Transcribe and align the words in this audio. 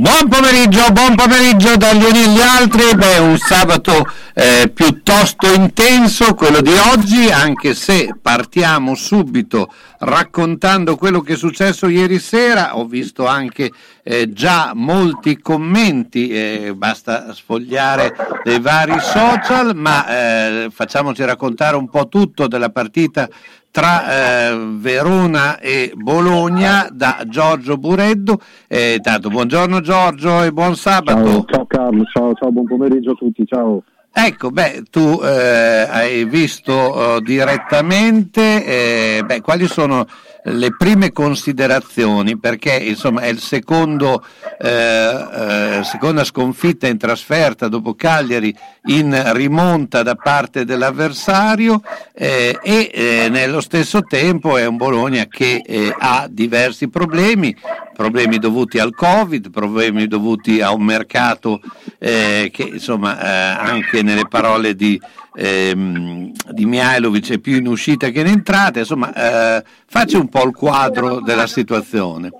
Buon 0.00 0.30
pomeriggio, 0.30 0.92
buon 0.92 1.14
pomeriggio 1.14 1.76
dagli 1.76 2.02
uni 2.02 2.22
agli 2.24 2.40
altri, 2.40 2.96
beh 2.96 3.18
un 3.18 3.36
sabato 3.36 4.10
eh, 4.32 4.70
piuttosto 4.72 5.52
intenso 5.52 6.32
quello 6.32 6.62
di 6.62 6.72
oggi, 6.72 7.30
anche 7.30 7.74
se 7.74 8.08
partiamo 8.18 8.94
subito 8.94 9.70
raccontando 10.00 10.96
quello 10.96 11.20
che 11.20 11.34
è 11.34 11.36
successo 11.36 11.88
ieri 11.88 12.18
sera, 12.18 12.76
ho 12.76 12.86
visto 12.86 13.26
anche 13.26 13.70
eh, 14.02 14.32
già 14.32 14.72
molti 14.74 15.38
commenti, 15.38 16.28
eh, 16.28 16.72
basta 16.74 17.32
sfogliare 17.34 18.14
dei 18.42 18.60
vari 18.60 18.98
social, 18.98 19.74
ma 19.74 20.06
eh, 20.06 20.68
facciamoci 20.70 21.24
raccontare 21.24 21.76
un 21.76 21.88
po' 21.88 22.08
tutto 22.08 22.46
della 22.46 22.70
partita 22.70 23.28
tra 23.70 24.50
eh, 24.50 24.58
Verona 24.78 25.58
e 25.58 25.92
Bologna 25.94 26.88
da 26.90 27.24
Giorgio 27.26 27.76
Bureddo. 27.76 28.40
Eh, 28.68 29.00
tanto, 29.02 29.28
buongiorno 29.28 29.80
Giorgio 29.80 30.42
e 30.42 30.50
buon 30.50 30.76
sabato. 30.76 31.24
Ciao, 31.24 31.44
ciao 31.44 31.66
Carlo, 31.66 32.04
ciao, 32.04 32.32
ciao, 32.34 32.50
buon 32.50 32.66
pomeriggio 32.66 33.12
a 33.12 33.14
tutti, 33.14 33.44
ciao. 33.46 33.82
Ecco, 34.12 34.50
beh, 34.50 34.82
tu 34.90 35.20
eh, 35.22 35.86
hai 35.88 36.24
visto 36.24 36.72
oh, 36.72 37.20
direttamente, 37.20 38.64
eh, 38.64 39.22
beh, 39.24 39.40
quali 39.40 39.68
sono 39.68 40.06
le 40.44 40.74
prime 40.76 41.12
considerazioni 41.12 42.38
perché 42.38 42.74
insomma 42.74 43.22
è 43.22 43.28
il 43.28 43.40
secondo 43.40 44.24
eh, 44.58 44.68
eh, 44.68 45.80
seconda 45.84 46.24
sconfitta 46.24 46.86
in 46.86 46.96
trasferta 46.96 47.68
dopo 47.68 47.94
Cagliari 47.94 48.54
in 48.86 49.32
rimonta 49.34 50.02
da 50.02 50.14
parte 50.14 50.64
dell'avversario 50.64 51.82
eh, 52.14 52.58
e 52.62 52.90
eh, 52.92 53.28
nello 53.28 53.60
stesso 53.60 54.02
tempo 54.02 54.56
è 54.56 54.64
un 54.66 54.76
Bologna 54.76 55.26
che 55.26 55.62
eh, 55.64 55.94
ha 55.96 56.26
diversi 56.30 56.88
problemi 56.88 57.54
problemi 57.94 58.38
dovuti 58.38 58.78
al 58.78 58.94
Covid, 58.94 59.50
problemi 59.50 60.06
dovuti 60.06 60.62
a 60.62 60.72
un 60.72 60.82
mercato 60.82 61.60
eh, 61.98 62.48
che 62.50 62.62
insomma 62.62 63.58
anche 63.58 64.00
nelle 64.00 64.26
parole 64.26 64.74
di, 64.74 64.98
ehm, 65.34 66.32
di 66.52 66.64
Mihailovic 66.66 67.32
è 67.32 67.38
più 67.38 67.56
in 67.56 67.66
uscita 67.66 68.08
che 68.08 68.20
in 68.20 68.26
entrata, 68.26 68.78
insomma 68.78 69.12
eh, 69.12 69.64
faccia 69.86 70.18
un 70.18 70.28
po' 70.28 70.44
il 70.44 70.54
quadro 70.54 71.20
della 71.20 71.46
situazione. 71.46 72.30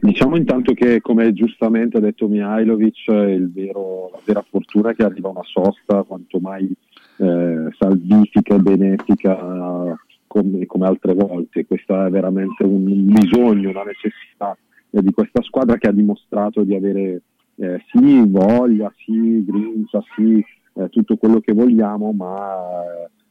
Diciamo 0.00 0.36
intanto 0.36 0.74
che 0.74 1.00
come 1.00 1.32
giustamente 1.32 1.96
ha 1.96 2.00
detto 2.00 2.28
Mihailovic, 2.28 3.04
vero, 3.52 4.10
la 4.12 4.20
vera 4.24 4.44
fortuna 4.48 4.90
è 4.90 4.94
che 4.94 5.04
arriva 5.04 5.28
una 5.28 5.44
sosta 5.44 6.02
quanto 6.02 6.38
mai 6.40 6.70
eh, 7.18 7.68
salvifica 7.78 8.54
e 8.54 8.58
benefica 8.58 9.96
come, 10.26 10.66
come, 10.66 10.86
altre 10.86 11.14
volte. 11.14 11.66
Questo 11.66 12.04
è 12.04 12.10
veramente 12.10 12.64
un 12.64 13.06
bisogno, 13.06 13.70
una 13.70 13.84
necessità 13.84 14.56
eh, 14.90 15.02
di 15.02 15.12
questa 15.12 15.42
squadra 15.42 15.76
che 15.78 15.88
ha 15.88 15.92
dimostrato 15.92 16.62
di 16.62 16.74
avere 16.74 17.22
eh, 17.56 17.82
sì 17.90 18.22
voglia, 18.26 18.92
sì 19.04 19.44
grinta, 19.44 20.02
sì 20.14 20.44
eh, 20.76 20.88
tutto 20.90 21.16
quello 21.16 21.40
che 21.40 21.52
vogliamo, 21.52 22.12
ma 22.12 22.56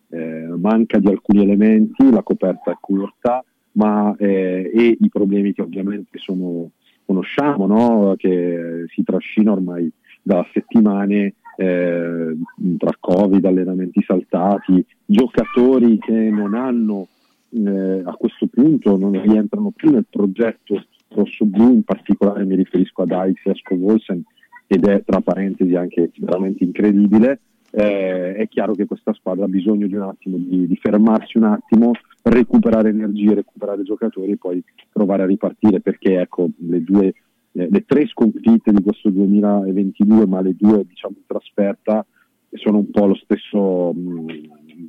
eh, 0.10 0.48
manca 0.58 1.00
di 1.00 1.08
alcuni 1.08 1.44
elementi, 1.44 2.10
la 2.12 2.24
coperta 2.24 2.72
è 2.72 2.78
corta 2.80 3.44
ma, 3.74 4.16
eh, 4.18 4.72
e 4.74 4.98
i 5.00 5.10
problemi 5.10 5.54
che 5.54 5.62
ovviamente 5.62 6.18
sono, 6.18 6.72
conosciamo, 7.06 7.68
no? 7.68 8.14
che 8.18 8.86
si 8.88 9.04
trascina 9.04 9.52
ormai 9.52 9.92
da 10.22 10.46
settimane 10.54 11.36
eh, 11.58 12.38
tra 12.78 12.98
Covid, 13.00 13.46
allenamenti 13.46 14.04
saltati, 14.06 14.86
giocatori 15.06 15.98
che 16.00 16.12
non 16.12 16.54
hanno 16.54 17.08
eh, 17.50 18.02
a 18.04 18.14
questo 18.14 18.48
punto 18.48 18.98
non 18.98 19.22
rientrano 19.22 19.72
più 19.72 19.92
nel 19.92 20.06
progetto 20.10 20.84
rosso-blu, 21.10 21.74
in 21.74 21.84
particolare 21.84 22.44
mi 22.44 22.56
riferisco 22.56 23.04
ad 23.04 23.12
Alex 23.12 23.46
Esco 23.46 23.78
Volsen 23.78 24.24
ed 24.68 24.86
è 24.86 25.04
tra 25.06 25.22
parentesi 25.22 25.76
anche 25.76 26.12
veramente 26.18 26.64
incredibile. 26.64 27.40
Eh, 27.72 28.36
è 28.36 28.48
chiaro 28.48 28.74
che 28.74 28.86
questa 28.86 29.14
squadra 29.14 29.46
ha 29.46 29.50
bisogno 29.50 29.88
di 29.88 29.96
un 29.96 30.04
attimo 30.04 30.38
di, 30.38 30.66
di 30.66 30.76
fermarsi 30.78 31.38
un 31.38 31.44
attimo, 31.44 31.92
recuperare 32.24 32.90
energie, 32.90 33.34
recuperare 33.34 33.84
giocatori 33.84 34.32
e 34.32 34.38
poi 34.38 34.64
provare 34.92 35.24
a 35.24 35.26
ripartire 35.26 35.82
perché 35.82 36.20
ecco 36.22 36.50
le 36.58 36.82
due 36.82 37.14
eh, 37.56 37.70
le 37.70 37.86
tre 37.86 38.06
sconfitte 38.08 38.72
di 38.72 38.82
questo 38.82 39.10
2022, 39.10 40.28
ma 40.28 40.42
le 40.42 40.56
due 40.58 40.86
diciamo 40.86 41.16
in 41.18 41.26
trasferta 41.26 42.06
sono 42.52 42.80
un 42.80 42.92
po' 42.92 43.06
lo 43.08 43.16
stesso, 43.16 43.94
mm, 43.94 44.28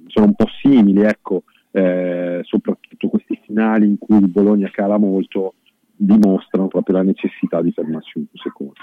sono 0.07 0.27
un 0.27 0.35
po' 0.35 0.47
simili, 0.61 1.03
ecco, 1.03 1.45
eh, 1.71 2.41
soprattutto 2.43 3.09
questi 3.09 3.39
finali 3.45 3.87
in 3.87 3.99
cui 3.99 4.19
il 4.19 4.29
Bologna 4.29 4.69
cala 4.71 4.99
molto 4.99 5.55
dimostrano 5.95 6.69
proprio 6.69 6.97
la 6.97 7.03
necessità 7.03 7.63
di 7.63 7.73
fermarsi 7.73 8.19
un 8.19 8.27
secondo. 8.35 8.75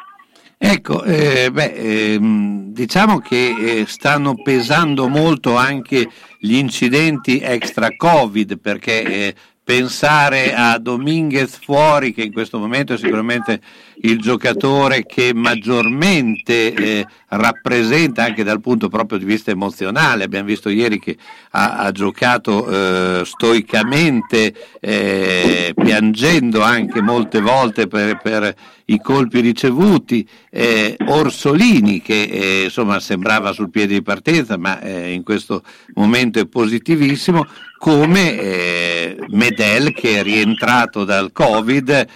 Ecco, 0.66 1.04
eh, 1.04 1.52
beh, 1.52 1.74
ehm, 1.74 2.72
diciamo 2.72 3.20
che 3.20 3.82
eh, 3.82 3.86
stanno 3.86 4.34
pesando 4.42 5.10
molto 5.10 5.58
anche 5.58 6.08
gli 6.40 6.56
incidenti 6.56 7.42
extra 7.42 7.94
Covid 7.98 8.60
perché 8.60 9.04
eh, 9.04 9.36
pensare 9.62 10.54
a 10.54 10.78
Dominguez 10.78 11.60
fuori, 11.62 12.14
che 12.14 12.24
in 12.24 12.32
questo 12.32 12.60
momento 12.60 12.94
è 12.94 12.98
sicuramente 12.98 13.60
il 14.02 14.20
giocatore 14.20 15.06
che 15.06 15.34
maggiormente 15.34 16.74
eh, 16.74 17.06
rappresenta 17.30 18.24
anche 18.24 18.44
dal 18.44 18.62
punto 18.62 18.90
proprio 18.90 19.18
di 19.18 19.26
vista 19.26 19.52
emozionale. 19.52 20.24
Abbiamo 20.24 20.48
visto 20.48 20.70
ieri 20.70 21.00
che 21.00 21.18
ha, 21.52 21.78
ha 21.78 21.92
giocato 21.92 22.68
eh, 22.68 23.26
stoicamente, 23.26 24.54
eh, 24.80 25.74
piangendo 25.76 26.62
anche 26.62 27.02
molte 27.02 27.40
volte 27.42 27.88
per, 27.88 28.20
per 28.22 28.56
i 28.86 29.00
colpi 29.00 29.40
ricevuti. 29.40 30.28
Eh, 30.50 30.96
Orsolini, 31.08 32.02
che 32.02 32.24
eh, 32.24 32.64
insomma 32.66 33.00
sembrava 33.00 33.52
sul 33.54 33.70
piede 33.70 33.94
di 33.96 34.02
partenza, 34.02 34.58
ma 34.58 34.80
eh, 34.82 35.12
in 35.12 35.24
questo 35.24 35.64
momento 35.94 36.40
è 36.40 36.46
positivissimo, 36.46 37.46
come 37.78 39.18
Medel 39.28 39.94
che 39.94 40.20
è 40.20 40.24
rientrato 40.24 41.04
dal 41.04 41.34
Covid, 41.34 42.08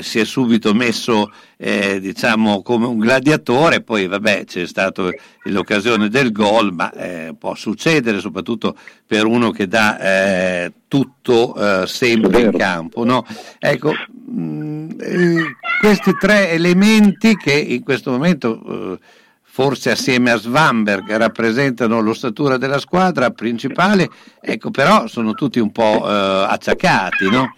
si 0.00 0.18
è 0.18 0.24
subito 0.26 0.74
messo 0.74 1.23
eh, 1.56 2.00
diciamo 2.00 2.62
come 2.62 2.86
un 2.86 2.98
gladiatore, 2.98 3.82
poi 3.82 4.06
vabbè 4.06 4.44
c'è 4.44 4.66
stata 4.66 5.08
l'occasione 5.44 6.08
del 6.08 6.32
gol, 6.32 6.72
ma 6.72 6.92
eh, 6.92 7.34
può 7.38 7.54
succedere 7.54 8.20
soprattutto 8.20 8.76
per 9.06 9.26
uno 9.26 9.50
che 9.50 9.66
dà 9.66 9.98
eh, 9.98 10.72
tutto 10.88 11.54
eh, 11.54 11.86
sempre 11.86 12.40
in 12.42 12.52
campo. 12.56 13.04
No? 13.04 13.24
Ecco, 13.58 13.92
mh, 13.92 14.40
mm, 14.40 14.90
eh, 15.00 15.56
questi 15.80 16.16
tre 16.18 16.50
elementi 16.50 17.36
che 17.36 17.54
in 17.54 17.82
questo 17.82 18.10
momento 18.10 18.62
eh, 18.94 18.98
forse 19.42 19.90
assieme 19.92 20.32
a 20.32 20.36
Svamberg 20.36 21.08
rappresentano 21.16 22.00
l'ossatura 22.00 22.56
della 22.56 22.78
squadra 22.78 23.30
principale, 23.30 24.08
ecco, 24.40 24.70
però 24.70 25.06
sono 25.06 25.34
tutti 25.34 25.60
un 25.60 25.70
po' 25.70 26.04
acciacati, 26.04 27.30
no? 27.30 27.54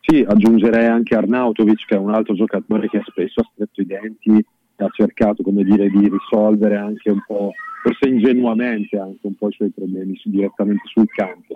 Sì, 0.00 0.24
aggiungerei 0.26 0.86
anche 0.86 1.14
Arnautovic 1.14 1.86
che 1.86 1.94
è 1.94 1.98
un 1.98 2.14
altro 2.14 2.34
giocatore 2.34 2.88
che 2.88 3.02
spesso 3.06 3.40
ha 3.40 3.50
stretto 3.52 3.80
i 3.80 3.86
denti 3.86 4.36
e 4.36 4.84
ha 4.84 4.88
cercato 4.92 5.42
come 5.42 5.64
dire, 5.64 5.88
di 5.88 6.08
risolvere 6.08 6.76
anche 6.76 7.10
un 7.10 7.22
po', 7.26 7.52
forse 7.82 8.08
ingenuamente 8.08 8.98
anche 8.98 9.26
un 9.26 9.34
po' 9.34 9.48
i 9.48 9.52
suoi 9.52 9.70
problemi 9.70 10.16
su, 10.16 10.30
direttamente 10.30 10.82
sul 10.86 11.06
campo. 11.06 11.54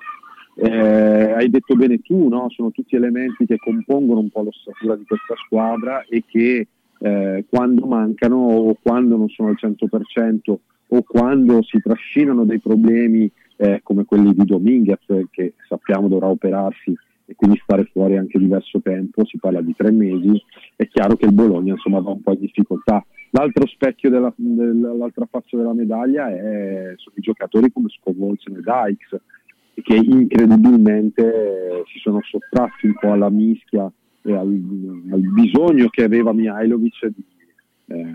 Eh, 0.59 1.33
hai 1.33 1.51
detto 1.51 1.75
bene 1.75 1.99
tu, 2.01 2.29
no? 2.29 2.49
sono 2.49 2.71
tutti 2.71 2.97
elementi 2.97 3.45
che 3.45 3.59
compongono 3.59 4.21
un 4.21 4.31
po' 4.31 4.43
l'ossatura 4.43 4.97
di 4.97 5.05
questa 5.05 5.35
squadra 5.45 6.03
e 6.09 6.25
che 6.27 6.67
eh, 6.99 7.45
quando 7.49 7.87
mancano 7.87 8.37
o 8.37 8.77
quando 8.81 9.17
non 9.17 9.29
sono 9.29 9.51
al 9.51 9.59
100% 9.61 10.57
o 10.89 11.03
quando 11.03 11.63
si 11.63 11.79
trascinano 11.81 12.45
dei 12.45 12.59
problemi 12.59 13.31
eh, 13.57 13.81
come 13.83 14.05
quelli 14.05 14.33
di 14.33 14.45
Dominguez 14.45 15.05
che 15.31 15.55
sappiamo 15.69 16.09
dovrà 16.09 16.29
operarsi 16.29 16.95
e 17.27 17.35
quindi 17.35 17.61
stare 17.63 17.85
fuori 17.93 18.17
anche 18.17 18.39
diverso 18.39 18.81
tempo, 18.81 19.27
si 19.27 19.37
parla 19.39 19.61
di 19.61 19.75
tre 19.77 19.91
mesi, 19.91 20.41
è 20.77 20.87
chiaro 20.87 21.17
che 21.17 21.27
il 21.27 21.33
Bologna 21.33 21.73
insomma 21.73 22.01
va 22.01 22.11
un 22.11 22.23
po' 22.23 22.33
in 22.33 22.41
difficoltà. 22.41 23.05
L'altro 23.31 23.67
specchio 23.67 24.09
della, 24.09 24.33
dell'altra 24.37 25.27
faccia 25.29 25.57
della 25.57 25.75
medaglia 25.75 26.31
è, 26.31 26.95
sono 26.95 27.17
i 27.17 27.21
giocatori 27.21 27.73
come 27.73 27.89
Scovolsen 27.89 28.57
e 28.57 28.61
Dykes, 28.61 29.21
che 29.83 29.97
incredibilmente 29.97 31.23
eh, 31.23 31.83
si 31.93 31.99
sono 31.99 32.21
sottratti 32.23 32.87
un 32.87 32.95
po' 32.99 33.13
alla 33.13 33.29
mischia 33.29 33.91
e 34.23 34.33
al, 34.33 34.49
al 35.11 35.21
bisogno 35.21 35.89
che 35.89 36.05
aveva 36.05 36.33
Mihailovic 36.33 37.07
di, 37.09 37.25
eh, 37.89 38.13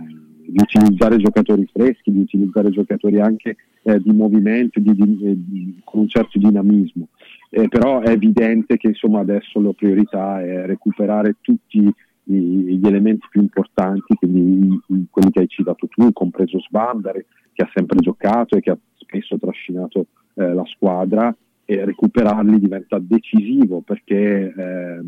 di, 0.47 0.55
utilizzare 0.59 1.17
giocatori 1.17 1.69
freschi, 1.71 2.11
di 2.11 2.19
utilizzare 2.19 2.71
giocatori 2.71 3.19
anche 3.19 3.57
eh, 3.83 3.99
di 3.99 4.11
movimento, 4.11 4.79
di, 4.79 4.93
di, 4.95 5.81
con 5.83 6.01
un 6.01 6.07
certo 6.07 6.39
dinamismo 6.39 7.09
eh, 7.53 7.67
però 7.67 7.99
è 7.99 8.09
evidente 8.09 8.77
che 8.77 8.87
insomma, 8.87 9.19
adesso 9.19 9.59
la 9.59 9.73
priorità 9.73 10.41
è 10.41 10.65
recuperare 10.65 11.35
tutti 11.41 11.79
i, 11.79 12.33
gli 12.33 12.87
elementi 12.87 13.27
più 13.29 13.41
importanti, 13.41 14.15
quindi 14.15 14.79
i, 14.87 15.05
quelli 15.09 15.31
che 15.31 15.41
hai 15.41 15.47
citato 15.47 15.87
tu, 15.87 16.13
compreso 16.13 16.59
Sbandare, 16.61 17.25
che 17.51 17.63
ha 17.63 17.69
sempre 17.73 17.99
giocato 17.99 18.55
e 18.55 18.61
che 18.61 18.71
ha 18.71 18.77
spesso 18.95 19.37
trascinato 19.37 20.05
eh, 20.35 20.53
la 20.53 20.65
squadra, 20.65 21.35
e 21.65 21.85
recuperarli 21.85 22.59
diventa 22.59 22.99
decisivo 22.99 23.81
perché 23.81 24.53
eh, 24.55 25.01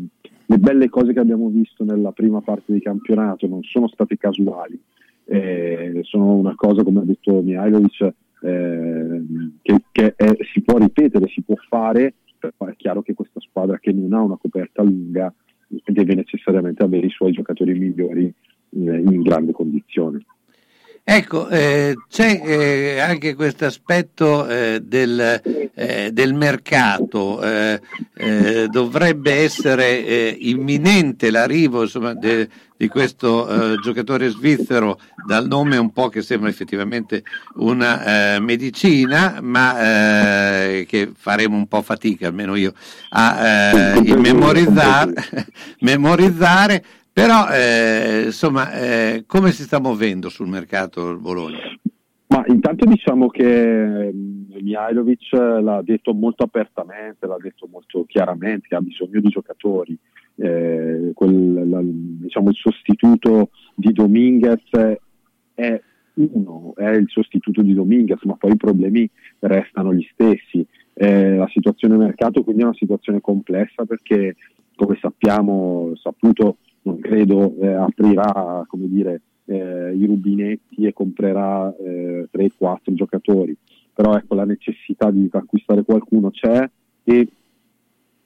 le 0.46 0.58
belle 0.58 0.88
cose 0.88 1.12
che 1.12 1.20
abbiamo 1.20 1.48
visto 1.48 1.84
nella 1.84 2.12
prima 2.12 2.40
parte 2.42 2.72
di 2.72 2.80
campionato 2.80 3.46
non 3.46 3.62
sono 3.62 3.88
state 3.88 4.16
casuali, 4.16 4.78
eh, 5.24 6.00
sono 6.02 6.34
una 6.34 6.54
cosa, 6.54 6.82
come 6.82 7.00
ha 7.00 7.04
detto 7.04 7.40
Mihailovic, 7.40 8.12
eh, 8.42 9.22
che, 9.62 9.82
che 9.90 10.14
è, 10.14 10.36
si 10.52 10.60
può 10.62 10.78
ripetere, 10.78 11.28
si 11.28 11.42
può 11.42 11.54
fare, 11.68 12.14
però 12.56 12.70
è 12.70 12.76
chiaro 12.76 13.02
che 13.02 13.14
questa 13.14 13.40
squadra 13.40 13.78
che 13.78 13.92
non 13.92 14.12
ha 14.12 14.22
una 14.22 14.36
coperta 14.36 14.82
lunga 14.82 15.32
deve 15.66 16.14
necessariamente 16.14 16.82
avere 16.82 17.06
i 17.06 17.10
suoi 17.10 17.32
giocatori 17.32 17.72
migliori 17.74 18.32
in 18.70 19.22
grande 19.22 19.52
condizione. 19.52 20.24
Ecco, 21.06 21.50
eh, 21.50 21.94
c'è 22.08 22.40
eh, 22.42 22.98
anche 22.98 23.34
questo 23.34 23.66
aspetto 23.66 24.48
eh, 24.48 24.80
del, 24.82 25.42
eh, 25.74 26.10
del, 26.10 26.32
mercato, 26.32 27.42
eh, 27.42 27.78
eh, 28.14 28.68
dovrebbe 28.68 29.34
essere 29.34 30.30
imminente 30.30 31.30
l'arrivo 31.30 31.82
insomma, 31.82 32.14
de, 32.14 32.48
di 32.74 32.88
questo 32.88 33.76
giocatore 33.82 34.30
svizzero 34.30 34.98
dal 35.26 35.46
nome 35.46 35.76
un 35.76 35.92
po' 35.92 36.08
che 36.08 36.22
sembra 36.22 36.48
effettivamente 36.48 37.22
una 37.56 38.38
medicina, 38.40 39.40
ma 39.42 39.74
che 39.74 41.12
faremo 41.14 41.54
un 41.54 41.68
po' 41.68 41.82
fatica, 41.82 42.28
almeno 42.28 42.54
io, 42.54 42.72
a 43.10 44.00
memorizzare, 44.02 45.12
memorizzare 45.80 46.84
però, 47.14 47.46
eh, 47.48 48.24
insomma, 48.24 48.72
eh, 48.72 49.22
come 49.24 49.52
si 49.52 49.62
sta 49.62 49.78
muovendo 49.78 50.28
sul 50.28 50.48
mercato 50.48 51.10
il 51.10 51.20
Bologna? 51.20 51.60
Ma 52.26 52.42
intanto 52.48 52.86
diciamo 52.86 53.28
che 53.28 54.10
mm, 54.12 54.54
Mihailovic 54.60 55.30
l'ha 55.30 55.80
detto 55.84 56.12
molto 56.12 56.42
apertamente, 56.42 57.28
l'ha 57.28 57.36
detto 57.40 57.68
molto 57.70 58.04
chiaramente 58.08 58.66
che 58.66 58.74
ha 58.74 58.80
bisogno 58.80 59.20
di 59.20 59.28
giocatori. 59.28 59.96
Eh, 60.34 61.12
quel, 61.14 61.68
la, 61.68 61.80
diciamo, 61.84 62.50
il 62.50 62.56
sostituto 62.56 63.50
di 63.76 63.92
Dominguez 63.92 64.64
è 65.54 65.80
uno, 66.14 66.72
è 66.74 66.90
il 66.90 67.08
sostituto 67.08 67.62
di 67.62 67.74
Dominguez, 67.74 68.24
ma 68.24 68.34
poi 68.34 68.54
i 68.54 68.56
problemi 68.56 69.08
restano 69.38 69.94
gli 69.94 70.06
stessi. 70.10 70.66
Eh, 70.94 71.36
la 71.36 71.48
situazione 71.52 71.96
mercato 71.96 72.42
quindi 72.42 72.62
è 72.62 72.64
una 72.64 72.74
situazione 72.74 73.20
complessa 73.20 73.84
perché, 73.84 74.34
come 74.74 74.98
sappiamo, 75.00 75.92
saputo 75.94 76.56
non 76.84 76.98
credo 77.00 77.54
eh, 77.60 77.72
aprirà 77.72 78.64
come 78.66 78.88
dire, 78.88 79.20
eh, 79.46 79.94
i 79.94 80.06
rubinetti 80.06 80.86
e 80.86 80.92
comprerà 80.92 81.74
eh, 81.76 82.28
3-4 82.32 82.94
giocatori, 82.94 83.56
però 83.92 84.16
ecco 84.16 84.34
la 84.34 84.44
necessità 84.44 85.10
di 85.10 85.28
acquistare 85.30 85.84
qualcuno 85.84 86.30
c'è 86.30 86.68
e 87.04 87.28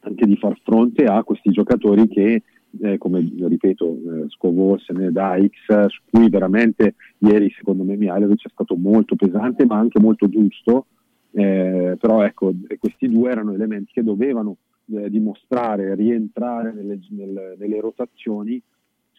anche 0.00 0.26
di 0.26 0.37
far 0.37 0.58
fronte 0.62 1.05
a 1.05 1.22
questi 1.25 1.50
giocatori 1.50 2.08
che 2.08 2.43
eh, 2.81 2.99
come 2.99 3.20
ripeto, 3.20 3.87
eh, 3.87 4.28
Scovolsen 4.28 5.00
e 5.00 5.10
Dykes, 5.10 5.87
su 5.87 6.00
cui 6.10 6.28
veramente 6.28 6.94
ieri 7.19 7.50
secondo 7.56 7.82
me 7.82 7.96
Mihailovic 7.96 8.46
è 8.46 8.50
stato 8.50 8.76
molto 8.76 9.16
pesante 9.16 9.64
ma 9.64 9.78
anche 9.78 10.00
molto 10.00 10.28
giusto, 10.28 10.87
eh, 11.32 11.96
però 11.99 12.22
ecco, 12.22 12.52
questi 12.78 13.08
due 13.08 13.31
erano 13.31 13.52
elementi 13.52 13.93
che 13.93 14.02
dovevano 14.02 14.56
eh, 14.94 15.11
dimostrare, 15.11 15.94
rientrare 15.94 16.73
nelle, 16.73 16.99
nelle, 17.11 17.56
nelle 17.58 17.81
rotazioni, 17.81 18.61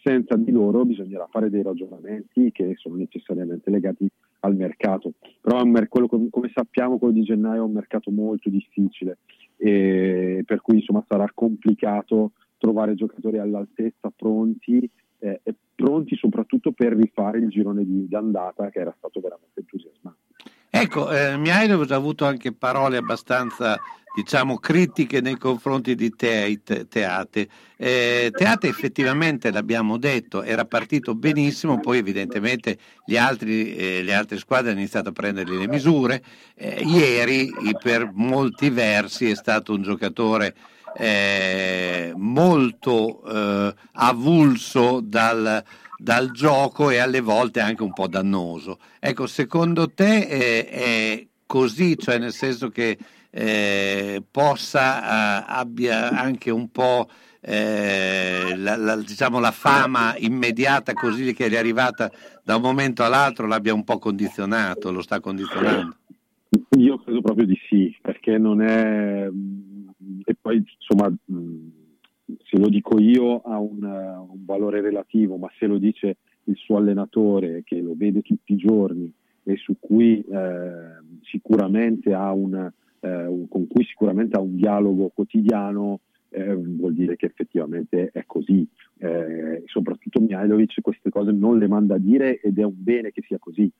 senza 0.01 0.36
di 0.36 0.51
loro 0.51 0.86
bisognerà 0.86 1.27
fare 1.30 1.50
dei 1.50 1.62
ragionamenti 1.62 2.51
che 2.51 2.74
sono 2.77 2.95
necessariamente 2.95 3.69
legati 3.69 4.07
al 4.42 4.56
mercato. 4.56 5.13
Però 5.42 5.62
quello, 5.88 6.07
come 6.07 6.51
sappiamo 6.54 6.98
quello 6.98 7.13
di 7.13 7.24
gennaio 7.24 7.62
è 7.62 7.66
un 7.66 7.74
mercato 7.74 8.12
molto 8.12 8.50
difficile 8.50 9.18
e 9.57 10.42
per 10.45 10.62
cui 10.62 10.75
insomma 10.77 11.04
sarà 11.07 11.30
complicato 11.33 12.31
trovare 12.57 12.95
giocatori 12.95 13.39
all'altezza 13.39 14.10
pronti 14.15 14.89
eh, 15.19 15.42
e 15.44 15.54
pronti 15.75 16.15
soprattutto 16.15 16.72
per 16.72 16.94
rifare 16.94 17.39
il 17.39 17.50
girone 17.50 17.83
di, 17.86 18.07
di 18.07 18.15
andata 18.15 18.69
che 18.69 18.80
era 18.80 18.94
stato 18.98 19.19
veramente 19.19 19.60
entusiasmante. 19.60 20.19
Ecco, 20.69 21.12
eh, 21.12 21.36
Mihailovic 21.38 21.92
ha 21.92 21.95
avuto 21.95 22.25
anche 22.25 22.54
parole 22.54 22.98
abbastanza 22.98 23.80
diciamo, 24.13 24.57
critiche 24.57 25.21
nei 25.21 25.38
confronti 25.38 25.95
di 25.95 26.16
Teate. 26.16 26.88
Teate. 26.88 27.48
Eh, 27.77 28.31
Teate 28.36 28.68
effettivamente, 28.68 29.51
l'abbiamo 29.51 29.98
detto, 29.98 30.44
era 30.44 30.66
partito 30.66 31.16
benissimo, 31.16 31.80
poi 31.80 32.00
evidentemente 32.00 32.77
altri, 33.18 33.75
eh, 33.75 34.04
le 34.04 34.13
altre 34.13 34.38
squadre 34.38 34.71
hanno 34.71 34.80
iniziato 34.80 35.10
a 35.10 35.13
prendergli 35.13 35.57
le 35.57 35.68
misure. 35.68 36.24
Eh, 36.56 36.83
ieri, 36.86 37.51
per 37.81 38.12
molti 38.13 38.69
versi, 38.69 39.30
è 39.30 39.36
stato 39.36 39.74
un 39.74 39.81
giocatore 39.81 40.56
eh, 40.98 42.12
molto 42.15 43.24
eh, 43.24 43.74
avulso 43.94 45.00
dal, 45.01 45.63
dal, 46.00 46.31
gioco 46.31 46.90
e 46.90 46.98
alle 46.98 47.19
volte 47.19 47.60
anche 47.60 47.84
un 47.84 47.94
po' 47.94 48.07
dannoso. 48.07 48.80
Ecco, 49.00 49.28
secondo 49.28 49.92
te 49.92 50.19
eh, 50.19 50.69
è 50.69 51.28
così, 51.46 51.98
cioè 51.98 52.18
nel 52.18 52.31
senso 52.31 52.69
che 52.69 52.98
eh, 53.30 54.24
possa, 54.30 55.42
eh, 55.42 55.46
abbia 55.48 56.10
anche 56.10 56.50
un 56.50 56.69
po' 56.69 57.07
eh, 57.42 58.56
la, 58.56 58.75
la, 58.75 58.96
diciamo, 58.98 59.40
la 59.40 59.51
fama 59.51 60.16
immediata 60.18 60.94
così 60.94 61.34
che 61.34 61.48
è 61.48 61.57
arrivata 61.57 62.12
da 62.44 62.56
un 62.56 62.62
momento 62.62 63.04
all'altro 63.04 63.48
l'abbia 63.48 63.74
un 63.74 63.84
po' 63.84 63.98
condizionato, 63.98 64.92
lo 64.92 65.01
sta 65.01 65.19
condizionando? 65.19 65.96
Io 66.78 66.98
credo 67.00 67.22
proprio 67.22 67.46
di 67.46 67.57
sì, 67.68 67.96
perché 68.01 68.38
non 68.38 68.62
è... 68.62 69.30
e 70.24 70.36
poi 70.40 70.63
insomma 70.80 71.13
se 72.50 72.57
lo 72.57 72.68
dico 72.68 73.00
io 73.00 73.42
ha 73.42 73.60
un, 73.60 73.84
un 73.84 74.46
valore 74.46 74.81
relativo, 74.81 75.38
ma 75.38 75.50
se 75.60 75.68
lo 75.68 75.78
dice 75.78 76.18
il 76.46 76.56
suo 76.56 76.78
allenatore 76.78 77.62
che 77.63 77.80
lo 77.80 77.94
vede 77.96 78.22
tutti 78.22 78.54
i 78.54 78.57
giorni 78.57 79.12
e 79.44 79.56
su 79.58 79.75
cui 79.79 80.20
eh, 80.20 80.98
sicuramente 81.22 82.13
ha 82.13 82.32
un, 82.32 82.72
eh, 83.00 83.46
con 83.48 83.68
cui 83.68 83.86
sicuramente 83.86 84.36
ha 84.36 84.41
un 84.41 84.56
dialogo 84.56 85.12
quotidiano, 85.13 86.00
eh, 86.29 86.56
vuol 86.56 86.94
dire 86.94 87.15
che 87.15 87.27
effettivamente 87.27 88.10
è 88.12 88.24
così. 88.25 88.68
Eh, 88.98 89.63
soprattutto 89.65 90.20
Mihailovic 90.20 90.82
queste 90.82 91.10
cose 91.10 91.32
non 91.32 91.58
le 91.58 91.68
manda 91.68 91.96
a 91.96 92.00
dire 92.00 92.39
ed 92.41 92.58
è 92.58 92.63
un 92.63 92.75
bene 92.75 93.12
che 93.12 93.24
sia 93.27 93.38
così. 93.38 93.72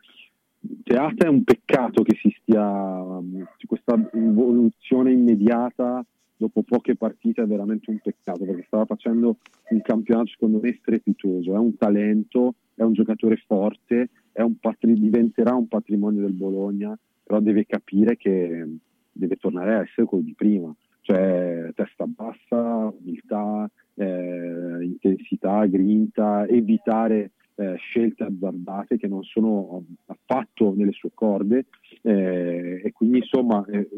Teatro 0.84 1.28
è 1.28 1.30
un 1.30 1.44
peccato 1.44 2.04
che 2.04 2.18
si 2.22 2.36
stia, 2.42 3.04
questa 3.66 4.10
involuzione 4.14 5.12
immediata 5.12 6.06
dopo 6.39 6.63
poche 6.63 6.96
partite 6.96 7.41
è 7.41 7.46
veramente 7.46 7.89
un 7.89 8.00
peccato 8.00 8.46
perché 8.46 8.63
stava 8.65 8.86
facendo 8.86 9.39
un 9.72 9.81
campionato 9.81 10.27
secondo 10.27 10.60
me 10.62 10.77
strepitoso, 10.79 11.53
è 11.53 11.58
un 11.58 11.75
talento, 11.75 12.55
è 12.75 12.84
un 12.84 12.93
giocatore 12.93 13.36
forte, 13.46 14.10
un 14.31 14.58
patri- 14.58 14.98
diventerà 14.98 15.53
un 15.53 15.67
patrimonio 15.67 16.22
del 16.22 16.31
Bologna, 16.31 16.98
però 17.24 17.41
deve 17.41 17.65
capire 17.65 18.15
che 18.15 18.65
deve 19.12 19.36
tornare 19.36 19.75
a 19.75 19.81
essere 19.81 20.08
quello 20.08 20.24
di 20.24 20.34
prima, 20.34 20.74
cioè 21.01 21.72
testa 21.75 22.05
bassa, 22.08 22.93
umiltà, 22.98 23.69
eh, 23.96 24.77
intensità, 24.81 25.65
grinta, 25.65 26.48
evitare 26.48 27.31
eh, 27.55 27.75
scelte 27.75 28.24
azzardate 28.24 28.98
che 28.98 29.08
non 29.10 29.24
sono 29.24 29.84
affatto 30.05 30.74
nelle 30.74 30.93
sue 30.93 31.12
corde 31.13 31.65
eh, 32.03 32.81
e 32.81 32.91
quindi 32.93 33.17
insomma 33.17 33.65
eh, 33.65 33.89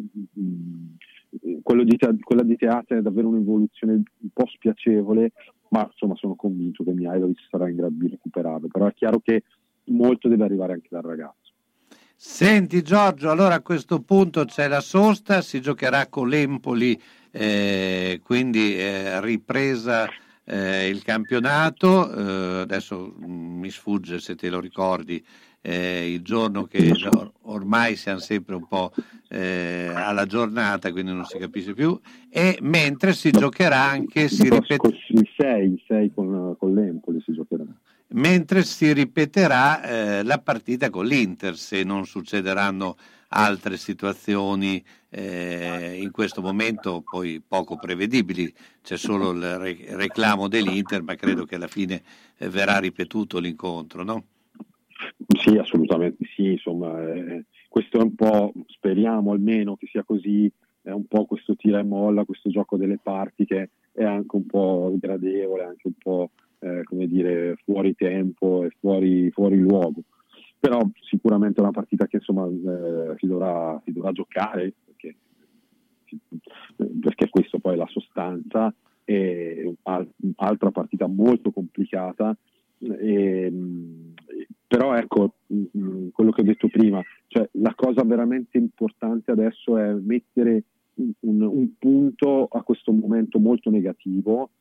di 1.31 1.59
quella 1.61 2.43
di 2.43 2.57
teatro 2.57 2.97
è 2.97 3.01
davvero 3.01 3.29
un'evoluzione 3.29 3.93
un 3.93 4.29
po' 4.33 4.47
spiacevole 4.47 5.31
ma 5.71 5.87
insomma 5.89 6.15
sono 6.15 6.35
convinto 6.35 6.83
che 6.83 6.91
Mihailovic 6.91 7.47
sarà 7.49 7.69
in 7.69 7.77
grado 7.77 7.95
di 7.97 8.09
recuperarlo. 8.09 8.67
Però 8.67 8.87
è 8.87 8.93
chiaro 8.93 9.19
che 9.19 9.43
molto 9.85 10.27
deve 10.27 10.43
arrivare 10.43 10.73
anche 10.73 10.87
dal 10.89 11.01
ragazzo. 11.01 11.53
Senti 12.15 12.83
Giorgio, 12.83 13.31
allora 13.31 13.55
a 13.55 13.61
questo 13.61 14.01
punto 14.01 14.45
c'è 14.45 14.67
la 14.67 14.81
sosta, 14.81 15.41
si 15.41 15.59
giocherà 15.59 16.07
con 16.07 16.29
l'Empoli, 16.29 16.99
eh, 17.31 18.19
quindi 18.23 18.77
eh, 18.77 19.19
ripresa 19.21 20.07
eh, 20.43 20.87
il 20.87 21.01
campionato, 21.01 22.13
eh, 22.13 22.61
adesso 22.61 23.15
mm, 23.17 23.59
mi 23.59 23.71
sfugge 23.71 24.19
se 24.19 24.35
te 24.35 24.49
lo 24.49 24.59
ricordi, 24.59 25.25
eh, 25.61 26.13
il 26.13 26.21
giorno 26.21 26.65
che 26.65 26.93
ormai 27.43 27.95
siamo 27.95 28.19
sempre 28.19 28.55
un 28.55 28.67
po' 28.67 28.91
eh, 29.29 29.91
alla 29.93 30.25
giornata, 30.25 30.91
quindi 30.91 31.13
non 31.13 31.25
si 31.25 31.37
capisce 31.37 31.73
più, 31.73 31.99
e 32.29 32.57
mentre 32.61 33.13
si 33.13 33.31
giocherà 33.31 33.81
anche, 33.81 34.27
si 34.27 34.49
ripeterà... 34.49 34.95
Il 35.09 35.29
6, 35.37 35.65
il 35.65 35.83
6 35.87 36.13
con, 36.13 36.55
con 36.57 36.73
l'Empoli 36.73 37.21
si 37.23 37.33
giocherà 37.33 37.65
mentre 38.13 38.63
si 38.63 38.91
ripeterà 38.91 39.83
eh, 39.83 40.23
la 40.23 40.39
partita 40.39 40.89
con 40.89 41.05
l'Inter 41.05 41.55
se 41.55 41.83
non 41.83 42.05
succederanno 42.05 42.97
altre 43.33 43.77
situazioni 43.77 44.83
eh, 45.09 45.97
in 46.01 46.11
questo 46.11 46.41
momento 46.41 47.01
poi 47.01 47.41
poco 47.45 47.77
prevedibili, 47.77 48.53
c'è 48.81 48.97
solo 48.97 49.31
il 49.31 49.57
re- 49.57 49.85
reclamo 49.89 50.47
dell'Inter, 50.47 51.01
ma 51.01 51.15
credo 51.15 51.45
che 51.45 51.55
alla 51.55 51.67
fine 51.67 52.01
eh, 52.37 52.49
verrà 52.49 52.79
ripetuto 52.79 53.39
l'incontro, 53.39 54.03
no? 54.03 54.25
Sì, 55.39 55.57
assolutamente 55.57 56.25
sì, 56.35 56.51
insomma, 56.51 57.01
eh, 57.13 57.45
questo 57.67 57.99
è 57.99 58.01
un 58.01 58.15
po', 58.15 58.53
speriamo 58.67 59.31
almeno 59.31 59.75
che 59.75 59.87
sia 59.87 60.03
così, 60.03 60.51
è 60.81 60.91
un 60.91 61.05
po' 61.05 61.25
questo 61.25 61.55
tira 61.55 61.79
e 61.79 61.83
molla, 61.83 62.25
questo 62.25 62.49
gioco 62.49 62.77
delle 62.77 62.99
parti 63.01 63.45
che 63.45 63.69
è 63.91 64.03
anche 64.03 64.35
un 64.35 64.45
po' 64.45 64.93
gradevole, 64.97 65.63
anche 65.63 65.87
un 65.87 65.93
po' 65.97 66.31
eh, 66.59 66.83
come 66.83 67.07
dire 67.07 67.55
fuori 67.63 67.95
tempo 67.95 68.63
e 68.63 68.71
fuori, 68.79 69.29
fuori 69.31 69.57
luogo. 69.57 70.01
Però 70.59 70.79
sicuramente 71.01 71.59
è 71.59 71.63
una 71.63 71.71
partita 71.71 72.05
che 72.07 72.17
insomma 72.17 72.45
eh, 72.45 73.15
si, 73.17 73.25
dovrà, 73.25 73.81
si, 73.83 73.91
dovrà, 73.91 74.11
giocare 74.11 74.73
perché, 74.85 75.15
perché 76.99 77.29
questo 77.29 77.59
poi 77.59 77.73
è 77.73 77.77
la 77.77 77.87
sostanza 77.87 78.73
e 79.03 79.73
altra 80.35 80.69
partita 80.69 81.07
molto 81.07 81.51
complicata 81.51 82.35
e, 82.79 83.51
però 84.71 84.95
ecco 84.95 85.33
quello 86.13 86.31
che 86.31 86.39
ho 86.39 86.45
detto 86.45 86.69
prima 86.69 87.03
cioè, 87.27 87.45
la 87.55 87.73
cosa 87.75 88.03
veramente 88.05 88.57
importante 88.57 89.31
adesso 89.31 89.77
è 89.77 89.91
mettere 89.95 90.63
un, 90.95 91.41
un 91.41 91.77
punto 91.77 92.47
a 92.49 92.63
questo 92.63 92.93
momento 92.93 93.37
molto 93.37 93.69
negativo 93.69 94.51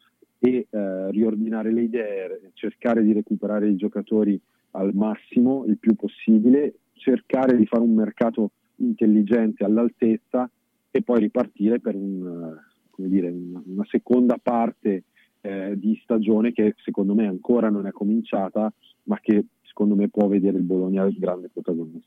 e 0.40 0.67
eh, 0.69 1.11
riordinare 1.12 1.73
le 1.73 1.83
idee, 1.83 2.50
cercare 2.55 3.05
di 3.05 3.12
recuperare 3.12 3.69
i 3.69 3.76
giocatori 3.76 4.40
al 4.73 4.93
massimo, 4.95 5.64
il 5.67 5.79
più 5.79 5.95
possibile, 5.95 6.75
cercare 6.95 7.57
di 7.57 7.67
fare 7.67 7.85
un 7.85 7.95
mercato 7.95 8.50
intelligente 8.76 9.62
all'altezza 9.62 10.50
e 10.90 11.02
poi 11.02 11.21
ripartire 11.21 11.79
per 11.79 11.95
un, 11.95 12.59
dire, 12.97 13.29
una, 13.29 13.62
una, 13.64 13.87
seconda 13.88 14.38
parte 14.43 15.05
eh, 15.40 15.75
di 15.76 16.00
stagione 16.02 16.52
che 16.52 16.75
secondo 16.83 17.14
me 17.14 17.29
ancora 17.29 17.69
non 17.69 17.87
è 17.87 17.93
cominciata, 17.93 18.73
ma 19.05 19.21
che 19.21 19.45
secondo 19.80 19.94
me 19.94 20.08
può 20.10 20.26
vedere 20.26 20.58
il 20.58 20.64
Bologna 20.64 21.08
grande 21.10 21.49
protagonista. 21.49 22.06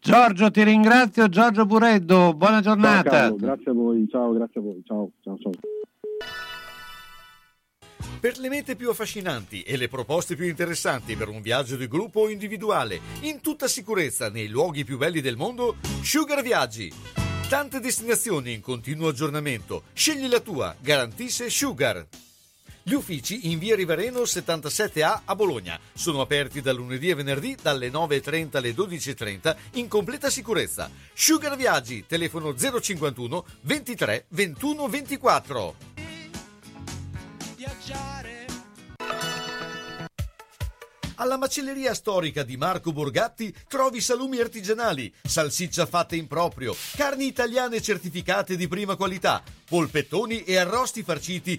Giorgio, 0.00 0.52
ti 0.52 0.62
ringrazio. 0.62 1.28
Giorgio 1.28 1.66
Bureddo, 1.66 2.32
buona 2.34 2.60
giornata. 2.60 3.10
Ciao, 3.10 3.34
grazie 3.34 3.70
a 3.72 3.74
voi, 3.74 4.08
ciao, 4.08 4.32
grazie 4.32 4.60
a 4.60 4.62
voi. 4.62 4.82
Ciao, 4.84 5.10
ciao, 5.22 5.36
ciao. 5.38 5.52
Per 8.20 8.38
le 8.38 8.48
mete 8.48 8.76
più 8.76 8.90
affascinanti 8.90 9.62
e 9.62 9.76
le 9.76 9.88
proposte 9.88 10.36
più 10.36 10.46
interessanti 10.46 11.16
per 11.16 11.28
un 11.28 11.40
viaggio 11.40 11.76
di 11.76 11.88
gruppo 11.88 12.20
o 12.20 12.30
individuale, 12.30 13.00
in 13.22 13.40
tutta 13.40 13.66
sicurezza 13.66 14.30
nei 14.30 14.48
luoghi 14.48 14.84
più 14.84 14.96
belli 14.96 15.20
del 15.20 15.36
mondo, 15.36 15.76
Sugar 16.02 16.42
Viaggi. 16.42 16.92
Tante 17.48 17.80
destinazioni 17.80 18.52
in 18.52 18.60
continuo 18.60 19.08
aggiornamento. 19.08 19.82
Scegli 19.92 20.28
la 20.28 20.40
tua, 20.40 20.74
garantisce 20.80 21.50
Sugar. 21.50 22.06
Gli 22.88 22.94
uffici 22.94 23.50
in 23.50 23.58
via 23.58 23.76
Rivareno 23.76 24.20
77A 24.20 25.20
a 25.26 25.34
Bologna 25.34 25.78
sono 25.92 26.22
aperti 26.22 26.62
dal 26.62 26.74
lunedì 26.76 27.10
e 27.10 27.14
venerdì 27.14 27.54
dalle 27.60 27.90
9.30 27.90 28.56
alle 28.56 28.72
12.30 28.72 29.56
in 29.72 29.88
completa 29.88 30.30
sicurezza. 30.30 30.90
Sugar 31.12 31.54
Viaggi, 31.54 32.06
telefono 32.06 32.56
051 32.56 33.44
23 33.60 34.24
21 34.28 34.88
24. 34.88 35.74
Alla 41.16 41.36
macelleria 41.36 41.92
storica 41.92 42.42
di 42.42 42.56
Marco 42.56 42.92
Borgatti 42.92 43.54
trovi 43.68 44.00
salumi 44.00 44.38
artigianali, 44.38 45.12
salsiccia 45.22 45.84
fatta 45.84 46.16
in 46.16 46.26
proprio, 46.26 46.74
carni 46.96 47.26
italiane 47.26 47.82
certificate 47.82 48.56
di 48.56 48.66
prima 48.66 48.96
qualità, 48.96 49.42
polpettoni 49.68 50.44
e 50.44 50.56
arrosti 50.56 51.02
farciti 51.02 51.58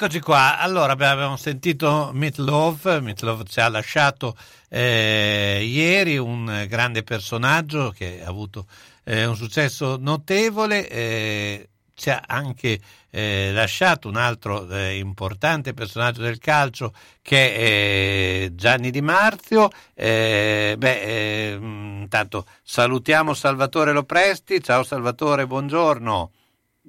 Eccoci 0.00 0.20
qua, 0.20 0.60
allora 0.60 0.92
abbiamo 0.92 1.36
sentito 1.36 2.12
Mitlov, 2.14 3.00
Mitlov 3.00 3.42
ci 3.48 3.58
ha 3.58 3.68
lasciato 3.68 4.36
eh, 4.68 5.60
ieri 5.64 6.16
un 6.16 6.66
grande 6.68 7.02
personaggio 7.02 7.90
che 7.90 8.22
ha 8.22 8.28
avuto 8.28 8.66
eh, 9.02 9.24
un 9.24 9.34
successo 9.34 9.96
notevole, 9.98 10.88
eh, 10.88 11.68
ci 11.94 12.10
ha 12.10 12.22
anche 12.24 12.78
eh, 13.10 13.50
lasciato 13.52 14.06
un 14.06 14.14
altro 14.14 14.70
eh, 14.70 14.98
importante 14.98 15.74
personaggio 15.74 16.22
del 16.22 16.38
calcio 16.38 16.92
che 17.20 17.52
è 17.52 17.60
eh, 17.60 18.52
Gianni 18.54 18.92
Di 18.92 19.00
Marzio. 19.00 19.68
beh, 19.96 21.58
intanto 21.60 22.46
salutiamo 22.62 23.34
Salvatore 23.34 23.90
Lopresti, 23.90 24.62
ciao 24.62 24.84
Salvatore, 24.84 25.48
buongiorno. 25.48 26.30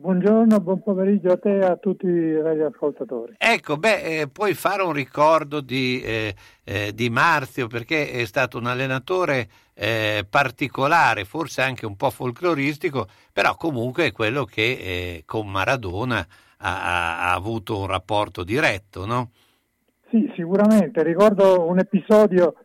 Buongiorno, 0.02 0.62
buon 0.62 0.82
pomeriggio 0.82 1.34
a 1.34 1.38
te 1.38 1.58
e 1.58 1.66
a 1.66 1.76
tutti 1.76 2.06
i 2.06 2.42
radioascoltatori. 2.42 3.34
Ecco, 3.38 3.76
beh, 3.76 4.22
eh, 4.22 4.28
puoi 4.30 4.54
fare 4.54 4.82
un 4.82 4.94
ricordo 4.94 5.60
di, 5.60 6.02
eh, 6.02 6.34
eh, 6.64 6.94
di, 6.94 7.10
Marzio 7.10 7.68
perché 7.68 8.10
è 8.10 8.24
stato 8.24 8.58
un 8.58 8.68
allenatore 8.68 9.50
eh, 9.74 10.26
particolare, 10.30 11.26
forse 11.26 11.64
anche 11.64 11.86
un 11.86 11.98
po' 11.98 12.12
folcloristico, 12.12 13.08
però 13.34 13.56
comunque 13.58 14.06
è 14.06 14.12
quello 14.14 14.46
che 14.46 14.62
eh, 14.62 15.24
con 15.26 15.50
Maradona 15.50 16.26
ha, 16.60 17.32
ha, 17.32 17.34
avuto 17.34 17.78
un 17.80 17.88
rapporto 17.88 18.46
diretto, 18.46 19.06
no? 19.06 19.32
Sì, 20.10 20.32
sicuramente. 20.34 21.04
Ricordo 21.04 21.68
un 21.68 21.78
episodio 21.78 22.56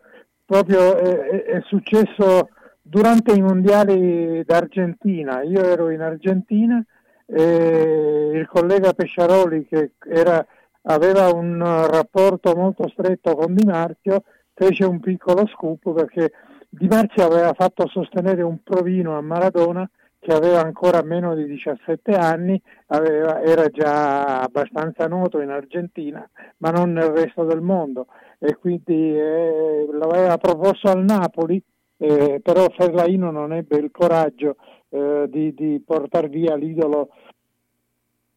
proprio 0.46 0.96
è 0.96 1.60
successo 1.66 2.50
durante 2.80 3.32
i 3.32 3.42
mondiali 3.42 4.44
d'Argentina. 4.44 5.42
Io 5.42 5.64
ero 5.64 5.90
in 5.90 6.00
Argentina 6.00 6.80
e 7.26 8.30
il 8.34 8.46
collega 8.48 8.92
Pesciaroli 8.92 9.66
che 9.66 9.92
era, 10.06 10.44
aveva 10.82 11.32
un 11.32 11.58
rapporto 11.60 12.54
molto 12.54 12.88
stretto 12.88 13.34
con 13.34 13.54
Di 13.54 13.64
Marzio 13.64 14.22
fece 14.52 14.84
un 14.84 15.00
piccolo 15.00 15.46
scoop 15.46 15.92
perché 15.92 16.32
Di 16.68 16.86
Marzio 16.86 17.24
aveva 17.26 17.52
fatto 17.52 17.88
sostenere 17.88 18.42
un 18.42 18.62
provino 18.62 19.16
a 19.16 19.20
Maradona 19.20 19.88
che 20.24 20.32
aveva 20.32 20.62
ancora 20.62 21.02
meno 21.02 21.34
di 21.34 21.44
17 21.44 22.12
anni, 22.12 22.58
aveva, 22.86 23.42
era 23.42 23.68
già 23.68 24.40
abbastanza 24.40 25.06
noto 25.06 25.38
in 25.40 25.50
Argentina, 25.50 26.26
ma 26.58 26.70
non 26.70 26.92
nel 26.92 27.10
resto 27.10 27.44
del 27.44 27.60
mondo. 27.60 28.06
E 28.38 28.56
quindi 28.56 29.14
eh, 29.14 29.86
l'aveva 29.92 30.38
proposto 30.38 30.88
al 30.88 31.04
Napoli, 31.04 31.62
eh, 31.98 32.40
però 32.42 32.66
Ferlaino 32.70 33.30
non 33.30 33.52
ebbe 33.52 33.76
il 33.76 33.90
coraggio 33.90 34.56
eh, 34.88 35.26
di, 35.28 35.54
di 35.54 35.82
portare 35.84 36.28
via 36.28 36.54
l'idolo 36.56 37.10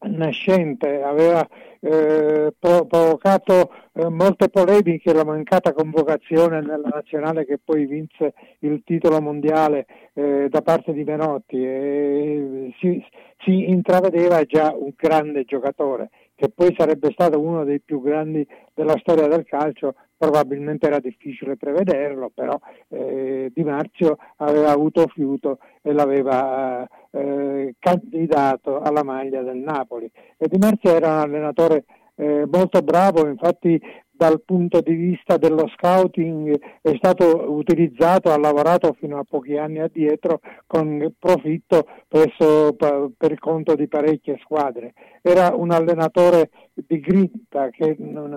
nascente, 0.00 1.02
aveva 1.02 1.46
eh, 1.80 2.52
provocato 2.58 3.72
eh, 3.92 4.08
molte 4.08 4.48
polemiche 4.48 5.12
la 5.12 5.24
mancata 5.24 5.72
convocazione 5.72 6.60
nella 6.60 6.88
nazionale 6.88 7.44
che 7.44 7.58
poi 7.62 7.86
vinse 7.86 8.34
il 8.60 8.82
titolo 8.84 9.20
mondiale 9.20 9.86
eh, 10.14 10.48
da 10.48 10.62
parte 10.62 10.92
di 10.92 11.04
Menotti. 11.04 11.64
E 11.64 12.74
si, 12.78 13.04
si 13.38 13.70
intravedeva 13.70 14.42
già 14.44 14.72
un 14.76 14.92
grande 14.96 15.44
giocatore 15.44 16.10
che 16.34 16.48
poi 16.48 16.72
sarebbe 16.76 17.10
stato 17.10 17.40
uno 17.40 17.64
dei 17.64 17.80
più 17.80 18.00
grandi 18.00 18.46
della 18.72 18.96
storia 18.98 19.26
del 19.26 19.44
calcio, 19.44 19.94
probabilmente 20.18 20.86
era 20.86 20.98
difficile 20.98 21.56
prevederlo, 21.56 22.30
però 22.34 22.58
eh, 22.88 23.50
Di 23.54 23.62
Marzio 23.62 24.18
aveva 24.38 24.72
avuto 24.72 25.06
fiuto 25.06 25.60
e 25.80 25.92
l'aveva 25.92 26.86
eh, 27.12 27.74
candidato 27.78 28.80
alla 28.80 29.04
maglia 29.04 29.42
del 29.42 29.58
Napoli. 29.58 30.10
E 30.36 30.48
Di 30.48 30.58
Marzio 30.58 30.94
era 30.94 31.12
un 31.12 31.18
allenatore 31.20 31.84
eh, 32.16 32.46
molto 32.50 32.82
bravo, 32.82 33.28
infatti 33.28 33.80
dal 34.18 34.42
punto 34.44 34.80
di 34.80 34.94
vista 34.94 35.36
dello 35.36 35.68
scouting 35.68 36.58
è 36.82 36.92
stato 36.96 37.52
utilizzato, 37.52 38.32
ha 38.32 38.36
lavorato 38.36 38.92
fino 38.98 39.16
a 39.18 39.24
pochi 39.24 39.56
anni 39.56 39.78
addietro 39.78 40.40
con 40.66 41.14
profitto 41.16 41.86
presso, 42.08 42.74
per 42.74 43.38
conto 43.38 43.76
di 43.76 43.86
parecchie 43.86 44.40
squadre. 44.42 44.92
Era 45.22 45.54
un 45.54 45.70
allenatore 45.70 46.50
di 46.74 46.98
grinta 46.98 47.70
che 47.70 47.94
non, 47.98 48.28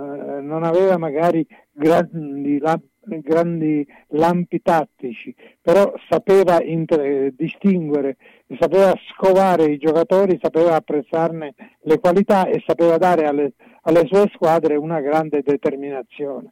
non 0.44 0.63
aveva 0.63 0.98
magari 0.98 1.46
grandi 1.72 2.60
grandi 3.04 3.86
lampi 4.10 4.62
tattici, 4.62 5.34
però 5.62 5.94
sapeva 6.10 6.62
inter- 6.62 7.34
distinguere, 7.36 8.18
sapeva 8.60 8.94
scovare 9.12 9.66
i 9.66 9.78
giocatori, 9.78 10.40
sapeva 10.42 10.76
apprezzarne 10.76 11.54
le 11.82 12.00
qualità 12.00 12.48
e 12.48 12.64
sapeva 12.66 12.98
dare 12.98 13.26
alle, 13.26 13.54
alle 13.84 14.06
sue 14.06 14.30
squadre 14.34 14.76
una 14.76 15.02
grande 15.02 15.42
determinazione. 15.44 16.52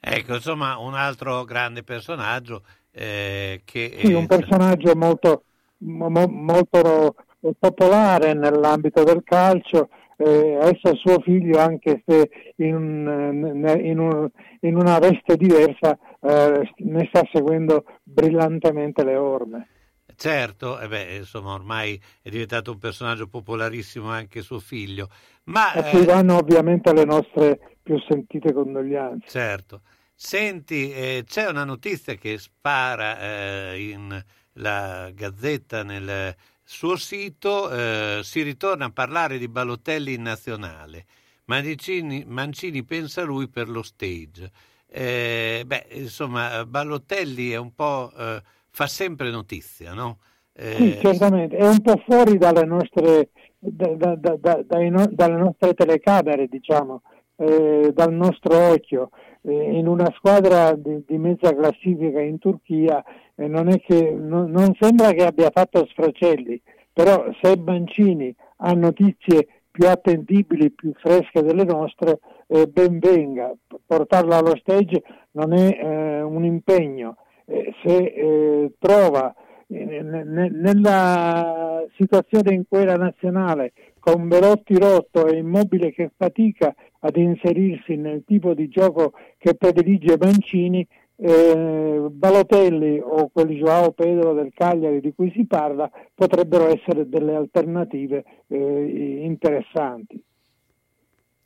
Ecco, 0.00 0.34
insomma, 0.34 0.78
un 0.78 0.94
altro 0.94 1.44
grande 1.44 1.82
personaggio 1.82 2.62
eh, 2.92 3.62
che... 3.64 3.96
Sì, 3.98 4.12
un 4.12 4.26
personaggio 4.26 4.94
molto, 4.94 5.44
mo, 5.78 6.08
molto 6.28 7.14
popolare 7.58 8.32
nell'ambito 8.32 9.04
del 9.04 9.22
calcio, 9.24 9.88
eh, 10.16 10.58
adesso 10.60 10.94
suo 10.96 11.20
figlio, 11.20 11.58
anche 11.58 12.02
se 12.06 12.30
in, 12.56 13.64
in, 13.82 13.98
un, 13.98 14.28
in 14.60 14.76
una 14.76 14.98
veste 14.98 15.36
diversa, 15.36 15.98
eh, 16.20 16.72
ne 16.78 17.06
sta 17.08 17.22
seguendo 17.32 17.84
brillantemente 18.02 19.04
le 19.04 19.16
orme. 19.16 19.68
Certo, 20.16 20.80
eh 20.80 20.88
beh, 20.88 21.16
insomma, 21.16 21.52
ormai 21.52 22.00
è 22.22 22.30
diventato 22.30 22.72
un 22.72 22.78
personaggio 22.78 23.28
popolarissimo 23.28 24.08
anche 24.08 24.40
suo 24.40 24.58
figlio. 24.60 25.08
Ma, 25.44 25.72
a 25.72 25.82
cui 25.90 26.00
eh, 26.00 26.06
vanno 26.06 26.36
ovviamente 26.36 26.92
le 26.94 27.04
nostre 27.04 27.76
più 27.82 27.98
sentite 28.08 28.52
condoglianze. 28.52 29.28
Certo. 29.28 29.82
Senti, 30.14 30.90
eh, 30.90 31.24
c'è 31.26 31.46
una 31.46 31.64
notizia 31.64 32.14
che 32.14 32.38
spara 32.38 33.20
eh, 33.20 33.90
in 33.90 34.24
la 34.54 35.10
Gazzetta 35.12 35.82
nel 35.82 36.34
suo 36.68 36.96
sito, 36.96 37.70
eh, 37.70 38.20
si 38.24 38.42
ritorna 38.42 38.86
a 38.86 38.90
parlare 38.90 39.38
di 39.38 39.46
Balotelli 39.46 40.14
in 40.14 40.22
nazionale. 40.22 41.04
Mancini, 41.44 42.24
Mancini 42.26 42.82
pensa 42.82 43.22
lui 43.22 43.48
per 43.48 43.68
lo 43.68 43.82
stage. 43.82 44.50
Eh, 44.88 45.62
beh, 45.64 45.86
insomma, 45.92 46.66
Balotelli 46.66 47.50
è 47.50 47.56
un 47.56 47.72
po' 47.72 48.12
eh, 48.18 48.42
fa 48.70 48.86
sempre 48.88 49.30
notizia, 49.30 49.94
no? 49.94 50.18
sì, 50.58 50.98
certamente, 51.02 51.54
è 51.54 51.68
un 51.68 51.82
po' 51.82 52.02
fuori 52.06 52.38
dalle 52.38 52.64
nostre 52.64 53.28
da, 53.58 54.14
da, 54.16 54.36
da, 54.36 54.62
dalle 54.62 55.36
nostre 55.36 55.74
telecamere, 55.74 56.46
diciamo, 56.46 57.02
eh, 57.36 57.90
dal 57.92 58.12
nostro 58.12 58.56
occhio. 58.72 59.10
Eh, 59.48 59.78
in 59.78 59.86
una 59.86 60.12
squadra 60.16 60.74
di, 60.74 61.04
di, 61.06 61.18
mezza 61.18 61.54
classifica 61.54 62.20
in 62.20 62.38
Turchia 62.38 63.00
eh, 63.36 63.46
non, 63.46 63.68
che, 63.78 64.10
non, 64.10 64.50
non, 64.50 64.74
sembra 64.76 65.12
che 65.12 65.24
abbia 65.24 65.52
fatto 65.54 65.86
sfracelli, 65.86 66.60
però 66.92 67.28
se 67.40 67.56
Mancini 67.56 68.34
ha 68.56 68.72
notizie 68.72 69.46
più 69.70 69.86
attendibili, 69.86 70.72
più 70.72 70.92
fresche 70.94 71.42
delle 71.42 71.62
nostre, 71.62 72.18
eh, 72.48 72.66
ben 72.66 72.98
venga. 72.98 73.54
Portarla 73.86 74.38
allo 74.38 74.56
stage 74.56 75.04
non 75.32 75.52
è 75.52 75.78
eh, 75.80 76.22
un 76.22 76.44
impegno. 76.44 77.18
Eh, 77.44 77.72
se 77.84 78.72
trova 78.80 79.32
nella 79.68 81.84
situazione 81.96 82.54
in 82.54 82.64
cui 82.68 82.80
era 82.80 82.96
nazionale 82.96 83.72
con 84.00 84.26
Belotti 84.28 84.78
rotto 84.78 85.26
e 85.26 85.38
Immobile 85.38 85.92
che 85.92 86.10
fatica 86.16 86.74
ad 87.06 87.16
inserirsi 87.16 87.96
nel 87.96 88.24
tipo 88.26 88.52
di 88.54 88.68
gioco 88.68 89.12
che 89.38 89.54
predilige 89.54 90.16
Mancini, 90.18 90.86
eh, 91.16 92.06
Balotelli 92.10 93.00
o 93.00 93.28
quel 93.32 93.48
Joao 93.48 93.92
Pedro 93.92 94.34
del 94.34 94.52
Cagliari 94.54 95.00
di 95.00 95.14
cui 95.14 95.30
si 95.34 95.46
parla 95.46 95.90
potrebbero 96.14 96.66
essere 96.66 97.08
delle 97.08 97.34
alternative 97.34 98.24
eh, 98.48 99.20
interessanti. 99.22 100.20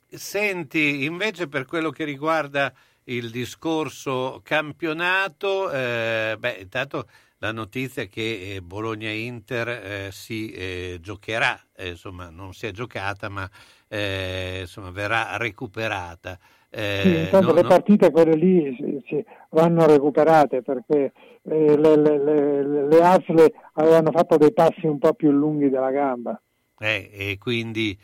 Senti, 0.07 1.05
invece 1.05 1.47
per 1.47 1.65
quello 1.65 1.89
che 1.89 2.03
riguarda 2.03 2.73
il 3.05 3.29
discorso 3.29 4.41
campionato, 4.43 5.71
eh, 5.71 6.35
beh, 6.37 6.57
intanto 6.59 7.05
la 7.41 7.51
notizia 7.51 8.05
che 8.05 8.55
eh, 8.55 8.61
Bologna-Inter 8.61 9.67
eh, 9.67 10.09
si 10.11 10.51
eh, 10.51 10.99
giocherà, 11.01 11.59
eh, 11.75 11.89
insomma 11.89 12.29
non 12.29 12.53
si 12.53 12.67
è 12.67 12.71
giocata 12.71 13.29
ma 13.29 13.49
eh, 13.87 14.59
insomma, 14.61 14.91
verrà 14.91 15.37
recuperata. 15.37 16.37
Eh, 16.69 16.99
sì, 17.01 17.09
intanto 17.09 17.47
no, 17.47 17.53
le 17.53 17.63
partite 17.63 18.11
quelle 18.11 18.35
lì 18.35 18.75
si, 18.77 19.03
si 19.07 19.25
vanno 19.49 19.87
recuperate 19.87 20.61
perché 20.61 21.11
le, 21.41 21.75
le, 21.75 21.97
le, 21.97 22.87
le 22.87 23.03
ASLE 23.03 23.53
avevano 23.73 24.11
fatto 24.11 24.37
dei 24.37 24.53
passi 24.53 24.85
un 24.85 24.99
po' 24.99 25.13
più 25.13 25.31
lunghi 25.31 25.69
della 25.69 25.91
gamba. 25.91 26.39
e 26.77 27.37
quindi 27.39 27.97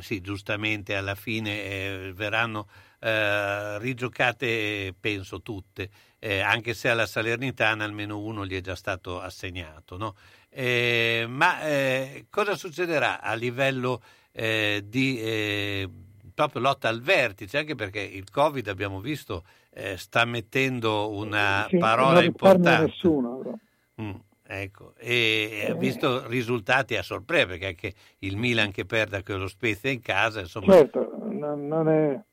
sì, 0.00 0.20
giustamente 0.22 0.96
alla 0.96 1.14
fine 1.14 2.12
verranno 2.14 2.66
rigiocate 3.00 4.94
penso 4.98 5.40
tutte 5.40 5.88
eh, 6.20 6.40
anche 6.40 6.74
se 6.74 6.88
alla 6.90 7.06
Salernitana 7.06 7.82
almeno 7.82 8.18
uno 8.18 8.46
gli 8.46 8.54
è 8.54 8.60
già 8.60 8.76
stato 8.76 9.20
assegnato. 9.20 9.96
No? 9.96 10.14
Eh, 10.50 11.24
ma 11.28 11.62
eh, 11.62 12.26
cosa 12.30 12.54
succederà 12.54 13.20
a 13.20 13.34
livello 13.34 14.02
eh, 14.32 14.82
di, 14.86 15.18
eh, 15.20 15.88
proprio 16.34 16.60
lotta 16.60 16.88
al 16.88 17.00
vertice, 17.00 17.58
anche 17.58 17.74
perché 17.74 18.00
il 18.00 18.30
Covid 18.30 18.68
abbiamo 18.68 19.00
visto 19.00 19.44
eh, 19.70 19.96
sta 19.96 20.24
mettendo 20.26 21.10
una 21.10 21.66
Sì, 21.68 21.78
parola 21.78 22.22
importante. 22.22 22.84
nessuno. 22.84 23.38
però. 23.38 23.54
Mm, 24.02 24.14
ecco, 24.46 24.92
e 24.98 25.68
ha 25.70 25.74
visto 25.74 26.26
risultati 26.26 26.96
a 26.96 27.02
sorpresa, 27.02 27.46
perché 27.46 27.66
anche 27.66 27.94
il 28.18 28.36
Milan 28.36 28.72
che 28.72 28.84
perde 28.84 29.22
con 29.22 29.38
lo 29.38 29.48
Spezia 29.48 29.90
in 29.90 30.00
casa, 30.00 30.40
insomma, 30.40 30.72
Certo, 30.74 31.16
non, 31.30 31.88
è, 31.88 32.12
eh, 32.12 32.24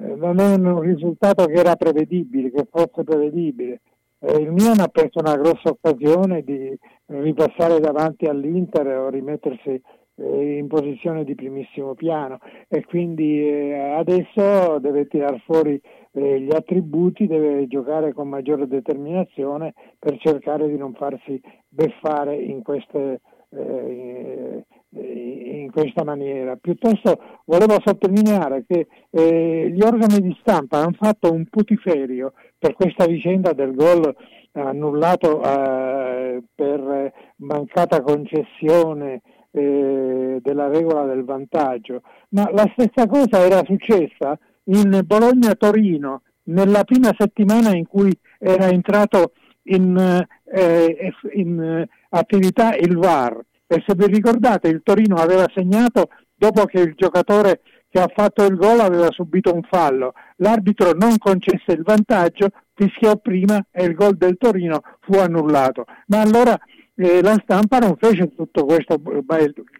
non 0.00 0.38
è 0.38 0.54
un 0.54 0.80
risultato 0.80 1.44
che 1.46 1.52
era 1.52 1.76
prevedibile, 1.76 2.50
che 2.50 2.66
fosse 2.70 3.04
prevedibile. 3.04 3.80
Eh, 4.20 4.36
il 4.36 4.52
Milan 4.52 4.80
ha 4.80 4.88
perso 4.88 5.18
una 5.20 5.36
grossa 5.36 5.70
occasione 5.70 6.42
di 6.42 6.76
ripassare 7.06 7.80
davanti 7.80 8.26
all'Inter 8.26 8.86
o 8.86 9.08
rimettersi 9.08 9.80
eh, 10.20 10.56
in 10.58 10.68
posizione 10.68 11.24
di 11.24 11.34
primissimo 11.34 11.94
piano 11.94 12.38
e 12.68 12.84
quindi 12.84 13.40
eh, 13.40 13.94
adesso 13.96 14.78
deve 14.78 15.06
tirar 15.06 15.40
fuori 15.44 15.80
eh, 16.12 16.40
gli 16.40 16.54
attributi, 16.54 17.26
deve 17.26 17.66
giocare 17.66 18.12
con 18.12 18.28
maggiore 18.28 18.66
determinazione 18.66 19.74
per 19.98 20.18
cercare 20.18 20.68
di 20.68 20.76
non 20.76 20.92
farsi 20.94 21.40
beffare 21.68 22.36
in 22.36 22.62
queste 22.62 23.20
eh, 23.50 24.64
in 24.90 25.70
questa 25.70 26.04
maniera. 26.04 26.56
Piuttosto 26.56 27.40
volevo 27.44 27.76
sottolineare 27.84 28.64
che 28.66 28.86
eh, 29.10 29.70
gli 29.70 29.82
organi 29.82 30.20
di 30.20 30.36
stampa 30.40 30.78
hanno 30.78 30.96
fatto 30.98 31.32
un 31.32 31.46
putiferio 31.48 32.32
per 32.58 32.74
questa 32.74 33.06
vicenda 33.06 33.52
del 33.52 33.74
gol 33.74 34.14
annullato 34.52 35.42
eh, 35.42 36.42
per 36.54 37.12
mancata 37.36 38.02
concessione 38.02 39.22
eh, 39.52 40.38
della 40.40 40.68
regola 40.68 41.04
del 41.04 41.24
vantaggio, 41.24 42.02
ma 42.30 42.50
la 42.52 42.68
stessa 42.76 43.06
cosa 43.06 43.44
era 43.44 43.62
successa 43.64 44.38
in 44.64 45.02
Bologna-Torino 45.04 46.22
nella 46.44 46.84
prima 46.84 47.14
settimana 47.16 47.74
in 47.76 47.86
cui 47.86 48.12
era 48.38 48.68
entrato 48.68 49.32
in, 49.64 49.96
eh, 50.44 51.12
in 51.34 51.60
eh, 51.60 51.88
attività 52.10 52.74
il 52.74 52.96
VAR 52.96 53.38
e 53.66 53.82
se 53.86 53.94
vi 53.94 54.06
ricordate 54.06 54.68
il 54.68 54.80
Torino 54.82 55.16
aveva 55.16 55.46
segnato 55.54 56.08
dopo 56.34 56.64
che 56.64 56.80
il 56.80 56.94
giocatore 56.96 57.60
che 57.88 58.00
ha 58.00 58.10
fatto 58.14 58.44
il 58.44 58.56
gol 58.56 58.80
aveva 58.80 59.10
subito 59.10 59.52
un 59.52 59.62
fallo. 59.62 60.12
L'arbitro 60.36 60.92
non 60.92 61.18
concesse 61.18 61.72
il 61.72 61.82
vantaggio, 61.82 62.48
fischiò 62.74 63.16
prima 63.16 63.64
e 63.70 63.84
il 63.84 63.94
gol 63.94 64.16
del 64.16 64.36
Torino 64.38 64.80
fu 65.00 65.18
annullato. 65.18 65.84
Ma 66.06 66.20
allora 66.20 66.56
eh, 66.94 67.20
la 67.20 67.36
stampa 67.42 67.78
non 67.78 67.96
fece 67.96 68.32
tutto 68.34 68.64
questo 68.64 69.00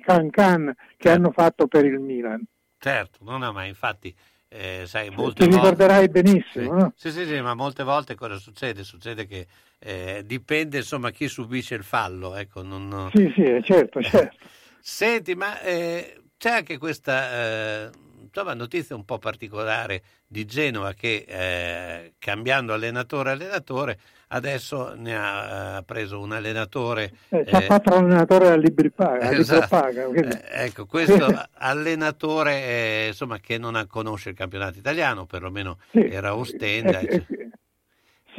can 0.05 0.29
can 0.31 0.75
che 0.97 1.09
Certo. 1.09 1.09
hanno 1.09 1.31
fatto 1.33 1.67
per 1.69 1.85
il 1.85 2.01
Milan. 2.01 2.43
certo, 2.79 3.19
no, 3.23 3.39
no, 3.39 3.53
ma 3.53 3.65
infatti, 3.65 4.15
eh, 4.53 4.83
sai, 4.87 5.09
Ti 5.11 5.15
molte 5.15 5.45
volte... 5.45 5.57
ricorderai 5.59 6.05
Sì. 6.05 6.11
benissimo. 6.11 6.73
no? 6.75 6.93
Sì, 6.97 7.13
sì, 7.13 7.25
sì, 7.25 7.41
ma 7.41 7.55
molte 7.55 7.85
volte 7.85 8.17
cosa 8.17 8.37
succede? 8.37 8.83
Succede 8.83 9.25
che 9.27 9.47
eh, 9.79 10.23
dipende 10.27 10.79
insomma 10.79 11.11
chi 11.11 11.29
subisce 11.29 11.77
il 11.77 11.85
fallo, 11.85 12.35
ecco, 12.35 12.63
non... 12.63 13.09
Sì, 13.15 13.33
sì, 13.35 13.61
certo, 13.63 14.03
certo. 14.03 14.37
Senti, 14.81 15.35
ma 15.37 15.61
eh, 15.61 16.21
c'è 16.37 16.51
anche 16.51 16.79
questa 16.79 17.33
eh, 17.33 17.91
insomma, 18.33 18.55
notizia 18.55 18.95
un 18.95 19.05
po' 19.05 19.19
particolare 19.19 20.03
di 20.27 20.45
Genova 20.45 20.93
che 20.95 21.25
eh, 21.27 22.13
cambiando 22.19 22.73
allenatore 22.73 23.31
allenatore 23.33 23.99
adesso 24.29 24.95
ne 24.97 25.17
ha 25.17 25.79
eh, 25.79 25.83
preso 25.83 26.21
un 26.21 26.31
allenatore 26.33 27.11
Eh, 27.31 27.45
ci 27.47 27.55
ha 27.55 27.59
eh, 27.63 27.67
fatto 27.67 27.91
l'allenatore 27.91 28.49
a 28.51 28.55
libri 28.57 28.91
paga, 28.91 29.33
esatto. 29.33 29.67
paga, 29.69 30.05
Eh, 30.05 30.65
ecco, 30.67 30.87
questo 30.87 31.27
allenatore 31.59 32.53
eh, 32.63 33.07
insomma, 33.09 33.39
che 33.41 33.59
non 33.59 33.85
conosce 33.89 34.31
il 34.31 34.37
campionato 34.37 34.79
italiano, 34.79 35.27
perlomeno 35.27 35.79
Sì. 35.91 35.99
era 36.09 36.37
Ostenda. 36.37 37.01
Cioè- 37.01 37.25
eh, 37.29 37.51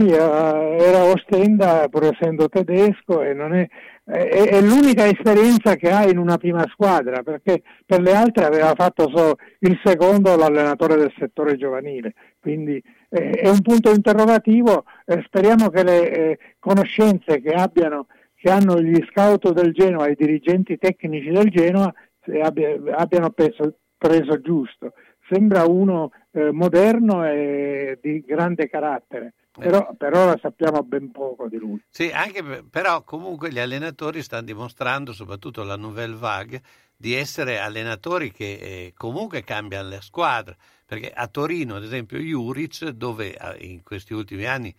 Sì, 0.01 0.07
eh, 0.07 0.15
era 0.17 1.03
Ostenda 1.03 1.87
pur 1.89 2.05
essendo 2.05 2.49
tedesco 2.49 3.21
e 3.21 3.33
non 3.33 3.53
è, 3.53 3.67
è- 4.03 4.47
è 4.49 4.61
l'unica 4.61 5.05
esperienza 5.05 5.75
che 5.75 5.91
ha 5.91 6.07
in 6.09 6.17
una 6.17 6.37
prima 6.37 6.65
squadra 6.71 7.21
perché 7.21 7.61
per 7.85 8.01
le 8.01 8.13
altre 8.15 8.45
aveva 8.45 8.73
fatto 8.75 9.09
solo 9.13 9.35
il 9.59 9.79
secondo 9.83 10.35
l'allenatore 10.35 10.95
del 10.95 11.13
settore 11.19 11.55
giovanile, 11.55 12.13
quindi 12.39 12.81
eh, 13.09 13.29
è 13.31 13.49
un 13.49 13.61
punto 13.61 13.91
interrogativo, 13.91 14.85
eh, 15.05 15.21
speriamo 15.25 15.69
che 15.69 15.83
le 15.83 16.11
eh, 16.11 16.37
conoscenze 16.57 17.39
che, 17.41 17.51
abbiano, 17.53 18.07
che 18.35 18.49
hanno 18.49 18.81
gli 18.81 18.99
scout 19.11 19.51
del 19.51 19.71
Genoa 19.73 20.07
i 20.09 20.15
dirigenti 20.17 20.77
tecnici 20.77 21.29
del 21.29 21.49
Genoa 21.49 21.93
se 22.25 22.39
abbia- 22.39 22.75
abbiano 22.95 23.29
preso, 23.31 23.75
preso 23.97 24.39
giusto. 24.41 24.93
Sembra 25.29 25.65
uno 25.65 26.11
eh, 26.31 26.51
moderno 26.51 27.25
e 27.25 27.97
di 28.01 28.21
grande 28.21 28.67
carattere, 28.69 29.33
però 29.51 29.93
per 29.97 30.13
ora 30.15 30.37
sappiamo 30.41 30.81
ben 30.83 31.11
poco 31.11 31.47
di 31.47 31.57
lui. 31.57 31.81
Sì, 31.89 32.09
anche 32.09 32.43
per- 32.43 32.65
però 32.69 33.03
comunque 33.03 33.51
gli 33.51 33.59
allenatori 33.59 34.21
stanno 34.21 34.43
dimostrando, 34.43 35.13
soprattutto 35.13 35.63
la 35.63 35.75
Nouvelle 35.75 36.15
Vague, 36.15 36.61
di 36.95 37.13
essere 37.13 37.59
allenatori 37.59 38.31
che 38.31 38.53
eh, 38.53 38.93
comunque 38.95 39.43
cambiano 39.43 39.89
la 39.89 40.01
squadra, 40.01 40.55
perché 40.85 41.11
a 41.11 41.27
Torino, 41.27 41.75
ad 41.75 41.83
esempio, 41.83 42.19
Juric, 42.19 42.89
dove 42.89 43.35
eh, 43.35 43.65
in 43.65 43.83
questi 43.83 44.13
ultimi 44.13 44.45
anni 44.45 44.73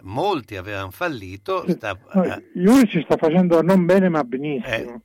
molti 0.00 0.56
avevano 0.56 0.90
fallito, 0.90 1.68
sta, 1.68 1.96
No, 2.12 2.22
eh, 2.24 2.50
Juric 2.54 3.02
sta 3.04 3.16
facendo 3.16 3.62
non 3.62 3.84
bene 3.84 4.08
ma 4.08 4.22
benissimo. 4.24 4.66
Eh, 4.94 5.00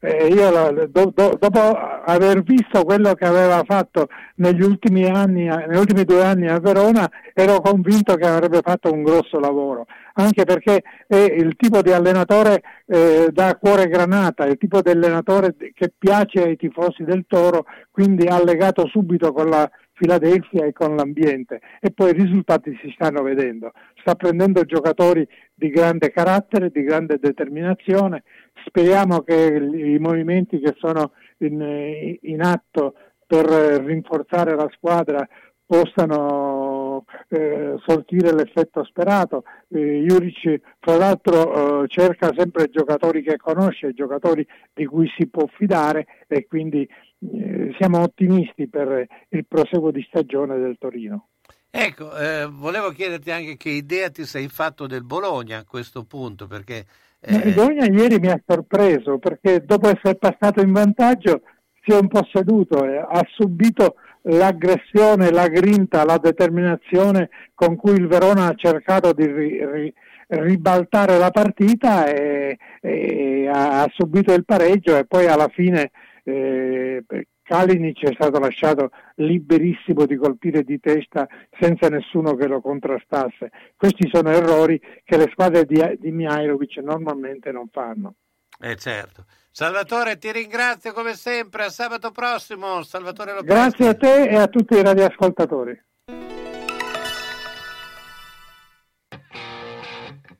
io 0.00 0.50
la- 0.50 0.70
do- 0.70 1.12
do- 1.14 1.36
dopo 1.38 1.60
aver 1.60 2.42
visto 2.42 2.84
quello 2.84 3.14
che 3.14 3.24
aveva 3.24 3.62
fatto 3.66 4.08
negli 4.36 4.62
ultimi 4.62 5.04
anni, 5.06 5.46
negli 5.46 5.76
ultimi 5.76 6.04
due 6.04 6.24
anni 6.24 6.48
a 6.48 6.60
Verona, 6.60 7.08
ero 7.34 7.60
convinto 7.60 8.14
che 8.14 8.26
avrebbe 8.26 8.60
fatto 8.62 8.92
un 8.92 9.02
grosso 9.02 9.40
lavoro, 9.40 9.86
anche 10.14 10.44
perché 10.44 10.82
è 11.06 11.16
il 11.16 11.56
tipo 11.56 11.82
di 11.82 11.92
allenatore 11.92 12.62
eh, 12.86 13.28
da 13.32 13.56
cuore 13.56 13.88
granata, 13.88 14.44
il 14.44 14.56
tipo 14.58 14.80
di 14.82 14.90
allenatore 14.90 15.56
che 15.74 15.92
piace 15.96 16.42
ai 16.42 16.56
tifosi 16.56 17.02
del 17.02 17.24
Toro, 17.26 17.64
quindi 17.90 18.26
ha 18.26 18.42
legato 18.42 18.86
subito 18.86 19.32
con 19.32 19.48
la 19.48 19.68
Philadelphia 19.98 20.64
e 20.64 20.72
con 20.72 20.94
l'ambiente 20.94 21.60
e 21.80 21.90
poi 21.90 22.10
i 22.10 22.12
risultati 22.12 22.76
si 22.80 22.90
stanno 22.94 23.22
vedendo. 23.22 23.72
Sta 24.00 24.14
prendendo 24.14 24.62
giocatori 24.62 25.26
di 25.52 25.68
grande 25.70 26.10
carattere, 26.10 26.70
di 26.70 26.82
grande 26.82 27.18
determinazione. 27.20 28.22
Speriamo 28.64 29.20
che 29.20 29.34
i 29.34 29.98
movimenti 29.98 30.60
che 30.60 30.74
sono 30.78 31.12
in, 31.38 32.16
in 32.22 32.40
atto 32.42 32.94
per 33.26 33.44
rinforzare 33.44 34.54
la 34.54 34.70
squadra 34.72 35.26
possano 35.66 37.04
eh, 37.28 37.74
sortire 37.84 38.32
l'effetto 38.32 38.82
sperato. 38.84 39.44
Eh, 39.68 40.02
Juric, 40.06 40.62
fra 40.80 40.96
l'altro, 40.96 41.82
eh, 41.82 41.88
cerca 41.88 42.32
sempre 42.34 42.70
giocatori 42.70 43.22
che 43.22 43.36
conosce, 43.36 43.92
giocatori 43.92 44.46
di 44.72 44.86
cui 44.86 45.06
si 45.18 45.26
può 45.26 45.46
fidare 45.46 46.06
e 46.26 46.46
quindi 46.46 46.88
eh, 47.20 47.74
siamo 47.78 48.00
ottimisti 48.00 48.68
per 48.68 49.06
il 49.28 49.46
proseguo 49.46 49.90
di 49.90 50.04
stagione 50.08 50.58
del 50.58 50.76
Torino. 50.78 51.28
Ecco, 51.70 52.16
eh, 52.16 52.48
volevo 52.50 52.90
chiederti 52.90 53.30
anche 53.30 53.56
che 53.56 53.70
idea 53.70 54.10
ti 54.10 54.24
sei 54.24 54.48
fatto 54.48 54.86
del 54.86 55.04
Bologna 55.04 55.58
a 55.58 55.64
questo 55.64 56.04
punto, 56.04 56.46
perché... 56.46 56.84
Il 57.20 57.48
eh, 57.48 57.52
Bologna 57.52 57.84
ieri 57.86 58.18
mi 58.20 58.30
ha 58.30 58.40
sorpreso 58.46 59.18
perché 59.18 59.64
dopo 59.64 59.88
essere 59.88 60.14
passato 60.14 60.60
in 60.60 60.70
vantaggio 60.70 61.42
si 61.82 61.90
è 61.90 61.98
un 61.98 62.06
po' 62.06 62.24
seduto, 62.32 62.84
eh, 62.84 62.98
ha 62.98 63.26
subito 63.28 63.96
l'aggressione, 64.22 65.30
la 65.30 65.48
grinta, 65.48 66.04
la 66.04 66.18
determinazione 66.18 67.30
con 67.54 67.76
cui 67.76 67.94
il 67.94 68.06
Verona 68.06 68.46
ha 68.46 68.54
cercato 68.54 69.12
di 69.12 69.26
ri- 69.26 69.66
ri- 69.66 69.94
ribaltare 70.28 71.18
la 71.18 71.30
partita 71.30 72.06
e, 72.06 72.58
e 72.80 73.48
ha 73.52 73.86
subito 73.94 74.32
il 74.34 74.44
pareggio 74.44 74.96
e 74.96 75.06
poi 75.06 75.26
alla 75.26 75.48
fine 75.48 75.90
eh, 76.28 77.04
Kalinic 77.42 78.04
è 78.04 78.12
stato 78.12 78.38
lasciato 78.38 78.90
liberissimo 79.16 80.04
di 80.04 80.16
colpire 80.16 80.62
di 80.62 80.78
testa 80.78 81.26
senza 81.58 81.88
nessuno 81.88 82.34
che 82.34 82.46
lo 82.46 82.60
contrastasse. 82.60 83.50
Questi 83.76 84.08
sono 84.12 84.30
errori 84.30 84.80
che 85.02 85.16
le 85.16 85.28
squadre 85.32 85.64
di, 85.64 85.82
di 85.98 86.10
Mihailovic 86.10 86.76
normalmente 86.78 87.50
non 87.50 87.68
fanno. 87.68 88.14
eh, 88.60 88.76
certo. 88.76 89.24
Salvatore, 89.50 90.18
ti 90.18 90.30
ringrazio 90.30 90.92
come 90.92 91.14
sempre. 91.14 91.64
A 91.64 91.70
sabato 91.70 92.10
prossimo, 92.10 92.82
Salvatore 92.82 93.32
Lopez. 93.32 93.46
Grazie 93.46 93.88
a 93.88 93.94
te 93.94 94.22
e 94.24 94.36
a 94.36 94.46
tutti 94.46 94.74
i 94.74 94.82
radioascoltatori. 94.82 95.82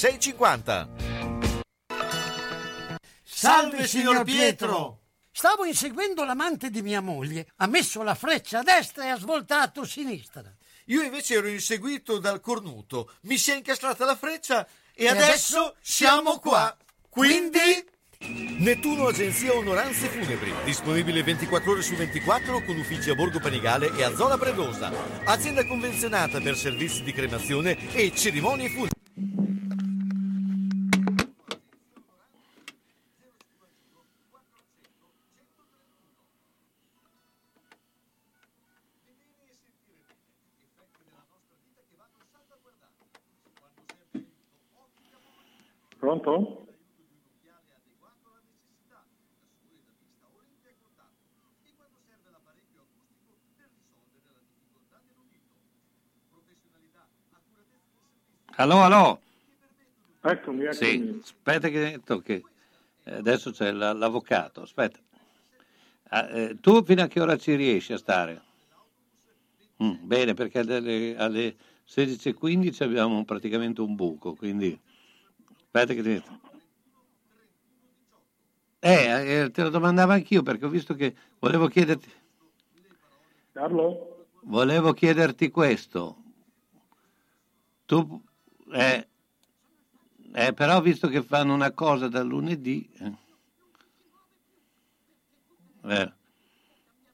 6,50. 0.00 0.88
Salve 3.22 3.86
signor 3.86 4.24
Pietro! 4.24 5.00
Stavo 5.30 5.66
inseguendo 5.66 6.24
l'amante 6.24 6.70
di 6.70 6.80
mia 6.80 7.02
moglie. 7.02 7.48
Ha 7.56 7.66
messo 7.66 8.02
la 8.02 8.14
freccia 8.14 8.60
a 8.60 8.62
destra 8.62 9.04
e 9.04 9.08
ha 9.08 9.18
svoltato 9.18 9.82
a 9.82 9.86
sinistra. 9.86 10.50
Io 10.86 11.02
invece 11.02 11.34
ero 11.34 11.48
inseguito 11.48 12.18
dal 12.18 12.40
cornuto. 12.40 13.12
Mi 13.24 13.36
si 13.36 13.50
è 13.50 13.56
incastrata 13.56 14.06
la 14.06 14.16
freccia 14.16 14.66
e, 14.94 15.04
e 15.04 15.08
adesso, 15.08 15.58
adesso 15.58 15.76
siamo 15.82 16.38
qua. 16.38 16.74
Quindi... 17.10 17.58
Nettuno 18.22 19.06
Agenzia 19.06 19.54
Onoranze 19.54 20.08
Funebri, 20.08 20.54
disponibile 20.64 21.22
24 21.22 21.72
ore 21.72 21.82
su 21.82 21.94
24 21.94 22.64
con 22.64 22.78
uffici 22.78 23.10
a 23.10 23.14
Borgo 23.14 23.38
Panigale 23.38 23.94
e 23.94 24.02
a 24.02 24.14
Zola 24.14 24.38
Predosa. 24.38 24.90
Azienda 25.24 25.66
convenzionata 25.66 26.40
per 26.40 26.56
servizi 26.56 27.02
di 27.02 27.12
cremazione 27.12 27.92
e 27.92 28.14
cerimonie 28.14 28.70
funebri. 28.70 28.98
Pronto? 46.10 46.66
Allo, 58.56 58.82
allo. 58.82 59.20
Eccomi, 60.22 60.64
eccomi. 60.64 60.74
Sì, 60.74 61.20
aspetta 61.22 61.68
che, 61.68 62.00
che 62.24 62.42
eh, 63.04 63.14
adesso 63.14 63.52
c'è 63.52 63.70
l'avvocato, 63.70 64.62
aspetta. 64.62 64.98
Ah, 66.08 66.28
eh, 66.28 66.56
tu 66.60 66.82
fino 66.82 67.02
a 67.02 67.06
che 67.06 67.20
ora 67.20 67.36
ci 67.36 67.54
riesci 67.54 67.92
a 67.92 67.98
stare? 67.98 68.42
Mm, 69.80 70.08
bene, 70.08 70.34
perché 70.34 70.58
alle, 70.58 71.16
alle 71.16 71.56
16.15 71.88 72.82
abbiamo 72.82 73.24
praticamente 73.24 73.80
un 73.80 73.94
buco, 73.94 74.34
quindi 74.34 74.76
aspetta 75.70 75.94
che 75.94 76.02
ti... 76.02 76.22
Eh, 78.82 79.42
eh, 79.42 79.50
te 79.50 79.62
lo 79.62 79.68
domandavo 79.68 80.12
anch'io 80.12 80.42
perché 80.42 80.64
ho 80.64 80.70
visto 80.70 80.94
che 80.94 81.14
volevo 81.38 81.68
chiederti... 81.68 82.10
Carlo? 83.52 84.26
Volevo 84.42 84.92
chiederti 84.92 85.50
questo. 85.50 86.16
Tu 87.84 88.22
eh, 88.72 89.06
eh, 90.32 90.52
però 90.52 90.80
visto 90.80 91.08
che 91.08 91.22
fanno 91.22 91.52
una 91.54 91.72
cosa 91.72 92.08
dal 92.08 92.26
lunedì, 92.26 92.88
eh, 92.98 93.12
eh, 95.84 96.12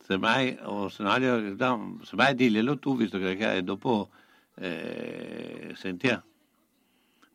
semmai, 0.05 0.57
o 0.62 0.88
se 0.88 1.03
no, 1.03 1.16
no, 1.16 1.99
semmai 2.03 2.35
diglielo 2.35 2.79
tu, 2.79 2.97
visto 2.97 3.19
che 3.19 3.62
dopo 3.64 4.11
eh, 4.57 5.73
sentiamo. 5.75 6.23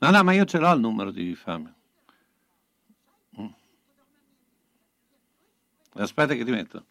No, 0.01 0.09
no, 0.09 0.23
ma 0.23 0.33
io 0.33 0.45
ce 0.45 0.57
l'ho 0.57 0.73
il 0.73 0.79
numero 0.79 1.11
di 1.11 1.35
fame. 1.35 1.73
Mm. 3.39 3.47
Aspetta 5.93 6.33
che 6.33 6.43
ti 6.43 6.51
metto 6.51 6.85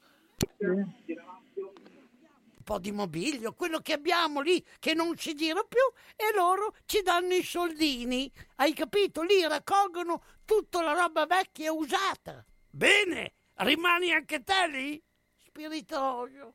po' 2.71 2.79
di 2.79 2.93
mobilio, 2.93 3.53
quello 3.53 3.81
che 3.81 3.95
abbiamo 3.95 4.41
lì 4.41 4.65
che 4.79 4.95
non 4.95 5.17
si 5.17 5.35
gira 5.35 5.61
più 5.65 5.81
e 6.15 6.33
loro 6.37 6.77
ci 6.87 7.03
danno 7.03 7.35
i 7.35 7.43
soldini. 7.43 8.31
Hai 8.57 8.73
capito? 8.75 9.23
Lì 9.23 9.43
raccolgono 9.43 10.23
tutta 10.45 10.81
la 10.81 10.93
roba 10.93 11.27
vecchia 11.27 11.67
e 11.67 11.71
usata. 11.71 12.45
Bene, 12.71 13.33
rimani 13.55 14.13
anche 14.13 14.45
te 14.45 14.69
lì? 14.69 15.03
Spiritoso. 15.35 16.55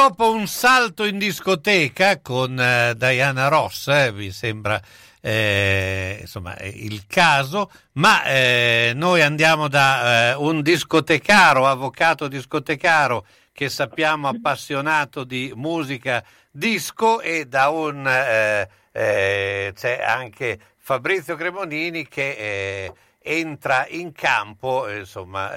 dopo 0.00 0.30
un 0.30 0.46
salto 0.46 1.02
in 1.02 1.18
discoteca 1.18 2.20
con 2.20 2.56
eh, 2.56 2.94
Diana 2.96 3.48
Ross, 3.48 3.88
eh, 3.88 4.12
mi 4.12 4.30
sembra 4.30 4.80
eh, 5.20 6.18
insomma, 6.20 6.56
il 6.60 7.04
caso, 7.08 7.68
ma 7.94 8.22
eh, 8.22 8.92
noi 8.94 9.22
andiamo 9.22 9.66
da 9.66 10.30
eh, 10.30 10.34
un 10.34 10.62
discotecaro, 10.62 11.66
avvocato 11.66 12.28
discotecaro 12.28 13.26
che 13.50 13.68
sappiamo 13.68 14.28
appassionato 14.28 15.24
di 15.24 15.50
musica 15.56 16.22
disco 16.48 17.20
e 17.20 17.46
da 17.46 17.68
un 17.70 18.06
eh, 18.06 18.68
eh, 18.92 19.72
c'è 19.74 20.00
anche 20.00 20.60
Fabrizio 20.76 21.34
Cremonini 21.34 22.06
che 22.06 22.94
entra 23.20 23.84
in 23.88 24.12
campo 24.12 24.88
insomma 24.88 25.50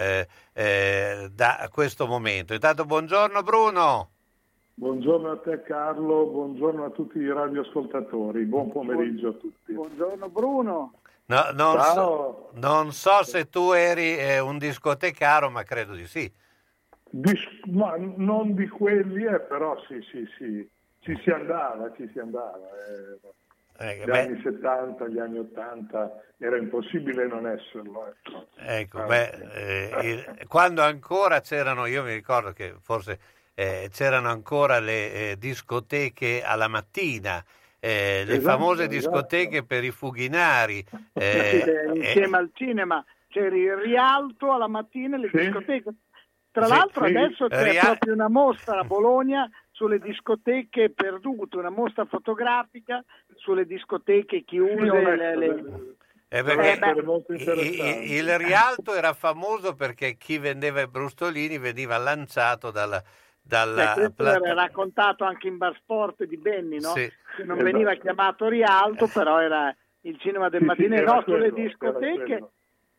da 0.51 1.69
questo 1.71 2.07
momento. 2.07 2.55
Intanto 2.55 2.85
buongiorno 2.85 3.43
Bruno. 3.43 4.10
Buongiorno 4.73 5.31
a 5.31 5.37
te 5.37 5.61
Carlo, 5.61 6.25
buongiorno 6.25 6.85
a 6.85 6.89
tutti 6.89 7.19
i 7.19 7.31
radioascoltatori, 7.31 8.45
buon 8.45 8.71
pomeriggio 8.71 9.29
a 9.29 9.33
tutti. 9.33 9.73
Buongiorno 9.73 10.29
Bruno. 10.29 10.93
No, 11.25 11.49
non, 11.53 11.79
so, 11.81 12.49
non, 12.55 12.91
so, 12.91 13.23
se 13.23 13.49
tu 13.49 13.71
eri 13.71 14.17
eh, 14.17 14.39
un 14.39 14.57
discotecaro, 14.57 15.49
ma 15.49 15.63
credo 15.63 15.93
di 15.93 16.07
sì. 16.07 16.31
Dis- 17.09 17.61
ma 17.65 17.95
non 17.97 18.53
di 18.55 18.67
quelli, 18.67 19.25
eh, 19.25 19.39
però 19.39 19.79
sì, 19.87 20.01
sì, 20.11 20.27
sì, 20.37 20.69
ci 20.99 21.17
si 21.21 21.29
andava, 21.29 21.93
ci 21.95 22.09
si 22.11 22.19
andava. 22.19 22.57
Eh. 22.87 23.19
Eh, 23.77 23.97
gli 23.97 24.05
beh. 24.05 24.19
anni 24.19 24.41
70, 24.43 25.07
gli 25.07 25.17
anni 25.17 25.39
80 25.39 26.21
era 26.37 26.57
impossibile 26.57 27.25
non 27.25 27.47
esserlo. 27.47 28.07
Ecco, 28.07 28.47
ecco 28.57 29.03
beh, 29.05 29.29
eh, 29.53 30.07
il, 30.07 30.47
quando 30.47 30.83
ancora 30.83 31.41
c'erano, 31.41 31.87
io 31.87 32.03
mi 32.03 32.13
ricordo 32.13 32.51
che 32.51 32.75
forse 32.79 33.19
eh, 33.53 33.89
c'erano 33.91 34.29
ancora 34.29 34.79
le 34.79 35.31
eh, 35.31 35.35
discoteche 35.37 36.41
alla 36.43 36.67
mattina, 36.67 37.43
eh, 37.79 38.23
le 38.25 38.35
esatto, 38.35 38.57
famose 38.57 38.83
esatto. 38.83 38.95
discoteche 38.95 39.49
esatto. 39.57 39.65
per 39.65 39.83
i 39.83 39.91
fughinari. 39.91 40.85
Eh, 41.13 41.91
sì, 41.93 41.97
insieme 41.99 42.37
al 42.37 42.49
cinema 42.53 43.03
c'era 43.27 43.55
il 43.55 43.75
rialto 43.75 44.51
alla 44.53 44.67
mattina 44.67 45.17
e 45.17 45.19
le 45.19 45.29
sì. 45.31 45.37
discoteche. 45.37 45.93
Tra 46.51 46.65
sì, 46.65 46.71
l'altro 46.71 47.05
adesso 47.05 47.47
c'è 47.47 47.71
Ria... 47.71 47.81
proprio 47.81 48.13
una 48.13 48.29
mostra 48.29 48.79
a 48.79 48.83
Bologna 48.83 49.49
sulle 49.71 49.99
discoteche 49.99 50.89
perdute, 50.89 51.57
una 51.57 51.69
mostra 51.69 52.05
fotografica 52.05 53.03
sulle 53.35 53.65
discoteche 53.65 54.43
chiuse. 54.43 54.75
Le, 54.75 55.37
le... 55.37 55.63
Eh 56.27 56.43
perché 56.43 56.79
eh, 57.27 58.15
il, 58.17 58.37
Rialto 58.37 58.93
era 58.93 59.13
famoso 59.13 59.75
perché 59.75 60.15
chi 60.17 60.37
vendeva 60.37 60.81
i 60.81 60.87
brustolini 60.87 61.57
veniva 61.57 61.97
lanciato 61.97 62.71
dalla, 62.71 63.03
dalla 63.41 63.95
Beh, 63.95 64.23
era 64.23 64.53
raccontato 64.53 65.23
anche 65.23 65.47
in 65.47 65.57
Bar 65.57 65.75
Sport 65.75 66.23
di 66.25 66.37
Benny, 66.37 66.79
no? 66.79 66.89
Sì. 66.89 67.11
Che 67.35 67.43
non 67.43 67.57
veniva 67.57 67.93
chiamato 67.95 68.47
Rialto, 68.47 69.07
però 69.07 69.39
era 69.39 69.75
il 70.01 70.17
cinema 70.19 70.49
del 70.49 70.61
sì, 70.61 70.65
mattino. 70.65 70.97
Sì, 70.97 71.03
no, 71.03 71.23
sulle 71.25 71.51
discoteche, 71.51 72.49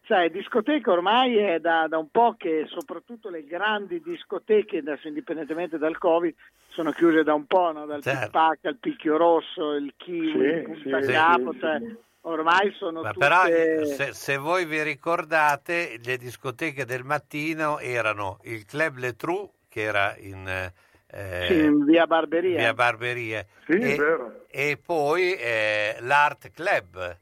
cioè 0.03 0.31
discoteche 0.31 0.91
ormai 0.91 1.37
è 1.37 1.61
da, 1.61 1.87
da, 1.89 1.99
un 1.99 2.09
po' 2.11 2.35
che 2.37 2.67
soprattutto 2.69 3.29
le 3.31 3.45
grandi 3.45 4.01
discoteche, 4.01 4.79
adesso 4.79 5.09
indipendentemente 5.09 5.79
dal 5.79 5.99
Covid, 5.99 6.35
sono 6.69 6.91
chiuse 6.93 7.23
da 7.23 7.35
un 7.35 7.47
po', 7.47 7.73
no? 7.73 7.87
dal 7.87 8.03
certo. 8.03 8.27
Pipac 8.27 8.59
al 8.65 8.77
Picchio 8.79 9.17
Rosso, 9.17 9.73
il 9.73 9.93
Kiwi, 9.97 10.31
sì, 10.31 10.39
il 10.39 10.63
Punta 10.65 11.03
sì, 11.03 11.13
Capo, 11.13 11.55
cioè, 11.59 11.81
ormai 12.23 12.73
sono 12.73 13.03
Ma 13.03 13.13
tutte... 13.13 13.27
Però 13.27 13.45
se, 13.45 14.13
se, 14.13 14.37
voi 14.39 14.65
vi 14.65 14.83
ricordate, 14.83 16.01
le 16.03 16.17
discoteche 16.17 16.85
del 16.85 17.05
mattino 17.05 17.79
erano 17.79 18.39
il 18.43 18.65
Club 18.65 18.97
Le 18.97 19.15
Trou 19.15 19.51
che 19.73 19.81
era 19.81 20.15
in, 20.19 20.47
eh, 21.07 21.47
sì, 21.49 21.65
in 21.65 21.85
via 21.87 22.07
Barberia. 22.07 22.59
Via 22.59 22.75
Barberia. 22.75 23.47
Sì, 23.65 23.73
e, 23.73 23.99
e 24.51 24.79
poi 24.85 25.33
eh, 25.33 25.97
l'Art 26.01 26.51
Club. 26.51 27.19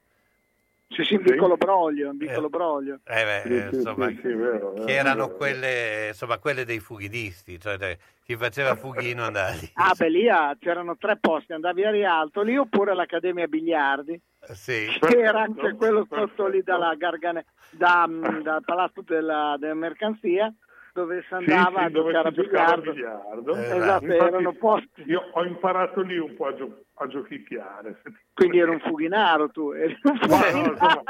Sì, 0.88 1.04
sì, 1.04 1.14
in 1.14 1.22
piccolo 1.22 1.56
broglio, 1.56 2.12
piccolo 2.18 2.48
eh, 2.48 2.50
broglio. 2.50 2.98
Eh 3.04 3.24
beh, 3.24 3.42
sì, 3.44 3.76
insomma, 3.76 4.08
sì, 4.08 4.18
sì, 4.22 4.32
vero, 4.32 4.72
che 4.72 4.92
erano 4.92 5.28
quelle, 5.28 6.08
insomma, 6.08 6.38
quelle 6.38 6.64
dei 6.64 6.80
fughinisti, 6.80 7.60
cioè 7.60 7.76
dei, 7.76 7.96
chi 8.24 8.34
faceva 8.34 8.74
fughino 8.74 9.22
andava 9.22 9.50
lì. 9.50 9.70
Ah, 9.74 9.94
beh, 9.96 10.10
lì 10.10 10.28
ah, 10.28 10.56
c'erano 10.58 10.96
tre 10.96 11.16
posti, 11.20 11.52
andavi 11.52 11.84
a 11.84 11.90
Rialto, 11.92 12.42
lì 12.42 12.56
oppure 12.56 12.90
all'Accademia 12.90 13.46
Biliardi, 13.46 14.20
sì. 14.50 14.88
che 14.98 15.20
era 15.20 15.42
anche 15.42 15.74
quello 15.76 16.04
sotto 16.10 16.48
lì 16.48 16.60
dalla 16.64 16.92
Gargane, 16.96 17.44
da, 17.70 18.08
dal 18.42 18.64
Palazzo 18.64 19.02
della, 19.06 19.54
della 19.60 19.74
Mercanzia, 19.74 20.52
dove 20.92 21.24
si 21.26 21.34
andava 21.34 21.68
sì, 21.68 21.76
sì, 21.76 21.78
a 21.78 21.90
giocare 21.90 22.28
a 22.28 22.30
biliardo. 22.30 22.92
biliardo. 22.92 23.56
Eh, 23.56 23.76
esatto, 23.76 24.04
Infatti, 24.04 24.26
erano 24.26 24.52
posti. 24.52 25.02
Io 25.06 25.22
ho 25.32 25.44
imparato 25.44 26.00
lì 26.02 26.18
un 26.18 26.34
po' 26.34 26.46
a, 26.46 26.54
gio- 26.54 26.84
a 26.94 27.06
giochicchiare. 27.06 28.00
Quindi 28.32 28.58
eri 28.58 28.70
un 28.70 28.80
fughinaro 28.80 29.50
tu? 29.50 29.72
Eri 29.72 29.98
un 30.02 30.18
fughinaro. 30.18 30.50
No, 30.50 30.62
no, 30.62 30.72
insomma, 30.72 31.02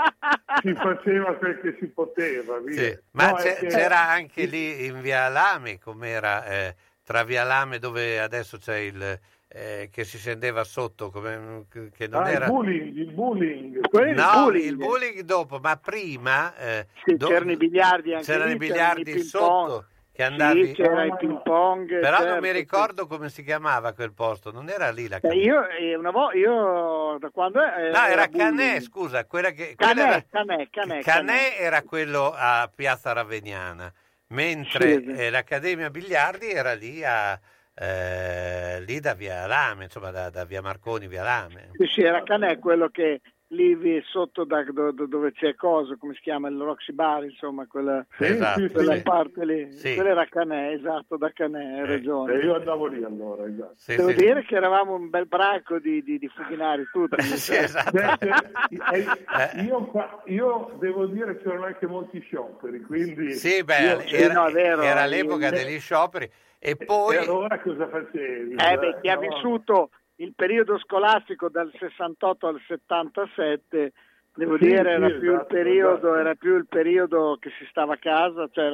si 0.63 0.75
faceva 0.75 1.35
quel 1.35 1.61
che 1.61 1.77
si 1.79 1.87
poteva. 1.89 2.61
Sì. 2.67 2.99
Ma 3.13 3.31
no, 3.31 3.37
che... 3.37 3.67
c'era 3.67 4.09
anche 4.09 4.47
lì 4.47 4.87
in 4.87 5.01
Via 5.01 5.29
Lame, 5.29 5.79
com'era 5.79 6.45
eh, 6.45 6.75
tra 7.03 7.25
Via 7.25 7.45
Lame 7.45 7.79
dove 7.79 8.21
adesso 8.21 8.59
c'è 8.59 8.77
il 8.77 9.19
eh, 9.53 9.89
che 9.91 10.05
si 10.05 10.17
scendeva 10.17 10.63
sotto 10.63 11.11
come, 11.11 11.65
che 11.69 12.07
non 12.07 12.23
ah, 12.23 12.31
era... 12.31 12.45
il 12.45 12.53
bullying, 12.53 12.97
il 12.97 13.13
bullying. 13.13 13.81
no, 13.93 14.11
il 14.11 14.15
bullying. 14.15 14.65
il 14.65 14.77
bullying 14.77 15.21
dopo 15.23 15.59
ma 15.59 15.77
prima 15.77 16.55
eh, 16.57 16.87
sì, 17.05 17.17
do... 17.17 17.27
c'erano 17.27 17.51
i 17.51 17.57
biliardi 17.57 18.13
anche 18.13 18.27
c'erano 18.27 18.51
lì, 18.51 18.55
i 18.55 18.59
biliardi 18.59 19.19
sotto 19.19 19.87
che 20.13 20.23
andavi 20.23 20.67
sì, 20.67 20.73
c'era 20.75 21.03
il 21.03 21.17
ping 21.19 21.43
pong 21.43 21.99
però 21.99 22.19
certo, 22.19 22.33
non 22.33 22.41
mi 22.41 22.53
ricordo 22.53 23.09
come 23.09 23.29
si 23.29 23.43
chiamava 23.43 23.93
quel 23.93 24.13
posto 24.13 24.53
non 24.53 24.69
era 24.69 24.93
lì 24.93 25.09
la 25.09 25.19
eh, 25.19 25.35
io, 25.35 25.67
eh, 25.69 25.97
una 25.97 26.13
volta 26.13 26.37
io 26.37 27.17
da 27.19 27.31
quando 27.31 27.61
eh, 27.61 27.91
no 27.91 28.07
era, 28.07 28.29
Canè 28.29 28.81
scusa 28.81 29.27
quella 29.27 29.51
che 29.51 29.75
Canè, 29.75 29.93
quella 29.93 30.09
era... 30.09 30.25
Canè, 30.31 30.69
Canè, 30.71 31.03
Canè, 31.03 31.57
era 31.59 31.83
quello 31.83 32.33
a 32.33 32.71
Piazza 32.73 33.13
Ravegnana 33.13 33.93
mentre 34.29 35.03
sì. 35.03 35.29
l'Accademia 35.29 35.91
Biliardi 35.91 36.51
era 36.53 36.75
lì 36.75 37.03
a 37.03 37.37
eh, 37.81 38.83
lì 38.83 39.01
da 39.01 39.15
via 39.15 39.47
Lame, 39.47 39.85
insomma 39.85 40.11
da, 40.11 40.29
da, 40.29 40.45
via 40.45 40.61
Marconi, 40.61 41.09
via 41.09 41.23
Lame. 41.23 41.71
Sì, 41.73 41.87
sì, 41.87 42.03
era 42.03 42.23
Canè 42.23 42.59
quello 42.59 42.91
che 42.91 43.23
lì 43.53 44.03
sotto 44.05 44.45
da, 44.45 44.63
do, 44.71 44.93
dove 44.93 45.33
c'è 45.33 45.55
cosa, 45.55 45.97
come 45.99 46.13
si 46.13 46.21
chiama, 46.21 46.49
il 46.49 46.59
Roxy 46.59 46.93
Bar, 46.93 47.25
insomma, 47.25 47.67
quella, 47.67 48.05
esatto, 48.19 48.69
quella 48.71 48.97
sì. 48.97 49.03
parte 49.03 49.47
lì. 49.47 49.73
Sì. 49.73 49.95
Quella 49.95 50.11
era 50.11 50.27
Canè, 50.27 50.73
esatto, 50.73 51.17
da 51.17 51.33
Canè, 51.33 51.81
hai 51.81 51.87
ragione. 51.87 52.35
E 52.35 52.45
io 52.45 52.55
andavo 52.55 52.87
lì 52.87 53.03
allora, 53.03 53.47
esatto. 53.47 53.73
Sì, 53.77 53.97
Devo 53.97 54.13
dire 54.13 54.45
che 54.45 54.57
eravamo 54.57 54.95
un 54.97 55.09
bel 55.09 55.27
bracco 55.27 55.79
di, 55.79 56.03
di, 56.03 56.19
di 56.19 56.29
fuchinari 56.29 56.87
tutti. 56.93 57.23
sì, 57.39 57.55
esatto. 57.55 57.93
Beh, 57.93 58.19
eh, 58.93 59.63
io, 59.63 59.91
io, 60.27 60.77
devo 60.79 61.07
dire 61.07 61.39
che 61.39 61.45
c'erano 61.45 61.65
anche 61.65 61.87
molti 61.87 62.21
scioperi, 62.21 62.83
quindi... 62.83 63.33
Sì, 63.33 63.65
beh, 63.65 63.81
io, 63.81 64.01
era, 64.01 64.35
no, 64.35 64.51
vero, 64.51 64.83
era 64.83 65.07
l'epoca 65.07 65.47
io, 65.47 65.53
degli 65.53 65.79
scioperi. 65.81 66.31
E 66.63 66.77
poi... 66.77 67.17
E 67.17 67.19
allora 67.19 67.59
cosa 67.59 67.89
facevi? 67.89 68.55
Eh 68.55 68.79
beh, 68.79 68.99
chi 69.01 69.09
ha 69.09 69.17
vissuto 69.17 69.91
il 70.17 70.35
periodo 70.37 70.79
scolastico 70.79 71.49
dal 71.49 71.73
68 71.79 72.47
al 72.47 72.61
77, 72.67 73.93
devo 74.35 74.59
sì, 74.59 74.67
dire, 74.67 74.91
era, 74.91 75.07
più 75.09 75.33
esatto, 75.33 75.47
periodo, 75.47 75.97
esatto. 75.97 76.15
era, 76.17 76.35
più 76.35 76.57
il 76.57 76.67
periodo, 76.67 77.39
che 77.41 77.51
si 77.59 77.67
stava 77.71 77.95
a 77.95 77.99
casa, 77.99 78.47
cioè 78.53 78.69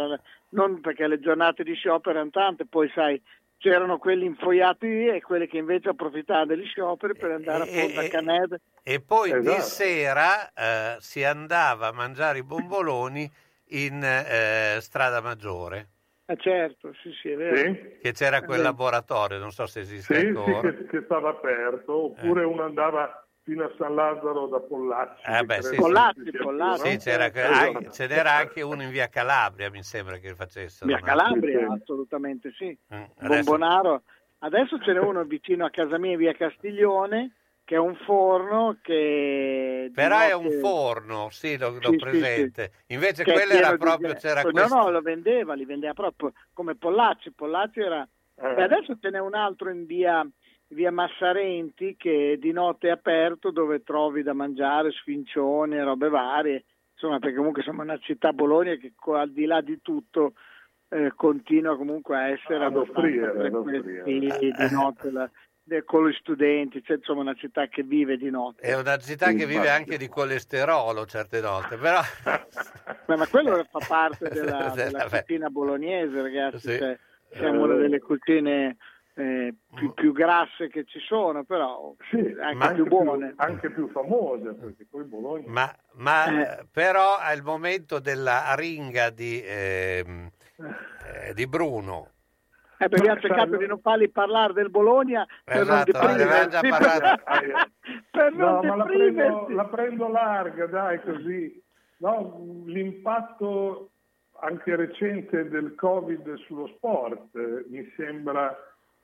non 0.51 0.81
perché 0.81 1.07
le 1.07 1.21
giornate 1.21 1.63
di 1.63 1.75
sciopero 1.75 2.17
erano 2.17 2.31
tante, 2.31 2.67
poi 2.67 2.91
sai, 2.93 3.23
c'erano 3.59 3.99
quelli 3.99 4.27
infoiati 4.27 5.07
e 5.07 5.23
quelli 5.23 5.47
che 5.47 5.59
invece 5.59 5.91
approfittavano 5.91 6.47
degli 6.47 6.67
scioperi 6.67 7.17
per 7.17 7.31
andare 7.31 7.63
a 7.63 7.67
Ponta 7.67 8.09
Canede. 8.09 8.61
E 8.83 9.01
poi 9.01 9.31
esatto. 9.31 9.55
di 9.55 9.61
sera 9.61 10.53
eh, 10.53 10.97
si 10.99 11.23
andava 11.23 11.87
a 11.87 11.93
mangiare 11.93 12.39
i 12.39 12.43
bomboloni 12.43 13.31
in 13.69 14.03
eh, 14.03 14.81
strada 14.81 15.21
maggiore. 15.21 15.91
Ah, 16.29 16.37
certo, 16.37 16.93
sì, 17.03 17.12
sì, 17.22 17.31
è 17.31 17.37
vero. 17.37 17.57
Sì. 17.57 17.99
Che 18.01 18.12
c'era 18.12 18.43
quel 18.43 18.61
laboratorio, 18.61 19.39
non 19.39 19.53
so 19.53 19.66
se 19.66 19.81
esiste 19.81 20.18
sì, 20.18 20.27
ancora. 20.27 20.70
Sì, 20.70 20.77
che, 20.77 20.87
che 20.87 21.03
stava 21.05 21.31
aperto, 21.31 22.07
oppure 22.07 22.43
eh. 22.43 22.45
uno 22.45 22.64
andava 22.64 23.27
fino 23.43 23.64
a 23.64 23.72
San 23.79 23.95
Lazzaro 23.95 24.49
da 24.49 24.59
Pollacci. 24.59 25.22
Eh 25.24 25.45
beh, 25.45 25.62
sì, 25.62 25.77
Pollazzi, 25.77 26.31
Pollazzi. 26.33 26.91
Sì, 26.91 26.97
c'era, 26.99 27.24
anche, 27.27 27.91
ce 27.93 28.07
n'era 28.09 28.33
anche 28.33 28.61
uno 28.62 28.83
in 28.83 28.91
via 28.91 29.07
Calabria, 29.07 29.70
mi 29.70 29.85
sembra 29.85 30.16
che 30.16 30.35
facesse. 30.35 30.85
Via 30.85 30.99
Calabria, 30.99 31.72
assolutamente 31.72 32.51
sì. 32.57 32.77
Mm, 32.93 33.03
adesso... 33.18 33.45
Bombonaro. 33.45 34.03
Adesso 34.39 34.81
ce 34.81 34.93
n'è 34.93 34.99
uno 34.99 35.22
vicino 35.22 35.64
a 35.64 35.70
casa 35.70 35.97
mia, 35.97 36.16
via 36.16 36.33
Castiglione, 36.35 37.37
che 37.67 37.75
è 37.75 37.79
un 37.79 37.97
forno 37.97 38.79
che... 38.81 39.91
Però 39.93 40.21
è 40.21 40.33
un 40.33 40.53
forno, 40.61 41.31
sì, 41.31 41.59
l'ho, 41.59 41.77
l'ho 41.81 41.91
sì, 41.91 41.97
presente. 41.97 42.62
Sì, 42.62 42.79
sì. 42.87 42.93
Invece 42.95 43.25
che 43.25 43.33
quello 43.33 43.53
era 43.55 43.77
proprio, 43.77 44.12
di... 44.12 44.21
c'era 44.21 44.43
no, 44.43 44.51
questo... 44.53 44.75
No, 44.77 44.89
lo 44.89 45.01
vendeva, 45.01 45.55
li 45.55 45.64
vendeva 45.64 45.93
proprio 45.93 46.33
come 46.53 46.77
Pollacci. 46.77 47.33
Pollacci 47.33 47.81
era... 47.81 48.09
Eh. 48.37 48.55
Beh, 48.55 48.62
adesso 48.62 48.97
ce 49.01 49.11
n'è 49.11 49.19
un 49.19 49.35
altro 49.35 49.71
in 49.71 49.85
via, 49.85 50.25
via 50.69 50.93
Massarenti 50.93 51.97
che 51.99 52.37
di 52.39 52.53
notte 52.53 52.87
è 52.87 52.93
aperto 52.93 53.51
dove 53.51 53.83
trovi 53.83 54.23
da 54.23 54.33
mangiare 54.33 54.93
sfincioni, 54.93 55.83
robe 55.83 56.09
varie. 56.09 56.64
Insomma, 56.93 57.19
perché 57.19 57.37
comunque 57.37 57.62
siamo 57.62 57.83
una 57.83 57.99
città 57.99 58.33
Bologna 58.33 58.77
che 58.77 58.93
al 59.12 59.33
di 59.33 59.45
là 59.45 59.61
di 59.61 59.81
tutto 59.83 60.35
eh, 60.91 61.11
continua 61.17 61.77
comunque 61.77 62.17
a 62.17 62.29
essere 62.29 62.64
ad 62.64 62.77
offrire, 62.77 63.27
ad 63.27 63.53
offrire. 63.53 64.05
di 64.05 64.33
notte 64.71 65.11
la, 65.11 65.29
con 65.85 66.09
gli 66.09 66.14
studenti, 66.14 66.81
c'è 66.81 66.95
insomma 66.95 67.23
una 67.23 67.35
città 67.35 67.67
che 67.67 67.83
vive 67.83 68.17
di 68.17 68.31
notte. 68.31 68.62
È 68.62 68.77
una 68.77 68.97
città 68.99 69.33
che 69.33 69.47
vive 69.47 69.69
anche 69.69 69.97
di 69.99 70.09
colesterolo 70.09 71.05
certe 71.07 71.41
volte, 71.41 71.77
però... 71.77 72.01
Ma 73.07 73.27
quello 73.27 73.67
fa 73.71 73.81
parte 73.87 74.29
della, 74.31 74.73
della 74.75 75.09
cucina 75.09 75.49
bolognese, 75.51 76.23
ragazzi, 76.23 76.71
sì. 76.71 76.79
cioè, 76.79 76.99
siamo 77.31 77.64
una 77.64 77.75
delle 77.75 78.01
cucine 78.01 78.77
eh, 79.14 79.55
più, 79.75 79.93
più, 79.95 80.12
grasse 80.12 80.69
che 80.69 80.85
ci 80.85 81.01
sono, 81.01 81.45
però 81.45 81.95
sì, 82.11 82.19
anche, 82.41 82.64
anche, 82.64 82.75
più 82.75 82.87
buone. 82.87 83.29
Più, 83.29 83.37
anche 83.39 83.71
più 83.71 83.89
famose, 83.89 84.53
perché 84.53 84.87
poi 84.89 85.05
Bologna... 85.05 85.45
Ma, 85.49 85.75
ma 85.95 86.59
eh. 86.59 86.67
però 86.71 87.17
al 87.19 87.43
momento 87.43 87.99
della 87.99 88.47
aringa 88.47 89.11
di, 89.11 89.43
ehm, 89.45 90.31
eh, 90.59 91.35
di 91.35 91.47
Bruno 91.47 92.11
eh, 92.79 92.89
perché 92.89 93.11
ha 93.11 93.18
cercato 93.18 93.57
di 93.57 93.66
non 93.66 93.81
farli 93.81 94.09
parlare 94.11 94.53
del 94.53 94.70
Bologna 94.70 95.27
per 95.45 95.62
esatto, 95.62 96.03
non 96.03 96.16
deprimersi. 96.16 96.61
per 98.11 98.33
non 98.35 98.53
no, 98.55 98.62
ma 98.62 98.77
la 98.77 98.85
prendo, 98.85 99.47
la 99.49 99.64
prendo, 99.66 100.09
larga, 100.09 100.66
dai, 100.66 101.01
così. 101.01 101.62
No, 101.99 102.62
l'impatto 102.66 103.91
anche 104.41 104.77
recente 104.77 105.49
del 105.49 105.74
Covid 105.74 106.35
sullo 106.45 106.66
sport 106.77 107.35
eh, 107.35 107.64
mi 107.68 107.91
sembra 107.97 108.55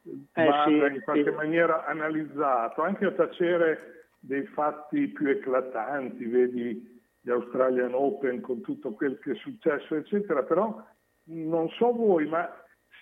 eh, 0.05 0.45
vada 0.45 0.65
sì, 0.67 0.95
in 0.95 1.01
qualche 1.03 1.31
sì. 1.31 1.37
maniera 1.37 1.87
analizzato, 1.87 2.83
anche 2.83 3.07
a 3.07 3.13
tacere 3.13 4.09
dei 4.19 4.45
fatti 4.47 5.09
più 5.09 5.29
eclatanti, 5.29 6.25
vedi 6.27 7.01
gli 7.21 7.31
Australian 7.31 7.95
Open 7.95 8.41
con 8.41 8.61
tutto 8.61 8.93
quel 8.93 9.19
che 9.21 9.33
è 9.33 9.37
successo, 9.37 9.95
eccetera, 9.95 10.43
però 10.43 10.85
non 11.25 11.69
so 11.71 11.93
voi, 11.93 12.27
ma 12.27 12.51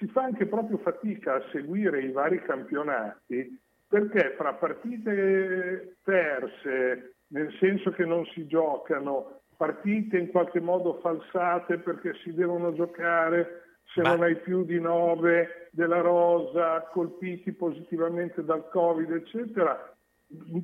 si 0.00 0.06
fa 0.06 0.22
anche 0.22 0.46
proprio 0.46 0.78
fatica 0.78 1.34
a 1.34 1.44
seguire 1.52 2.00
i 2.00 2.10
vari 2.10 2.42
campionati 2.42 3.60
perché 3.86 4.34
fra 4.36 4.54
partite 4.54 5.96
perse, 6.02 7.16
nel 7.28 7.54
senso 7.58 7.90
che 7.90 8.06
non 8.06 8.24
si 8.26 8.46
giocano, 8.46 9.42
partite 9.56 10.16
in 10.16 10.30
qualche 10.30 10.60
modo 10.60 11.00
falsate 11.00 11.78
perché 11.78 12.14
si 12.22 12.32
devono 12.32 12.72
giocare 12.72 13.78
se 13.92 14.00
Ma... 14.00 14.14
non 14.14 14.22
hai 14.22 14.36
più 14.36 14.64
di 14.64 14.80
nove 14.80 15.68
della 15.72 16.00
rosa, 16.00 16.80
colpiti 16.92 17.52
positivamente 17.52 18.42
dal 18.42 18.68
Covid, 18.70 19.10
eccetera, 19.10 19.94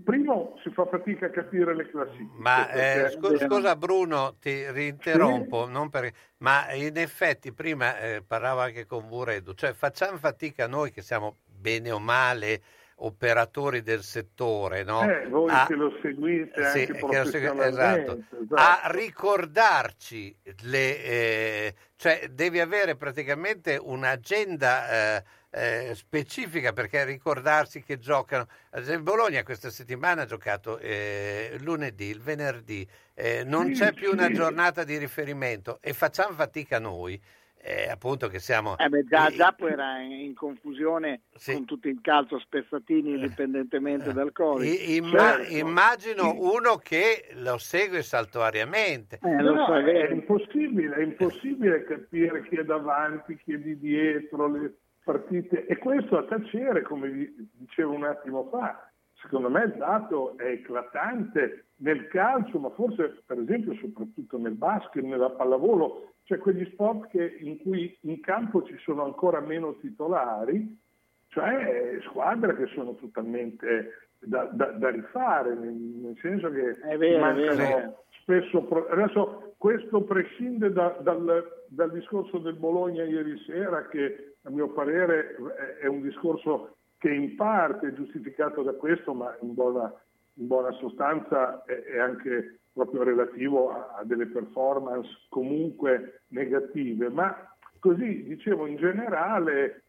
primo 0.05 0.55
si 0.63 0.71
fa 0.71 0.87
fatica 0.87 1.27
a 1.27 1.31
capire 1.31 1.75
le 1.75 1.91
classifiche. 1.91 2.31
Ma 2.39 2.71
eh, 2.71 3.11
scusa, 3.11 3.47
scusa, 3.47 3.77
Bruno, 3.77 4.37
ti 4.41 4.71
rinterrompo, 4.71 5.67
sì. 5.67 5.89
per... 5.91 6.13
ma 6.39 6.73
in 6.73 6.97
effetti 6.97 7.53
prima 7.53 7.99
eh, 7.99 8.23
parlavo 8.27 8.61
anche 8.61 8.87
con 8.87 9.09
Buredo, 9.09 9.55
cioè 9.55 9.73
facciamo 9.73 10.19
fatica 10.19 10.67
noi 10.69 10.93
che 10.93 11.03
siamo 11.03 11.39
bene 11.45 11.91
o 11.91 11.99
male 11.99 12.63
operatori 12.99 13.83
del 13.83 14.03
settore, 14.03 14.83
no? 14.83 15.03
eh, 15.03 15.27
voi 15.29 15.51
a, 15.51 15.67
che 15.67 15.75
lo 15.75 15.93
seguite 16.01 16.65
sì, 16.71 16.81
anche 16.81 16.95
professionalmente, 16.95 17.69
esatto, 17.69 18.13
esatto. 18.43 18.55
a 18.55 18.81
ricordarci 18.85 20.35
le, 20.63 21.05
eh, 21.05 21.75
cioè 21.97 22.29
devi 22.31 22.59
avere 22.59 22.97
praticamente 22.97 23.77
un'agenda 23.77 25.23
eh, 25.57 25.95
specifica 25.95 26.75
perché 26.75 27.05
ricordarsi 27.05 27.83
che 27.83 27.99
giocano. 27.99 28.47
Ad 28.71 28.83
esempio, 28.83 29.15
Bologna 29.15 29.43
questa 29.43 29.71
settimana 29.71 30.23
ha 30.23 30.27
giocato 30.27 30.79
eh, 30.79 31.57
lunedì, 31.61 32.07
il 32.07 32.21
venerdì, 32.21 32.87
eh, 33.15 33.43
non 33.43 33.73
c'è 33.73 33.95
più 33.95 34.11
una 34.11 34.31
giornata 34.31 34.85
di 34.85 34.99
riferimento 34.99 35.79
e 35.81 35.95
facciamo 35.95 36.35
fatica 36.35 36.79
noi. 36.79 37.19
Eh, 37.59 37.89
appunto 37.91 38.29
che 38.29 38.39
siamo 38.39 38.77
eh 38.79 38.89
beh, 38.89 39.07
già, 39.07 39.29
già 39.31 39.51
poi 39.51 39.73
era 39.73 39.99
in 39.99 40.35
confusione 40.35 41.23
sì. 41.35 41.55
con 41.55 41.65
tutto 41.65 41.89
il 41.89 41.99
calcio 42.01 42.39
spezzatini 42.39 43.15
indipendentemente 43.15 44.13
dal 44.13 44.31
Covid 44.31 44.73
Imma- 44.89 45.19
certo. 45.19 45.57
immagino 45.57 46.35
uno 46.39 46.77
che 46.77 47.31
lo 47.33 47.59
segue 47.59 48.03
saltuariamente 48.03 49.19
eh, 49.21 49.43
no, 49.43 49.65
so, 49.67 49.75
è, 49.75 49.83
è, 49.83 50.13
impossibile, 50.13 50.95
è 50.95 51.03
impossibile 51.03 51.83
capire 51.83 52.47
chi 52.47 52.57
è 52.57 52.63
davanti 52.63 53.37
chi 53.37 53.55
è 53.55 53.59
di 53.59 53.77
dietro 53.79 54.49
le 54.49 54.75
partite. 55.07 55.67
E 55.67 55.79
questo 55.79 56.19
a 56.19 56.25
tacere, 56.25 56.83
come 56.83 57.09
vi 57.09 57.49
dicevo 57.53 57.93
un 57.93 58.03
attimo 58.03 58.49
fa, 58.51 58.91
secondo 59.23 59.49
me 59.49 59.63
il 59.63 59.75
dato 59.77 60.37
è 60.37 60.47
eclatante 60.47 61.67
nel 61.77 62.09
calcio, 62.09 62.59
ma 62.59 62.71
forse 62.71 63.23
per 63.25 63.39
esempio 63.39 63.75
soprattutto 63.75 64.37
nel 64.37 64.55
basket, 64.55 65.05
nella 65.05 65.31
pallavolo, 65.31 66.15
cioè 66.25 66.39
quegli 66.39 66.69
sport 66.73 67.09
che, 67.11 67.37
in 67.39 67.59
cui 67.59 67.97
in 68.01 68.21
campo 68.21 68.65
ci 68.65 68.77
sono 68.79 69.05
ancora 69.05 69.39
meno 69.39 69.77
titolari, 69.77 70.77
cioè 71.29 71.99
squadre 72.09 72.57
che 72.57 72.67
sono 72.75 72.97
totalmente 72.97 74.09
da, 74.19 74.49
da, 74.51 74.73
da 74.73 74.91
rifare, 74.91 75.55
nel, 75.55 75.73
nel, 75.73 76.19
senso 76.21 76.51
che 76.51 76.75
vero, 76.97 77.21
mancano 77.21 78.03
spesso... 78.23 78.63
Pro- 78.63 78.89
adesso 78.89 79.55
questo 79.57 80.03
prescinde 80.03 80.73
da, 80.73 80.97
dal, 81.01 81.65
dal 81.69 81.93
discorso 81.93 82.39
del 82.39 82.55
Bologna 82.55 83.05
ieri 83.05 83.39
sera 83.47 83.87
che 83.87 84.36
a 84.47 84.51
mio 84.51 84.69
parere 84.69 85.37
è 85.81 85.87
un 85.87 86.03
discorso 86.03 86.77
che 86.99 87.11
in 87.11 87.35
parte 87.35 87.89
è 87.89 87.93
giustificato 87.93 88.63
da 88.63 88.73
questo, 88.73 89.13
ma 89.13 89.37
in 89.43 89.55
buona, 89.55 89.93
in 90.35 90.47
buona 90.47 90.71
sostanza 90.73 91.65
è, 91.65 91.83
è, 91.83 91.99
anche 91.99 92.61
proprio 92.73 93.03
relativo 93.03 93.71
a, 93.71 93.97
a, 93.99 94.05
delle 94.05 94.27
performance 94.27 95.09
comunque 95.29 96.23
negative. 96.29 97.09
Ma 97.11 97.37
così, 97.81 98.23
dicevo, 98.25 98.67
in 98.67 98.77
generale 98.77 99.83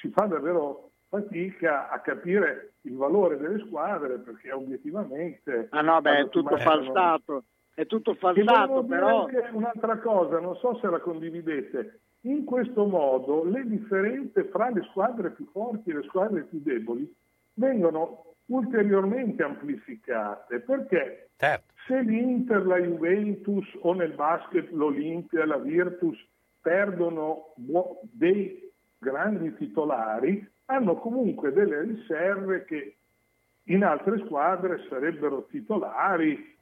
si 0.00 0.10
fa 0.10 0.26
davvero 0.26 0.90
fatica 1.08 1.88
a 1.88 2.00
capire 2.00 2.74
il 2.82 2.96
valore 2.96 3.38
delle 3.38 3.64
squadre 3.66 4.18
perché 4.18 4.52
obiettivamente... 4.52 5.68
Ah 5.70 5.80
no, 5.80 6.00
beh, 6.02 6.18
è 6.18 6.28
tutto 6.28 6.56
falsato. 6.58 7.44
È 7.72 7.86
tutto 7.86 8.14
falsato, 8.14 8.84
però... 8.84 9.28
Un'altra 9.52 9.98
cosa, 9.98 10.38
non 10.38 10.56
so 10.56 10.78
se 10.80 10.88
la 10.88 11.00
condividete, 11.00 12.00
in 12.24 12.44
questo 12.44 12.86
modo 12.86 13.44
le 13.44 13.66
differenze 13.66 14.44
fra 14.44 14.70
le 14.70 14.82
squadre 14.90 15.30
più 15.30 15.46
forti 15.50 15.90
e 15.90 15.94
le 15.94 16.02
squadre 16.04 16.42
più 16.42 16.60
deboli 16.62 17.12
vengono 17.54 18.34
ulteriormente 18.46 19.42
amplificate 19.42 20.60
perché 20.60 21.30
certo. 21.36 21.72
se 21.86 22.00
l'Inter, 22.00 22.66
la 22.66 22.78
Juventus 22.78 23.66
o 23.80 23.92
nel 23.94 24.12
basket 24.12 24.70
l'Olimpia, 24.70 25.46
la 25.46 25.58
Virtus 25.58 26.18
perdono 26.60 27.52
dei 28.10 28.70
grandi 28.98 29.54
titolari, 29.54 30.46
hanno 30.66 30.96
comunque 30.96 31.52
delle 31.52 31.82
riserve 31.82 32.64
che 32.64 32.96
in 33.64 33.84
altre 33.84 34.18
squadre 34.24 34.86
sarebbero 34.88 35.46
titolari 35.50 36.52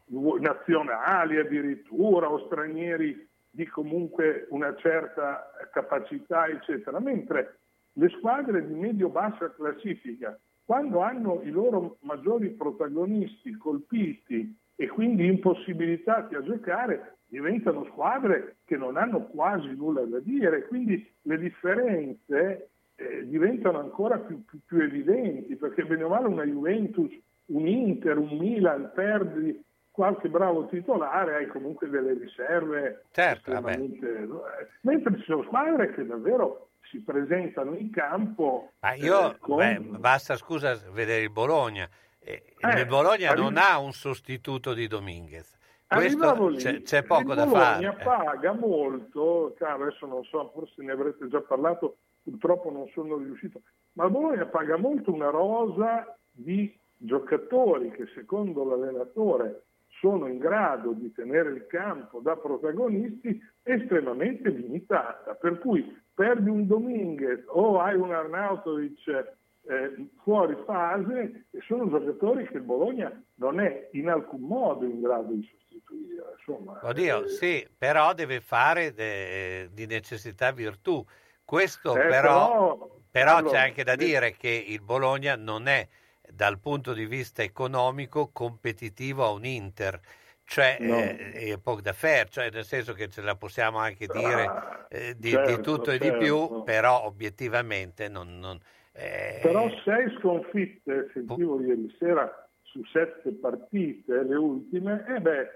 nazionali 0.41 1.39
addirittura 1.39 2.31
o 2.31 2.47
stranieri 2.47 3.29
di 3.55 3.67
comunque 3.67 4.47
una 4.49 4.75
certa 4.77 5.51
capacità, 5.71 6.47
eccetera, 6.47 6.99
mentre 7.01 7.59
le 7.93 8.09
squadre 8.17 8.67
di 8.67 8.73
medio-bassa 8.73 9.53
classifica, 9.53 10.39
quando 10.65 11.01
hanno 11.01 11.43
i 11.43 11.51
loro 11.51 11.99
maggiori 12.01 12.49
protagonisti 12.49 13.55
colpiti 13.59 14.57
e 14.75 14.89
quindi 14.89 15.27
impossibilitati 15.27 16.35
a 16.35 16.43
giocare, 16.43 17.19
diventano 17.27 17.85
squadre 17.91 18.57
che 18.65 18.77
non 18.79 18.97
hanno 18.97 19.27
quasi 19.27 19.75
nulla 19.77 20.03
da 20.03 20.19
dire, 20.21 20.67
quindi 20.67 21.07
le 21.23 21.39
differenze 21.39 22.71
eh, 22.95 23.27
diventano 23.27 23.81
ancora 23.81 24.19
più, 24.19 24.43
più, 24.47 24.61
più, 24.65 24.79
evidenti, 24.81 25.57
perché 25.57 25.85
bene 25.85 26.05
o 26.05 26.09
male 26.09 26.29
una 26.29 26.45
Juventus, 26.45 27.13
un 27.47 27.67
Inter, 27.67 28.17
un 28.17 28.39
Milan 28.39 28.93
perdi 28.95 29.63
qualche 29.93 30.29
bravo 30.29 30.67
titolare, 30.67 31.37
hai 31.37 31.47
comunque 31.47 31.89
delle 31.89 32.15
riserve. 32.15 33.05
Certo, 33.13 33.53
mentre 33.61 35.17
ci 35.19 35.25
sono 35.25 35.45
squadre 35.45 35.93
che 35.93 36.05
davvero 36.05 36.71
si 36.91 36.99
presentano 37.01 37.75
in 37.75 37.91
campo. 37.91 38.73
Ma 38.81 38.95
io, 38.95 39.33
eh, 39.33 39.39
con... 39.39 39.57
beh, 39.59 39.79
basta 39.99 40.37
scusa 40.37 40.79
vedere 40.91 41.23
il 41.23 41.31
Bologna. 41.31 41.89
Eh, 42.19 42.55
il 42.59 42.79
eh, 42.79 42.87
Bologna 42.87 43.31
arriva... 43.31 43.45
non 43.45 43.57
ha 43.59 43.79
un 43.79 43.93
sostituto 43.93 44.73
di 44.75 44.87
Dominguez. 44.87 45.59
Questo 45.87 46.55
c'è, 46.57 46.81
c'è, 46.83 47.03
poco 47.03 47.35
da 47.35 47.47
fare. 47.47 47.85
Il 47.85 47.93
Bologna 47.93 48.05
paga 48.05 48.53
molto, 48.55 49.55
caro, 49.59 49.85
adesso 49.85 50.07
non 50.07 50.25
so, 50.25 50.51
forse 50.55 50.83
ne 50.83 50.93
avrete 50.93 51.29
già 51.29 51.41
parlato, 51.43 51.97
purtroppo 52.23 52.71
non 52.71 52.89
sono 52.95 53.19
riuscito, 53.19 53.61
ma 53.95 54.07
il 54.07 54.11
Bologna 54.11 54.47
paga 54.47 54.79
molto 54.79 55.13
una 55.13 55.29
rosa 55.29 56.17
di 56.31 56.75
giocatori 56.97 57.91
che 57.91 58.07
secondo 58.15 58.65
l'allenatore 58.65 59.65
sono 60.03 60.27
in 60.27 60.39
grado 60.39 60.91
di 60.91 61.13
tenere 61.13 61.51
il 61.51 61.67
campo 61.69 62.19
da 62.19 62.37
protagonisti 62.37 63.41
estremamente 63.63 64.49
limitata. 64.51 65.35
Per 65.35 65.61
cui 65.61 65.97
perdi 66.13 66.51
un 66.51 66.67
Dominguez 66.67 67.45
o 67.47 67.81
hai 67.81 67.95
un 67.95 68.13
Arnautovic 68.13 69.07
eh, 69.07 70.09
fuori 70.25 70.57
fase 70.67 71.47
e 71.51 71.61
sono 71.69 71.89
giocatori 71.89 72.49
che 72.49 72.57
il 72.57 72.65
Bologna 72.65 73.13
non 73.37 73.61
è 73.61 73.91
in 73.93 74.09
alcun 74.09 74.41
modo 74.41 74.85
in 74.85 75.01
grado 75.01 75.35
di 75.35 75.49
sostituire. 75.49 76.35
Insomma, 76.37 76.81
Oddio, 76.83 77.25
eh, 77.25 77.29
sì, 77.29 77.69
però 77.79 78.13
deve 78.13 78.41
fare 78.41 78.93
de, 78.93 79.71
di 79.73 79.87
necessità 79.87 80.51
virtù. 80.51 81.05
Questo 81.45 81.95
eh, 81.95 82.09
però, 82.09 82.49
però, 82.49 82.91
però 83.09 83.37
allora, 83.37 83.53
c'è 83.53 83.65
anche 83.69 83.85
da 83.85 83.95
dire 83.95 84.33
che 84.37 84.65
il 84.67 84.81
Bologna 84.81 85.37
non 85.37 85.69
è 85.69 85.87
dal 86.31 86.59
punto 86.59 86.93
di 86.93 87.07
vista 87.07 87.43
economico 87.43 88.31
competitivo 88.33 89.25
a 89.25 89.31
un 89.31 89.45
Inter 89.45 90.01
cioè 90.45 90.77
no. 90.81 90.99
eh, 90.99 91.53
è 91.55 91.59
poco 91.59 91.81
da 91.81 91.93
faire, 91.93 92.29
cioè 92.29 92.51
nel 92.51 92.65
senso 92.65 92.93
che 92.93 93.09
ce 93.09 93.23
la 93.23 93.37
possiamo 93.37 93.79
anche 93.79 94.07
dire 94.07 94.45
ah, 94.45 94.87
eh, 94.91 95.15
di, 95.17 95.31
certo, 95.31 95.51
di, 95.51 95.63
tutto 95.63 95.91
certo. 95.91 96.05
e 96.05 96.11
di 96.11 96.17
più, 96.19 96.39
certo. 96.41 96.63
però 96.63 97.05
obiettivamente 97.05 98.09
non... 98.09 98.39
non 98.39 98.59
eh... 98.93 99.39
Però 99.41 99.67
sei 99.83 100.15
sconfitte, 100.19 101.11
sentivo 101.15 101.59
ieri 101.61 101.95
sera, 101.99 102.31
su 102.63 102.85
sette 102.93 103.33
partite, 103.33 104.25
le 104.25 104.37
ultime, 104.37 105.05
e 105.09 105.21
beh, 105.21 105.49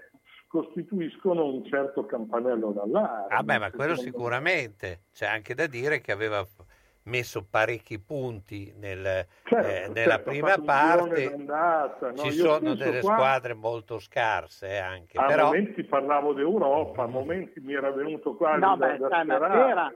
costituiscono 0.47 1.45
un 1.45 1.63
certo 1.65 2.05
campanello 2.05 2.71
d'allarme. 2.71 3.35
Ah 3.35 3.43
beh, 3.43 3.59
ma 3.59 3.69
quello 3.69 3.95
sicuramente, 3.95 5.01
c'è 5.13 5.27
anche 5.27 5.53
da 5.53 5.67
dire 5.67 6.01
che 6.01 6.11
aveva 6.11 6.43
messo 7.07 7.45
parecchi 7.49 7.99
punti 7.99 8.73
nel, 8.77 9.25
certo, 9.43 9.67
eh, 9.67 9.89
nella 9.93 10.15
certo, 10.15 10.29
prima 10.29 10.57
parte. 10.63 11.35
no? 11.35 12.13
Ci 12.15 12.31
sono 12.31 12.75
delle 12.75 12.99
qua, 12.99 13.15
squadre 13.15 13.53
molto 13.53 13.99
scarse 13.99 14.69
eh, 14.69 14.77
anche. 14.77 15.17
A 15.17 15.25
però... 15.25 15.45
momenti 15.45 15.83
parlavo 15.83 16.33
d'Europa, 16.33 17.03
a 17.03 17.07
momenti 17.07 17.59
mi 17.59 17.73
era 17.73 17.91
venuto 17.91 18.35
quasi 18.35 18.61
no, 18.61 18.75
da, 18.77 18.97
beh, 18.97 19.25
da 19.25 19.69
era, 19.69 19.93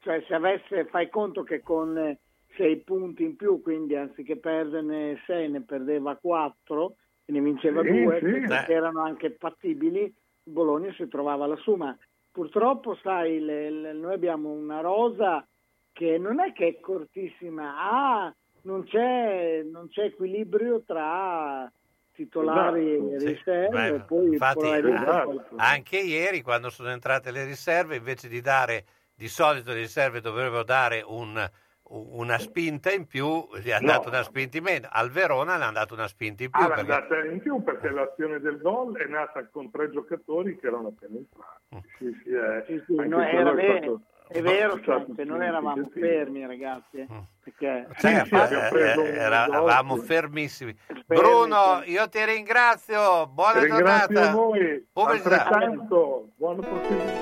cioè 0.00 0.22
se 0.26 0.34
avesse, 0.34 0.86
fai 0.86 1.08
conto 1.08 1.42
che 1.42 1.62
con 1.62 2.18
sei 2.56 2.76
punti 2.78 3.24
in 3.24 3.36
più, 3.36 3.60
quindi 3.62 3.96
anziché 3.96 4.36
perderne 4.36 5.20
sei 5.26 5.50
ne 5.50 5.62
perdeva 5.62 6.16
quattro 6.16 6.96
e 7.24 7.32
ne 7.32 7.40
vinceva 7.40 7.82
sì, 7.82 7.90
due, 7.90 8.20
sì. 8.20 8.64
che 8.66 8.72
erano 8.72 9.00
anche 9.00 9.36
fattibili, 9.38 10.12
Bologna 10.42 10.92
si 10.92 11.08
trovava 11.08 11.46
lassù, 11.46 11.74
ma 11.74 11.96
purtroppo 12.30 12.96
sai, 13.02 13.40
le, 13.40 13.70
le, 13.70 13.92
noi 13.92 14.14
abbiamo 14.14 14.50
una 14.50 14.80
rosa 14.80 15.46
che 15.94 16.18
non 16.18 16.40
è 16.40 16.52
che 16.52 16.66
è 16.66 16.80
cortissima, 16.80 17.74
ah, 17.78 18.34
non 18.62 18.84
c'è, 18.84 19.62
non 19.62 19.88
c'è 19.88 20.06
equilibrio 20.06 20.82
tra 20.84 21.70
titolari 22.12 22.94
esatto, 22.94 23.12
e 23.12 23.32
riserve. 23.32 23.98
Sì. 23.98 24.04
Poi 24.06 24.26
infatti, 24.32 24.68
esatto. 24.68 25.44
anche 25.56 25.98
ieri 25.98 26.42
quando 26.42 26.68
sono 26.68 26.90
entrate 26.90 27.30
le 27.30 27.44
riserve, 27.44 27.96
invece 27.96 28.28
di 28.28 28.40
dare 28.40 28.84
di 29.14 29.28
solito 29.28 29.70
le 29.70 29.78
riserve 29.78 30.20
dovrebbero 30.20 30.64
dare 30.64 31.00
un, 31.06 31.48
una 31.90 32.38
spinta 32.38 32.90
in 32.90 33.06
più, 33.06 33.48
gli 33.62 33.70
hanno 33.70 33.86
no. 33.86 33.92
dato 33.92 34.08
una 34.08 34.22
spinta 34.24 34.56
in 34.56 34.64
meno. 34.64 34.88
Al 34.90 35.10
Verona 35.10 35.56
le 35.56 35.62
hanno 35.62 35.74
dato 35.74 35.94
una 35.94 36.08
spinta 36.08 36.42
in 36.42 36.50
più. 36.50 36.60
Ah, 36.60 36.68
perché... 36.68 36.84
data 36.86 37.24
in 37.24 37.40
più 37.40 37.62
perché 37.62 37.90
l'azione 37.90 38.40
del 38.40 38.58
gol 38.58 38.96
è 38.96 39.06
nata 39.06 39.46
con 39.46 39.70
tre 39.70 39.90
giocatori 39.90 40.58
che 40.58 40.66
erano 40.66 40.88
appena 40.88 41.18
entrati. 41.18 41.76
Mm. 41.76 41.78
Sì, 41.98 42.20
sì, 42.24 42.30
è, 42.32 42.64
sì, 42.66 42.82
sì, 42.84 43.08
no, 43.08 43.20
era 43.20 43.52
vero. 43.52 44.00
È 44.26 44.40
vero 44.40 44.76
che 44.76 45.24
non 45.24 45.42
eravamo 45.42 45.86
fermi 45.92 46.46
ragazzi, 46.46 46.96
eh, 46.96 47.06
mm. 47.10 47.18
perché 47.42 47.86
sì, 47.98 48.08
sì, 48.24 48.34
eh, 48.34 49.18
eravamo 49.18 49.96
fermissimi. 49.96 50.74
Bruno, 51.04 51.82
io 51.84 52.08
ti 52.08 52.24
ringrazio, 52.24 53.26
buona 53.26 53.60
ringrazio 53.60 54.14
giornata. 54.14 54.32
voi, 54.32 54.86
altrettanto, 54.94 56.30
buona 56.36 56.62
prosecuzione. 56.62 57.20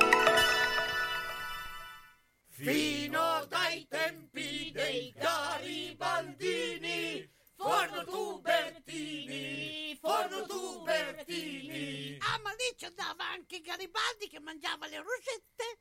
Fino 2.47 3.47
dai 3.49 3.85
tempi 3.89 4.71
dei 4.73 5.13
garibaldini, 5.19 7.29
forno 7.57 8.05
tubertini, 8.05 9.99
forno 10.01 10.47
tubertini. 10.47 12.17
Ah, 12.21 12.39
ma 12.45 12.51
lì 12.51 12.77
ci 12.77 12.85
andava 12.85 13.25
anche 13.35 13.61
Garibaldi 13.61 14.29
che 14.29 14.39
mangiava 14.39 14.87
le 14.87 14.99
rosette. 14.99 15.81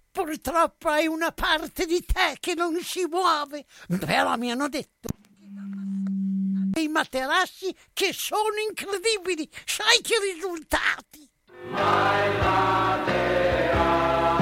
Purtroppo 0.11 0.89
hai 0.89 1.07
una 1.07 1.31
parte 1.31 1.85
di 1.85 2.03
te 2.03 2.35
che 2.39 2.53
non 2.53 2.77
si 2.81 3.05
muove, 3.09 3.65
però 3.99 4.35
mi 4.35 4.51
hanno 4.51 4.67
detto 4.67 5.07
i 6.79 6.87
materassi 6.87 7.73
che 7.93 8.13
sono 8.13 8.55
incredibili. 8.67 9.49
Sai 9.65 10.01
che 10.01 10.15
risultati? 10.33 11.29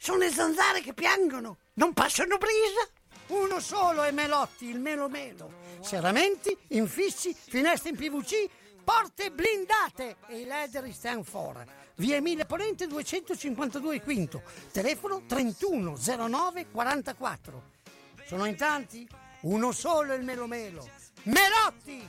Sono 0.00 0.18
le 0.18 0.30
zanzare 0.30 0.80
che 0.80 0.94
piangono, 0.94 1.58
non 1.74 1.92
passano 1.92 2.38
brisa. 2.38 2.88
Uno 3.28 3.58
solo 3.58 4.04
è 4.04 4.12
Melotti, 4.12 4.66
il 4.66 4.78
Melo 4.78 5.08
Melo. 5.08 5.52
Serramenti, 5.80 6.56
infissi, 6.68 7.34
finestre 7.34 7.90
in 7.90 7.96
PVC, 7.96 8.48
porte 8.84 9.30
blindate 9.32 10.16
e 10.28 10.38
i 10.38 10.44
leder 10.44 10.90
stand 10.92 11.24
for. 11.24 11.64
Via 11.96 12.16
Emile 12.16 12.46
Ponente 12.46 12.86
252 12.86 14.00
Quinto, 14.00 14.42
telefono 14.70 15.24
3109 15.26 16.70
44. 16.70 17.62
Sono 18.24 18.44
in 18.44 18.56
tanti? 18.56 19.06
Uno 19.42 19.72
solo 19.72 20.12
è 20.12 20.16
il 20.16 20.24
Melo 20.24 20.46
Melo. 20.46 20.88
Melotti! 21.24 22.08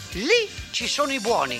Lì 0.13 0.49
ci 0.71 0.87
sono 0.87 1.13
i 1.13 1.21
buoni. 1.21 1.57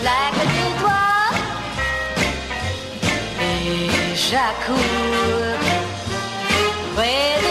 Claque 0.00 0.46
des 0.46 0.72
doigts 0.80 1.34
et 3.40 4.14
j'accours 4.14 5.50
comme 6.96 7.49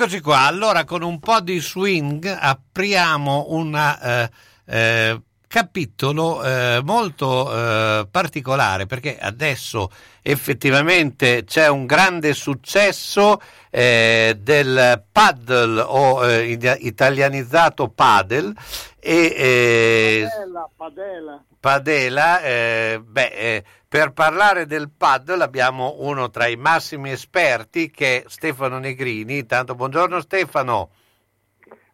Eccoci 0.00 0.20
qua, 0.20 0.46
allora 0.46 0.84
con 0.84 1.02
un 1.02 1.18
po' 1.18 1.40
di 1.40 1.60
swing 1.60 2.24
apriamo 2.24 3.48
un 3.50 3.76
eh, 3.76 4.30
eh, 4.64 5.20
capitolo 5.46 6.42
eh, 6.42 6.80
molto 6.82 7.52
eh, 7.52 8.08
particolare 8.10 8.86
perché 8.86 9.18
adesso 9.18 9.90
effettivamente 10.22 11.44
c'è 11.44 11.68
un 11.68 11.84
grande 11.84 12.32
successo 12.32 13.42
eh, 13.68 14.38
del 14.40 15.04
paddle 15.12 15.82
o 15.82 16.26
eh, 16.26 16.58
italianizzato 16.80 17.88
paddle 17.88 18.54
e 18.98 20.26
Padella, 20.30 20.70
padella. 20.76 21.44
Padela, 21.60 22.40
eh, 22.40 23.02
beh, 23.04 23.32
eh, 23.34 23.64
per 23.90 24.12
parlare 24.12 24.66
del 24.66 24.88
paddle 24.88 25.42
abbiamo 25.42 25.96
uno 25.98 26.30
tra 26.30 26.46
i 26.46 26.54
massimi 26.54 27.10
esperti 27.10 27.90
che 27.90 28.22
è 28.22 28.24
Stefano 28.28 28.78
Negrini. 28.78 29.46
Tanto 29.46 29.74
buongiorno 29.74 30.20
Stefano. 30.20 30.90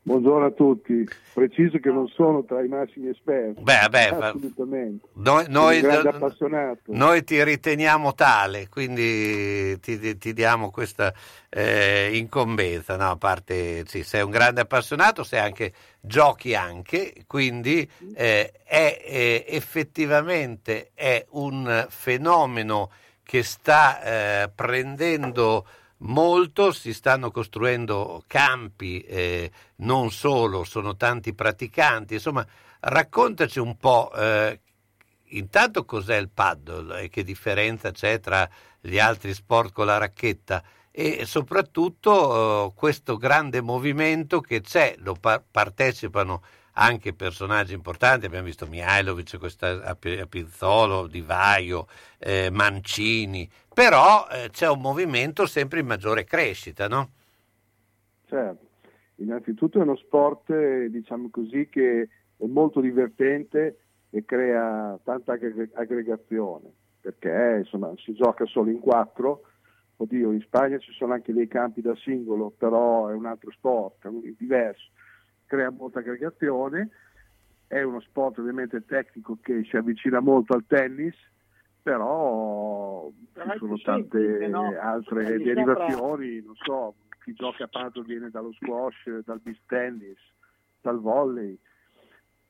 Buongiorno 0.06 0.46
a 0.46 0.50
tutti, 0.52 1.04
preciso 1.34 1.78
che 1.78 1.90
non 1.90 2.06
sono 2.06 2.44
tra 2.44 2.62
i 2.62 2.68
massimi 2.68 3.08
esperti, 3.08 3.60
Beh, 3.60 3.88
fa- 3.90 4.28
assolutamente, 4.28 5.04
Noi, 5.14 5.46
noi- 5.48 5.76
un 5.78 5.82
grande 5.82 6.08
appassionato. 6.10 6.80
noi 6.92 7.24
ti 7.24 7.42
riteniamo 7.42 8.14
tale, 8.14 8.68
quindi 8.68 9.76
ti, 9.80 10.16
ti- 10.16 10.32
diamo 10.32 10.70
questa 10.70 11.12
eh, 11.48 12.16
incombenza. 12.16 12.94
No, 12.94 13.10
a 13.10 13.16
parte, 13.16 13.82
sì, 13.86 14.04
sei 14.04 14.22
un 14.22 14.30
grande 14.30 14.60
appassionato, 14.60 15.24
sei 15.24 15.40
anche, 15.40 15.72
giochi 15.98 16.54
anche, 16.54 17.24
quindi 17.26 17.90
eh, 18.14 18.52
è, 18.62 19.02
eh, 19.04 19.44
effettivamente 19.48 20.92
è 20.94 21.26
un 21.30 21.84
fenomeno 21.88 22.90
che 23.24 23.42
sta 23.42 24.00
eh, 24.44 24.50
prendendo 24.54 25.66
molto, 25.98 26.72
si 26.72 26.92
stanno 26.92 27.30
costruendo 27.30 28.22
campi, 28.26 29.00
eh, 29.00 29.50
non 29.76 30.10
solo, 30.10 30.64
sono 30.64 30.96
tanti 30.96 31.34
praticanti, 31.34 32.14
insomma, 32.14 32.46
raccontaci 32.80 33.58
un 33.58 33.76
po' 33.76 34.12
eh, 34.14 34.60
intanto 35.30 35.84
cos'è 35.84 36.16
il 36.16 36.28
paddle 36.28 37.02
e 37.02 37.08
che 37.08 37.24
differenza 37.24 37.90
c'è 37.90 38.20
tra 38.20 38.48
gli 38.80 38.98
altri 38.98 39.34
sport 39.34 39.72
con 39.72 39.86
la 39.86 39.98
racchetta 39.98 40.62
e 40.90 41.26
soprattutto 41.26 42.68
eh, 42.68 42.72
questo 42.74 43.16
grande 43.16 43.60
movimento 43.60 44.40
che 44.40 44.60
c'è, 44.60 44.94
lo 44.98 45.14
par- 45.14 45.42
partecipano 45.50 46.42
anche 46.78 47.14
personaggi 47.14 47.74
importanti, 47.74 48.26
abbiamo 48.26 48.44
visto 48.44 48.66
Mihailovic, 48.66 49.38
questa, 49.38 49.82
a 49.82 49.94
Pi- 49.94 50.18
a 50.18 50.26
Pizzolo, 50.26 51.06
Di 51.06 51.22
Vaio, 51.22 51.86
eh, 52.18 52.50
Mancini, 52.50 53.48
però 53.72 54.26
eh, 54.30 54.50
c'è 54.50 54.68
un 54.68 54.80
movimento 54.80 55.46
sempre 55.46 55.80
in 55.80 55.86
maggiore 55.86 56.24
crescita, 56.24 56.86
no? 56.86 57.10
Certo, 58.26 58.66
innanzitutto 59.16 59.78
è 59.78 59.82
uno 59.82 59.96
sport, 59.96 60.50
eh, 60.50 60.90
diciamo 60.90 61.30
così, 61.30 61.68
che 61.68 62.08
è 62.36 62.44
molto 62.44 62.80
divertente 62.80 63.78
e 64.10 64.24
crea 64.24 64.98
tanta 65.02 65.32
aggre- 65.32 65.70
aggregazione, 65.74 66.70
perché 67.00 67.56
insomma 67.60 67.90
si 67.96 68.12
gioca 68.12 68.44
solo 68.44 68.70
in 68.70 68.80
quattro, 68.80 69.42
oddio 69.96 70.32
in 70.32 70.42
Spagna 70.42 70.76
ci 70.78 70.92
sono 70.92 71.14
anche 71.14 71.32
dei 71.32 71.48
campi 71.48 71.80
da 71.80 71.96
singolo, 71.96 72.50
però 72.50 73.08
è 73.08 73.14
un 73.14 73.24
altro 73.24 73.50
sport, 73.50 74.06
è 74.06 74.34
diverso, 74.36 74.90
crea 75.46 75.70
molta 75.70 76.00
aggregazione, 76.00 76.90
è 77.66 77.82
uno 77.82 78.00
sport 78.00 78.38
ovviamente 78.38 78.84
tecnico 78.84 79.38
che 79.40 79.64
si 79.68 79.76
avvicina 79.76 80.20
molto 80.20 80.54
al 80.54 80.64
tennis, 80.66 81.14
però 81.82 83.08
è 83.32 83.52
ci 83.52 83.58
sono 83.58 83.78
tante 83.78 84.46
no? 84.48 84.74
altre 84.78 85.38
derivazioni, 85.38 86.42
non 86.42 86.54
so, 86.56 86.94
chi 87.22 87.32
gioca 87.34 87.64
a 87.64 87.68
paddle 87.68 88.04
viene 88.04 88.30
dallo 88.30 88.52
squash, 88.52 89.24
dal 89.24 89.40
beach 89.40 89.60
tennis, 89.66 90.18
dal 90.80 91.00
volley. 91.00 91.58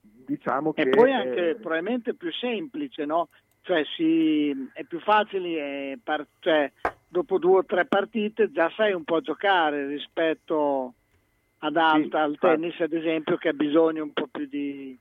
Diciamo 0.01 0.73
che 0.73 0.83
E 0.83 0.89
poi 0.91 1.13
anche 1.13 1.51
eh, 1.51 1.55
probabilmente 1.57 2.15
più 2.15 2.31
semplice, 2.33 3.05
no? 3.05 3.29
Cioè 3.63 3.83
si, 3.97 4.71
è 4.73 4.85
più 4.85 5.01
facile, 5.01 5.49
eh, 5.93 5.99
par- 6.03 6.27
cioè, 6.39 6.71
dopo 7.09 7.39
due 7.39 7.59
o 7.59 7.65
tre 7.65 7.85
partite 7.87 8.53
già 8.53 8.71
sai 8.77 8.93
un 8.93 9.03
po' 9.03 9.21
giocare 9.21 9.87
rispetto 9.87 10.95
ad 11.59 11.77
alta, 11.77 12.23
al 12.23 12.37
tennis 12.39 12.79
ad 12.81 12.93
esempio 12.93 13.37
che 13.37 13.49
ha 13.49 13.53
bisogno 13.53 14.03
un 14.03 14.13
po' 14.13 14.29
più 14.29 14.47
di, 14.47 14.99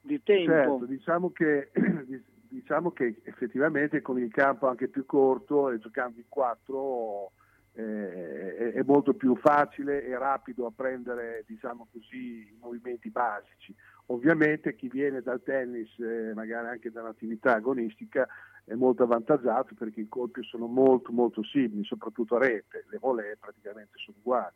di 0.00 0.22
tempo. 0.22 0.50
Certo, 0.50 0.86
diciamo 0.86 1.30
che, 1.30 1.70
diciamo 2.48 2.92
che 2.92 3.20
effettivamente 3.24 4.00
con 4.00 4.18
il 4.18 4.30
campo 4.30 4.68
anche 4.68 4.88
più 4.88 5.04
corto 5.04 5.70
e 5.70 5.78
giocando 5.78 6.18
in 6.18 6.28
quattro 6.28 7.32
eh, 7.74 8.56
è, 8.56 8.72
è 8.72 8.82
molto 8.84 9.14
più 9.14 9.36
facile 9.36 10.04
e 10.04 10.18
rapido 10.18 10.66
apprendere 10.66 11.44
diciamo 11.46 11.88
così, 11.92 12.48
i 12.48 12.56
movimenti 12.60 13.10
basici. 13.10 13.74
Ovviamente 14.06 14.74
chi 14.74 14.88
viene 14.88 15.22
dal 15.22 15.42
tennis, 15.42 15.96
eh, 15.98 16.32
magari 16.34 16.68
anche 16.68 16.90
da 16.90 17.02
un'attività 17.02 17.54
agonistica, 17.54 18.26
è 18.64 18.74
molto 18.74 19.04
avvantaggiato 19.04 19.74
perché 19.74 20.00
i 20.00 20.08
colpi 20.08 20.42
sono 20.42 20.66
molto 20.66 21.12
molto 21.12 21.42
simili, 21.44 21.84
soprattutto 21.84 22.36
a 22.36 22.40
rete, 22.40 22.86
le 22.88 22.98
volee 22.98 23.36
praticamente 23.36 23.92
sono 23.98 24.16
uguali. 24.20 24.54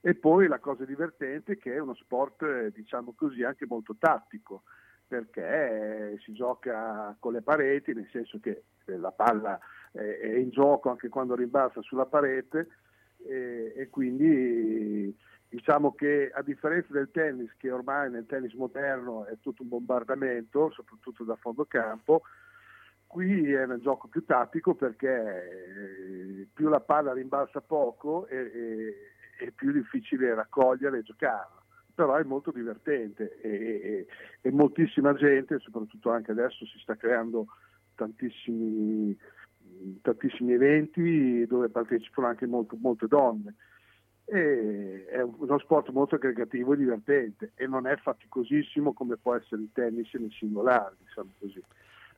E 0.00 0.14
poi 0.14 0.46
la 0.46 0.58
cosa 0.58 0.84
divertente 0.84 1.54
è 1.54 1.58
che 1.58 1.74
è 1.74 1.78
uno 1.78 1.94
sport, 1.94 2.42
eh, 2.42 2.70
diciamo 2.72 3.14
così, 3.16 3.42
anche 3.42 3.66
molto 3.66 3.96
tattico, 3.98 4.62
perché 5.06 6.12
eh, 6.12 6.18
si 6.18 6.32
gioca 6.32 7.16
con 7.18 7.32
le 7.32 7.42
pareti, 7.42 7.94
nel 7.94 8.08
senso 8.12 8.38
che 8.40 8.62
eh, 8.84 8.96
la 8.96 9.10
palla 9.10 9.58
è 9.90 10.26
in 10.26 10.50
gioco 10.50 10.90
anche 10.90 11.08
quando 11.08 11.34
rimbalza 11.34 11.80
sulla 11.80 12.04
parete 12.04 12.68
e, 13.26 13.88
quindi 13.90 15.16
diciamo 15.48 15.94
che 15.94 16.30
a 16.32 16.42
differenza 16.42 16.92
del 16.92 17.10
tennis, 17.10 17.52
che 17.56 17.70
ormai 17.70 18.10
nel 18.10 18.26
tennis 18.26 18.52
moderno 18.52 19.24
è 19.24 19.38
tutto 19.40 19.62
un 19.62 19.68
bombardamento, 19.68 20.70
soprattutto 20.70 21.24
da 21.24 21.36
fondo 21.36 21.64
campo, 21.64 22.22
qui 23.06 23.50
è 23.52 23.64
un 23.64 23.78
gioco 23.80 24.08
più 24.08 24.24
tattico 24.24 24.74
perché 24.74 26.46
più 26.52 26.68
la 26.68 26.80
palla 26.80 27.12
rimbalza 27.12 27.60
poco 27.60 28.26
e, 28.26 28.36
e- 28.36 28.96
è 29.46 29.50
più 29.52 29.72
difficile 29.72 30.34
raccogliere 30.34 30.98
e 30.98 31.02
giocarla, 31.02 31.62
però 31.94 32.16
è 32.16 32.22
molto 32.24 32.50
divertente 32.50 33.38
e, 33.40 33.50
e- 33.50 34.06
e 34.40 34.50
moltissima 34.50 35.14
gente, 35.14 35.58
soprattutto 35.58 36.10
anche 36.10 36.32
adesso 36.32 36.64
si 36.66 36.78
sta 36.78 36.96
creando 36.96 37.46
tantissimi, 37.94 39.16
tantissimi 40.02 40.52
eventi 40.52 41.46
dove 41.46 41.68
partecipano 41.68 42.28
anche 42.28 42.46
molto- 42.46 42.76
molte 42.80 43.06
donne. 43.06 43.54
E 44.30 45.06
è 45.06 45.22
uno 45.22 45.58
sport 45.58 45.88
molto 45.90 46.16
aggregativo 46.16 46.74
e 46.74 46.76
divertente 46.76 47.52
e 47.54 47.66
non 47.66 47.86
è 47.86 47.96
faticosissimo 47.96 48.92
come 48.92 49.16
può 49.16 49.34
essere 49.34 49.62
il 49.62 49.70
tennis 49.72 50.12
nel 50.14 50.30
singolare, 50.32 50.96
diciamo 50.98 51.30
così, 51.38 51.62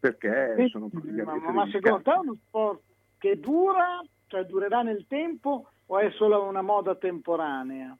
perché 0.00 0.54
Sì, 0.58 0.68
sono 0.70 0.88
ma, 0.92 1.00
praticamente 1.00 1.52
ma 1.52 1.62
degli 1.62 1.70
secondo 1.70 2.02
te 2.02 2.12
è 2.12 2.16
uno 2.18 2.36
sport 2.46 2.80
che 3.16 3.38
dura, 3.38 4.00
cioè 4.26 4.44
durerà 4.44 4.82
nel 4.82 5.06
tempo 5.06 5.70
o 5.92 5.98
è 5.98 6.10
solo 6.12 6.44
una 6.44 6.62
moda 6.62 6.94
temporanea? 6.94 7.96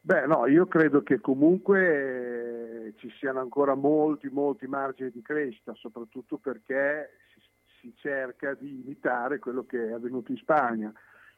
Beh, 0.00 0.26
no, 0.26 0.46
io 0.46 0.66
credo 0.66 1.02
che 1.02 1.18
comunque 1.18 2.88
eh, 2.88 2.94
ci 2.98 3.10
siano 3.18 3.40
ancora 3.40 3.74
molti, 3.74 4.28
molti 4.28 4.66
margini 4.66 5.10
di 5.10 5.22
crescita, 5.22 5.72
soprattutto 5.74 6.36
perché 6.36 7.16
si, 7.32 7.40
si 7.80 7.94
cerca 7.96 8.52
di 8.52 8.82
imitare 8.84 9.38
quello 9.38 9.64
che 9.64 9.88
è 9.88 9.92
avvenuto 9.92 10.32
in 10.32 10.36
Spagna. 10.36 10.92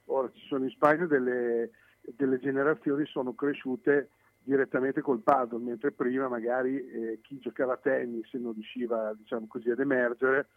Ora 0.07 0.29
ci 0.33 0.45
sono 0.49 0.65
in 0.65 0.71
Spagna 0.71 1.07
delle, 1.07 1.71
delle 2.01 2.41
generazioni 2.41 3.07
sono 3.07 3.33
cresciute 3.35 4.09
direttamente 4.43 5.03
col 5.03 5.21
paddle, 5.21 5.63
mentre 5.63 5.93
prima 5.93 6.27
magari 6.27 6.85
eh, 6.85 7.21
chi 7.23 7.39
giocava 7.39 7.75
a 7.75 7.81
tennis 7.81 8.33
non 8.35 8.55
riusciva 8.55 9.15
diciamo 9.15 9.47
così, 9.47 9.71
ad 9.71 9.79
emergere, 9.79 10.49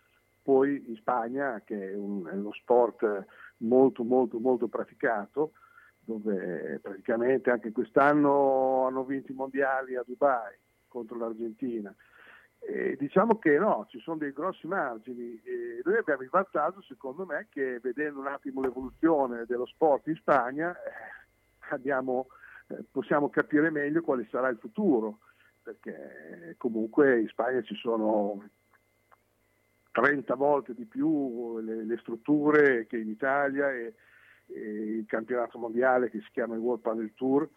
poi 0.41 0.84
in 0.88 0.95
Spagna, 0.95 1.62
che 1.64 1.91
è, 1.91 1.95
un, 1.95 2.26
è 2.26 2.34
uno 2.34 2.54
sport 2.54 3.28
molto 3.60 4.03
molto 4.03 4.39
molto 4.39 4.68
praticato, 4.68 5.53
dove 5.99 6.80
praticamente 6.82 7.49
anche 7.49 7.72
quest'anno 7.72 8.86
hanno 8.88 9.03
vinto 9.03 9.32
i 9.32 9.36
mondiali 9.36 9.95
a 9.95 10.03
Dubai 10.05 10.55
contro 10.88 11.18
l'Argentina. 11.18 11.93
E 12.62 12.97
diciamo 12.97 13.39
che 13.39 13.57
no, 13.57 13.86
ci 13.89 13.99
sono 13.99 14.18
dei 14.18 14.34
grossi 14.34 14.68
margini 14.68 15.41
e 15.43 15.82
noi 15.84 15.97
abbiamo 15.97 16.24
il 16.24 16.30
vantaggio 16.30 16.82
secondo 16.82 17.26
me 17.26 17.47
che 17.49 17.80
vedendo 17.80 18.20
un 18.20 18.28
attimo 18.28 18.62
l'evoluzione 18.62 19.45
dello 19.45 19.66
sport 19.66 20.07
in 20.07 20.16
Spagna 20.16 20.74
eh, 20.74 21.70
abbiamo, 21.70 22.28
eh, 22.68 22.84
possiamo 22.91 23.30
capire 23.30 23.70
meglio 23.70 24.01
quale 24.01 24.28
sarà 24.30 24.49
il 24.49 24.57
futuro, 24.57 25.20
perché 25.64 26.55
comunque 26.57 27.22
in 27.22 27.28
Spagna 27.30 27.62
ci 27.62 27.76
sono 27.76 28.43
30 29.92 30.36
volte 30.36 30.74
di 30.74 30.86
più 30.86 31.60
le, 31.60 31.86
le 31.86 31.98
strutture 31.98 32.86
che 32.88 32.98
in 32.98 33.10
Italia 33.10 33.72
e, 33.72 33.94
e, 34.48 34.60
il 34.60 35.06
campionato 35.08 35.58
mondiale 35.58 36.10
che 36.10 36.20
si 36.20 36.30
chiama 36.32 36.56
il 36.56 36.62
World 36.62 36.82
Padel 36.82 37.14
Tour, 37.16 37.50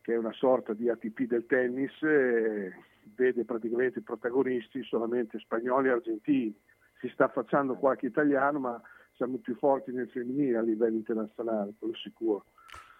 che 0.00 0.14
è 0.14 0.16
una 0.16 0.32
sorta 0.32 0.72
di 0.72 0.88
ATP 0.88 1.22
del 1.22 1.46
tennis, 1.46 1.92
eh, 2.02 2.72
vede 3.14 3.44
praticamente 3.44 3.98
i 3.98 4.02
protagonisti 4.02 4.82
solamente 4.84 5.38
spagnoli 5.38 5.88
e 5.88 5.92
argentini. 5.92 6.60
Si 7.00 7.08
sta 7.10 7.28
facendo 7.28 7.74
qualche 7.74 8.06
italiano, 8.06 8.58
ma 8.58 8.82
siamo 9.14 9.38
più 9.38 9.54
forti 9.56 9.92
nel 9.92 10.08
femminile 10.08 10.58
a 10.58 10.62
livello 10.62 10.96
internazionale, 10.96 11.74
quello 11.78 11.94
sicuro. 11.94 12.46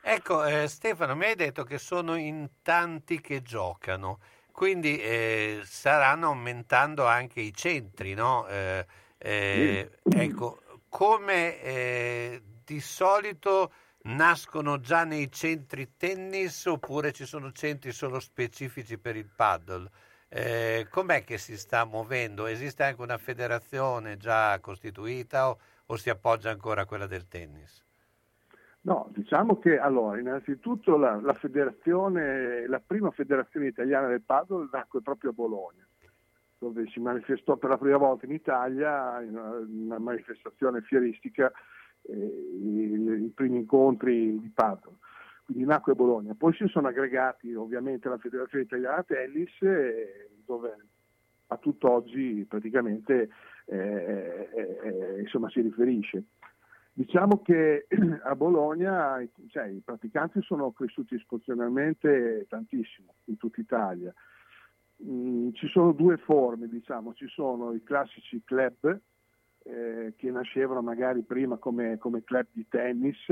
Ecco, 0.01 0.45
eh, 0.45 0.69
Stefano, 0.69 1.17
mi 1.17 1.25
hai 1.25 1.35
detto 1.35 1.65
che 1.65 1.79
sono 1.79 2.17
in 2.17 2.49
tanti 2.63 3.21
che 3.21 3.43
giocano 3.43 4.19
quindi 4.59 5.01
eh, 5.01 5.61
saranno 5.63 6.27
aumentando 6.27 7.07
anche 7.07 7.39
i 7.41 7.55
centri, 7.55 8.15
no? 8.15 8.45
Eh, 8.49 8.85
eh, 9.17 9.89
ecco, 10.03 10.61
come 10.89 11.63
eh, 11.63 12.43
di 12.65 12.81
solito 12.81 13.71
nascono 14.07 14.81
già 14.81 15.05
nei 15.05 15.31
centri 15.31 15.93
tennis 15.97 16.65
oppure 16.65 17.13
ci 17.13 17.25
sono 17.25 17.53
centri 17.53 17.93
solo 17.93 18.19
specifici 18.19 18.99
per 18.99 19.15
il 19.15 19.29
paddle? 19.33 19.89
Eh, 20.29 20.89
com'è 20.91 21.23
che 21.23 21.39
si 21.39 21.57
sta 21.57 21.85
muovendo? 21.85 22.47
Esiste 22.47 22.83
anche 22.83 23.01
una 23.01 23.17
federazione 23.17 24.17
già 24.17 24.59
costituita 24.59 25.51
o, 25.51 25.59
o 25.87 25.97
si 25.97 26.11
appoggia 26.11 26.51
ancora 26.51 26.83
a 26.83 26.85
quella 26.85 27.07
del 27.07 27.29
tennis? 27.29 27.87
No, 28.81 29.11
diciamo 29.13 29.59
che 29.59 29.79
allora, 29.79 30.19
innanzitutto 30.19 30.97
la, 30.97 31.21
la, 31.21 31.35
federazione, 31.35 32.67
la 32.69 32.81
prima 32.85 33.11
federazione 33.11 33.67
italiana 33.67 34.07
del 34.07 34.23
paddle 34.23 34.69
nacque 34.71 35.03
proprio 35.03 35.31
a 35.31 35.35
Bologna, 35.35 35.87
dove 36.59 36.87
si 36.89 37.01
manifestò 37.01 37.57
per 37.57 37.71
la 37.71 37.79
prima 37.79 37.97
volta 37.97 38.27
in 38.27 38.33
Italia 38.33 39.21
in 39.21 39.37
una, 39.37 39.59
una 39.59 39.99
manifestazione 39.99 40.81
fieristica 40.83 41.53
eh, 42.03 42.15
i, 42.15 43.25
i, 43.25 43.33
primi 43.35 43.59
incontri 43.59 44.39
di 44.41 44.51
paddle. 44.55 44.97
Quindi 45.45 45.65
nacque 45.65 45.93
a 45.93 45.97
Bologna. 45.97 46.35
Poi 46.35 46.55
si 46.55 46.67
sono 46.69 46.89
aggregati 46.89 47.55
ovviamente 47.55 48.07
alla 48.07 48.19
Federazione 48.19 48.65
Italiana 48.65 49.03
Tennis, 49.03 49.51
eh, 49.61 50.31
dove 50.45 50.77
a 51.49 51.57
tutt'oggi 51.57 52.45
praticamente 52.49 53.31
eh, 53.65 54.49
eh, 54.55 54.79
eh 54.83 55.21
insomma, 55.21 55.49
si 55.51 55.63
riferisce. 55.63 56.25
Diciamo 56.99 57.43
che 57.43 57.87
a 58.25 58.35
Bologna 58.35 59.25
cioè, 59.51 59.67
i 59.67 59.81
praticanti 59.85 60.43
sono 60.43 60.73
cresciuti 60.73 61.15
esponenzialmente 61.15 62.45
tantissimo 62.49 63.15
in 63.27 63.37
tutta 63.37 63.61
Italia. 63.61 64.13
Mm, 65.05 65.51
ci 65.53 65.69
sono 65.69 65.93
due 65.93 66.17
forme, 66.17 66.67
diciamo. 66.67 67.15
ci 67.15 67.29
sono 67.29 67.73
i 67.73 67.85
classici 67.85 68.43
club 68.45 68.99
eh, 69.63 70.15
che 70.17 70.31
nascevano 70.33 70.83
magari 70.83 71.23
prima 71.23 71.57
come, 71.57 71.99
come, 71.99 72.25
club 72.25 72.47
di 72.51 72.67
tennis 72.69 73.29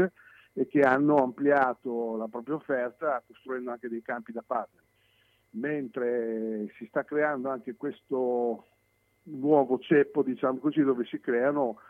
e 0.52 0.68
che 0.68 0.82
hanno 0.82 1.16
ampliato 1.16 2.14
la 2.14 2.28
propria 2.28 2.54
offerta 2.54 3.20
costruendo 3.26 3.72
anche 3.72 3.88
dei 3.88 4.02
campi 4.02 4.30
da 4.30 4.44
padel. 4.46 4.80
Mentre 5.58 6.72
si 6.78 6.86
sta 6.86 7.02
creando 7.02 7.48
anche 7.48 7.74
questo 7.74 8.64
nuovo 9.24 9.80
ceppo, 9.80 10.22
diciamo 10.22 10.58
così, 10.58 10.82
dove 10.82 11.04
si 11.06 11.18
creano 11.18 11.80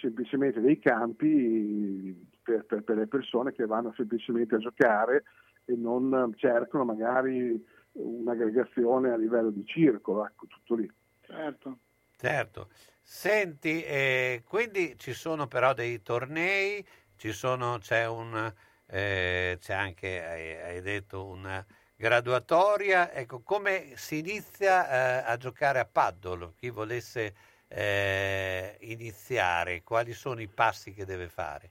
semplicemente 0.00 0.60
dei 0.60 0.78
campi 0.78 2.28
per, 2.42 2.64
per, 2.64 2.82
per, 2.82 2.96
le 2.96 3.06
persone 3.06 3.52
che 3.52 3.66
vanno 3.66 3.92
semplicemente 3.96 4.54
a 4.54 4.58
giocare 4.58 5.24
e 5.64 5.74
non 5.76 6.32
cercano 6.36 6.84
magari 6.84 7.62
un'aggregazione 7.92 9.10
a 9.10 9.16
livello 9.16 9.50
di 9.50 9.64
circolo, 9.64 10.26
ecco, 10.26 10.46
tutto 10.46 10.74
lì. 10.74 10.90
Certo. 11.20 11.78
Certo. 12.16 12.68
Senti, 13.02 13.82
eh, 13.82 14.42
quindi 14.44 14.96
ci 14.98 15.12
sono 15.12 15.46
però 15.46 15.74
dei 15.74 16.02
tornei, 16.02 16.84
ci 17.16 17.32
sono, 17.32 17.78
c'è, 17.78 18.06
un, 18.06 18.52
eh, 18.86 19.56
c'è 19.60 19.74
anche, 19.74 20.24
hai, 20.24 20.74
hai, 20.74 20.80
detto, 20.80 21.26
una 21.26 21.64
graduatoria. 21.94 23.12
Ecco, 23.12 23.42
come 23.42 23.92
si 23.96 24.18
inizia 24.18 24.88
eh, 24.88 25.30
a 25.30 25.36
giocare 25.36 25.78
a 25.78 25.84
paddle? 25.84 26.52
Chi 26.56 26.70
volesse 26.70 27.34
eh, 27.68 28.76
iniziare? 28.80 29.82
Quali 29.82 30.12
sono 30.12 30.40
i 30.40 30.48
passi 30.48 30.92
che 30.92 31.04
deve 31.04 31.28
fare? 31.28 31.70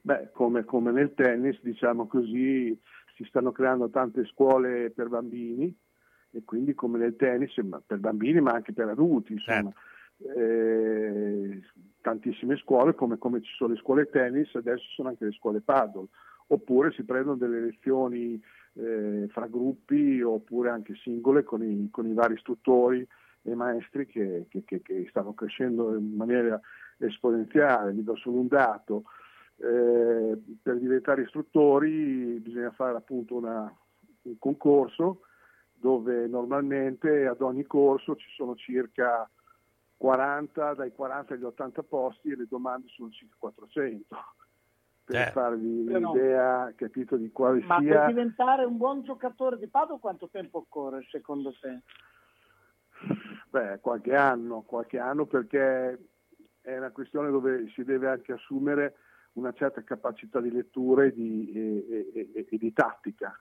Beh, 0.00 0.30
come, 0.32 0.64
come, 0.64 0.92
nel 0.92 1.14
tennis, 1.14 1.58
diciamo 1.62 2.06
così, 2.06 2.78
si 3.16 3.24
stanno 3.24 3.52
creando 3.52 3.88
tante 3.88 4.26
scuole 4.26 4.90
per 4.90 5.08
bambini 5.08 5.74
e 6.30 6.42
quindi 6.44 6.74
come 6.74 6.98
nel 6.98 7.16
tennis, 7.16 7.54
per 7.86 7.98
bambini 7.98 8.40
ma 8.40 8.52
anche 8.52 8.72
per 8.72 8.88
adulti, 8.88 9.32
insomma. 9.32 9.72
Certo. 9.72 10.38
Eh, 10.38 11.60
tantissime 12.00 12.56
scuole, 12.56 12.94
come, 12.94 13.18
come, 13.18 13.40
ci 13.40 13.52
sono 13.56 13.72
le 13.72 13.80
scuole 13.80 14.08
tennis, 14.10 14.54
adesso 14.54 14.82
ci 14.82 14.94
sono 14.94 15.08
anche 15.08 15.24
le 15.24 15.32
scuole 15.32 15.60
paddle, 15.60 16.06
oppure 16.48 16.92
si 16.92 17.02
prendono 17.04 17.36
delle 17.36 17.60
lezioni 17.60 18.40
eh, 18.74 19.26
fra 19.30 19.46
gruppi 19.46 20.20
oppure 20.20 20.70
anche 20.70 20.94
singole 20.96 21.44
con 21.44 21.62
i, 21.62 21.88
con 21.90 22.06
i 22.06 22.12
vari 22.12 22.34
istruttori 22.34 23.06
e 23.44 23.54
maestri 23.54 24.06
che, 24.06 24.46
che, 24.48 24.64
che, 24.64 24.80
che, 24.82 25.06
stanno 25.10 25.34
crescendo 25.34 25.94
in 25.94 26.14
maniera 26.14 26.60
esponenziale. 26.98 27.92
Vi 27.92 28.02
do 28.02 28.16
solo 28.16 28.38
un 28.38 28.48
dato. 28.48 29.04
Eh, 29.56 30.36
per 30.60 30.78
diventare 30.78 31.22
istruttori 31.22 32.40
bisogna 32.40 32.72
fare 32.72 32.96
appunto 32.96 33.36
una, 33.36 33.72
un 34.22 34.38
concorso 34.38 35.20
dove 35.72 36.26
normalmente 36.26 37.26
ad 37.26 37.40
ogni 37.40 37.64
corso 37.64 38.16
ci 38.16 38.28
sono 38.34 38.56
circa 38.56 39.28
40, 39.96 40.74
dai 40.74 40.92
40 40.92 41.34
agli 41.34 41.44
80 41.44 41.82
posti 41.82 42.30
e 42.30 42.36
le 42.36 42.46
domande 42.48 42.88
sono 42.88 43.10
circa 43.10 43.36
400 43.38 44.16
per 45.04 45.28
eh. 45.28 45.30
farvi 45.30 45.86
un'idea 45.86 46.72
capito 46.74 47.16
di 47.16 47.30
quale 47.30 47.62
Ma 47.64 47.78
sia 47.78 48.00
per 48.00 48.06
diventare 48.06 48.64
un 48.64 48.78
buon 48.78 49.02
giocatore 49.02 49.58
di 49.58 49.68
Pado 49.68 49.98
quanto 49.98 50.28
tempo 50.32 50.58
occorre 50.58 51.06
secondo 51.10 51.54
te? 51.60 51.82
Beh, 53.54 53.78
qualche 53.78 54.16
anno, 54.16 54.62
qualche 54.62 54.98
anno 54.98 55.26
perché 55.26 55.96
è 56.60 56.76
una 56.76 56.90
questione 56.90 57.30
dove 57.30 57.68
si 57.68 57.84
deve 57.84 58.08
anche 58.08 58.32
assumere 58.32 58.96
una 59.34 59.52
certa 59.52 59.84
capacità 59.84 60.40
di 60.40 60.50
lettura 60.50 61.04
e 61.04 61.12
di, 61.12 61.52
e, 61.52 62.30
e, 62.34 62.46
e 62.50 62.58
di 62.58 62.72
tattica, 62.72 63.40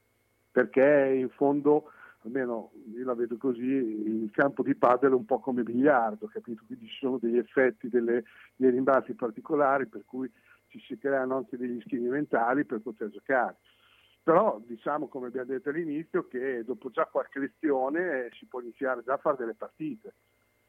perché 0.51 1.15
in 1.17 1.29
fondo, 1.29 1.89
almeno 2.25 2.73
io 2.93 3.05
la 3.05 3.15
vedo 3.15 3.37
così, 3.37 3.63
il 3.63 4.29
campo 4.31 4.61
di 4.61 4.75
padel 4.75 5.13
è 5.13 5.15
un 5.15 5.25
po' 5.25 5.39
come 5.39 5.63
biliardo, 5.63 6.27
capito? 6.27 6.61
Quindi 6.67 6.85
ci 6.89 6.97
sono 6.99 7.17
degli 7.17 7.39
effetti, 7.39 7.89
delle, 7.89 8.23
dei 8.55 8.69
rimbalzi 8.69 9.15
particolari 9.15 9.87
per 9.87 10.03
cui 10.05 10.31
ci 10.67 10.79
si 10.81 10.95
creano 10.99 11.37
anche 11.37 11.57
degli 11.57 11.81
schemi 11.81 12.09
mentali 12.09 12.65
per 12.65 12.81
poter 12.81 13.09
giocare. 13.09 13.57
Però 14.23 14.61
diciamo, 14.65 15.09
come 15.09 15.27
abbiamo 15.27 15.51
detto 15.51 15.69
all'inizio, 15.69 16.27
che 16.27 16.63
dopo 16.63 16.89
già 16.89 17.05
qualche 17.05 17.39
lezione 17.39 18.29
si 18.39 18.45
può 18.45 18.61
iniziare 18.61 19.03
già 19.03 19.13
a 19.13 19.17
fare 19.17 19.35
delle 19.37 19.53
partite, 19.53 20.13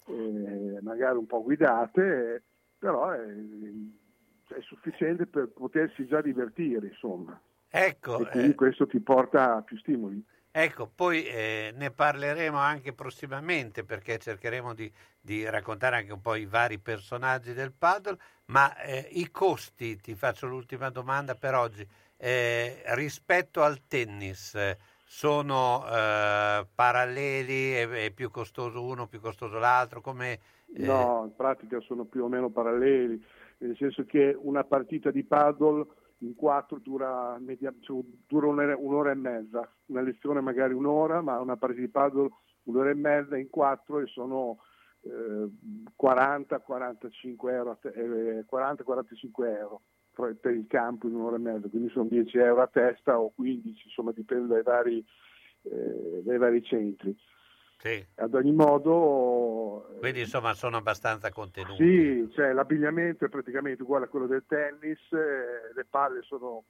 eh, 0.06 0.78
magari 0.82 1.16
un 1.16 1.26
po' 1.26 1.42
guidate, 1.42 2.42
però 2.76 3.10
è, 3.10 3.20
è, 3.20 4.60
sufficiente 4.60 5.26
per 5.26 5.48
potersi 5.48 6.04
già 6.06 6.20
divertire, 6.20 6.88
insomma. 6.88 7.40
Ecco, 7.68 8.18
e 8.18 8.28
quindi 8.28 8.50
eh, 8.50 8.54
questo 8.56 8.88
ti 8.88 8.98
porta 8.98 9.54
a 9.56 9.62
più 9.62 9.78
stimoli. 9.78 10.22
Ecco, 10.56 10.88
poi 10.92 11.24
eh, 11.24 11.72
ne 11.74 11.90
parleremo 11.90 12.56
anche 12.56 12.92
prossimamente 12.92 13.82
perché 13.82 14.18
cercheremo 14.18 14.72
di, 14.72 14.90
di, 15.20 15.48
raccontare 15.48 15.96
anche 15.96 16.12
un 16.12 16.20
po' 16.20 16.36
i 16.36 16.46
vari 16.46 16.78
personaggi 16.78 17.52
del 17.52 17.72
paddle, 17.72 18.16
ma 18.46 18.76
eh, 18.80 19.08
i 19.12 19.32
costi, 19.32 19.96
ti 19.96 20.14
faccio 20.14 20.46
l'ultima 20.46 20.90
domanda 20.90 21.34
per 21.34 21.54
oggi, 21.54 21.84
eh, 22.24 22.82
rispetto 22.94 23.62
al 23.62 23.86
tennis 23.86 24.56
sono 25.04 25.84
eh, 25.86 26.66
paralleli, 26.74 27.72
è, 27.72 27.86
è, 27.86 28.10
più 28.12 28.30
costoso 28.30 28.82
uno, 28.82 29.06
più 29.06 29.20
costoso 29.20 29.58
l'altro, 29.58 30.00
come 30.00 30.40
Eh, 30.72 30.86
No, 30.86 31.24
in 31.26 31.36
pratica 31.36 31.78
sono 31.80 32.06
più 32.06 32.24
o 32.24 32.28
meno 32.28 32.48
paralleli, 32.48 33.22
nel 33.58 33.76
senso 33.76 34.06
che 34.06 34.34
una 34.40 34.64
partita 34.64 35.10
di 35.10 35.22
paddle 35.22 35.86
in 36.20 36.34
quattro 36.34 36.78
dura, 36.78 37.36
media- 37.38 37.74
cioè, 37.80 38.00
dura 38.26 38.46
un'ora, 38.46 38.74
un'ora 38.74 39.10
e 39.10 39.14
mezza, 39.14 39.70
una 39.86 40.00
lezione 40.00 40.40
magari 40.40 40.72
un'ora, 40.72 41.20
ma 41.20 41.38
una 41.40 41.58
partita 41.58 41.82
di 41.82 41.88
paddle 41.88 42.30
un'ora 42.64 42.88
e 42.88 42.94
mezza 42.94 43.36
in 43.36 43.50
quattro 43.50 44.00
e 44.00 44.06
sono 44.06 44.60
eh, 45.02 45.46
40-45 45.94 47.52
euro, 47.52 47.70
a 47.72 47.76
te- 47.78 47.92
eh, 48.38 48.44
40-45 48.46 49.58
euro 49.58 49.82
per 50.14 50.54
il 50.54 50.66
campo 50.68 51.08
in 51.08 51.14
un'ora 51.14 51.36
e 51.36 51.40
mezza, 51.40 51.68
quindi 51.68 51.90
sono 51.90 52.08
10 52.08 52.38
euro 52.38 52.62
a 52.62 52.66
testa 52.68 53.18
o 53.18 53.30
15, 53.34 53.82
insomma 53.86 54.12
dipende 54.12 54.46
dai 54.54 54.62
vari, 54.62 55.04
eh, 55.62 56.22
dai 56.22 56.38
vari 56.38 56.62
centri. 56.62 57.16
sì. 57.78 58.04
Ad 58.16 58.34
ogni 58.34 58.52
modo, 58.52 59.88
eh, 59.96 59.98
Quindi 59.98 60.20
insomma 60.20 60.54
sono 60.54 60.76
abbastanza 60.76 61.30
contenuti. 61.30 61.76
sì, 61.76 62.30
cioè, 62.32 62.52
l'abbigliamento 62.52 63.24
è 63.24 63.28
praticamente 63.28 63.82
uguale 63.82 64.06
a 64.06 64.08
quello 64.08 64.26
del 64.26 64.44
tennis, 64.46 65.00
eh, 65.12 65.72
le 65.74 65.84
palle 65.88 66.22
sono 66.22 66.64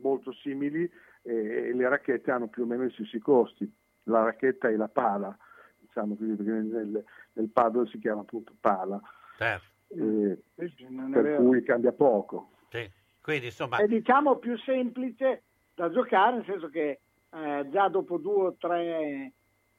molto 0.00 0.32
simili 0.32 0.88
eh, 1.22 1.68
e 1.68 1.72
le 1.74 1.88
racchette 1.88 2.30
hanno 2.30 2.48
più 2.48 2.62
o 2.64 2.66
meno 2.66 2.84
gli 2.84 2.92
stessi 2.92 3.18
costi, 3.18 3.70
la 4.04 4.24
racchetta 4.24 4.68
e 4.68 4.76
la 4.76 4.88
pala, 4.88 5.36
diciamo 5.78 6.16
così, 6.16 6.32
perché 6.34 6.50
nel, 6.50 7.04
nel 7.32 7.48
paddle 7.50 7.86
si 7.88 7.98
chiama 7.98 8.20
appunto 8.22 8.52
pala, 8.60 9.00
Certo, 9.38 9.66
eh, 9.88 10.38
per 10.54 11.36
cui 11.36 11.62
cambia 11.62 11.92
poco. 11.92 12.50
Sì. 12.72 12.90
Quindi 13.20 13.46
insomma, 13.46 13.76
È 13.76 13.86
diciamo 13.86 14.36
più 14.36 14.56
semplice 14.58 15.42
da 15.74 15.90
giocare, 15.90 16.36
nel 16.36 16.44
senso 16.44 16.68
che 16.70 16.98
eh, 17.30 17.68
già 17.70 17.88
dopo 17.88 18.16
due 18.18 18.46
o 18.46 18.56
tre 18.58 19.32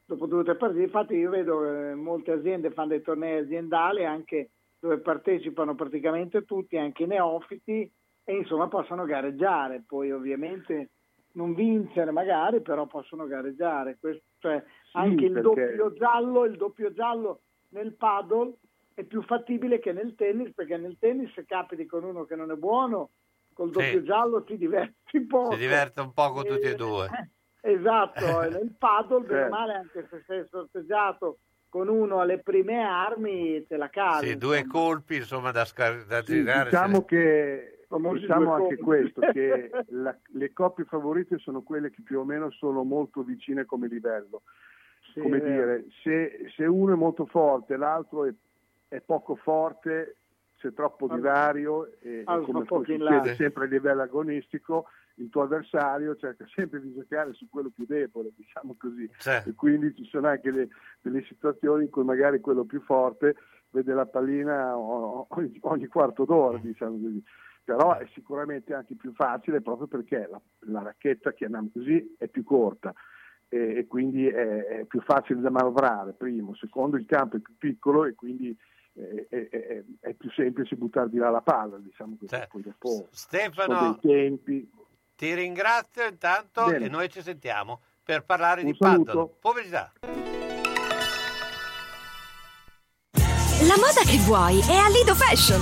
dopo 0.06 0.28
due 0.28 0.40
o 0.40 0.44
tre 0.44 0.56
partite, 0.56 0.84
infatti 0.84 1.16
io 1.16 1.30
vedo 1.30 1.64
eh, 1.66 1.96
molte 1.96 2.32
aziende 2.32 2.72
fanno 2.72 2.90
dei 2.90 3.02
tornei 3.02 3.40
aziendali 3.40 4.06
anche 4.06 4.50
dove 4.80 4.98
partecipano 5.00 5.76
praticamente 5.76 6.46
tutti, 6.46 6.78
anche 6.78 7.04
i 7.04 7.08
neofiti, 7.08 7.90
e 8.26 8.34
insomma 8.36 8.68
possono 8.68 9.06
gareggiare, 9.06 9.84
poi 9.88 10.12
ovviamente 10.12 10.90
non 11.34 11.54
vincere 11.54 12.12
magari, 12.12 12.62
però 12.62 12.86
possono 12.86 13.26
gareggiare. 13.26 13.98
Questo- 14.00 14.24
cioè, 14.40 14.64
anche 14.94 15.26
il 15.26 15.32
perché- 15.32 15.76
doppio 15.78 15.94
giallo, 15.94 16.46
il 16.46 16.58
doppio 16.58 16.94
giallo 16.94 17.40
nel 17.70 17.94
paddle 17.94 18.54
è 18.94 19.04
più 19.04 19.22
fattibile 19.24 19.80
che 19.80 19.92
nel 19.92 20.16
tennis, 20.16 20.54
perché 20.54 20.78
nel 20.78 20.98
tennis 21.00 21.32
se 21.34 21.46
capiti 21.46 21.86
con 21.86 22.04
uno 22.04 22.26
che 22.26 22.36
non 22.36 22.52
è 22.52 22.56
buono, 22.56 23.12
col 23.54 23.70
Sì. 23.72 23.78
doppio 23.78 24.04
giallo 24.04 24.44
ti 24.44 24.58
diverti 24.58 25.22
poco. 25.22 25.54
si 25.54 25.60
diverte 25.60 26.02
un 26.02 26.14
po' 26.14 26.32
con 26.32 26.46
tutti 26.46 26.68
e 26.68 26.76
due. 26.76 27.10
Esatto, 27.62 28.42
e 28.42 28.50
nel 28.50 28.74
paddle, 28.78 29.22
bene 29.22 29.34
Certo. 29.34 29.50
male, 29.50 29.74
anche 29.74 30.08
se 30.10 30.22
sei 30.26 30.46
sorteggiato 30.50 31.38
con 31.70 31.88
uno 31.88 32.20
alle 32.20 32.40
prime 32.40 32.84
armi, 32.84 33.66
te 33.66 33.78
la 33.78 33.90
cavi. 33.90 34.28
Sì, 34.28 34.38
due 34.38 34.66
colpi 34.68 35.16
insomma 35.16 35.52
da, 35.52 35.66
scar- 35.66 36.06
da 36.06 36.22
Sì, 36.22 36.36
girare. 36.36 36.70
diciamo 36.70 37.04
che 37.06 37.86
Famosi 37.88 38.22
diciamo 38.22 38.54
anche 38.54 38.78
questo, 38.78 39.22
che 39.34 39.72
la- 39.90 40.16
le 40.34 40.54
coppie 40.54 40.86
favorite 40.86 41.38
sono 41.40 41.62
quelle 41.64 41.90
che 41.90 42.02
più 42.04 42.20
o 42.20 42.24
meno 42.26 42.52
sono 42.52 42.84
molto 42.84 43.24
vicine 43.24 43.66
come 43.66 43.88
livello. 43.88 44.44
Sì, 45.14 45.20
come 45.20 45.42
dire, 45.42 45.86
se, 46.02 46.50
se 46.56 46.66
uno 46.66 46.94
è 46.94 46.96
molto 46.96 47.26
forte 47.26 47.74
e 47.74 47.78
l'altro 47.78 48.26
è, 48.26 48.34
è 48.94 49.02
poco 49.02 49.36
forte, 49.36 50.18
c'è 50.58 50.72
troppo 50.74 51.08
divario 51.08 51.92
e, 52.00 52.20
e 52.20 52.24
come 52.24 52.64
succede 52.66 53.36
sempre 53.36 53.66
a 53.66 53.68
livello 53.68 54.04
agonistico, 54.04 54.86
il 55.16 55.30
tuo 55.30 55.42
avversario 55.42 56.16
cerca 56.16 56.46
sempre 56.54 56.80
di 56.80 56.94
giocare 56.94 57.34
su 57.34 57.50
quello 57.50 57.72
più 57.74 57.86
debole, 57.86 58.32
diciamo 58.36 58.76
così. 58.78 59.10
Sì. 59.18 59.30
E 59.30 59.54
quindi 59.56 59.96
ci 59.96 60.06
sono 60.06 60.28
anche 60.28 60.52
le- 60.52 60.70
delle 61.02 61.24
situazioni 61.24 61.86
in 61.86 61.90
cui 61.90 62.04
magari 62.04 62.40
quello 62.40 62.66
più 62.66 62.82
forte 62.82 63.36
vede 63.72 63.94
la 63.94 64.06
pallina 64.06 64.78
ogni, 64.78 65.58
ogni 65.62 65.88
quarto 65.88 66.26
d'ora, 66.26 66.60
diciamo 66.60 67.00
così. 67.00 67.24
Però 67.64 67.98
è 67.98 68.08
sicuramente 68.14 68.74
anche 68.74 68.96
più 68.96 69.14
facile 69.14 69.62
proprio 69.62 69.88
perché 69.88 70.28
la, 70.30 70.42
la 70.72 70.84
racchetta, 70.84 71.34
chiamiamo 71.34 71.70
così, 71.74 72.16
è 72.18 72.28
più 72.28 72.44
corta 72.44 72.94
e, 73.50 73.78
e 73.78 73.88
quindi 73.88 74.28
è, 74.28 74.66
è 74.66 74.86
più 74.86 75.02
facile 75.02 75.40
da 75.40 75.50
manovrare, 75.50 76.14
primo. 76.14 76.56
Secondo, 76.56 76.98
il 76.98 77.06
campo 77.06 77.38
è 77.38 77.40
più 77.40 77.56
piccolo 77.58 78.06
e 78.06 78.16
quindi 78.16 78.50
eh, 78.50 78.58
è, 78.94 79.48
è- 79.50 79.84
è 80.00 80.14
più 80.14 80.30
semplice 80.32 80.76
buttare 80.76 81.10
di 81.10 81.18
là 81.18 81.30
la 81.30 81.42
palla, 81.42 81.78
diciamo 81.78 82.16
così. 82.20 82.36
Poi 82.50 82.62
dopo 82.62 83.08
Stefano, 83.12 83.76
sono 83.78 84.00
dei 84.02 84.12
tempi. 84.30 84.72
ti 85.16 85.34
ringrazio 85.34 86.06
intanto 86.08 86.66
Bene. 86.66 86.86
e 86.86 86.90
noi 86.90 87.10
ci 87.10 87.22
sentiamo 87.22 87.82
per 88.04 88.24
parlare 88.26 88.62
Un 88.62 88.72
di 88.72 88.78
paddle. 88.78 89.06
saluto. 89.06 89.38
Pubblicità. 89.40 89.92
La 93.66 93.76
moda 93.78 94.02
che 94.06 94.18
vuoi 94.26 94.60
è 94.60 94.76
a 94.76 94.90
Lido 94.90 95.16
Fashion. 95.16 95.62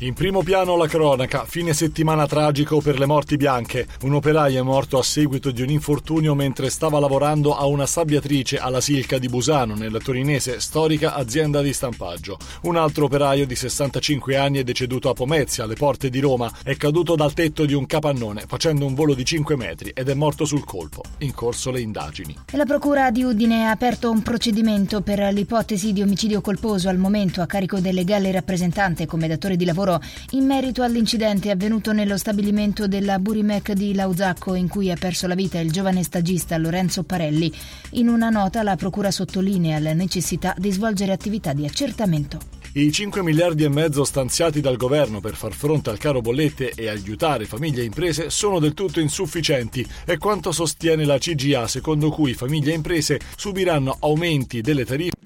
In 0.00 0.14
primo 0.14 0.44
piano 0.44 0.76
la 0.76 0.86
cronaca, 0.86 1.44
fine 1.44 1.72
settimana 1.72 2.28
tragico 2.28 2.80
per 2.80 3.00
le 3.00 3.06
morti 3.06 3.36
bianche. 3.36 3.88
Un 4.02 4.14
operaio 4.14 4.60
è 4.60 4.62
morto 4.62 4.96
a 4.96 5.02
seguito 5.02 5.50
di 5.50 5.60
un 5.60 5.70
infortunio 5.70 6.36
mentre 6.36 6.70
stava 6.70 7.00
lavorando 7.00 7.56
a 7.56 7.66
una 7.66 7.84
sabbiatrice 7.84 8.58
alla 8.58 8.80
Silca 8.80 9.18
di 9.18 9.26
Busano, 9.26 9.74
nella 9.74 9.98
torinese 9.98 10.60
storica 10.60 11.14
azienda 11.14 11.62
di 11.62 11.72
stampaggio. 11.72 12.38
Un 12.62 12.76
altro 12.76 13.06
operaio 13.06 13.44
di 13.44 13.56
65 13.56 14.36
anni 14.36 14.58
è 14.58 14.62
deceduto 14.62 15.10
a 15.10 15.14
Pomezia, 15.14 15.64
alle 15.64 15.74
porte 15.74 16.10
di 16.10 16.20
Roma. 16.20 16.48
È 16.62 16.76
caduto 16.76 17.16
dal 17.16 17.32
tetto 17.32 17.66
di 17.66 17.74
un 17.74 17.84
capannone 17.84 18.44
facendo 18.46 18.86
un 18.86 18.94
volo 18.94 19.14
di 19.14 19.24
5 19.24 19.56
metri 19.56 19.90
ed 19.92 20.08
è 20.08 20.14
morto 20.14 20.44
sul 20.44 20.64
colpo. 20.64 21.02
In 21.18 21.34
corso 21.34 21.72
le 21.72 21.80
indagini. 21.80 22.38
La 22.52 22.66
Procura 22.66 23.10
di 23.10 23.24
Udine 23.24 23.66
ha 23.66 23.72
aperto 23.72 24.12
un 24.12 24.22
procedimento 24.22 25.00
per 25.00 25.18
l'ipotesi 25.32 25.92
di 25.92 26.02
omicidio 26.02 26.40
colposo 26.40 26.88
al 26.88 26.98
momento 26.98 27.42
a 27.42 27.46
carico 27.46 27.80
del 27.80 27.96
legale 27.96 28.30
rappresentante 28.30 29.04
come 29.04 29.26
datore 29.26 29.56
di 29.56 29.64
lavoro 29.64 29.86
in 30.30 30.44
merito 30.44 30.82
all'incidente 30.82 31.50
avvenuto 31.50 31.92
nello 31.92 32.18
stabilimento 32.18 32.88
della 32.88 33.18
Burimec 33.18 33.72
di 33.72 33.94
Lauzacco 33.94 34.54
in 34.54 34.68
cui 34.68 34.90
ha 34.90 34.96
perso 34.96 35.26
la 35.26 35.34
vita 35.34 35.60
il 35.60 35.70
giovane 35.70 36.02
stagista 36.02 36.58
Lorenzo 36.58 37.04
Parelli. 37.04 37.52
In 37.92 38.08
una 38.08 38.28
nota 38.28 38.62
la 38.62 38.76
Procura 38.76 39.10
sottolinea 39.10 39.78
la 39.78 39.94
necessità 39.94 40.54
di 40.58 40.72
svolgere 40.72 41.12
attività 41.12 41.52
di 41.52 41.64
accertamento. 41.64 42.56
I 42.74 42.92
5 42.92 43.22
miliardi 43.22 43.64
e 43.64 43.68
mezzo 43.68 44.04
stanziati 44.04 44.60
dal 44.60 44.76
governo 44.76 45.20
per 45.20 45.34
far 45.34 45.52
fronte 45.52 45.88
al 45.88 45.98
caro 45.98 46.20
bollette 46.20 46.72
e 46.76 46.88
aiutare 46.88 47.46
famiglie 47.46 47.80
e 47.80 47.86
imprese 47.86 48.28
sono 48.28 48.58
del 48.58 48.74
tutto 48.74 49.00
insufficienti, 49.00 49.84
è 50.04 50.18
quanto 50.18 50.52
sostiene 50.52 51.04
la 51.04 51.18
CGA, 51.18 51.66
secondo 51.66 52.10
cui 52.10 52.34
famiglie 52.34 52.72
e 52.72 52.76
imprese 52.76 53.18
subiranno 53.36 53.96
aumenti 53.98 54.60
delle 54.60 54.84
tariffe 54.84 55.17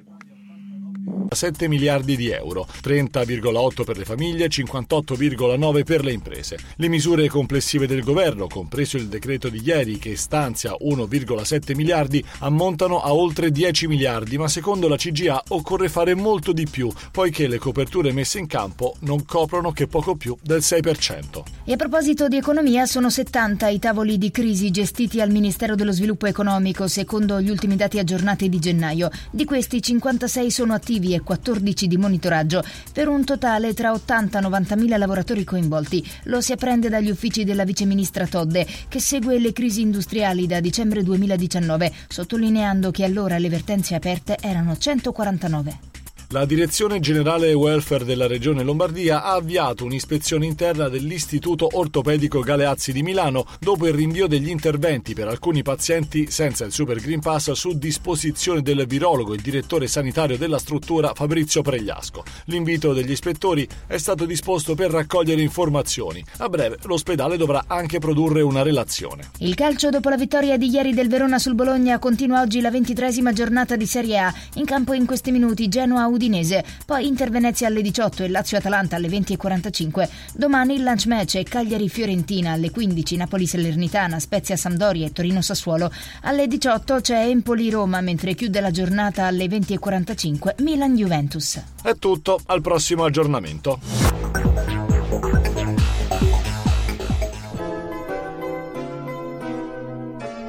7 1.30 1.68
miliardi 1.68 2.16
di 2.16 2.30
euro, 2.30 2.66
30,8 2.82 3.84
per 3.84 3.96
le 3.96 4.04
famiglie, 4.04 4.48
58,9 4.48 5.84
per 5.84 6.04
le 6.04 6.12
imprese. 6.12 6.58
Le 6.76 6.88
misure 6.88 7.28
complessive 7.28 7.86
del 7.86 8.02
governo, 8.02 8.46
compreso 8.46 8.96
il 8.96 9.08
decreto 9.08 9.48
di 9.48 9.60
ieri 9.64 9.98
che 9.98 10.16
stanzia 10.16 10.76
1,7 10.80 11.74
miliardi, 11.74 12.24
ammontano 12.40 13.00
a 13.00 13.14
oltre 13.14 13.50
10 13.50 13.86
miliardi, 13.86 14.38
ma 14.38 14.48
secondo 14.48 14.88
la 14.88 14.96
CGA 14.96 15.42
occorre 15.48 15.88
fare 15.88 16.14
molto 16.14 16.52
di 16.52 16.66
più, 16.70 16.90
poiché 17.10 17.46
le 17.46 17.58
coperture 17.58 18.12
messe 18.12 18.38
in 18.38 18.46
campo 18.46 18.96
non 19.00 19.24
coprono 19.24 19.72
che 19.72 19.86
poco 19.86 20.16
più 20.16 20.36
del 20.42 20.60
6%. 20.60 21.42
E 21.64 21.72
a 21.72 21.76
proposito 21.76 22.28
di 22.28 22.36
economia, 22.36 22.86
sono 22.86 23.10
70 23.10 23.68
i 23.68 23.78
tavoli 23.78 24.18
di 24.18 24.30
crisi 24.30 24.70
gestiti 24.70 25.20
al 25.20 25.30
Ministero 25.30 25.74
dello 25.74 25.92
Sviluppo 25.92 26.26
Economico, 26.26 26.88
secondo 26.88 27.40
gli 27.40 27.50
ultimi 27.50 27.76
dati 27.76 27.98
aggiornati 27.98 28.48
di 28.48 28.58
gennaio. 28.58 29.10
Di 29.30 29.44
questi 29.44 29.80
56 29.80 30.50
sono 30.50 30.74
attivi 30.74 31.11
e 31.14 31.20
14 31.20 31.86
di 31.86 31.96
monitoraggio, 31.96 32.62
per 32.92 33.08
un 33.08 33.24
totale 33.24 33.74
tra 33.74 33.92
80 33.92 34.38
e 34.38 34.42
90 34.42 34.76
mila 34.76 34.96
lavoratori 34.96 35.44
coinvolti. 35.44 36.06
Lo 36.24 36.40
si 36.40 36.52
apprende 36.52 36.88
dagli 36.88 37.10
uffici 37.10 37.44
della 37.44 37.64
viceministra 37.64 38.26
Todde, 38.26 38.66
che 38.88 39.00
segue 39.00 39.38
le 39.38 39.52
crisi 39.52 39.80
industriali 39.80 40.46
da 40.46 40.60
dicembre 40.60 41.02
2019, 41.02 41.92
sottolineando 42.08 42.90
che 42.90 43.04
allora 43.04 43.38
le 43.38 43.48
vertenze 43.48 43.94
aperte 43.94 44.36
erano 44.40 44.76
149. 44.76 45.91
La 46.32 46.46
Direzione 46.46 46.98
Generale 46.98 47.52
Welfare 47.52 48.06
della 48.06 48.26
Regione 48.26 48.62
Lombardia 48.62 49.22
ha 49.22 49.34
avviato 49.34 49.84
un'ispezione 49.84 50.46
interna 50.46 50.88
dell'Istituto 50.88 51.68
Ortopedico 51.72 52.40
Galeazzi 52.40 52.90
di 52.90 53.02
Milano 53.02 53.44
dopo 53.60 53.86
il 53.86 53.92
rinvio 53.92 54.26
degli 54.26 54.48
interventi 54.48 55.12
per 55.12 55.28
alcuni 55.28 55.60
pazienti 55.60 56.30
senza 56.30 56.64
il 56.64 56.72
Super 56.72 57.00
Green 57.00 57.20
Pass 57.20 57.50
su 57.52 57.76
disposizione 57.76 58.62
del 58.62 58.86
virologo 58.86 59.34
e 59.34 59.42
direttore 59.42 59.86
sanitario 59.88 60.38
della 60.38 60.56
struttura 60.56 61.12
Fabrizio 61.14 61.60
Pregliasco. 61.60 62.24
L'invito 62.46 62.94
degli 62.94 63.10
ispettori 63.10 63.68
è 63.86 63.98
stato 63.98 64.24
disposto 64.24 64.74
per 64.74 64.90
raccogliere 64.90 65.42
informazioni. 65.42 66.24
A 66.38 66.48
breve 66.48 66.78
l'ospedale 66.84 67.36
dovrà 67.36 67.64
anche 67.66 67.98
produrre 67.98 68.40
una 68.40 68.62
relazione. 68.62 69.32
Il 69.40 69.54
calcio 69.54 69.90
dopo 69.90 70.08
la 70.08 70.16
vittoria 70.16 70.56
di 70.56 70.70
ieri 70.70 70.94
del 70.94 71.08
Verona 71.10 71.38
sul 71.38 71.54
Bologna 71.54 71.98
continua 71.98 72.40
oggi 72.40 72.62
la 72.62 72.70
ventitresima 72.70 73.34
giornata 73.34 73.76
di 73.76 73.84
Serie 73.84 74.18
A. 74.18 74.34
In 74.54 74.64
campo 74.64 74.94
in 74.94 75.04
questi 75.04 75.30
minuti 75.30 75.68
Genoa 75.68 76.06
Udinese 76.06 76.20
Udinese, 76.22 76.64
poi 76.86 77.08
Inter 77.08 77.30
Venezia 77.30 77.66
alle 77.66 77.82
18 77.82 78.22
e 78.22 78.28
Lazio 78.28 78.56
Atalanta 78.56 78.94
alle 78.94 79.08
20.45. 79.08 80.08
Domani 80.34 80.74
il 80.74 80.84
lunch 80.84 81.06
match 81.06 81.36
è 81.36 81.42
Cagliari 81.42 81.88
Fiorentina 81.88 82.52
alle 82.52 82.70
15, 82.70 83.16
Napoli 83.16 83.44
Salernitana, 83.46 84.20
Spezia 84.20 84.56
Sampdoria 84.56 85.06
e 85.06 85.12
Torino 85.12 85.42
Sassuolo. 85.42 85.90
Alle 86.22 86.46
18 86.46 87.00
c'è 87.00 87.26
Empoli 87.26 87.70
Roma, 87.70 88.00
mentre 88.00 88.34
chiude 88.34 88.60
la 88.60 88.70
giornata 88.70 89.26
alle 89.26 89.46
20.45 89.46 90.62
Milan 90.62 90.94
Juventus. 90.94 91.60
È 91.82 91.96
tutto, 91.98 92.40
al 92.46 92.60
prossimo 92.60 93.04
aggiornamento. 93.04 93.80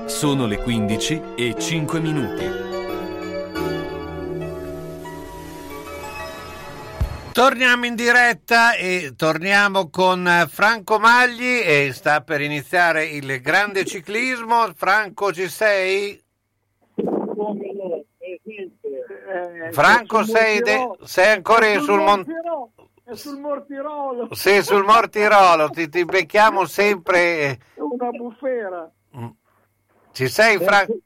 Sono 0.05 0.45
le 0.45 0.57
15 0.57 1.21
e 1.36 1.55
5 1.57 1.99
minuti. 1.99 2.62
Torniamo 7.34 7.88
in 7.88 7.95
diretta 7.95 8.75
e 8.75 9.15
torniamo 9.17 9.89
con 9.89 10.45
Franco 10.49 10.99
Magli 10.99 11.61
e 11.65 11.89
sta 11.91 12.21
per 12.21 12.41
iniziare 12.41 13.05
il 13.05 13.41
grande 13.41 13.86
ciclismo. 13.86 14.71
Franco 14.75 15.34
ci 15.34 15.47
sei? 15.49 16.23
Franco 19.71 20.23
sei, 20.25 20.59
de- 20.61 20.91
sei 21.05 21.34
ancora 21.34 21.79
sul 21.79 22.01
Monte... 22.01 22.34
È 23.03 23.15
sul 23.15 23.39
Mortirolo. 23.39 24.27
Sei 24.36 24.61
sul 24.61 24.84
Mortirolo, 24.84 25.71
ti, 25.71 25.89
ti 25.89 26.05
becchiamo 26.05 26.65
sempre... 26.65 27.57
Una 27.77 28.11
bufera. 28.11 28.91
Ci 30.11 30.27
sei 30.27 30.59
Franco? 30.59 30.97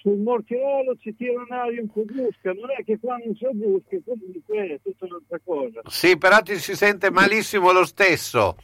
Sul 0.00 0.18
Mortirolo 0.18 0.96
ci 0.96 1.14
tira 1.14 1.42
un'aria 1.42 1.82
un 1.82 1.90
po' 1.90 2.04
brusca, 2.04 2.52
non 2.52 2.70
è 2.76 2.82
che 2.84 2.98
qua 2.98 3.16
non 3.18 3.34
c'è 3.34 3.50
brusca, 3.50 3.96
comunque 4.04 4.66
è 4.66 4.80
tutta 4.82 5.04
un'altra 5.04 5.38
cosa. 5.44 5.80
Sì, 5.86 6.16
però 6.16 6.40
ti 6.40 6.56
si 6.56 6.74
sente 6.74 7.10
malissimo 7.10 7.70
lo 7.70 7.84
stesso. 7.84 8.56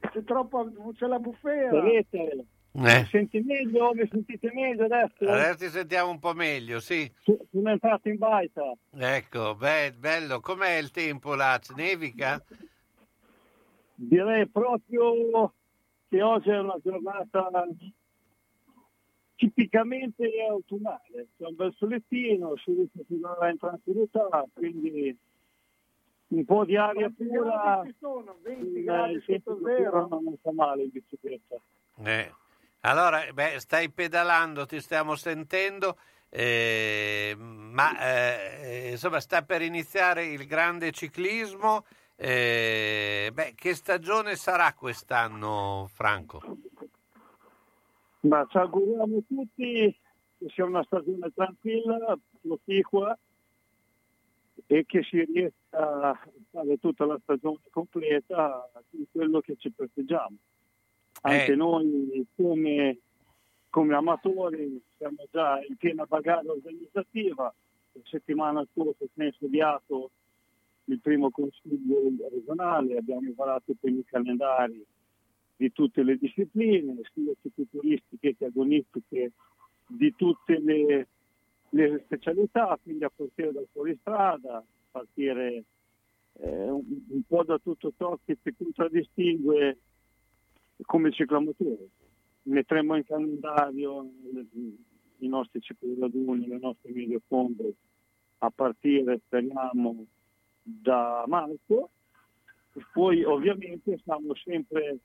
C'è 0.00 0.24
troppo, 0.24 0.70
c'è 0.96 1.06
la 1.06 1.18
bufera. 1.18 1.70
Sapete? 1.70 2.16
Eh. 2.16 2.44
Mi 2.72 3.06
senti 3.10 3.40
meglio? 3.40 3.92
Mi 3.92 4.08
sentite 4.10 4.50
meglio 4.54 4.84
adesso? 4.84 5.30
Adesso 5.30 5.56
ti 5.56 5.68
sentiamo 5.68 6.10
un 6.10 6.18
po' 6.18 6.32
meglio, 6.32 6.80
sì. 6.80 7.10
Sono 7.22 7.70
entrato 7.70 8.08
in 8.08 8.16
baita. 8.16 8.72
Ecco, 8.96 9.56
be- 9.56 9.92
bello. 9.92 10.40
Com'è 10.40 10.76
il 10.76 10.90
tempo 10.90 11.34
là? 11.34 11.60
Nevica? 11.74 12.42
Direi 13.94 14.48
proprio 14.48 15.52
che 16.08 16.22
oggi 16.22 16.48
è 16.48 16.58
una 16.58 16.78
giornata 16.82 17.50
tipicamente 19.38 20.28
autunnale, 20.50 21.28
c'è 21.38 21.46
un 21.46 21.54
bel 21.54 21.72
solettino, 21.76 22.56
si 22.56 22.74
rischia 22.74 23.04
si 23.06 23.18
va 23.20 23.48
in 23.48 23.56
tranquillità, 23.56 24.44
quindi 24.52 25.16
un 26.28 26.44
po' 26.44 26.64
di 26.64 26.76
aria 26.76 27.08
pura, 27.16 27.82
ci 27.86 27.94
sono? 28.00 28.36
20 28.42 28.78
il, 28.78 28.84
gradi 28.84 29.22
sotto 29.24 29.60
zero? 29.64 30.08
non 30.08 30.36
fa 30.42 30.52
male 30.52 30.82
in 30.82 30.90
bicicletta. 30.90 31.56
Eh. 32.02 32.34
Allora, 32.80 33.32
beh, 33.32 33.60
stai 33.60 33.90
pedalando, 33.90 34.66
ti 34.66 34.80
stiamo 34.80 35.14
sentendo, 35.14 35.98
eh, 36.30 37.34
ma 37.38 37.96
eh, 38.00 38.90
insomma 38.90 39.20
sta 39.20 39.42
per 39.42 39.62
iniziare 39.62 40.26
il 40.26 40.46
grande 40.46 40.90
ciclismo. 40.90 41.84
eh, 42.16 43.30
beh, 43.32 43.54
che 43.54 43.74
stagione 43.74 44.34
sarà 44.34 44.74
quest'anno, 44.74 45.88
Franco? 45.92 46.40
Ma 48.20 48.44
ci 48.48 48.56
auguriamo 48.56 49.22
tutti 49.28 49.96
che 50.38 50.48
sia 50.48 50.64
una 50.64 50.82
stagione 50.84 51.30
tranquilla, 51.34 52.18
proficua 52.40 53.16
e 54.66 54.84
che 54.86 55.02
si 55.04 55.24
riesca 55.24 56.10
a 56.10 56.28
fare 56.50 56.78
tutta 56.78 57.04
la 57.06 57.18
stagione 57.22 57.58
completa 57.70 58.68
di 58.90 59.06
quello 59.10 59.40
che 59.40 59.56
ci 59.56 59.72
festeggiamo. 59.74 60.36
Anche 61.22 61.52
Eh. 61.52 61.56
noi 61.56 62.26
come, 62.36 62.98
come 63.70 63.94
amatori 63.94 64.80
siamo 64.96 65.24
già 65.30 65.64
in 65.64 65.76
piena 65.76 66.04
bagarre 66.04 66.48
organizzativa. 66.48 67.52
La 67.92 68.00
settimana 68.04 68.66
scorsa 68.72 69.04
si 69.12 69.20
è 69.20 69.24
insediato 69.24 70.10
il 70.84 71.00
primo 71.00 71.30
consiglio 71.30 72.00
regionale, 72.30 72.96
abbiamo 72.98 73.32
varato 73.34 73.70
i 73.72 73.76
primi 73.78 74.04
calendari 74.04 74.84
di 75.58 75.72
tutte 75.72 76.04
le 76.04 76.16
discipline, 76.16 77.00
sia 77.12 77.32
cicloturistiche 77.42 78.36
che 78.36 78.44
agonistiche, 78.44 79.32
di 79.88 80.14
tutte 80.14 80.56
le, 80.60 81.08
le 81.70 82.02
specialità, 82.04 82.78
quindi 82.80 83.02
a 83.02 83.10
partire 83.10 83.50
dal 83.50 83.66
fuoristrada, 83.72 84.58
a 84.58 84.64
partire 84.88 85.64
eh, 86.34 86.70
un, 86.70 86.84
un 87.08 87.22
po' 87.26 87.42
da 87.42 87.58
tutto 87.58 87.92
ciò 87.96 88.16
che 88.24 88.38
ti 88.40 88.54
contraddistingue 88.56 89.78
come 90.82 91.10
ciclomotore. 91.10 91.88
Metteremo 92.42 92.94
in 92.94 93.04
calendario 93.04 94.08
i 95.18 95.26
nostri 95.26 95.60
cicli 95.60 95.98
raduni, 95.98 96.46
le 96.46 96.58
nostre 96.60 96.92
fondre 97.26 97.72
a 98.38 98.50
partire, 98.50 99.20
speriamo, 99.26 100.06
da 100.62 101.24
marzo. 101.26 101.90
Poi 102.92 103.24
ovviamente 103.24 103.98
siamo 104.04 104.36
sempre 104.36 105.00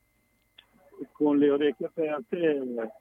con 1.12 1.38
le 1.38 1.50
orecchie 1.50 1.86
aperte 1.88 2.92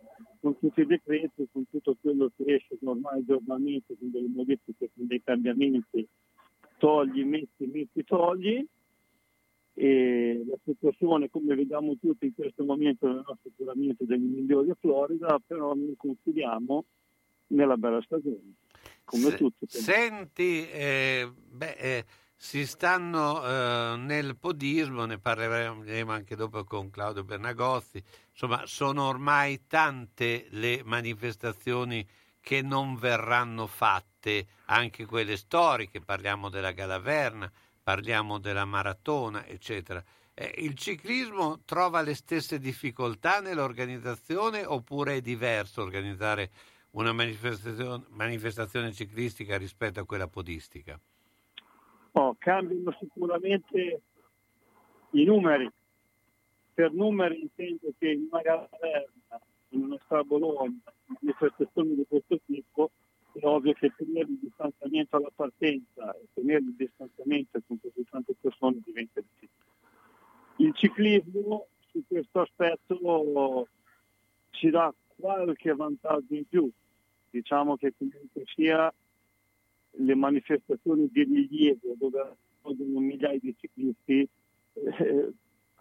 con 0.41 0.59
tutti 0.59 0.81
i 0.81 0.87
decreti, 0.87 1.49
con 1.53 1.65
tutto 1.71 1.97
quello 2.01 2.31
che 2.37 2.55
esce 2.55 2.77
ormai 2.83 3.25
giornalmente, 3.25 3.97
con 3.99 4.11
delle 4.11 4.29
modifiche, 4.29 4.91
con 4.95 5.07
dei 5.07 5.23
cambiamenti, 5.23 6.07
togli, 6.79 7.25
metti, 7.25 7.67
metti, 7.67 8.05
togli. 8.05 8.67
E 9.75 10.45
la 10.47 10.57
situazione, 10.65 11.31
come 11.31 11.55
vediamo 11.55 11.97
tutti 11.99 12.27
in 12.27 12.35
questo 12.35 12.65
momento, 12.65 13.07
non 13.07 13.25
è 13.27 13.33
sicuramente 13.43 14.05
degli 14.05 14.21
migliori 14.21 14.69
a 14.71 14.77
Florida, 14.79 15.41
però 15.47 15.75
noi 15.75 15.95
confidiamo 15.97 16.85
nella 17.49 17.77
bella 17.77 18.03
stagione, 18.03 18.55
come 19.05 19.31
Se- 19.31 19.37
tutti. 19.37 19.67
Senti, 19.69 20.69
eh, 20.69 21.31
beh, 21.51 21.77
eh, 21.79 22.05
si 22.45 22.67
stanno 22.67 23.41
eh, 23.41 23.97
nel 23.99 24.37
podismo, 24.37 25.05
ne 25.05 25.17
parleremo 25.21 26.11
anche 26.11 26.35
dopo 26.35 26.65
con 26.65 26.91
Claudio 26.91 27.23
Bernagozzi, 27.23 28.03
insomma 28.33 28.67
sono 28.67 29.07
ormai 29.07 29.69
tante 29.69 30.49
le 30.51 30.83
manifestazioni 30.85 32.05
che 32.41 32.61
non 32.61 32.97
verranno 32.97 33.69
fatte, 33.69 34.49
anche 34.65 35.07
quelle 35.07 35.37
storiche, 35.37 36.01
parliamo 36.01 36.49
della 36.49 36.73
Galaverna, 36.73 37.51
parliamo 37.81 38.39
della 38.39 38.65
maratona, 38.65 39.47
eccetera. 39.47 40.03
Eh, 40.35 40.53
il 40.59 40.75
ciclismo 40.75 41.63
trova 41.65 42.03
le 42.03 42.17
stesse 42.17 42.59
difficoltà 42.59 43.39
nell'organizzazione 43.39 44.65
oppure 44.65 45.15
è 45.15 45.21
diverso 45.21 45.81
organizzare 45.81 46.51
una 46.91 47.13
manifestazione, 47.13 48.05
manifestazione 48.09 48.93
ciclistica 48.93 49.57
rispetto 49.57 50.01
a 50.01 50.05
quella 50.05 50.27
podistica? 50.27 51.01
Oh, 52.13 52.37
cambiano 52.39 52.95
sicuramente 52.99 54.03
i 55.11 55.25
numeri. 55.25 55.71
Per 56.75 56.93
numeri 56.93 57.41
intendo 57.41 57.93
che 57.99 58.11
in 58.11 58.29
una 58.31 58.43
gara 58.43 58.69
in 59.73 59.85
una 59.85 59.99
strada 60.05 60.25
Bologna, 60.25 60.79
manifestazioni 61.07 61.95
di 61.95 62.05
questo 62.07 62.39
tipo, 62.47 62.91
è 63.33 63.45
ovvio 63.45 63.73
che 63.73 63.93
tenere 63.97 64.29
il 64.29 64.39
distanziamento 64.41 65.17
alla 65.17 65.31
partenza 65.35 66.15
e 66.15 66.27
tenere 66.35 66.61
il 66.61 66.75
distanziamento 66.77 67.61
con 67.67 67.81
così 67.81 68.05
tante 68.11 68.35
persone 68.39 68.81
diventa 68.85 69.21
difficile. 69.21 69.71
Il 70.57 70.75
ciclismo 70.75 71.69
su 71.91 72.03
questo 72.07 72.41
aspetto 72.41 73.69
ci 74.51 74.69
dà 74.69 74.93
qualche 75.17 75.75
vantaggio 75.75 76.35
in 76.35 76.47
più. 76.47 76.71
Diciamo 77.31 77.77
che 77.77 77.95
comunque 77.97 78.43
sia 78.55 78.93
le 79.95 80.15
manifestazioni 80.15 81.09
di 81.11 81.25
rilievo 81.25 81.95
dove 81.99 82.37
sono 82.63 83.01
migliaia 83.01 83.39
di 83.39 83.55
ciclisti 83.59 84.29
eh, 84.73 85.33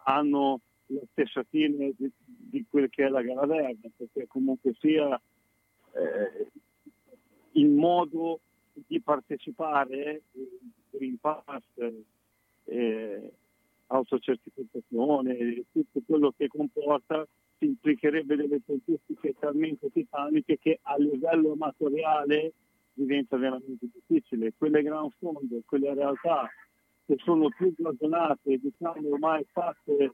hanno 0.03 0.59
la 0.87 1.01
stessa 1.11 1.43
fine 1.49 1.93
di, 1.95 2.11
di 2.25 2.65
quel 2.69 2.89
che 2.89 3.05
è 3.05 3.09
la 3.09 3.21
gara 3.21 3.45
verna, 3.45 3.89
perché 3.95 4.27
comunque 4.27 4.75
sia 4.79 5.19
eh, 5.93 6.47
il 7.53 7.69
modo 7.69 8.41
di 8.73 8.99
partecipare, 9.01 10.23
eh, 10.33 10.59
Green 10.89 11.17
Pass, 11.17 11.63
eh, 12.65 13.31
autocertificazione, 13.87 15.63
tutto 15.71 16.01
quello 16.05 16.33
che 16.35 16.47
comporta 16.47 17.25
implicherebbe 17.59 18.35
delle 18.35 18.61
tempistiche 18.65 19.35
talmente 19.39 19.91
titaniche 19.91 20.57
che 20.57 20.79
a 20.81 20.97
livello 20.97 21.51
amatoriale 21.51 22.53
diventa 23.01 23.37
veramente 23.37 23.87
difficile. 23.91 24.53
Quelle 24.57 24.81
gran 24.83 25.09
fondo, 25.17 25.61
quelle 25.65 25.93
realtà 25.93 26.49
che 27.05 27.17
sono 27.17 27.49
più 27.49 27.73
blasonate, 27.75 28.57
diciamo 28.57 29.09
ormai 29.09 29.45
fatte 29.51 30.13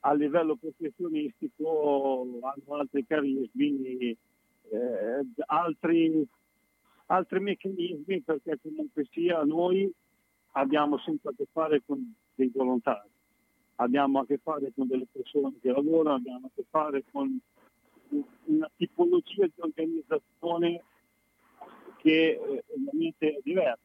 a 0.00 0.12
livello 0.12 0.56
professionistico, 0.56 2.26
hanno 2.42 2.78
altri 2.78 3.06
carismi, 3.06 4.16
eh, 4.70 5.26
altri, 5.46 6.26
altri 7.06 7.40
meccanismi 7.40 8.22
perché 8.22 8.58
comunque 8.60 9.06
sia 9.10 9.42
noi 9.44 9.90
abbiamo 10.52 10.98
sempre 10.98 11.30
a 11.30 11.34
che 11.36 11.46
fare 11.50 11.82
con 11.84 12.14
dei 12.34 12.50
volontari, 12.52 13.08
abbiamo 13.76 14.20
a 14.20 14.26
che 14.26 14.38
fare 14.38 14.72
con 14.74 14.86
delle 14.86 15.06
persone 15.10 15.54
che 15.60 15.70
lavorano, 15.70 16.16
abbiamo 16.16 16.46
a 16.46 16.50
che 16.54 16.64
fare 16.68 17.04
con 17.10 17.40
una 18.44 18.70
tipologia 18.76 19.46
di 19.46 19.60
organizzazione 19.60 20.82
che 22.06 22.38
eh, 22.40 22.64
ovviamente 22.68 23.34
è 23.34 23.40
diversa. 23.42 23.78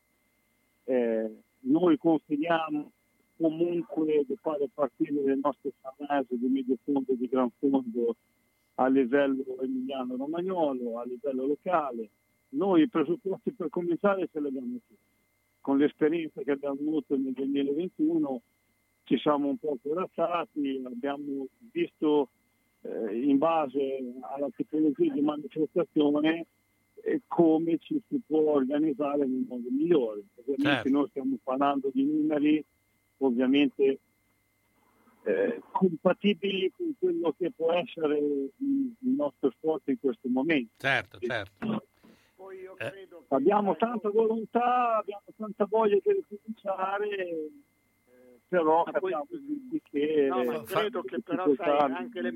Eh, 0.83 1.35
noi 1.61 1.97
confidiamo 1.97 2.91
comunque 3.35 4.23
di 4.27 4.35
fare 4.39 4.69
partire 4.71 5.23
le 5.23 5.39
nostre 5.41 5.71
famose 5.81 6.37
di 6.37 6.47
medio 6.47 6.77
fondo 6.83 7.11
e 7.11 7.17
di 7.17 7.27
gran 7.27 7.49
fondo 7.57 8.15
a 8.75 8.87
livello 8.87 9.59
emiliano-romagnolo, 9.59 10.99
a 10.99 11.05
livello 11.05 11.47
locale. 11.47 12.09
Noi 12.49 12.83
i 12.83 12.89
presupposti 12.89 13.53
per 13.53 13.69
cominciare 13.69 14.29
ce 14.31 14.39
li 14.39 14.47
abbiamo 14.47 14.77
tutti. 14.87 14.95
Con 15.59 15.79
l'esperienza 15.79 16.43
che 16.43 16.51
abbiamo 16.51 16.79
avuto 16.79 17.17
nel 17.17 17.33
2021 17.33 18.41
ci 19.05 19.17
siamo 19.17 19.47
un 19.47 19.57
po' 19.57 19.77
corazzati, 19.81 20.81
abbiamo 20.85 21.47
visto 21.71 22.29
eh, 22.81 23.19
in 23.19 23.39
base 23.39 24.13
alla 24.21 24.49
tipologia 24.55 25.11
di 25.11 25.21
manifestazione 25.21 26.45
come 27.27 27.77
ci 27.79 28.01
si 28.07 28.19
può 28.25 28.53
organizzare 28.53 29.25
nel 29.25 29.45
modo 29.47 29.69
migliore. 29.69 30.21
Ovviamente 30.35 30.69
Certo. 30.69 30.89
noi 30.89 31.07
stiamo 31.09 31.37
parlando 31.43 31.89
di 31.93 32.03
numeri 32.03 32.63
ovviamente 33.17 33.99
eh, 35.23 35.61
compatibili 35.71 36.71
con 36.75 36.93
quello 36.97 37.33
che 37.37 37.51
può 37.51 37.71
essere 37.73 38.17
il, 38.17 38.93
nostro 38.99 39.51
sport 39.51 39.87
in 39.89 39.99
questo 39.99 40.27
momento. 40.29 40.73
Certo, 40.77 41.19
certo. 41.19 41.85
Abbiamo 43.27 43.75
tanta 43.75 44.09
volontà, 44.09 44.97
abbiamo 44.97 45.23
tanta 45.37 45.65
voglia 45.69 45.97
di 46.01 46.11
ricominciare, 46.11 47.07
eh, 47.07 47.51
però 48.47 48.83
capiamo 48.83 49.27
tutti 49.29 49.81
che... 49.83 50.27
No, 50.27 50.43
ma 50.43 50.55
eh, 50.55 50.63
credo 50.63 51.03
che 51.03 51.21
però 51.21 51.53
sai, 51.55 51.91
anche 51.91 52.21
le, 52.21 52.33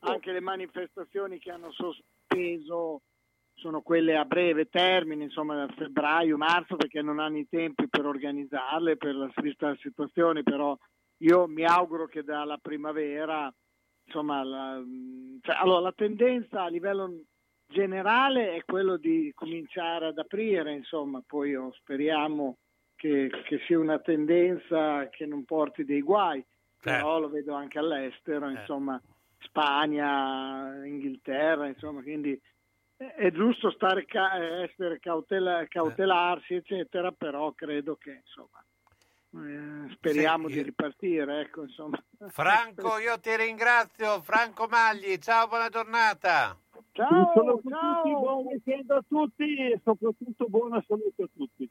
anche 0.00 0.32
le 0.32 0.40
manifestazioni 0.40 1.38
che 1.38 1.50
hanno 1.50 1.72
sospeso 1.72 3.02
sono 3.58 3.82
quelle 3.82 4.16
a 4.16 4.24
breve 4.24 4.68
termine, 4.68 5.24
insomma 5.24 5.62
a 5.62 5.68
febbraio, 5.76 6.36
marzo, 6.36 6.76
perché 6.76 7.02
non 7.02 7.18
hanno 7.18 7.38
i 7.38 7.48
tempi 7.48 7.88
per 7.88 8.06
organizzarle, 8.06 8.96
per 8.96 9.14
la 9.14 9.30
vista 9.36 9.68
la 9.68 9.76
situazione, 9.80 10.42
però 10.42 10.76
io 11.18 11.46
mi 11.46 11.64
auguro 11.64 12.06
che 12.06 12.22
dalla 12.22 12.58
primavera, 12.58 13.52
insomma, 14.04 14.42
la, 14.44 14.82
cioè, 15.42 15.56
allora, 15.56 15.80
la 15.80 15.92
tendenza 15.92 16.62
a 16.62 16.68
livello 16.68 17.22
generale 17.66 18.54
è 18.54 18.64
quello 18.64 18.96
di 18.96 19.32
cominciare 19.34 20.06
ad 20.06 20.18
aprire, 20.18 20.72
insomma, 20.72 21.22
poi 21.26 21.54
oh, 21.54 21.72
speriamo 21.72 22.56
che, 22.94 23.30
che 23.44 23.60
sia 23.66 23.78
una 23.78 23.98
tendenza 23.98 25.08
che 25.08 25.26
non 25.26 25.44
porti 25.44 25.84
dei 25.84 26.00
guai, 26.00 26.44
però 26.80 27.18
lo 27.18 27.28
vedo 27.28 27.54
anche 27.54 27.78
all'estero, 27.78 28.48
insomma, 28.48 29.00
Spagna, 29.40 30.84
Inghilterra, 30.84 31.66
insomma, 31.66 32.02
quindi 32.02 32.40
è- 32.98 33.30
giusto 33.30 33.70
stare 33.70 34.04
ca- 34.04 34.36
essere 34.62 34.98
cautela- 34.98 35.64
cautelarsi, 35.68 36.54
eccetera, 36.54 37.12
però 37.12 37.52
credo 37.52 37.96
che, 37.96 38.20
insomma, 38.24 38.62
eh, 39.86 39.92
speriamo 39.94 40.48
Sì, 40.48 40.54
di 40.54 40.62
ripartire, 40.62 41.40
ecco, 41.40 41.62
insomma. 41.62 42.02
Franco, 42.28 42.98
io 42.98 43.18
ti 43.20 43.34
ringrazio. 43.36 44.20
Franco 44.20 44.66
Magli, 44.68 45.16
ciao, 45.18 45.46
buona 45.46 45.68
giornata. 45.68 46.56
A 47.00 47.06
tutti, 47.06 48.10
buon 48.10 48.44
weekend 48.46 48.90
a 48.90 49.04
tutti 49.08 49.54
e 49.56 49.80
soprattutto 49.84 50.46
buona 50.46 50.82
salute 50.86 51.22
a 51.22 51.28
tutti. 51.36 51.70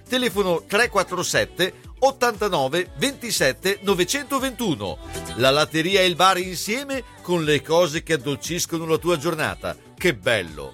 Telefono 0.11 0.63
347 0.67 1.73
89 1.99 2.89
27 2.97 3.79
921. 3.83 4.97
La 5.35 5.51
latteria 5.51 6.01
e 6.01 6.05
il 6.05 6.17
bar 6.17 6.37
insieme 6.37 7.01
con 7.21 7.45
le 7.45 7.61
cose 7.61 8.03
che 8.03 8.15
addolciscono 8.15 8.85
la 8.85 8.97
tua 8.97 9.15
giornata. 9.15 9.73
Che 9.97 10.13
bello! 10.13 10.73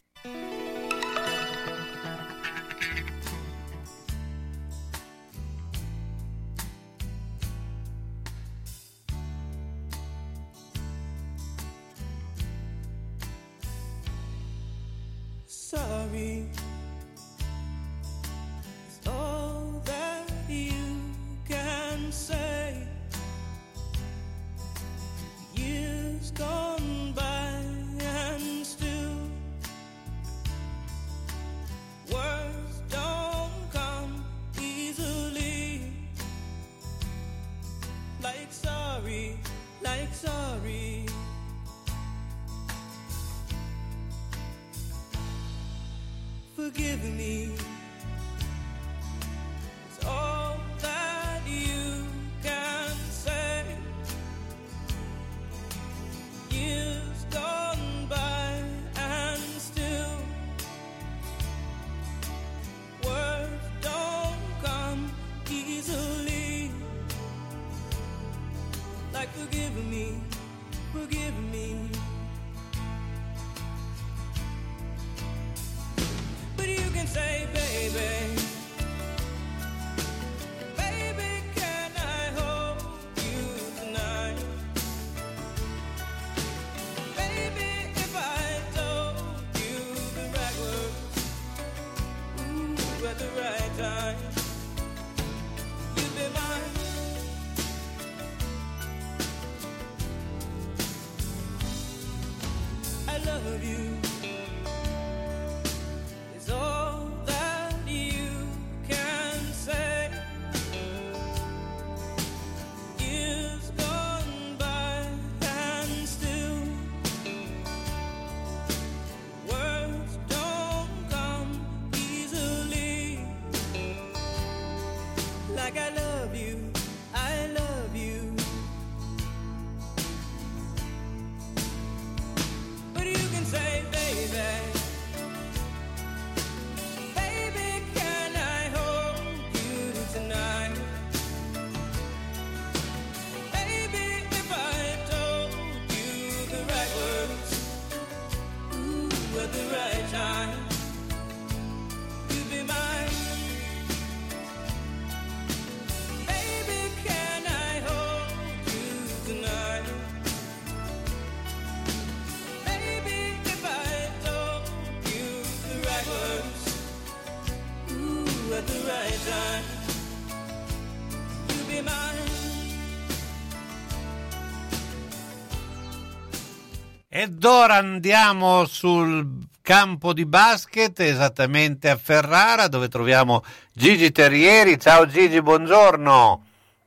Ed 177.41 177.47
ora 177.47 177.77
andiamo 177.77 178.65
sul 178.65 179.47
campo 179.63 180.13
di 180.13 180.27
basket, 180.27 180.99
esattamente 180.99 181.89
a 181.89 181.95
Ferrara, 181.95 182.67
dove 182.67 182.87
troviamo 182.87 183.41
Gigi 183.73 184.11
Terrieri. 184.11 184.77
Ciao 184.77 185.07
Gigi, 185.07 185.41
buongiorno. 185.41 186.45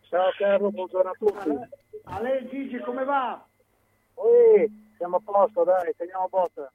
Ciao 0.08 0.30
Carlo, 0.38 0.70
buongiorno 0.70 1.10
a 1.10 1.14
tutti. 1.18 1.50
A 2.04 2.20
lei 2.20 2.48
Gigi 2.48 2.78
come 2.78 3.02
va? 3.02 3.44
Oi, 4.14 4.92
siamo 4.96 5.16
a 5.16 5.20
posto, 5.24 5.64
dai, 5.64 5.92
teniamo 5.96 6.28
botta. 6.30 6.70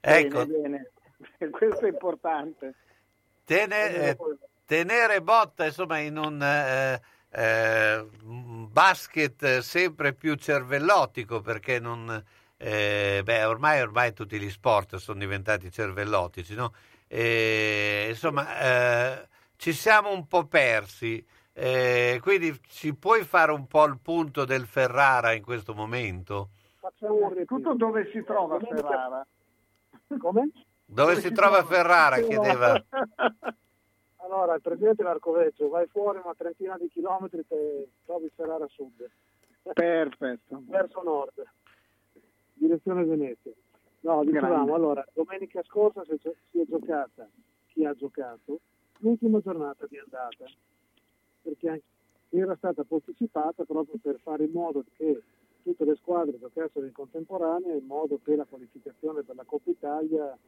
Ecco. 0.00 0.46
Bene, 0.46 0.88
bene. 1.36 1.50
Questo 1.52 1.84
è 1.84 1.88
importante. 1.90 2.74
Tene- 3.44 3.94
eh, 3.96 4.16
tenere 4.64 5.20
botta, 5.20 5.66
insomma, 5.66 5.98
in 5.98 6.16
un 6.16 6.42
eh, 6.42 6.98
eh, 7.28 8.06
basket 8.70 9.58
sempre 9.58 10.14
più 10.14 10.36
cervellotico, 10.36 11.42
perché 11.42 11.78
non... 11.78 12.38
eh, 12.62 13.22
beh, 13.24 13.44
ormai, 13.44 13.80
ormai 13.80 14.12
tutti 14.12 14.38
gli 14.38 14.50
sport 14.50 14.96
sono 14.96 15.18
diventati 15.18 15.70
cervellotici, 15.70 16.54
no? 16.54 16.74
E, 17.08 18.06
insomma, 18.10 18.60
eh, 18.60 19.28
ci 19.56 19.72
siamo 19.72 20.12
un 20.12 20.26
po' 20.26 20.44
persi. 20.46 21.24
eh, 21.54 22.18
quindi 22.22 22.58
ci 22.68 22.94
puoi 22.94 23.24
fare 23.24 23.52
un 23.52 23.66
po' 23.66 23.84
il 23.86 23.98
punto 24.00 24.44
del 24.44 24.66
Ferrara 24.66 25.32
in 25.32 25.42
questo 25.42 25.74
momento? 25.74 26.50
Facciamo 26.78 27.32
Tutto 27.46 27.74
dove 27.74 28.08
si 28.12 28.22
trova 28.24 28.58
Ferrara? 28.58 29.26
Come? 30.18 30.50
Dove 30.84 31.16
si 31.20 31.32
trova 31.32 31.64
Ferrara? 31.64 32.20
Chiedeva. 32.20 32.82
Allora, 34.22 34.54
il 34.54 34.60
presidente 34.60 35.02
Larcoveggio, 35.02 35.68
vai 35.68 35.88
fuori 35.88 36.20
una 36.22 36.34
trentina 36.36 36.76
di 36.78 36.88
chilometri 36.88 37.44
e 37.48 37.88
trovi 38.04 38.30
Ferrara 38.36 38.66
Sud. 38.68 39.04
Perfetto. 39.72 40.62
Verso 40.68 41.02
nord, 41.02 41.42
direzione 42.60 43.04
Venezia. 43.04 43.52
No, 44.00 44.24
dicevamo, 44.24 44.54
Grande. 44.54 44.72
allora, 44.72 45.06
domenica 45.12 45.62
scorsa 45.64 46.04
si 46.04 46.12
è, 46.12 46.32
si 46.50 46.60
è 46.60 46.64
giocata, 46.66 47.28
chi 47.68 47.84
ha 47.84 47.94
giocato, 47.94 48.60
l'ultima 48.98 49.40
giornata 49.40 49.86
di 49.86 49.98
andata, 49.98 50.44
perché 51.42 51.82
era 52.30 52.54
stata 52.56 52.84
posticipata 52.84 53.64
proprio 53.64 53.98
per 54.00 54.18
fare 54.20 54.44
in 54.44 54.52
modo 54.52 54.84
che 54.96 55.22
tutte 55.62 55.84
le 55.84 55.96
squadre 55.96 56.38
giocassero 56.38 56.86
in 56.86 56.92
contemporanea, 56.92 57.74
in 57.74 57.86
modo 57.86 58.18
che 58.22 58.36
la 58.36 58.46
qualificazione 58.46 59.22
per 59.22 59.36
la 59.36 59.44
Coppa 59.44 59.70
Italia 59.70 60.38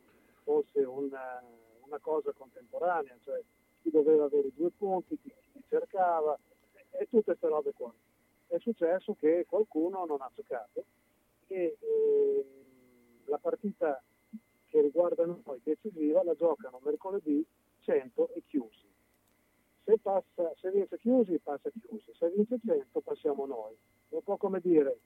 fosse 0.44 0.80
una, 0.80 1.42
una 1.84 1.98
cosa 1.98 2.32
contemporanea, 2.32 3.16
cioè 3.22 3.42
chi 3.82 3.90
doveva 3.90 4.24
avere 4.24 4.50
due 4.54 4.70
punti, 4.70 5.18
chi, 5.20 5.32
chi 5.52 5.62
cercava, 5.68 6.38
e, 6.72 7.02
e 7.02 7.06
tutte 7.08 7.24
queste 7.24 7.48
robe 7.48 7.72
qua. 7.72 7.92
È 8.46 8.58
successo 8.58 9.14
che 9.18 9.44
qualcuno 9.46 10.06
non 10.06 10.20
ha 10.20 10.30
giocato 10.34 10.84
e 11.46 11.76
eh, 11.78 12.46
la 13.26 13.38
partita 13.38 14.02
che 14.66 14.80
riguarda 14.80 15.26
noi, 15.26 15.60
decisiva, 15.62 16.22
la 16.22 16.34
giocano 16.34 16.80
mercoledì 16.82 17.44
100 17.80 18.30
e 18.34 18.42
chiusi. 18.46 18.90
Se, 19.84 19.98
passa, 19.98 20.52
se 20.60 20.70
vince 20.70 20.98
chiusi, 20.98 21.38
passa 21.38 21.70
chiusi, 21.70 22.12
se 22.14 22.30
vince 22.30 22.58
100 22.64 23.00
passiamo 23.00 23.46
noi. 23.46 23.76
È 24.08 24.14
un 24.14 24.22
po' 24.22 24.36
come 24.36 24.60
dire 24.60 24.98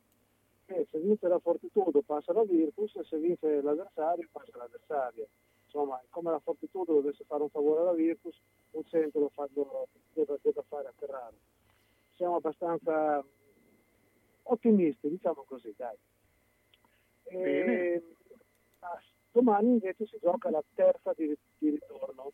che 0.67 0.87
se 0.91 0.99
vince 0.99 1.29
la 1.29 1.39
Fortitudo 1.39 2.03
passa 2.03 2.33
la 2.33 2.45
Virtus 2.45 2.95
e 2.97 3.05
se 3.05 3.19
vince 3.19 3.61
l'avversario 3.63 4.29
passa 4.31 4.57
l'avversario. 4.57 5.29
Insomma, 5.65 6.01
come 6.11 6.31
la 6.31 6.39
Fortitudo 6.39 6.95
dovesse 6.95 7.25
fare 7.25 7.43
un 7.43 7.51
favore 7.51 7.81
alla 7.81 7.93
Virtus, 7.93 8.37
un 8.73 8.85
100 8.85 9.19
lo, 9.19 9.29
fa, 9.31 9.49
deve 9.53 10.63
fare 10.69 10.89
a 10.89 10.93
Ferrara. 10.97 11.35
Siamo 12.15 12.37
abbastanza 12.37 13.25
ottimisti, 14.45 15.09
diciamo 15.09 15.45
così, 15.47 15.75
dai. 15.77 15.97
E, 17.29 18.03
ah, 18.81 19.03
domani 19.33 19.73
invece 19.73 20.07
si 20.07 20.19
gioca 20.21 20.51
la 20.51 20.63
terza 20.75 21.13
di, 21.15 21.37
di 21.59 21.71
ritorno, 21.71 22.33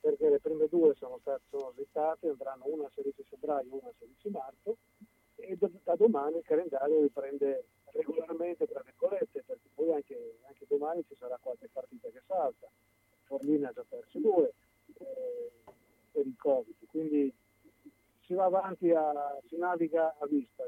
perché 0.00 0.28
le 0.28 0.40
prime 0.40 0.66
due 0.68 0.94
sono, 0.94 1.18
state, 1.20 1.42
sono 1.48 1.72
slittate, 1.74 2.28
andranno 2.28 2.64
una 2.66 2.86
a 2.86 2.90
16 2.94 3.24
febbraio 3.28 3.66
e 3.66 3.78
una 3.80 3.88
a 3.88 3.94
16 3.98 4.28
marzo, 4.28 4.76
e 5.36 5.56
da, 5.56 5.70
da 5.84 5.96
domani 5.96 6.36
il 6.36 6.44
calendario 6.44 7.00
riprende 7.00 7.64
regolarmente, 7.92 8.66
tra 8.66 8.82
virgolette, 8.84 9.42
perché 9.44 9.68
poi 9.74 9.92
anche, 9.92 10.38
anche 10.46 10.66
domani 10.68 11.04
ci 11.08 11.16
sarà 11.16 11.38
qualche 11.40 11.68
partita 11.72 12.08
che 12.08 12.22
salta. 12.26 12.68
Forlina 13.24 13.68
ha 13.68 13.72
già 13.72 13.84
perso 13.88 14.18
due 14.18 14.52
eh, 14.98 15.50
per 16.12 16.26
il 16.26 16.36
Covid, 16.36 16.76
quindi 16.88 17.32
si 18.22 18.34
va 18.34 18.44
avanti, 18.44 18.90
a, 18.90 19.38
si 19.48 19.56
naviga 19.56 20.16
a 20.18 20.26
vista, 20.26 20.64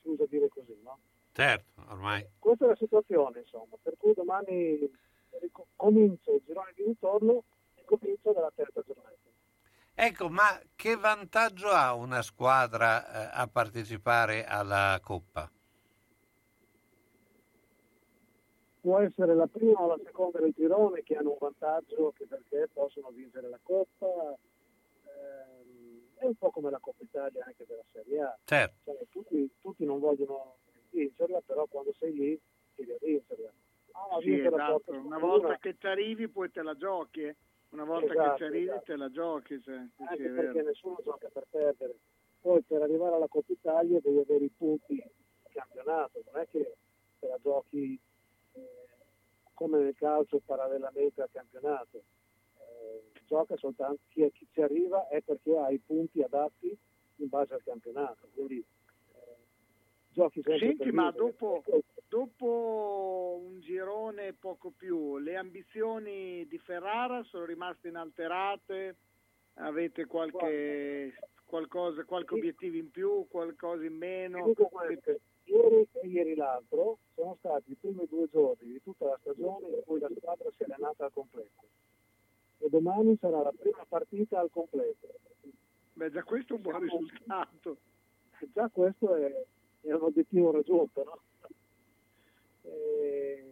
si 0.00 0.08
usa 0.08 0.26
dire 0.26 0.48
così, 0.48 0.76
no? 0.82 0.98
Certo, 1.34 1.82
ormai. 1.88 2.24
Questa 2.38 2.64
è 2.64 2.68
la 2.68 2.76
situazione, 2.76 3.40
insomma, 3.40 3.76
per 3.82 3.96
cui 3.98 4.14
domani 4.14 4.88
comincia 5.74 6.30
il 6.30 6.40
girone 6.46 6.72
di 6.76 6.84
ritorno 6.84 7.42
e 7.74 7.82
comincia 7.84 8.30
dalla 8.30 8.52
terza 8.54 8.80
giornata. 8.86 9.16
Ecco, 9.96 10.28
ma 10.28 10.60
che 10.76 10.94
vantaggio 10.94 11.70
ha 11.70 11.92
una 11.92 12.22
squadra 12.22 13.04
eh, 13.04 13.30
a 13.32 13.48
partecipare 13.48 14.44
alla 14.44 15.00
Coppa? 15.02 15.50
Può 18.80 18.98
essere 19.00 19.34
la 19.34 19.48
prima 19.48 19.80
o 19.80 19.88
la 19.88 20.00
seconda 20.04 20.38
del 20.38 20.52
girone 20.52 21.02
che 21.02 21.16
hanno 21.16 21.30
un 21.30 21.38
vantaggio 21.40 22.12
che 22.16 22.26
perché 22.26 22.68
possono 22.72 23.10
vincere 23.10 23.48
la 23.48 23.58
Coppa, 23.60 24.36
ehm, 25.02 26.00
è 26.14 26.26
un 26.26 26.34
po' 26.36 26.50
come 26.50 26.70
la 26.70 26.78
Coppa 26.78 27.02
Italia 27.02 27.44
anche 27.44 27.64
della 27.66 27.84
Serie 27.90 28.20
A. 28.20 28.38
Certo. 28.44 28.76
Cioè, 28.84 29.06
tutti, 29.10 29.50
tutti 29.60 29.84
non 29.84 29.98
vogliono 29.98 30.58
vincerla, 30.94 31.40
però 31.40 31.66
quando 31.66 31.92
sei 31.98 32.12
lì 32.14 32.40
devi 32.74 32.96
vincerla. 33.00 33.52
Ah, 33.92 34.18
Sì, 34.20 34.40
esatto. 34.40 34.92
Una 34.92 35.18
volta 35.18 35.56
che 35.58 35.76
ci 35.78 35.86
arrivi 35.86 36.28
poi 36.28 36.50
te 36.50 36.62
la 36.62 36.76
giochi, 36.76 37.22
eh. 37.22 37.36
Una 37.70 37.84
volta 37.84 38.12
Esatto, 38.12 38.30
che 38.30 38.36
ci 38.36 38.42
arrivi 38.44 38.64
esatto. 38.66 38.82
te 38.84 38.96
la 38.96 39.10
giochi, 39.10 39.62
cioè. 39.62 39.84
Sì, 39.96 40.02
anche 40.02 40.28
perché 40.28 40.52
vero. 40.52 40.66
nessuno 40.68 40.96
gioca 41.02 41.28
per 41.28 41.46
perdere. 41.50 41.94
Poi 42.40 42.62
per 42.62 42.82
arrivare 42.82 43.16
alla 43.16 43.26
Coppa 43.26 43.52
Italia 43.52 43.98
devi 44.00 44.18
avere 44.18 44.44
i 44.44 44.50
punti 44.56 44.94
di 44.94 45.52
campionato, 45.52 46.22
non 46.30 46.40
è 46.42 46.46
che 46.50 46.76
te 47.18 47.26
la 47.26 47.38
giochi 47.42 47.98
eh, 48.52 48.60
come 49.54 49.78
nel 49.78 49.94
calcio 49.96 50.40
parallelamente 50.44 51.22
al 51.22 51.30
campionato. 51.32 52.02
Eh, 52.58 53.02
gioca 53.26 53.56
soltanto 53.56 54.00
chi, 54.08 54.30
chi 54.32 54.46
ci 54.52 54.60
arriva 54.62 55.08
è 55.08 55.20
perché 55.22 55.56
ha 55.56 55.70
i 55.70 55.78
punti 55.78 56.22
adatti 56.22 56.76
in 57.16 57.28
base 57.28 57.54
al 57.54 57.62
campionato. 57.64 58.28
Quindi 58.34 58.64
giochi 60.14 60.40
sempre 60.42 60.68
Senti, 60.68 60.90
ma 60.92 61.10
dopo, 61.10 61.62
dopo 62.08 63.40
un 63.44 63.60
girone 63.60 64.32
poco 64.32 64.72
più, 64.74 65.18
le 65.18 65.36
ambizioni 65.36 66.46
di 66.46 66.58
Ferrara 66.58 67.22
sono 67.24 67.44
rimaste 67.44 67.88
inalterate? 67.88 68.96
Avete 69.54 70.06
qualche, 70.06 71.14
qualcosa, 71.44 72.04
qualche 72.04 72.34
obiettivo 72.34 72.76
in 72.76 72.90
più, 72.90 73.26
qualcosa 73.28 73.84
in 73.84 73.96
meno? 73.96 74.52
ieri 75.46 75.86
e 75.92 76.06
ieri 76.08 76.34
l'altro 76.34 76.96
sono 77.14 77.36
stati 77.38 77.72
i 77.72 77.76
primi 77.78 78.06
due 78.08 78.26
giorni 78.30 78.66
di 78.66 78.80
tutta 78.82 79.04
la 79.04 79.18
stagione 79.20 79.68
in 79.68 79.82
cui 79.84 80.00
la 80.00 80.08
squadra 80.16 80.48
si 80.56 80.62
è 80.62 80.64
allenata 80.64 81.04
al 81.04 81.12
completo 81.12 81.62
e 82.64 82.68
domani 82.70 83.16
sarà 83.20 83.42
la 83.42 83.52
prima 83.52 83.84
partita 83.86 84.40
al 84.40 84.50
completo. 84.50 85.08
Beh, 85.92 86.10
già 86.10 86.22
questo 86.22 86.54
è 86.54 86.56
un 86.56 86.62
buon 86.62 86.80
risultato. 86.80 87.76
Già 88.52 88.68
questo 88.68 89.14
è, 89.14 89.46
è 89.90 89.92
un 89.94 90.02
obiettivo 90.02 90.50
raggiunto, 90.50 91.04
no? 91.04 91.20
E 92.62 93.44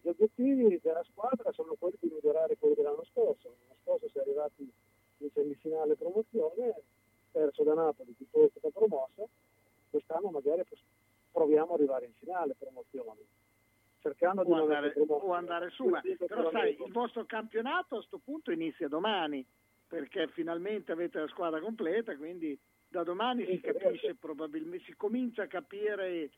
gli 0.00 0.08
obiettivi 0.08 0.78
della 0.82 1.04
squadra 1.04 1.52
sono 1.52 1.74
quelli 1.78 1.96
di 2.00 2.10
migliorare 2.12 2.56
quelli 2.58 2.74
dell'anno 2.74 3.04
scorso. 3.04 3.48
L'anno 3.48 3.78
scorso 3.82 4.08
si 4.08 4.18
è 4.18 4.20
arrivati 4.20 4.72
in 5.18 5.30
semifinale 5.32 5.94
promozione, 5.96 6.74
perso 7.30 7.62
da 7.62 7.74
Napoli, 7.74 8.14
che 8.16 8.26
poi 8.30 8.46
è 8.46 8.50
stata 8.50 8.70
promossa, 8.70 9.24
quest'anno 9.90 10.30
magari 10.30 10.62
proviamo 11.30 11.72
ad 11.72 11.78
arrivare 11.78 12.06
in 12.06 12.12
finale 12.18 12.54
promozione, 12.58 13.20
cercando 14.00 14.44
di 14.44 14.52
andare, 14.52 14.92
può 14.92 15.32
andare 15.32 15.70
su, 15.70 15.86
ma, 15.86 16.02
però 16.18 16.50
sai, 16.50 16.76
il 16.78 16.92
vostro 16.92 17.24
campionato 17.24 17.94
a 17.94 17.98
questo 17.98 18.18
punto 18.18 18.50
inizia 18.50 18.88
domani, 18.88 19.46
perché 19.86 20.28
finalmente 20.28 20.92
avete 20.92 21.20
la 21.20 21.28
squadra 21.28 21.60
completa, 21.60 22.16
quindi 22.16 22.58
da 22.92 23.02
domani 23.02 23.46
si 23.46 23.58
capisce 23.58 24.14
probabilmente, 24.14 24.84
si 24.84 24.94
comincia 24.94 25.44
a 25.44 25.46
capire 25.46 26.30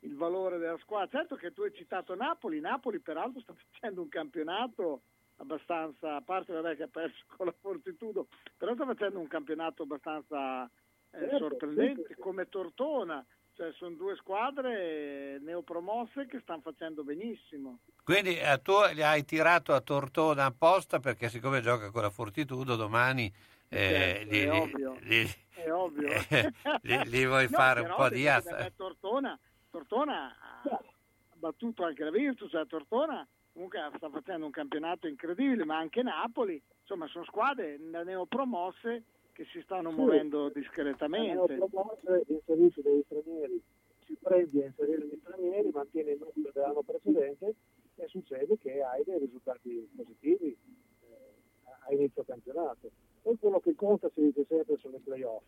il 0.00 0.16
valore 0.16 0.56
della 0.56 0.78
squadra. 0.78 1.18
Certo 1.18 1.36
che 1.36 1.52
tu 1.52 1.62
hai 1.62 1.74
citato 1.74 2.14
Napoli, 2.14 2.60
Napoli 2.60 2.98
peraltro 2.98 3.40
sta 3.40 3.54
facendo 3.70 4.00
un 4.00 4.08
campionato 4.08 5.02
abbastanza, 5.36 6.16
a 6.16 6.22
parte 6.22 6.52
vabbè 6.52 6.76
che 6.76 6.84
ha 6.84 6.88
perso 6.88 7.24
con 7.36 7.46
la 7.46 7.54
Fortitudo, 7.60 8.28
però 8.56 8.74
sta 8.74 8.86
facendo 8.86 9.18
un 9.18 9.28
campionato 9.28 9.82
abbastanza 9.82 10.64
eh, 10.64 11.18
Certo, 11.18 11.36
sorprendente, 11.36 12.16
come 12.18 12.48
Tortona, 12.48 13.24
cioè 13.54 13.70
sono 13.72 13.94
due 13.96 14.16
squadre 14.16 15.38
neopromosse 15.40 16.26
che 16.26 16.40
stanno 16.40 16.62
facendo 16.62 17.04
benissimo. 17.04 17.80
Quindi 18.02 18.38
eh, 18.38 18.60
tu 18.62 18.72
gli 18.94 19.02
hai 19.02 19.24
tirato 19.26 19.74
a 19.74 19.80
Tortona 19.82 20.46
apposta 20.46 21.00
perché 21.00 21.28
siccome 21.28 21.60
gioca 21.60 21.90
con 21.90 22.00
la 22.00 22.10
Fortitudo 22.10 22.76
domani 22.76 23.30
eh, 23.72 23.88
Certo, 23.88 24.34
gli, 24.34 24.38
è 24.38 24.50
ovvio. 24.50 24.96
gli- 25.00 25.26
È 25.54 25.72
ovvio. 25.72 26.08
gli- 26.82 27.02
gli 27.08 27.26
vuoi 27.26 27.44
No, 27.44 27.56
fare 27.56 27.80
un 27.80 27.92
po' 27.96 28.08
di 28.10 28.28
asta. 28.28 28.70
Tortona, 28.76 29.38
Tortona 29.70 30.36
ha 30.62 30.80
battuto 31.34 31.84
anche 31.84 32.04
la 32.04 32.10
Virtus, 32.10 32.52
la 32.52 32.66
Tortona 32.66 33.26
comunque 33.52 33.78
sta 33.96 34.08
facendo 34.10 34.44
un 34.46 34.50
campionato 34.52 35.06
incredibile, 35.06 35.64
ma 35.64 35.76
anche 35.78 36.02
Napoli, 36.02 36.60
insomma 36.80 37.06
sono 37.08 37.24
squadre 37.24 37.76
neopromosse 37.78 39.02
che 39.32 39.44
si 39.46 39.60
stanno 39.62 39.90
Sì. 39.90 39.96
muovendo 39.96 40.48
discretamente. 40.50 41.54
Hanno 41.54 41.66
promosse, 41.68 42.24
inserisce 42.28 42.82
degli 42.82 43.02
stranieri, 43.06 43.62
si 44.06 44.16
prende 44.20 44.62
a 44.62 44.66
inserire 44.66 45.06
gli 45.06 45.18
stranieri, 45.20 45.70
mantiene 45.72 46.10
il 46.12 46.18
numero 46.18 46.50
dell'anno 46.52 46.82
precedente 46.82 47.54
e 47.96 48.08
succede 48.08 48.58
che 48.58 48.82
hai 48.82 49.02
dei 49.04 49.18
risultati 49.18 49.88
positivi 49.96 50.48
eh, 50.48 51.16
a 51.86 51.92
inizio 51.94 52.24
campionato. 52.24 52.90
Poi 53.22 53.36
quello 53.38 53.60
che 53.60 53.74
conta 53.74 54.10
si 54.14 54.20
dice 54.20 54.44
sempre 54.48 54.76
sono 54.78 54.96
i 54.96 55.00
playoff, 55.00 55.44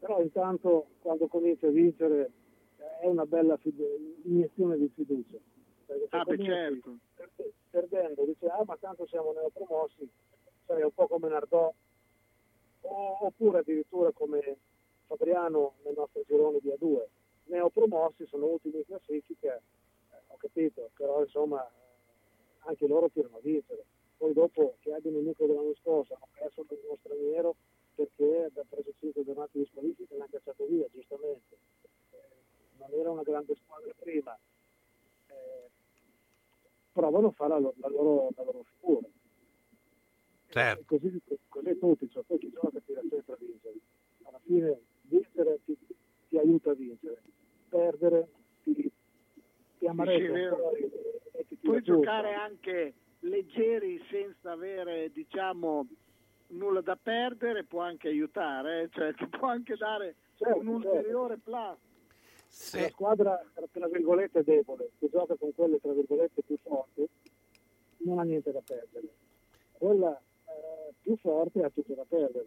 però 0.00 0.20
intanto 0.20 0.88
quando 1.00 1.28
cominci 1.28 1.66
a 1.66 1.70
vincere 1.70 2.30
è 3.00 3.06
una 3.06 3.24
bella 3.26 3.56
fidu- 3.56 4.24
iniezione 4.24 4.76
di 4.76 4.90
fiducia. 4.94 5.38
Ah, 6.10 6.24
beh, 6.24 6.36
certo. 6.44 6.98
per- 7.14 7.52
perdendo, 7.70 8.24
dici 8.24 8.46
ah 8.46 8.62
ma 8.64 8.76
tanto 8.76 9.06
siamo 9.06 9.32
neopromossi, 9.32 10.08
sai, 10.66 10.82
un 10.82 10.92
po' 10.92 11.06
come 11.06 11.28
Nardò, 11.28 11.72
o- 12.80 13.18
oppure 13.26 13.58
addirittura 13.60 14.10
come 14.12 14.56
Fabriano 15.06 15.74
nel 15.84 15.94
nostro 15.96 16.22
girone 16.26 16.58
di 16.60 16.70
A2, 16.70 17.06
neopromossi, 17.44 18.26
sono 18.26 18.46
ultimi 18.46 18.78
in 18.78 18.84
classifica, 18.84 19.54
eh, 19.56 19.62
ho 20.26 20.36
capito, 20.38 20.90
però 20.96 21.20
insomma 21.22 21.64
anche 22.64 22.86
loro 22.86 23.08
tirano 23.10 23.36
a 23.36 23.40
vincere. 23.40 23.84
Poi 24.22 24.32
dopo 24.34 24.76
che 24.78 24.92
abbiano 24.92 25.18
il 25.18 25.24
nucleo 25.24 25.48
dell'anno 25.48 25.74
scorso, 25.74 26.14
hanno 26.14 26.28
perso 26.30 26.62
per 26.62 26.78
uno 26.84 26.96
straniero 27.00 27.56
perché 27.96 28.52
ha 28.54 28.64
preso 28.68 28.92
5 29.00 29.24
giornate 29.24 29.58
di 29.58 29.66
squalifica 29.66 30.14
e 30.14 30.16
l'hanno 30.16 30.30
cacciato 30.30 30.64
via, 30.66 30.86
giustamente. 30.92 31.56
Eh, 32.12 32.18
non 32.78 32.90
era 32.92 33.10
una 33.10 33.24
grande 33.24 33.56
squadra 33.56 33.92
prima. 33.98 34.38
Eh, 35.26 35.70
provano 36.92 37.26
a 37.26 37.30
fare 37.32 37.48
la, 37.48 37.58
lo- 37.58 37.74
la 37.78 37.88
loro, 37.88 38.28
la 38.36 38.42
loro 38.44 38.62
figura. 38.62 39.08
Certo. 40.50 40.80
E 40.80 40.84
così, 40.84 41.20
così 41.48 41.78
tutti, 41.80 42.08
cioè 42.08 42.22
poi 42.22 42.38
chi 42.38 42.50
gioca 42.52 42.78
tira 42.78 43.00
sempre 43.10 43.32
a 43.32 43.36
vincere. 43.40 43.74
Alla 44.22 44.40
fine 44.44 44.80
vincere 45.00 45.58
ti, 45.64 45.76
ti 46.28 46.38
aiuta 46.38 46.70
a 46.70 46.74
vincere, 46.74 47.22
perdere 47.68 48.28
ti, 48.62 48.72
ti 48.72 48.92
Sì, 49.78 49.86
amareggia 49.86 50.60
sì, 51.48 51.56
Puoi 51.60 51.82
giocare 51.82 52.34
anche 52.34 52.94
leggeri 53.22 54.02
senza 54.10 54.52
avere, 54.52 55.10
diciamo, 55.12 55.86
nulla 56.48 56.80
da 56.80 56.96
perdere, 57.00 57.64
può 57.64 57.80
anche 57.80 58.08
aiutare, 58.08 58.82
eh, 58.82 58.88
cioè 58.90 59.14
ti 59.16 59.26
può 59.26 59.48
anche 59.48 59.76
dare 59.76 60.14
Certo, 60.36 60.58
un 60.58 60.66
ulteriore 60.68 61.38
plus. 61.38 61.78
La 62.72 62.88
squadra, 62.90 63.42
tra 63.70 63.86
virgolette, 63.88 64.42
debole, 64.44 64.90
che 64.98 65.08
gioca 65.08 65.34
con 65.36 65.54
quelle, 65.54 65.80
tra 65.80 65.92
virgolette, 65.92 66.42
più 66.42 66.58
forti, 66.62 67.08
non 67.98 68.18
ha 68.18 68.22
niente 68.24 68.52
da 68.52 68.60
perdere. 68.60 69.08
Quella 69.72 70.14
eh, 70.18 70.92
più 71.00 71.16
forte 71.16 71.62
ha 71.62 71.70
tutto 71.70 71.94
da 71.94 72.04
perdere. 72.06 72.46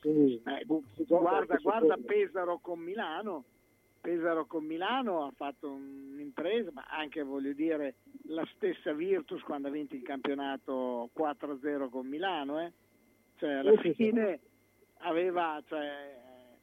Quindi, 0.00 0.40
Eh, 0.46 0.64
guarda, 1.06 1.56
guarda. 1.56 1.96
Pesaro 1.96 2.58
con 2.58 2.78
Milano. 2.78 3.44
Pesaro 4.00 4.46
con 4.46 4.64
Milano 4.64 5.24
ha 5.24 5.32
fatto 5.34 5.70
un'impresa, 5.70 6.70
ma 6.72 6.84
anche 6.88 7.22
voglio 7.22 7.52
dire 7.52 7.96
la 8.28 8.46
stessa 8.54 8.92
Virtus 8.92 9.42
quando 9.42 9.68
ha 9.68 9.70
vinto 9.70 9.94
il 9.94 10.02
campionato 10.02 11.10
4-0 11.16 11.88
con 11.90 12.06
Milano, 12.06 12.60
eh. 12.60 12.72
Cioè 13.36 13.52
alla 13.54 13.70
Sì, 13.72 13.76
sì, 13.78 13.88
sì. 13.88 13.94
fine 13.94 14.40
aveva 14.98 15.62
cioè, 15.66 16.16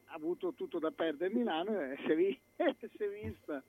ha 0.05 0.13
avuto 0.13 0.53
tutto 0.53 0.79
da 0.79 0.91
perdere 0.91 1.33
Milano 1.33 1.79
e 1.79 1.97
si 2.05 2.11
è, 2.11 2.15
vi- 2.15 2.39
si 2.79 3.03
è 3.03 3.09
vista. 3.09 3.63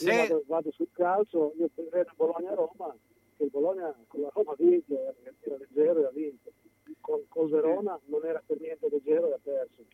Io 0.00 0.16
vado, 0.16 0.42
vado 0.46 0.70
sul 0.72 0.88
calcio, 0.92 1.52
io 1.58 1.70
vedo 1.90 2.10
Bologna-Roma, 2.16 2.94
che 3.36 3.44
il 3.44 3.50
Bologna 3.50 3.94
con 4.06 4.20
la 4.20 4.30
Roma 4.34 4.52
ha 4.52 4.56
vinto, 4.58 4.94
eh, 4.94 5.34
era 5.40 5.56
leggero 5.56 6.00
e 6.00 6.04
ha 6.06 6.10
vinto. 6.10 6.52
Con, 7.00 7.22
col 7.28 7.48
Verona 7.50 7.98
non 8.06 8.24
era 8.24 8.42
per 8.44 8.60
niente 8.60 8.88
leggero 8.90 9.30
e 9.30 9.32
ha 9.34 9.38
perso. 9.42 9.84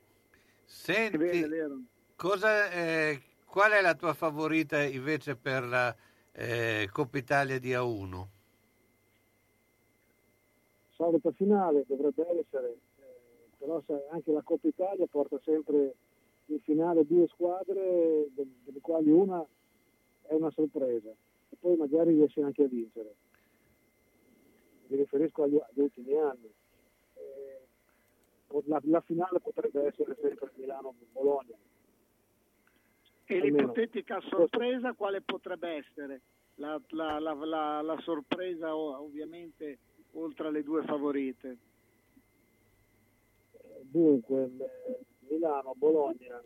Senti, 0.64 1.18
cosa, 2.22 2.70
eh, 2.70 3.20
qual 3.44 3.72
è 3.72 3.80
la 3.80 3.96
tua 3.96 4.14
favorita 4.14 4.80
invece 4.80 5.34
per 5.34 5.64
la 5.64 5.92
eh, 6.30 6.88
Coppa 6.92 7.18
Italia 7.18 7.58
di 7.58 7.72
A1? 7.72 8.26
Solita 10.90 11.32
finale 11.32 11.82
dovrebbe 11.84 12.24
essere, 12.38 12.76
eh, 12.98 13.50
però 13.58 13.82
anche 14.12 14.30
la 14.30 14.42
Coppa 14.42 14.68
Italia 14.68 15.04
porta 15.10 15.36
sempre 15.42 15.96
in 16.46 16.60
finale 16.60 17.04
due 17.04 17.26
squadre, 17.26 18.28
de- 18.32 18.46
delle 18.66 18.80
quali 18.80 19.10
una 19.10 19.44
è 20.22 20.32
una 20.34 20.52
sorpresa 20.52 21.10
e 21.10 21.56
poi 21.58 21.74
magari 21.74 22.14
riesce 22.14 22.40
anche 22.40 22.62
a 22.62 22.68
vincere. 22.68 23.14
Mi 24.86 24.96
riferisco 24.96 25.42
agli, 25.42 25.56
agli 25.56 25.80
ultimi 25.80 26.16
anni. 26.16 26.54
Eh, 27.14 27.66
la, 28.66 28.80
la 28.84 29.00
finale 29.00 29.40
potrebbe 29.40 29.86
essere 29.86 30.16
sempre 30.20 30.52
Milano-Bologna. 30.54 31.56
E 33.24 33.40
l'ipotetica 33.40 34.20
sorpresa 34.28 34.92
quale 34.94 35.20
potrebbe 35.22 35.68
essere? 35.70 36.20
La, 36.56 36.80
la- 36.88 37.18
la- 37.18 37.80
la- 37.80 38.00
sorpresa 38.00 38.76
ovviamente 38.76 39.78
oltre 40.12 40.48
alle 40.48 40.62
due 40.62 40.82
favorite. 40.84 41.56
Dunque, 43.82 44.44
eh, 44.58 45.00
Milano, 45.28 45.72
Bologna, 45.74 46.42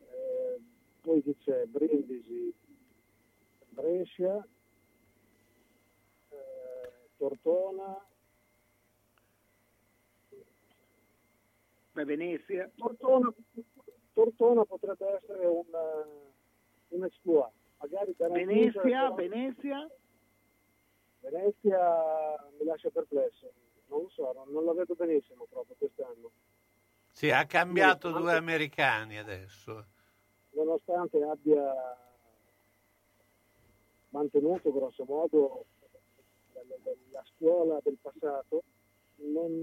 eh, 0.00 0.60
poi 1.00 1.22
chi 1.22 1.36
c'è? 1.36 1.64
Brindisi, 1.66 2.52
Brescia, 3.70 4.46
eh, 6.30 6.92
Tortona, 7.16 8.06
Venezia. 11.92 12.70
Tortona, 12.76 13.32
Tortona 14.18 14.64
potrebbe 14.64 15.14
essere 15.14 15.46
un, 15.46 15.64
eh, 15.72 16.32
un 16.88 17.04
exploit. 17.04 17.52
Magari 17.78 18.12
per 18.14 18.32
Venezia, 18.32 19.12
Venezia, 19.12 19.88
Venezia 21.20 22.50
mi 22.58 22.64
lascia 22.64 22.90
perplesso, 22.90 23.52
non 23.86 24.02
lo 24.02 24.08
so, 24.08 24.32
non, 24.32 24.50
non 24.50 24.64
la 24.64 24.72
vedo 24.72 24.94
benissimo 24.96 25.46
proprio 25.48 25.76
quest'anno. 25.78 26.32
Sì, 27.12 27.30
ha 27.30 27.46
cambiato 27.46 28.08
Sì, 28.12 28.18
due 28.18 28.34
americani 28.34 29.18
adesso. 29.18 29.86
nonostante 30.50 31.22
abbia 31.22 31.72
mantenuto 34.08 34.72
grosso 34.72 35.04
modo 35.04 35.64
la, 36.54 36.62
la- 36.66 36.92
la 37.12 37.24
scuola 37.36 37.78
del 37.84 37.98
passato, 38.02 38.62
non, 39.16 39.62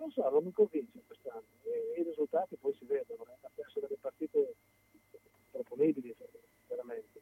non 0.00 0.08
lo 0.08 0.22
so, 0.22 0.30
non 0.30 0.44
mi 0.44 0.52
convince 0.52 0.98
quest'anno. 1.06 1.44
E, 1.62 2.00
I 2.00 2.02
risultati 2.02 2.56
poi 2.56 2.74
si 2.74 2.86
vedono, 2.86 3.24
eh, 3.28 3.36
ha 3.42 3.50
perso 3.54 3.80
delle 3.80 3.96
partite 4.00 4.54
proponibili, 5.50 6.14
veramente. 6.66 7.20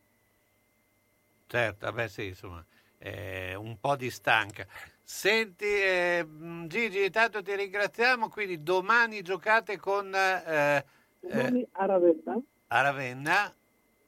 Certo, 1.46 1.86
vabbè 1.86 2.08
sì, 2.08 2.26
insomma, 2.26 2.64
eh, 2.98 3.54
un 3.54 3.78
po' 3.80 3.96
di 3.96 4.10
stanca. 4.10 4.66
Senti, 5.02 5.64
eh, 5.64 6.26
Gigi, 6.66 7.04
intanto 7.04 7.42
ti 7.42 7.54
ringraziamo, 7.54 8.28
quindi 8.28 8.62
domani 8.62 9.22
giocate 9.22 9.78
con 9.78 10.14
eh, 10.14 10.84
Domani 11.20 11.62
eh, 11.62 11.68
a 11.72 11.86
Ravenna, 11.86 12.40
a 12.68 12.82
Ravenna. 12.82 13.54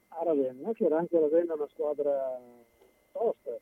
a 0.09 0.23
Ravenna, 0.23 0.71
che 0.73 0.85
era 0.85 0.99
anche 0.99 1.19
Ravenna 1.19 1.55
una 1.55 1.67
squadra 1.67 2.39
tosta, 3.11 3.57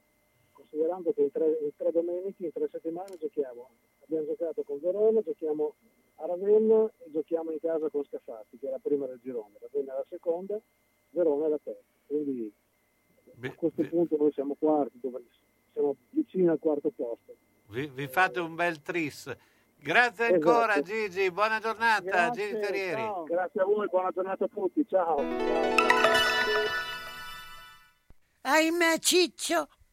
considerando 0.52 1.14
che 1.14 1.22
in 1.22 1.31
tre, 1.31 1.45
in 1.61 1.72
tre 1.76 1.91
domeniche, 1.91 2.45
in 2.45 2.52
tre 2.52 2.68
settimane 2.69 3.18
giochiamo. 3.18 3.69
Abbiamo 4.10 4.26
giocato 4.26 4.64
con 4.64 4.80
Verona, 4.81 5.22
giochiamo 5.22 5.76
a 6.15 6.26
Ravenna 6.26 6.91
e 6.98 7.11
giochiamo 7.11 7.52
in 7.52 7.60
casa 7.60 7.90
con 7.90 8.03
Scafatti, 8.06 8.57
che 8.57 8.68
è 8.68 8.72
la 8.72 8.80
prima 8.81 9.06
del 9.06 9.19
girone. 9.22 9.53
Ravenna 9.61 9.94
è 9.94 9.98
la 9.98 10.06
seconda, 10.10 10.60
Verona 11.11 11.45
è 11.45 11.49
la 11.49 11.60
terza. 11.64 11.84
Quindi 12.07 12.52
a 13.41 13.53
questo 13.53 13.84
punto 13.84 14.18
noi 14.18 14.31
siamo 14.34 14.56
quarti, 14.57 14.99
dove 14.99 15.23
siamo 15.73 15.95
vicini 16.10 16.48
al 16.48 16.57
quarto 16.57 16.90
posto. 16.90 17.36
Vi, 17.68 17.86
vi 17.94 18.07
fate 18.07 18.40
un 18.40 18.56
bel 18.56 18.81
tris. 18.81 19.31
Grazie 19.77 20.26
Esatto. 20.30 20.49
ancora 20.49 20.81
Gigi, 20.81 21.31
buona 21.31 21.60
giornata 21.60 22.02
Grazie, 22.02 22.48
Gigi 22.48 22.60
Terrieri. 22.60 22.95
ciao. 23.02 23.23
Grazie 23.26 23.61
a 23.61 23.65
voi, 23.65 23.88
buona 23.88 24.10
giornata 24.11 24.44
a 24.45 24.48
tutti, 24.48 24.86
ciao. 24.88 25.18
Ahimè, 28.41 28.98
Ciccio, 28.98 29.68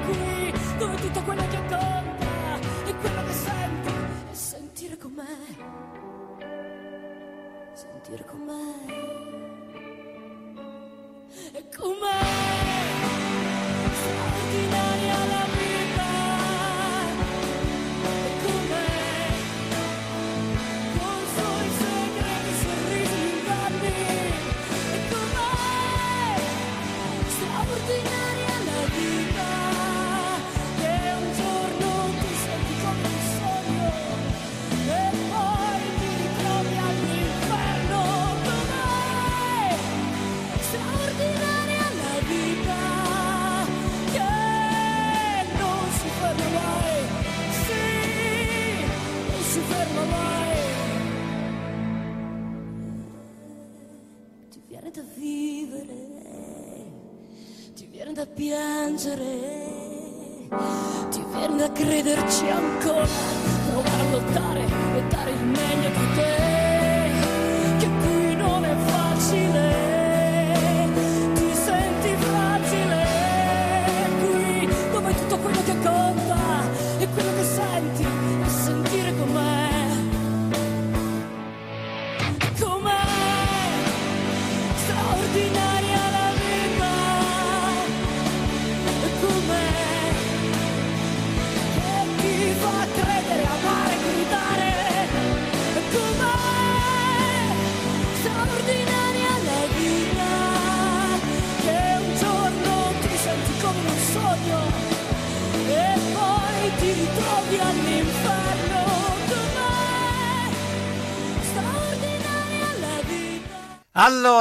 qui 0.06 0.54
dove 0.78 0.96
tutto 0.96 1.22
quello 1.24 1.48
che 1.50 1.58
conta 1.58 2.60
è 2.86 2.96
quello 2.96 3.24
che 3.26 3.34
senti, 3.34 3.94
e 4.32 4.36
sentire 4.36 4.98
com'è, 4.98 5.24
sentire 7.74 8.26
com'è, 8.26 8.64
e 11.52 11.66
com'è. 11.76 12.75
Straordinaria 12.75 12.75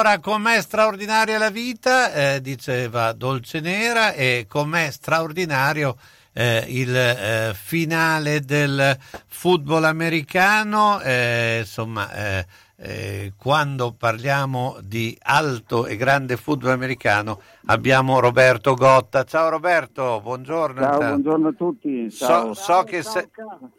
Allora, 0.07 0.21
com'è 0.21 0.61
straordinaria 0.61 1.39
la 1.39 1.49
vita, 1.49 2.13
eh, 2.13 2.43
diceva 2.43 3.15
Dolce 3.15 3.61
Nera, 3.61 4.13
e 4.13 4.45
com'è 4.47 4.91
straordinario 4.91 5.97
eh, 6.35 6.63
il 6.69 6.95
eh, 6.95 7.53
finale 7.55 8.41
del 8.41 8.99
football 9.27 9.85
americano, 9.85 11.01
eh, 11.01 11.61
insomma, 11.61 12.13
eh, 12.13 12.47
eh, 12.77 13.33
quando 13.39 13.95
parliamo 13.95 14.77
di 14.83 15.17
alto 15.23 15.87
e 15.87 15.97
grande 15.97 16.37
football 16.37 16.73
americano 16.73 17.41
abbiamo 17.65 18.21
Roberto 18.21 18.75
Gotta. 18.75 19.25
Ciao 19.25 19.49
Roberto, 19.49 20.21
buongiorno. 20.21 20.83
Ciao, 20.83 20.93
intanto. 20.93 21.07
buongiorno 21.07 21.49
a 21.49 21.53
tutti. 21.53 22.11
So, 22.11 22.27
Ciao. 22.27 22.53
so 22.53 22.83
che 22.83 23.03
se- 23.03 23.31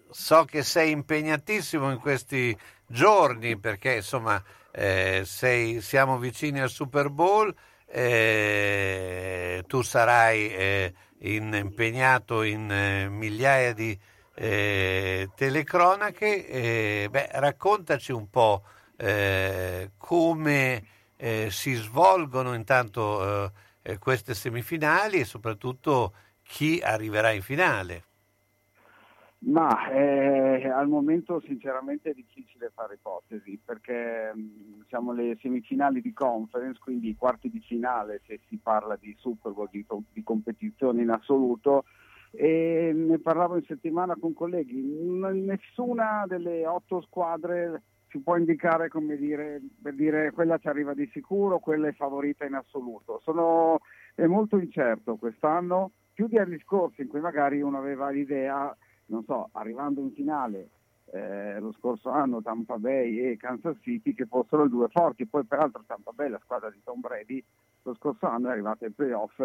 so 0.10 0.44
che 0.46 0.64
sei 0.64 0.90
impegnatissimo 0.90 1.92
in 1.92 2.00
questi 2.00 2.58
giorni 2.88 3.60
perché 3.60 3.98
insomma 3.98 4.42
eh, 4.76 5.22
sei- 5.26 5.82
siamo 5.82 6.18
vicini 6.18 6.60
al 6.60 6.70
Super 6.70 7.10
Bowl, 7.10 7.54
eh, 7.88 9.64
tu 9.68 9.82
sarai 9.82 10.50
eh, 10.54 10.94
in- 11.20 11.54
impegnato 11.54 12.44
in 12.44 12.70
eh, 12.70 13.08
migliaia 13.10 13.74
di 13.74 13.98
eh, 14.36 15.30
telecronache, 15.34 16.48
eh, 16.48 17.08
beh, 17.10 17.30
raccontaci 17.34 18.12
un 18.12 18.30
po' 18.30 18.64
come 19.98 20.88
si 21.50 21.74
svolgono 21.74 22.54
intanto 22.54 23.52
queste 24.00 24.34
semifinali 24.34 25.20
e 25.20 25.26
soprattutto 25.26 26.14
chi 26.44 26.80
arriverà 26.82 27.32
in 27.32 27.42
finale. 27.42 28.04
Ma 29.38 29.90
eh, 29.90 30.68
al 30.68 30.88
momento 30.88 31.40
sinceramente 31.46 32.10
è 32.10 32.14
difficile 32.14 32.72
fare 32.74 32.96
ipotesi 32.96 33.60
perché 33.64 34.32
mh, 34.34 34.86
siamo 34.88 35.12
alle 35.12 35.38
semifinali 35.40 36.02
di 36.02 36.14
conference, 36.14 36.80
quindi 36.82 37.10
i 37.10 37.16
quarti 37.16 37.50
di 37.50 37.60
finale 37.60 38.22
se 38.26 38.40
si 38.48 38.58
parla 38.58 38.96
di 38.96 39.16
Super 39.20 39.52
Bowl, 39.52 39.70
di, 39.70 39.86
di 40.12 40.24
competizione 40.24 41.04
in 41.04 41.10
assoluto 41.12 41.84
e 42.32 42.92
ne 42.94 43.20
parlavo 43.20 43.56
in 43.58 43.64
settimana 43.66 44.16
con 44.20 44.34
colleghi, 44.34 44.82
nessuna 44.82 46.26
delle 46.28 46.66
otto 46.66 47.02
squadre 47.02 47.84
si 48.10 48.20
può 48.20 48.38
indicare 48.38 48.88
come 48.88 49.18
dire, 49.18 49.62
per 49.82 49.94
dire 49.94 50.32
quella 50.32 50.58
ci 50.58 50.68
arriva 50.68 50.94
di 50.94 51.08
sicuro, 51.12 51.60
quella 51.60 51.88
è 51.88 51.94
favorita 51.94 52.46
in 52.46 52.54
assoluto. 52.54 53.20
Sono, 53.24 53.80
è 54.16 54.26
molto 54.26 54.58
incerto 54.58 55.18
quest'anno, 55.18 55.92
più 56.14 56.28
di 56.28 56.38
anni 56.38 56.58
scorsi 56.60 57.02
in 57.02 57.08
cui 57.10 57.20
magari 57.20 57.62
uno 57.62 57.78
aveva 57.78 58.10
l'idea, 58.10 58.76
non 59.08 59.24
so, 59.24 59.50
arrivando 59.54 60.02
in 60.02 60.12
finale 60.12 60.70
eh, 61.12 61.60
lo 61.60 61.72
scorso 61.74 62.10
anno 62.10 62.42
Tampa 62.42 62.78
Bay 62.78 63.20
e 63.20 63.38
Kansas 63.38 63.78
City 63.82 64.14
che 64.14 64.26
fossero 64.26 64.64
le 64.64 64.70
due 64.70 64.88
forti, 64.90 65.26
poi 65.26 65.44
peraltro 65.44 65.84
Tampa 65.86 66.12
Bay, 66.12 66.30
la 66.30 66.40
squadra 66.44 66.70
di 66.70 66.82
Tom 66.84 67.00
Brady, 67.00 67.44
lo 67.84 67.96
scorso 67.96 68.26
anno 68.26 68.50
è 68.50 68.52
arrivata 68.52 68.86
ai 68.86 68.92
playoff 68.92 69.42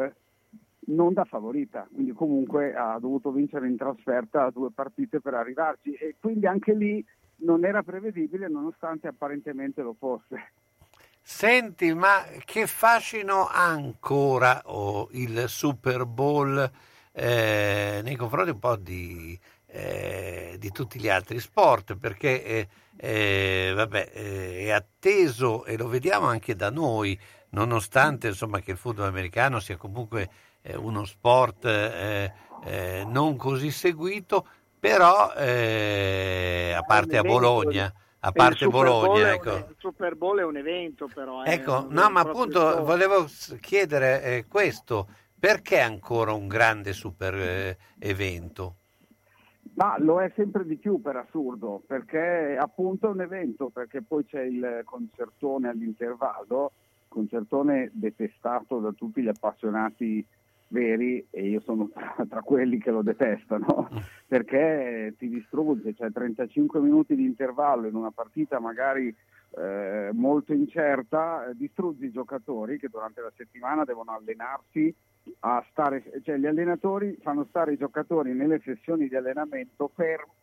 non 0.86 1.12
da 1.12 1.24
favorita, 1.24 1.86
quindi 1.92 2.12
comunque 2.12 2.74
ha 2.74 2.98
dovuto 2.98 3.30
vincere 3.30 3.68
in 3.68 3.76
trasferta 3.76 4.50
due 4.50 4.70
partite 4.72 5.20
per 5.20 5.34
arrivarci. 5.34 5.92
E 5.92 6.16
quindi 6.18 6.46
anche 6.46 6.74
lì 6.74 7.04
non 7.36 7.64
era 7.64 7.82
prevedibile 7.82 8.48
nonostante 8.48 9.08
apparentemente 9.08 9.82
lo 9.82 9.94
fosse. 9.98 10.52
Senti, 11.22 11.94
ma 11.94 12.24
che 12.44 12.66
fascino 12.66 13.46
ha 13.46 13.68
ancora 13.68 14.62
oh, 14.64 15.08
il 15.12 15.44
Super 15.48 16.06
Bowl 16.06 16.70
eh, 17.12 18.00
nei 18.02 18.16
confronti 18.16 18.50
un 18.50 18.58
po' 18.58 18.76
di, 18.76 19.38
eh, 19.66 20.56
di 20.58 20.70
tutti 20.70 20.98
gli 20.98 21.08
altri 21.08 21.40
sport? 21.40 21.96
Perché 21.96 22.44
eh, 22.44 22.68
eh, 22.96 23.72
vabbè, 23.74 24.10
eh, 24.12 24.58
è 24.66 24.70
atteso 24.70 25.64
e 25.64 25.76
lo 25.76 25.88
vediamo 25.88 26.26
anche 26.26 26.54
da 26.54 26.70
noi, 26.70 27.18
nonostante 27.50 28.28
insomma, 28.28 28.60
che 28.60 28.72
il 28.72 28.76
football 28.76 29.06
americano 29.06 29.60
sia 29.60 29.76
comunque 29.76 30.28
eh, 30.62 30.76
uno 30.76 31.04
sport 31.04 31.66
non 33.06 33.36
così 33.36 33.70
seguito, 33.70 34.46
però 34.78 35.30
a 35.30 36.82
parte 36.82 37.16
a 37.16 37.22
Bologna, 37.22 37.92
a 38.20 38.32
parte 38.32 38.66
Bologna, 38.66 39.18
è 39.18 39.22
un- 39.22 39.34
ecco. 39.34 39.56
il 39.56 39.76
Super 39.78 40.14
Bowl 40.14 40.38
è 40.40 40.44
un 40.44 40.56
evento 40.58 41.08
però. 41.12 41.42
Ecco, 41.42 41.86
un 41.88 41.92
no, 41.94 42.10
ma 42.10 42.20
appunto 42.20 42.84
volevo 42.84 43.26
chiedere 43.60 44.22
eh, 44.22 44.46
questo, 44.46 45.08
perché 45.40 45.80
ancora 45.80 46.32
un 46.32 46.46
grande 46.46 46.92
super 46.92 47.34
eh, 47.34 47.78
evento? 47.98 48.76
Ma 49.74 49.96
lo 49.98 50.20
è 50.20 50.30
sempre 50.36 50.66
di 50.66 50.76
più 50.76 51.00
per 51.00 51.16
assurdo, 51.16 51.82
perché 51.86 52.58
appunto 52.60 53.06
è 53.06 53.10
un 53.10 53.22
evento, 53.22 53.70
perché 53.70 54.02
poi 54.02 54.26
c'è 54.26 54.42
il 54.42 54.82
concertone 54.84 55.68
all'intervallo, 55.70 56.72
concertone 57.08 57.88
detestato 57.94 58.78
da 58.80 58.92
tutti 58.92 59.22
gli 59.22 59.28
appassionati 59.28 60.24
veri 60.68 61.26
e 61.30 61.48
io 61.48 61.60
sono 61.60 61.88
tra, 61.88 62.14
tra 62.28 62.42
quelli 62.42 62.78
che 62.78 62.90
lo 62.90 63.00
detestano, 63.00 63.88
perché 64.28 65.14
ti 65.16 65.30
distrugge, 65.30 65.94
cioè 65.94 66.12
35 66.12 66.80
minuti 66.80 67.14
di 67.14 67.24
intervallo 67.24 67.86
in 67.86 67.94
una 67.94 68.10
partita 68.10 68.60
magari 68.60 69.14
eh, 69.56 70.10
molto 70.12 70.52
incerta, 70.52 71.50
distruggi 71.54 72.04
i 72.04 72.12
giocatori 72.12 72.78
che 72.78 72.88
durante 72.88 73.22
la 73.22 73.32
settimana 73.34 73.84
devono 73.84 74.12
allenarsi 74.12 74.94
a 75.40 75.64
stare, 75.70 76.02
cioè 76.22 76.36
gli 76.36 76.46
allenatori 76.46 77.16
fanno 77.20 77.44
stare 77.48 77.72
i 77.72 77.76
giocatori 77.76 78.32
nelle 78.32 78.60
sessioni 78.60 79.08
di 79.08 79.16
allenamento 79.16 79.90
fermi 79.94 80.38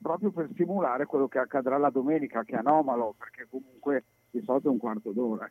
proprio 0.00 0.30
per 0.30 0.48
simulare 0.54 1.06
quello 1.06 1.28
che 1.28 1.38
accadrà 1.38 1.76
la 1.76 1.90
domenica, 1.90 2.44
che 2.44 2.52
è 2.52 2.58
anomalo, 2.58 3.14
perché 3.18 3.46
comunque 3.48 4.04
di 4.30 4.42
solito 4.42 4.68
è 4.68 4.70
un 4.70 4.78
quarto 4.78 5.10
d'ora. 5.12 5.50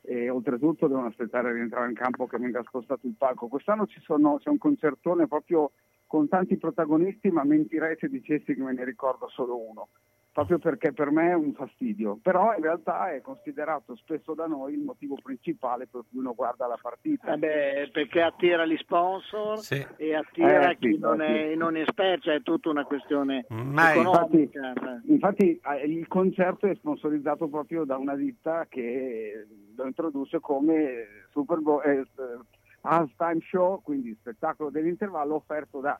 E 0.00 0.28
oltretutto 0.28 0.86
devono 0.86 1.06
aspettare 1.06 1.54
di 1.54 1.60
entrare 1.60 1.88
in 1.88 1.94
campo 1.94 2.26
che 2.26 2.38
venga 2.38 2.62
spostato 2.62 3.06
il 3.06 3.14
palco. 3.16 3.48
Quest'anno 3.48 3.86
sono, 4.02 4.38
c'è 4.38 4.50
un 4.50 4.58
concertone 4.58 5.26
proprio 5.26 5.72
con 6.06 6.28
tanti 6.28 6.56
protagonisti, 6.56 7.30
ma 7.30 7.44
mentirei 7.44 7.96
se 7.98 8.08
dicessi 8.08 8.54
che 8.54 8.62
me 8.62 8.72
ne 8.72 8.84
ricordo 8.84 9.28
solo 9.28 9.58
uno, 9.58 9.88
proprio 10.34 10.58
perché 10.58 10.92
per 10.92 11.12
me 11.12 11.30
è 11.30 11.34
un 11.34 11.52
fastidio. 11.52 12.18
Però 12.20 12.52
in 12.56 12.60
realtà 12.62 13.12
è 13.14 13.20
considerato 13.20 13.94
spesso 13.94 14.34
da 14.34 14.46
noi 14.46 14.74
il 14.74 14.80
motivo 14.80 15.14
principale 15.22 15.86
per 15.86 16.02
cui 16.10 16.18
uno 16.18 16.34
guarda 16.34 16.66
la 16.66 16.76
partita. 16.82 17.32
Eh 17.34 17.38
beh, 17.38 17.90
perché 17.92 18.20
attira 18.20 18.66
gli 18.66 18.76
sponsor 18.78 19.58
Sì. 19.60 19.86
e 19.96 20.16
attira 20.16 20.70
Eh, 20.70 20.76
chi 20.78 20.94
sì, 20.94 20.98
non, 20.98 21.18
sì. 21.18 21.24
è, 21.24 21.54
non 21.54 21.76
è 21.76 21.82
esperto, 21.82 22.24
cioè 22.24 22.34
è 22.34 22.42
tutta 22.42 22.68
una 22.68 22.84
questione 22.84 23.46
Ma 23.50 23.94
infatti, 23.94 24.42
economica. 24.42 25.00
infatti, 25.06 25.60
eh, 25.64 25.86
il 25.86 26.08
concerto 26.08 26.66
è 26.66 26.74
sponsorizzato 26.74 27.46
proprio 27.46 27.84
da 27.84 27.96
una 27.96 28.16
ditta 28.16 28.66
che 28.68 29.46
lo 29.76 29.86
introduce 29.86 30.40
come 30.40 31.06
Super 31.30 31.60
Bowl, 31.60 31.80
eh, 31.84 31.98
eh, 32.00 32.06
halftime 32.80 33.38
show, 33.48 33.80
quindi 33.82 34.16
spettacolo 34.18 34.68
dell'intervallo 34.70 35.36
offerto 35.36 35.78
da 35.78 35.98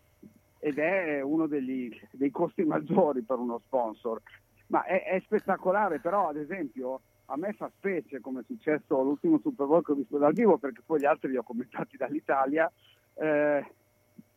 ed 0.65 0.78
è 0.78 1.20
uno 1.20 1.47
degli, 1.47 1.95
dei 2.11 2.31
costi 2.31 2.65
maggiori 2.65 3.20
per 3.20 3.36
uno 3.39 3.61
sponsor. 3.66 4.23
Ma 4.69 4.82
è, 4.85 5.05
è 5.05 5.20
spettacolare, 5.20 6.01
però 6.01 6.28
ad 6.28 6.39
esempio 6.39 7.03
a 7.27 7.36
me 7.36 7.53
fa 7.53 7.70
specie 7.77 8.20
come 8.20 8.41
è 8.41 8.45
successo 8.45 8.99
all'ultimo 8.99 9.39
Super 9.41 9.66
Bowl 9.66 9.85
che 9.85 9.93
ho 9.93 9.95
visto 9.95 10.16
dal 10.16 10.32
vivo, 10.32 10.57
perché 10.57 10.81
poi 10.85 11.01
gli 11.01 11.05
altri 11.05 11.28
li 11.28 11.36
ho 11.36 11.43
commentati 11.43 11.99
dall'Italia, 11.99 12.70
eh, 13.16 13.73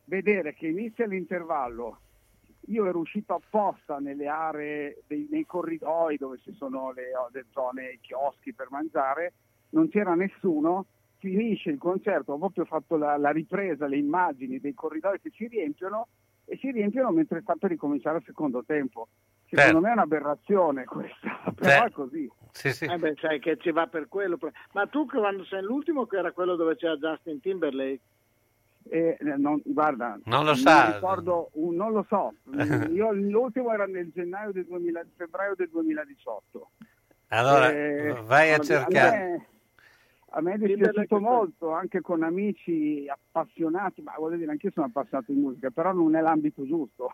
vedere 0.03 0.53
che 0.53 0.67
inizia 0.67 1.07
l'intervallo, 1.07 1.99
io 2.67 2.85
ero 2.85 2.99
uscito 2.99 3.33
apposta 3.35 3.99
nelle 3.99 4.27
aree, 4.27 5.03
dei- 5.07 5.29
nei 5.31 5.45
corridoi 5.45 6.17
dove 6.17 6.39
ci 6.39 6.53
sono 6.55 6.91
le, 6.91 7.05
le 7.31 7.45
zone, 7.51 7.91
i 7.91 7.99
chioschi 8.01 8.53
per 8.53 8.67
mangiare, 8.69 9.31
non 9.69 9.87
c'era 9.87 10.13
nessuno, 10.13 10.87
finisce 11.17 11.69
il 11.69 11.77
concerto, 11.77 12.33
ho 12.33 12.37
proprio 12.37 12.65
fatto 12.65 12.95
la, 12.97 13.17
la 13.17 13.29
ripresa, 13.31 13.87
le 13.87 13.97
immagini 13.97 14.59
dei 14.59 14.73
corridoi 14.73 15.19
che 15.19 15.31
si 15.35 15.47
riempiono 15.47 16.07
e 16.45 16.57
si 16.57 16.71
riempiono 16.71 17.11
mentre 17.11 17.41
sta 17.41 17.55
per 17.55 17.69
ricominciare 17.71 18.17
il 18.19 18.23
secondo 18.25 18.63
tempo. 18.65 19.07
Secondo 19.49 19.71
Certo. 19.71 19.79
me 19.79 19.89
è 19.89 19.93
un'aberrazione 19.93 20.83
questa, 20.85 21.51
però 21.55 21.85
è 21.85 21.91
così. 21.91 22.29
Sì, 22.51 22.71
sì. 22.73 22.85
Eh 22.85 22.97
beh, 22.97 23.15
sai 23.19 23.39
che 23.39 23.57
ci 23.57 23.71
va 23.71 23.87
per 23.87 24.07
quello. 24.07 24.37
Ma 24.73 24.87
tu 24.87 25.05
quando 25.05 25.43
sei 25.45 25.61
l'ultimo 25.63 26.05
che 26.05 26.17
era 26.17 26.31
quello 26.31 26.55
dove 26.55 26.75
c'era 26.75 26.95
Justin 26.97 27.39
Timberlake? 27.39 27.99
Eh, 28.89 29.17
non, 29.37 29.61
guarda, 29.65 30.17
Non 30.25 30.45
lo 30.45 30.53
sa. 30.55 30.93
ricordo, 30.93 31.49
un- 31.53 31.75
non 31.75 31.91
lo 31.91 32.05
so. 32.07 32.33
Io 32.91 33.11
l'ultimo 33.11 33.71
era 33.73 33.85
nel 33.85 34.11
gennaio 34.13 34.51
del 34.51 34.65
2000, 34.65 35.05
febbraio 35.15 35.55
del 35.55 35.69
2018. 35.69 36.69
Allora, 37.29 37.69
Eh, 37.71 38.21
vai 38.25 38.51
a 38.51 38.55
a 38.55 38.59
cercare. 38.59 39.47
A 40.31 40.41
me 40.41 40.53
è 40.53 40.57
dispiaciuto 40.57 41.19
molto, 41.19 41.71
anche 41.71 42.01
con 42.01 42.21
amici 42.21 43.07
appassionati, 43.07 44.01
ma 44.01 44.13
voglio 44.17 44.35
dire, 44.35 44.51
anch'io 44.51 44.71
sono 44.71 44.87
appassionato 44.87 45.31
di 45.31 45.39
musica, 45.39 45.69
però 45.69 45.93
non 45.93 46.15
è 46.15 46.21
l'ambito 46.21 46.65
giusto. 46.65 47.13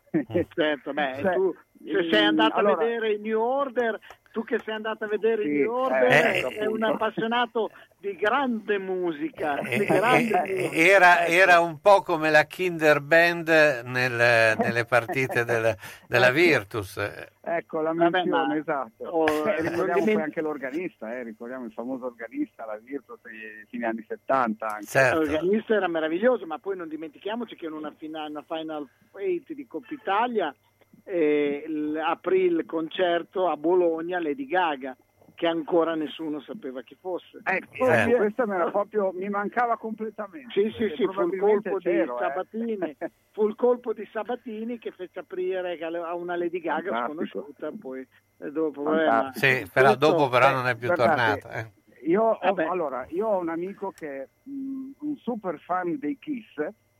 Certo, 0.56 0.94
beh, 0.94 1.18
Cioè, 1.22 1.34
tu 1.36 1.54
se 1.84 2.10
sei 2.10 2.26
andato 2.26 2.56
allora- 2.56 2.74
a 2.74 2.78
vedere 2.86 3.14
i 3.14 3.20
New 3.20 3.40
Order 3.40 4.00
tu 4.34 4.44
che 4.44 4.58
sei 4.66 4.74
andato 4.74 5.04
a 5.04 5.08
vedere 5.08 5.44
Sì, 5.44 5.50
gli 5.50 5.62
Order, 5.62 6.12
eh, 6.12 6.54
sei 6.58 6.66
un 6.66 6.82
appassionato 6.84 7.70
di 8.00 8.16
grande 8.16 8.80
musica. 8.80 9.60
Di 9.62 9.70
Eh, 9.70 9.86
grande 9.86 10.44
eh, 10.44 10.54
musica. 10.64 10.76
Era, 10.76 11.22
Ecco. 11.26 11.32
era 11.32 11.60
un 11.60 11.80
po' 11.80 12.02
come 12.02 12.32
la 12.32 12.44
Kinder 12.46 13.00
Band 13.00 13.48
nel- 13.86 14.58
nelle 14.58 14.86
partite 14.86 15.46
del- 15.46 15.76
della 16.08 16.32
Virtus. 16.32 16.98
Ecco 17.46 17.82
la 17.82 17.94
Vabbè, 17.94 18.10
menzione, 18.10 18.48
ma- 18.48 18.58
esatto. 18.58 19.04
oh, 19.06 19.48
Eh, 19.48 19.62
ricordiamo 19.62 20.04
poi 20.04 20.22
anche 20.22 20.42
l'organista, 20.42 21.14
eh, 21.16 21.22
ricordiamo 21.24 21.66
il 21.66 21.72
famoso 21.72 22.06
organista, 22.08 22.66
la 22.66 22.80
Virtus 22.84 23.20
dei 23.22 23.66
fine 23.70 23.86
anni 23.86 24.04
70 24.08 24.66
anche. 24.66 24.86
Certo. 24.88 25.20
L'organista 25.20 25.76
era 25.76 25.88
meraviglioso, 25.88 26.48
ma 26.48 26.58
poi 26.58 26.76
non 26.76 26.88
dimentichiamoci 26.88 27.56
che 27.56 27.68
in 27.68 27.74
una, 27.74 27.94
fina- 27.96 28.26
una 28.26 28.44
Final 28.48 28.88
Eight 29.18 29.54
di 29.54 29.68
Coppa 29.68 29.94
Italia 29.94 30.56
eh, 31.04 31.66
aprì 32.06 32.42
il 32.44 32.66
concerto 32.66 33.50
a 33.50 33.58
Bologna 33.58 34.20
Lady 34.20 34.46
Gaga, 34.46 34.96
che 35.36 35.48
ancora 35.48 35.96
nessuno 35.96 36.42
sapeva 36.42 36.82
chi 36.84 36.96
fosse. 37.00 37.40
Ecco, 37.44 37.76
Poi- 37.78 38.14
questa 38.16 38.46
mi, 38.46 38.54
era 38.54 38.70
proprio, 38.70 39.12
mi 39.14 39.28
mancava 39.30 39.78
completamente. 39.78 40.52
Sì, 40.54 40.70
sì, 40.78 40.94
sì, 40.96 41.06
fu 41.06 41.22
il 41.28 41.40
colpo 41.40 41.78
di 41.78 41.84
c'ero, 41.84 42.18
eh. 42.18 42.22
Sabatini, 42.22 42.98
fu 43.32 43.48
il 43.48 43.56
colpo 43.56 43.94
di 43.94 44.08
Sabatini 44.12 44.78
che 44.78 44.92
fece 44.92 45.20
aprire 45.20 45.78
a 45.82 46.16
una 46.16 46.36
Lady 46.36 46.60
Gaga 46.60 46.92
Fantastico. 46.92 47.40
sconosciuta, 47.40 47.72
poi 47.80 48.08
eh, 48.38 48.52
dopo 48.52 48.84
vabbè, 48.84 49.06
ma-. 49.06 49.32
Sì, 49.34 49.68
però 49.72 49.96
dopo 49.96 50.30
però 50.30 50.50
eh, 50.50 50.54
non 50.54 50.68
è 50.68 50.76
più 50.76 50.88
guardate, 50.88 51.40
tornata. 51.42 51.60
eh. 51.60 51.82
Io 52.06 52.22
ho, 52.22 52.54
allora, 52.70 53.06
io 53.10 53.28
ho 53.28 53.40
un 53.40 53.50
amico 53.50 53.92
che 53.92 54.24
è 54.24 54.28
mh, 54.44 54.92
un 55.00 55.18
super 55.18 55.58
fan 55.60 55.98
dei 55.98 56.18
Kiss 56.20 56.58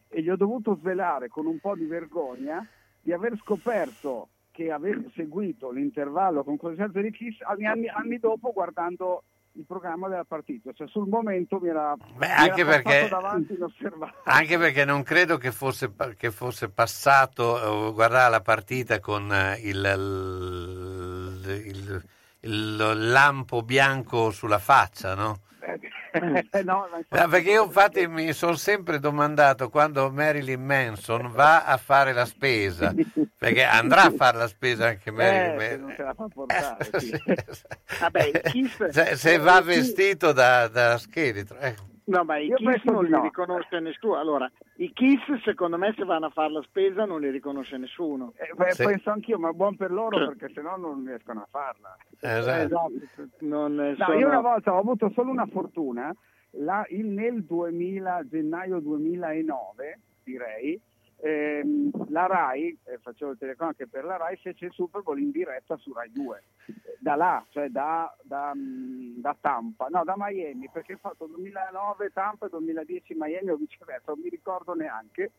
e 0.08 0.22
gli 0.22 0.30
ho 0.30 0.38
dovuto 0.38 0.76
svelare 0.76 1.28
con 1.28 1.46
un 1.46 1.60
po' 1.60 1.76
di 1.76 1.86
vergogna 1.86 2.66
di 3.04 3.12
aver 3.12 3.38
scoperto 3.38 4.30
che 4.52 4.72
avevo 4.72 5.10
seguito 5.16 5.70
l'intervallo 5.72 6.44
con 6.44 6.58
concerto 6.58 7.02
di 7.02 7.12
Kiss 7.12 7.38
anni, 7.42 7.66
anni, 7.66 7.88
anni 7.90 8.18
dopo 8.20 8.52
guardando 8.54 9.24
il 9.56 9.66
programma 9.68 10.08
della 10.08 10.24
partita. 10.24 10.72
Cioè 10.74 10.88
sul 10.88 11.08
momento 11.08 11.60
mi 11.60 11.68
era, 11.70 11.96
mi 12.18 12.26
era 12.26 12.36
anche 12.38 12.64
passato 12.64 12.84
perché- 12.90 13.08
davanti 13.10 13.54
inosservato. 13.54 14.14
Anche 14.24 14.58
perché 14.58 14.86
non 14.86 15.04
credo 15.04 15.38
che 15.38 15.52
fosse, 15.52 15.92
che 16.18 16.32
fosse 16.32 16.70
passato 16.70 17.90
eh, 17.90 17.94
guardare 17.94 18.32
la 18.32 18.42
partita 18.42 19.00
con 19.00 19.32
eh, 19.32 19.60
il, 19.64 19.76
il- 21.46 21.62
il- 21.66 22.04
il 22.42 22.76
lampo 23.12 23.62
bianco 23.64 24.32
sulla 24.32 24.60
faccia, 24.60 25.16
no? 25.16 25.40
No, 26.20 26.88
ma 26.92 26.98
infatti- 26.98 27.22
No, 27.22 27.28
perché 27.28 27.50
io 27.52 27.64
infatti 27.64 28.08
mi 28.08 28.32
sono 28.34 28.56
sempre 28.56 29.00
domandato 29.00 29.70
quando 29.70 30.10
Marilyn 30.12 30.64
Manson 30.64 31.32
va 31.32 31.66
a 31.66 31.78
fare 31.78 32.14
la 32.14 32.26
spesa, 32.26 32.94
perché 33.38 33.64
andrà 33.64 34.04
a 34.04 34.12
fare 34.12 34.38
la 34.38 34.48
spesa 34.48 34.88
anche 34.88 35.12
Marilyn 35.12 35.44
Eh, 35.44 35.56
Manson. 35.58 35.80
non 35.82 35.94
se 35.96 36.04
la 36.04 36.14
fa 36.14 36.26
portare, 36.34 36.90
sì. 37.00 37.24
Vabbè, 38.00 38.42
Kiss, 38.52 38.88
Se, 38.90 39.16
se 39.16 39.38
va 39.38 39.62
vestito 39.62 40.32
da, 40.32 40.68
da 40.68 40.98
scheletro. 40.98 41.58
ecco. 41.60 41.92
No, 42.06 42.24
ma 42.26 42.38
i 42.38 42.48
Io 42.48 42.56
Kiss 42.58 42.84
non 42.84 43.04
li 43.06 43.10
no. 43.12 43.22
riconosce 43.22 43.80
nessuno. 43.80 44.16
Allora, 44.18 44.52
i 44.78 44.92
Kiss 44.92 45.22
secondo 45.44 45.78
me 45.78 45.94
se 45.96 46.04
vanno 46.04 46.26
a 46.26 46.30
fare 46.30 46.52
la 46.52 46.62
spesa 46.64 47.06
non 47.06 47.22
li 47.22 47.30
riconosce 47.30 47.78
nessuno. 47.78 48.34
Eh, 48.36 48.52
beh, 48.56 48.72
Sì. 48.72 48.84
Penso 48.84 49.10
anch'io, 49.12 49.40
ma 49.40 49.52
buon 49.54 49.76
per 49.78 49.92
loro 49.92 50.18
perché 50.28 50.50
sennò 50.54 50.76
non 50.78 51.06
riescono 51.06 51.42
a 51.42 51.48
farla. 51.50 51.96
Esatto. 52.20 52.92
Non, 53.40 53.80
eh, 53.80 53.96
No, 53.98 54.06
sono- 54.06 54.18
io 54.20 54.28
una 54.28 54.42
volta 54.42 54.74
ho 54.74 54.80
avuto 54.80 55.10
solo 55.14 55.32
una 55.32 55.46
fortuna, 55.46 56.14
la- 56.58 56.86
il- 56.90 57.06
nel 57.08 57.44
2000, 57.46 58.28
gennaio 58.28 58.80
2009, 58.80 60.00
direi, 60.24 60.80
ehm, 61.24 62.10
la 62.10 62.26
RAI, 62.28 62.78
eh, 62.84 62.98
facevo 63.00 63.32
il 63.32 63.38
telecom 63.38 63.68
anche 63.68 63.88
per 63.88 64.04
la 64.04 64.18
RAI, 64.18 64.36
fece 64.38 64.66
il 64.66 64.74
Super 64.74 65.02
Bowl 65.02 65.20
in 65.20 65.32
diretta 65.32 65.78
su 65.78 65.94
RAI 65.94 66.12
2. 66.12 66.44
Eh, 66.68 66.98
Da 67.00 67.16
là, 67.16 67.46
cioè 67.50 67.70
da, 67.70 68.14
da, 68.24 68.54
mm, 68.56 69.20
da 69.20 69.36
Tampa, 69.40 69.88
no, 69.88 70.04
da 70.04 70.16
Miami, 70.18 70.70
perché 70.72 70.94
ho 70.94 70.98
fatto 70.98 71.26
2009 71.26 72.12
Tampa 72.14 72.46
e 72.46 72.50
2010 72.50 73.14
Miami 73.18 73.50
o 73.50 73.56
viceversa, 73.56 74.12
non 74.12 74.22
mi 74.22 74.30
ricordo 74.30 74.74
neanche. 74.74 75.32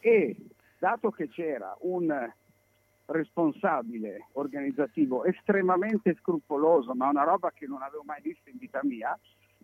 E 0.00 0.36
dato 0.78 1.10
che 1.10 1.28
c'era 1.28 1.74
un 1.80 2.32
responsabile 3.06 4.28
organizzativo 4.32 5.24
estremamente 5.24 6.14
scrupoloso, 6.20 6.94
ma 6.94 7.08
una 7.08 7.24
roba 7.24 7.50
che 7.50 7.66
non 7.66 7.82
avevo 7.82 8.02
mai 8.04 8.20
visto 8.22 8.48
in 8.48 8.56
vita 8.58 8.80
mia, 8.82 9.18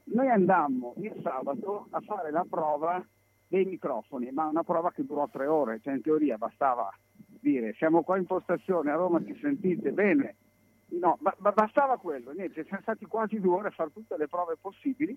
noi 0.04 0.28
andammo 0.28 0.94
il 0.98 1.14
sabato 1.22 1.86
a 1.90 2.00
fare 2.00 2.30
la 2.30 2.44
prova 2.48 3.02
dei 3.50 3.64
microfoni, 3.64 4.30
ma 4.30 4.46
una 4.46 4.62
prova 4.62 4.92
che 4.92 5.04
durò 5.04 5.28
tre 5.28 5.46
ore, 5.48 5.80
cioè 5.82 5.94
in 5.94 6.02
teoria 6.02 6.38
bastava 6.38 6.88
dire 7.40 7.74
siamo 7.74 8.02
qua 8.04 8.16
in 8.16 8.24
postazione 8.24 8.92
a 8.92 8.94
Roma, 8.94 9.24
ci 9.24 9.36
sentite 9.40 9.90
bene? 9.90 10.36
No, 10.90 11.18
ba- 11.20 11.34
ba- 11.36 11.50
bastava 11.50 11.98
quello, 11.98 12.30
niente, 12.30 12.64
siamo 12.64 12.82
stati 12.82 13.06
quasi 13.06 13.40
due 13.40 13.56
ore 13.56 13.68
a 13.68 13.72
fare 13.72 13.90
tutte 13.92 14.16
le 14.16 14.28
prove 14.28 14.56
possibili. 14.60 15.16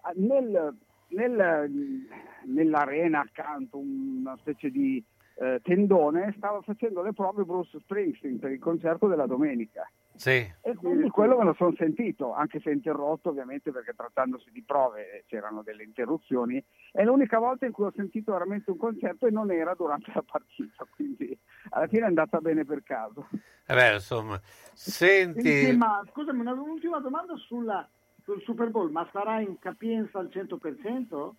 Ah, 0.00 0.12
Nel, 0.16 0.76
nel- 1.08 2.06
nell'arena 2.46 3.20
accanto, 3.20 3.78
una 3.78 4.36
specie 4.38 4.70
di 4.70 5.02
eh, 5.36 5.60
tendone, 5.62 6.34
stava 6.36 6.60
facendo 6.62 7.02
le 7.02 7.12
prove 7.12 7.44
Bruce 7.44 7.78
Springsteen 7.78 8.40
per 8.40 8.50
il 8.50 8.58
concerto 8.58 9.06
della 9.06 9.26
domenica. 9.26 9.88
Sì. 10.16 10.52
E 10.66 10.74
quindi 10.76 11.10
quello 11.10 11.36
me 11.36 11.44
lo 11.44 11.54
sono 11.54 11.74
sentito, 11.76 12.32
anche 12.32 12.60
se 12.60 12.70
interrotto 12.70 13.28
ovviamente 13.30 13.70
perché 13.70 13.92
trattandosi 13.94 14.50
di 14.50 14.62
prove 14.62 15.10
eh, 15.18 15.24
c'erano 15.26 15.62
delle 15.62 15.82
interruzioni. 15.82 16.62
È 16.90 17.02
l'unica 17.04 17.38
volta 17.38 17.66
in 17.66 17.72
cui 17.72 17.84
ho 17.84 17.92
sentito 17.94 18.32
veramente 18.32 18.70
un 18.70 18.78
concerto 18.78 19.26
e 19.26 19.30
non 19.30 19.50
era 19.50 19.74
durante 19.74 20.10
la 20.14 20.22
partita, 20.24 20.86
quindi 20.94 21.36
alla 21.70 21.86
fine 21.86 22.02
è 22.02 22.06
andata 22.06 22.38
bene 22.40 22.64
per 22.64 22.82
caso. 22.82 23.28
Eh 23.66 23.74
beh, 23.74 23.94
insomma, 23.94 24.40
Sì, 24.72 24.90
senti, 24.90 25.76
ma 25.76 26.02
scusami, 26.10 26.40
una- 26.40 26.52
un'ultima 26.52 26.98
domanda 27.00 27.34
sulla- 27.36 27.88
sul 28.22 28.40
Super 28.42 28.70
Bowl, 28.70 28.90
ma 28.90 29.06
sarà 29.12 29.40
in 29.40 29.58
capienza 29.58 30.18
al 30.18 30.30
100%? 30.30 31.36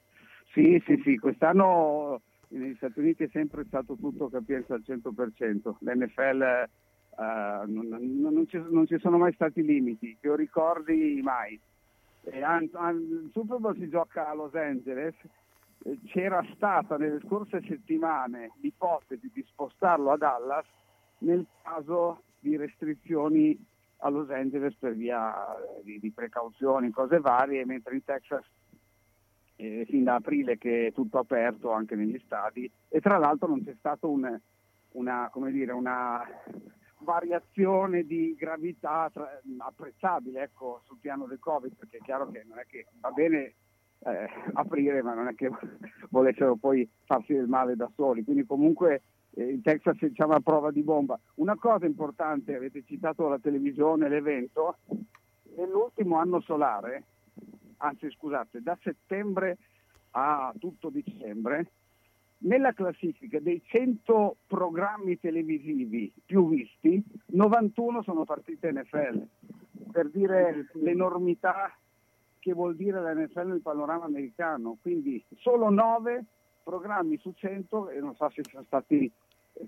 Sì, 0.51 0.81
sì, 0.85 1.01
sì, 1.03 1.17
quest'anno 1.17 2.21
negli 2.49 2.75
Stati 2.75 2.99
Uniti 2.99 3.23
è 3.23 3.29
sempre 3.31 3.65
stato 3.65 3.95
tutto 3.95 4.29
capienza 4.29 4.75
al 4.75 4.83
100%. 4.83 5.77
L'NFL 5.81 6.69
eh, 7.17 7.63
non, 7.67 7.87
non- 7.87 8.47
ci, 8.47 8.61
non 8.69 8.85
ci 8.87 8.97
sono 8.99 9.17
mai 9.17 9.33
stati 9.33 9.63
limiti, 9.63 10.17
che 10.19 10.27
io 10.27 10.35
ricordi 10.35 11.19
mai. 11.23 11.59
E 12.23 12.43
an- 12.43 12.69
an- 12.73 12.97
il 12.97 13.29
Super 13.31 13.57
Bowl 13.59 13.77
si 13.77 13.87
gioca 13.89 14.27
a 14.29 14.33
Los 14.33 14.55
Angeles, 14.55 15.13
eh, 15.83 15.97
c'era 16.05 16.45
stata 16.55 16.97
nelle 16.97 17.19
scorse 17.25 17.61
settimane 17.67 18.51
l'ipotesi 18.61 19.29
di 19.33 19.43
spostarlo 19.47 20.11
a 20.11 20.17
Dallas 20.17 20.65
nel 21.19 21.45
caso 21.61 22.23
di 22.39 22.57
restrizioni 22.57 23.57
a 23.99 24.09
Los 24.09 24.29
Angeles 24.29 24.75
per 24.75 24.93
via 24.93 25.33
eh, 25.55 25.81
di, 25.83 25.99
di 25.99 26.11
precauzioni, 26.11 26.91
cose 26.91 27.19
varie, 27.19 27.65
mentre 27.65 27.95
in 27.95 28.03
Texas 28.03 28.43
eh, 29.57 29.85
fin 29.87 30.03
da 30.03 30.15
aprile 30.15 30.57
che 30.57 30.87
è 30.87 30.91
tutto 30.91 31.17
aperto 31.17 31.71
anche 31.71 31.95
negli 31.95 32.19
stadi 32.25 32.69
e 32.89 32.99
tra 32.99 33.17
l'altro 33.17 33.47
non 33.47 33.63
c'è 33.63 33.73
stata 33.79 34.05
un- 34.05 34.39
una, 34.91 35.29
dire, 35.49 35.71
una 35.71 36.21
variazione 37.05 38.03
di 38.03 38.35
gravità 38.37 39.09
tra- 39.13 39.41
apprezzabile 39.59 40.43
ecco, 40.43 40.81
sul 40.85 40.97
piano 40.99 41.25
del 41.25 41.39
Covid 41.39 41.73
perché 41.75 41.97
è 41.97 42.01
chiaro 42.01 42.29
che 42.29 42.43
non 42.45 42.59
è 42.59 42.65
che 42.65 42.87
va 42.99 43.11
bene 43.11 43.53
eh, 43.99 44.29
aprire 44.53 45.01
ma 45.01 45.13
non 45.13 45.29
è 45.29 45.35
che 45.35 45.49
volessero 46.11 46.57
poi 46.57 46.89
farsi 47.05 47.33
del 47.33 47.47
male 47.47 47.77
da 47.77 47.89
soli. 47.95 48.25
Quindi 48.25 48.45
comunque 48.45 49.03
eh, 49.35 49.49
in 49.49 49.61
Texas 49.61 49.97
diciamo 49.99 50.33
a 50.33 50.41
prova 50.41 50.71
di 50.71 50.83
bomba. 50.83 51.17
Una 51.35 51.55
cosa 51.55 51.85
importante 51.85 52.53
avete 52.53 52.83
citato 52.83 53.29
la 53.29 53.39
televisione 53.39 54.09
l'evento 54.09 54.79
nell'ultimo 55.55 56.17
anno 56.17 56.41
solare 56.41 57.03
anzi 57.77 58.09
scusate, 58.09 58.61
da 58.61 58.77
settembre 58.81 59.57
a 60.11 60.53
tutto 60.57 60.89
dicembre, 60.89 61.71
nella 62.39 62.73
classifica 62.73 63.39
dei 63.39 63.61
100 63.63 64.37
programmi 64.47 65.19
televisivi 65.19 66.11
più 66.25 66.49
visti, 66.49 67.03
91 67.27 68.03
sono 68.03 68.25
partite 68.25 68.71
NFL, 68.71 69.27
per 69.91 70.09
dire 70.09 70.67
l'enormità 70.73 71.75
che 72.39 72.53
vuol 72.53 72.75
dire 72.75 73.01
la 73.01 73.13
NFL 73.13 73.47
nel 73.47 73.61
panorama 73.61 74.05
americano, 74.05 74.77
quindi 74.81 75.23
solo 75.37 75.69
9 75.69 76.23
programmi 76.63 77.17
su 77.17 77.31
100 77.35 77.89
e 77.89 77.99
non 77.99 78.15
so 78.15 78.29
se 78.29 78.43
sono 78.43 78.63
stati 78.63 79.11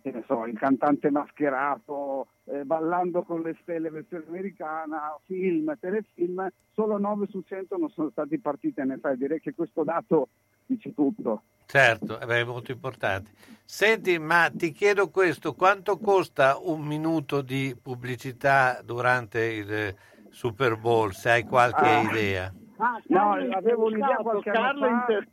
che 0.02 0.12
ne 0.12 0.24
so, 0.28 0.46
il 0.46 0.58
cantante 0.58 1.10
mascherato, 1.10 2.28
eh, 2.46 2.66
ballando 2.66 3.24
con 3.24 3.42
le 3.42 3.56
stelle 3.62 3.90
versione 3.90 4.26
americana, 4.28 5.18
film, 5.24 5.76
telefilm, 5.80 6.48
solo 6.74 6.98
9 6.98 7.28
su 7.28 7.42
100 7.42 7.78
non 7.78 7.90
sono 7.90 8.10
stati 8.10 8.38
partiti 8.38 8.82
NFL. 8.84 9.16
Direi 9.16 9.40
che 9.40 9.54
questo 9.54 9.84
dato 9.84 10.28
dice 10.66 10.94
tutto. 10.94 11.44
Certo, 11.68 12.18
è 12.18 12.44
molto 12.44 12.72
importante. 12.72 13.32
Senti, 13.64 14.18
ma 14.18 14.50
ti 14.56 14.72
chiedo 14.72 15.10
questo, 15.10 15.54
quanto 15.54 16.00
costa 16.00 16.58
un 16.60 16.82
minuto 16.82 17.42
di 17.42 17.76
pubblicità 17.80 18.82
durante 18.84 19.44
il 19.44 19.72
eh, 19.72 19.96
Super 20.30 20.78
Bowl, 20.78 21.14
se 21.14 21.30
hai 21.30 21.44
qualche 21.44 21.86
Ah. 21.86 22.02
idea? 22.02 22.54
Ah, 22.80 23.02
No, 23.08 23.18
Carlo 23.20 23.54
avevo 23.56 23.86
un'idea 23.88 24.16
qualche 24.18 24.50
anno 24.52 24.62
Carlo 24.62 24.86
fa. 24.86 24.92
inter- 24.92 25.28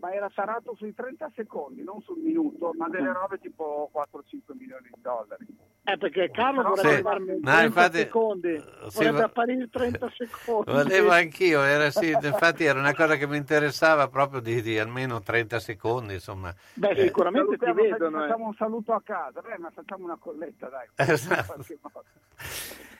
ma 0.00 0.12
era 0.12 0.30
tarato 0.34 0.74
sui 0.76 0.94
30 0.94 1.30
secondi, 1.34 1.82
non 1.82 2.00
sul 2.02 2.18
minuto, 2.18 2.72
ma 2.76 2.88
delle 2.88 3.12
robe 3.12 3.38
tipo 3.38 3.90
4-5 3.92 4.56
milioni 4.56 4.88
di 4.92 5.00
dollari. 5.00 5.46
Eh, 5.84 5.96
perché 5.96 6.30
Carlo 6.30 6.60
Però- 6.62 6.74
vorrebbe 6.74 6.96
Sì. 6.96 7.02
farmi 7.02 7.26
No, 7.32 7.40
30 7.40 7.62
infatti- 7.62 7.96
secondi, 7.98 8.58
sì, 8.58 8.94
vorrebbe 8.96 9.18
ma- 9.18 9.24
apparire 9.24 9.68
30 9.70 10.10
secondi. 10.16 10.70
Volevo 10.72 11.10
anch'io, 11.10 11.62
era, 11.62 11.90
sì, 11.90 12.10
infatti 12.10 12.64
era 12.64 12.78
una 12.78 12.94
cosa 12.94 13.16
che 13.16 13.26
mi 13.26 13.36
interessava 13.38 14.08
proprio 14.08 14.40
di, 14.40 14.60
di 14.60 14.78
almeno 14.78 15.22
30 15.22 15.58
secondi, 15.58 16.14
insomma. 16.14 16.54
Beh, 16.74 16.90
Eh, 16.90 17.02
sicuramente 17.06 17.56
ti 17.56 17.72
vedono. 17.72 18.18
eh. 18.24 18.26
Facciamo 18.28 18.46
un 18.46 18.54
saluto 18.54 18.92
a 18.92 19.00
casa, 19.02 19.40
beh, 19.40 19.58
ma 19.58 19.70
facciamo 19.70 20.04
una 20.04 20.16
colletta, 20.20 20.68
dai. 20.68 20.86
Esatto. 21.08 21.64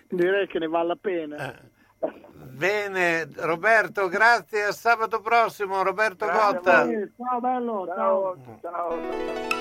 Direi 0.09 0.47
che 0.47 0.59
ne 0.59 0.66
vale 0.69 0.89
la 0.89 0.97
pena. 0.97 1.53
Eh. 1.53 1.77
Bene, 2.01 3.29
Roberto, 3.37 4.09
grazie, 4.09 4.65
a 4.65 4.73
sabato 4.73 5.20
prossimo, 5.20 5.83
Roberto 5.83 6.27
Grazie 6.27 6.55
Gotta. 6.55 6.87
Ciao 7.16 7.41
bello, 7.41 7.87
ciao. 7.87 8.59
ciao. 8.61 9.57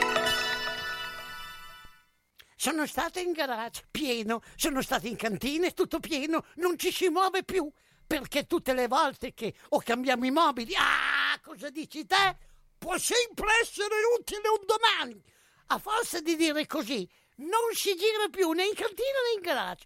Sono 2.56 2.88
stato 2.88 3.20
in 3.20 3.34
garage, 3.34 3.86
pieno, 3.92 4.42
sono 4.56 4.82
stato 4.82 5.06
in 5.06 5.16
cantina, 5.16 5.70
tutto 5.70 6.00
pieno, 6.00 6.44
non 6.56 6.78
ci 6.78 6.92
si 6.92 7.08
muove 7.10 7.44
più. 7.44 7.72
Perché 8.08 8.48
tutte 8.48 8.74
le 8.74 8.88
volte 8.88 9.34
che 9.34 9.54
o 9.70 9.82
cambiamo 9.84 10.26
i 10.26 10.32
mobili, 10.32 10.74
ah, 10.76 11.40
cosa 11.42 11.70
dici 11.70 12.06
te? 12.06 12.38
Può 12.78 12.98
sempre 12.98 13.48
essere 13.62 13.96
utile 14.18 14.48
un 14.48 14.66
domani. 14.66 15.22
A 15.68 15.78
forza 15.78 16.20
di 16.20 16.36
dire 16.36 16.66
così, 16.66 17.08
non 17.36 17.74
si 17.74 17.96
gira 17.96 18.28
più 18.32 18.50
né 18.52 18.66
in 18.66 18.74
cantina 18.74 19.20
né 19.28 19.36
in 19.36 19.42
garage. 19.42 19.86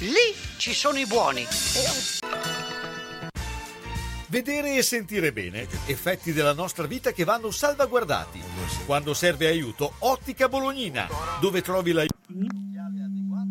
Lì 0.00 0.32
ci 0.58 0.74
sono 0.74 0.96
i 0.96 1.06
buoni. 1.06 1.44
Vedere 4.28 4.76
e 4.76 4.82
sentire 4.82 5.32
bene, 5.32 5.66
effetti 5.86 6.32
della 6.32 6.52
nostra 6.52 6.86
vita 6.86 7.10
che 7.10 7.24
vanno 7.24 7.50
salvaguardati. 7.50 8.40
Quando 8.86 9.12
serve 9.12 9.48
aiuto, 9.48 9.94
Ottica 9.98 10.48
Bolognina, 10.48 11.08
dove 11.40 11.62
trovi 11.62 11.90
l'aiuto 11.90 12.16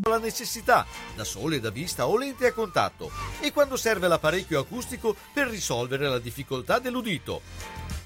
alla 0.04 0.20
necessità, 0.20 0.86
da 1.18 1.26
sole, 1.26 1.60
da 1.60 1.70
vista 1.70 2.08
o 2.08 2.18
lente 2.18 2.48
a 2.48 2.54
contatto, 2.54 3.12
e 3.42 3.52
quando 3.52 3.76
serve 3.76 4.08
l'apparecchio 4.08 4.58
acustico 4.58 5.18
per 5.34 5.48
risolvere 5.48 6.08
la 6.08 6.20
difficoltà 6.20 6.80
dell'udito. 6.80 7.42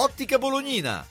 Ottica 0.00 0.38
Bolognina. 0.38 1.04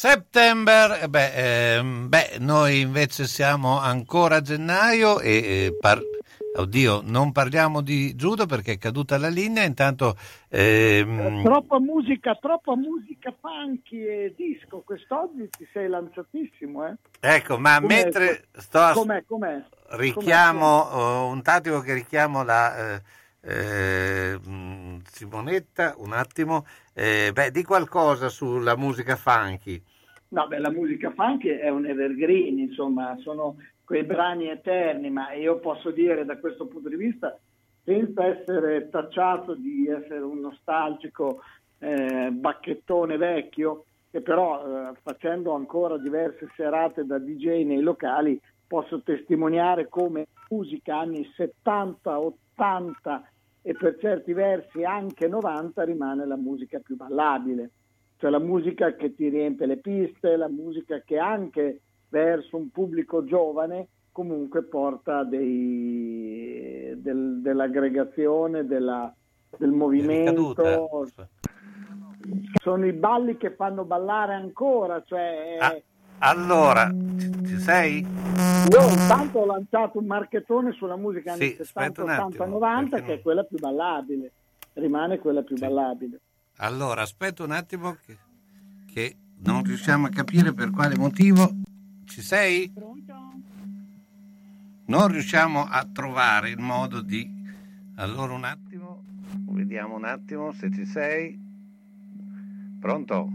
September, 0.00 0.98
eh, 1.02 1.08
beh, 1.10 1.76
ehm, 1.76 2.08
beh, 2.08 2.38
noi 2.38 2.80
invece 2.80 3.26
siamo 3.26 3.78
ancora 3.78 4.36
a 4.36 4.40
gennaio 4.40 5.20
e 5.20 5.30
eh, 5.66 5.76
par- 5.78 6.00
oddio, 6.56 7.02
non 7.04 7.32
parliamo 7.32 7.82
di 7.82 8.14
judo 8.14 8.46
perché 8.46 8.72
è 8.72 8.78
caduta 8.78 9.18
la 9.18 9.28
linea, 9.28 9.62
intanto 9.62 10.16
ehm, 10.48 11.42
Troppa 11.44 11.78
musica, 11.80 12.34
troppa 12.36 12.74
musica 12.76 13.34
funky 13.42 13.98
e 14.06 14.34
disco. 14.34 14.80
Quest'oggi 14.86 15.50
ti 15.50 15.68
sei 15.70 15.86
lanciatissimo, 15.86 16.86
eh? 16.86 16.94
ecco, 17.20 17.58
ma 17.58 17.78
Com'è? 17.78 17.86
mentre 17.86 18.44
sto 18.56 18.78
a- 18.78 18.94
Com'è, 18.94 19.22
com'è? 19.26 19.62
richiamo 19.98 20.78
oh, 20.80 21.26
un 21.26 21.42
attimo 21.44 21.80
che 21.80 21.92
richiamo 21.92 22.42
la 22.42 22.94
eh, 22.94 23.02
eh, 23.42 24.38
mh, 24.38 25.02
Simonetta, 25.10 25.92
un 25.98 26.14
attimo, 26.14 26.64
eh, 26.94 27.32
beh, 27.34 27.50
di 27.50 27.62
qualcosa 27.64 28.30
sulla 28.30 28.76
musica 28.76 29.16
funky. 29.16 29.82
No, 30.32 30.46
beh, 30.46 30.58
la 30.58 30.70
musica 30.70 31.10
funky 31.10 31.48
è 31.48 31.68
un 31.70 31.86
evergreen, 31.86 32.60
insomma, 32.60 33.16
sono 33.18 33.56
quei 33.84 34.04
brani 34.04 34.48
eterni, 34.48 35.10
ma 35.10 35.32
io 35.32 35.58
posso 35.58 35.90
dire 35.90 36.24
da 36.24 36.38
questo 36.38 36.66
punto 36.66 36.88
di 36.88 36.94
vista, 36.94 37.36
senza 37.82 38.24
essere 38.26 38.88
tacciato 38.90 39.54
di 39.54 39.88
essere 39.88 40.20
un 40.20 40.38
nostalgico 40.38 41.42
eh, 41.78 42.30
bacchettone 42.30 43.16
vecchio, 43.16 43.86
che 44.08 44.20
però 44.20 44.90
eh, 44.90 44.92
facendo 45.02 45.52
ancora 45.54 45.98
diverse 45.98 46.48
serate 46.54 47.04
da 47.04 47.18
DJ 47.18 47.64
nei 47.64 47.80
locali 47.80 48.40
posso 48.68 49.02
testimoniare 49.02 49.88
come 49.88 50.28
musica 50.48 50.98
anni 50.98 51.28
70, 51.34 52.20
80 52.20 53.28
e 53.62 53.74
per 53.74 53.96
certi 53.98 54.32
versi 54.32 54.84
anche 54.84 55.26
90 55.26 55.82
rimane 55.82 56.24
la 56.24 56.36
musica 56.36 56.78
più 56.78 56.94
ballabile 56.94 57.70
cioè 58.20 58.28
la 58.30 58.38
musica 58.38 58.94
che 58.96 59.14
ti 59.14 59.30
riempie 59.30 59.64
le 59.64 59.78
piste, 59.78 60.36
la 60.36 60.48
musica 60.50 61.00
che 61.00 61.16
anche 61.16 61.80
verso 62.10 62.58
un 62.58 62.68
pubblico 62.70 63.24
giovane 63.24 63.88
comunque 64.12 64.62
porta 64.64 65.24
dei, 65.24 66.92
del- 66.98 67.40
dell'aggregazione, 67.40 68.66
della- 68.66 69.10
del 69.56 69.70
movimento. 69.70 71.08
Sono 72.62 72.86
i 72.86 72.92
balli 72.92 73.38
che 73.38 73.52
fanno 73.54 73.84
ballare 73.84 74.34
ancora, 74.34 75.02
cioè 75.06 75.56
eh, 75.58 75.84
Allora, 76.18 76.92
ci, 77.16 77.56
sei? 77.58 78.00
io 78.00 78.88
intanto 78.90 79.38
ho 79.38 79.46
lanciato 79.46 79.98
un 79.98 80.04
marchettone 80.04 80.72
sulla 80.72 80.96
musica 80.96 81.32
anni 81.32 81.44
Sì, 81.44 81.54
70, 81.54 81.62
aspetta 81.62 82.02
un 82.02 82.08
80, 82.10 82.42
attimo, 82.42 82.58
90 82.58 82.96
perché 82.96 83.06
che 83.06 83.12
è 83.14 83.22
quella 83.22 83.44
più 83.44 83.58
ballabile, 83.58 84.32
rimane 84.74 85.18
quella 85.18 85.42
più 85.42 85.56
ballabile. 85.56 86.20
Allora, 86.62 87.00
aspetta 87.00 87.42
un 87.42 87.52
attimo 87.52 87.96
che, 88.04 88.18
che 88.84 89.16
non 89.38 89.62
riusciamo 89.62 90.06
a 90.06 90.10
capire 90.10 90.52
per 90.52 90.70
quale 90.70 90.94
motivo. 90.94 91.50
Ci 92.04 92.20
sei? 92.20 92.70
Non 94.84 95.08
riusciamo 95.08 95.64
a 95.64 95.88
trovare 95.90 96.50
il 96.50 96.58
modo 96.58 97.00
di... 97.00 97.26
Allora 97.94 98.34
un 98.34 98.44
attimo, 98.44 99.02
vediamo 99.48 99.96
un 99.96 100.04
attimo 100.04 100.52
se 100.52 100.70
ci 100.70 100.84
sei. 100.84 101.38
Pronto? 102.78 103.32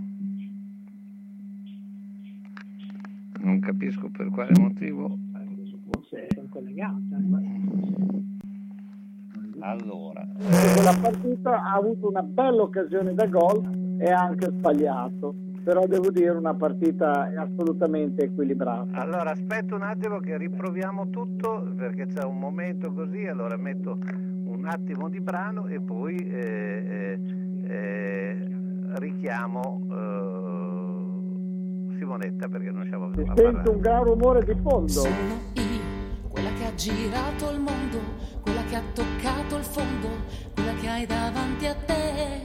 Non 3.39 3.60
capisco 3.60 4.07
per 4.10 4.30
quale 4.30 4.52
motivo. 4.60 5.18
Forse 5.91 6.27
sono 6.31 6.47
collegata. 6.49 7.18
Allora, 9.68 10.24
Quella 10.76 10.96
partita 11.02 11.64
ha 11.64 11.74
avuto 11.74 12.08
una 12.08 12.22
bella 12.22 12.62
occasione 12.62 13.16
da 13.16 13.26
gol 13.26 13.96
e 13.98 14.12
ha 14.12 14.20
anche 14.22 14.46
sbagliato, 14.52 15.34
però 15.64 15.88
devo 15.88 16.12
dire 16.12 16.30
una 16.30 16.54
partita 16.54 17.32
assolutamente 17.36 18.26
equilibrata. 18.26 18.96
Allora 19.00 19.32
aspetta 19.32 19.74
un 19.74 19.82
attimo 19.82 20.20
che 20.20 20.38
riproviamo 20.38 21.10
tutto 21.10 21.74
perché 21.76 22.06
c'è 22.06 22.24
un 22.24 22.38
momento 22.38 22.94
così, 22.94 23.26
allora 23.26 23.58
metto 23.58 23.98
un 24.46 24.66
attimo 24.68 25.10
di 25.10 25.20
brano 25.20 25.66
e 25.66 25.80
poi 25.82 26.16
eh, 26.16 27.20
eh, 27.66 27.68
eh, 27.68 28.48
richiamo 29.00 29.82
eh, 29.90 31.98
Simonetta 31.98 32.48
perché 32.50 32.70
non 32.70 32.86
siamo 32.88 33.10
Si 33.16 33.22
a 33.22 33.24
sente 33.26 33.42
parlare. 33.42 33.70
un 33.72 33.80
gran 33.80 34.04
rumore 34.04 34.44
di 34.44 34.54
fondo. 34.62 34.88
Sono 34.90 35.16
io, 35.54 35.64
quella 36.30 36.50
che 36.54 36.66
ha 36.66 36.74
girato 36.76 37.50
il 37.52 37.60
mondo, 37.60 37.98
che 38.70 38.76
ha 38.76 38.84
toccato 38.94 39.58
il 39.58 39.64
fondo, 39.64 40.10
quella 40.54 40.74
che 40.76 40.88
hai 40.88 41.06
davanti 41.06 41.66
a 41.68 41.76
te. 41.76 42.42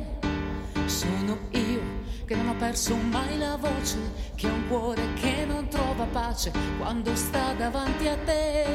Sono 0.87 1.39
io 1.51 1.81
che 2.25 2.37
non 2.37 2.49
ho 2.49 2.57
perso 2.57 2.95
mai 2.95 3.39
la 3.39 3.57
voce, 3.57 3.99
che 4.35 4.49
ho 4.49 4.53
un 4.53 4.69
cuore 4.69 5.03
che 5.15 5.45
non 5.47 5.69
trova 5.69 6.05
pace 6.05 6.53
quando 6.79 7.15
sta 7.15 7.53
davanti 7.55 8.07
a 8.07 8.17
te. 8.25 8.67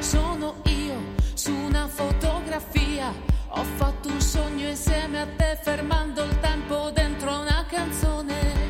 Sono 0.00 0.56
io 0.64 0.96
su 1.34 1.54
una 1.54 1.86
fotografia, 1.86 3.12
ho 3.48 3.64
fatto 3.76 4.08
un 4.08 4.20
sogno 4.20 4.68
insieme 4.68 5.20
a 5.20 5.26
te 5.36 5.58
fermando 5.62 6.22
il 6.24 6.38
tempo 6.40 6.90
dentro 6.90 7.40
una 7.40 7.64
canzone 7.68 8.68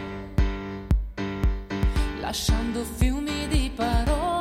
lasciando 2.21 2.85
fiumi 2.85 3.49
di 3.49 3.73
parole. 3.75 4.40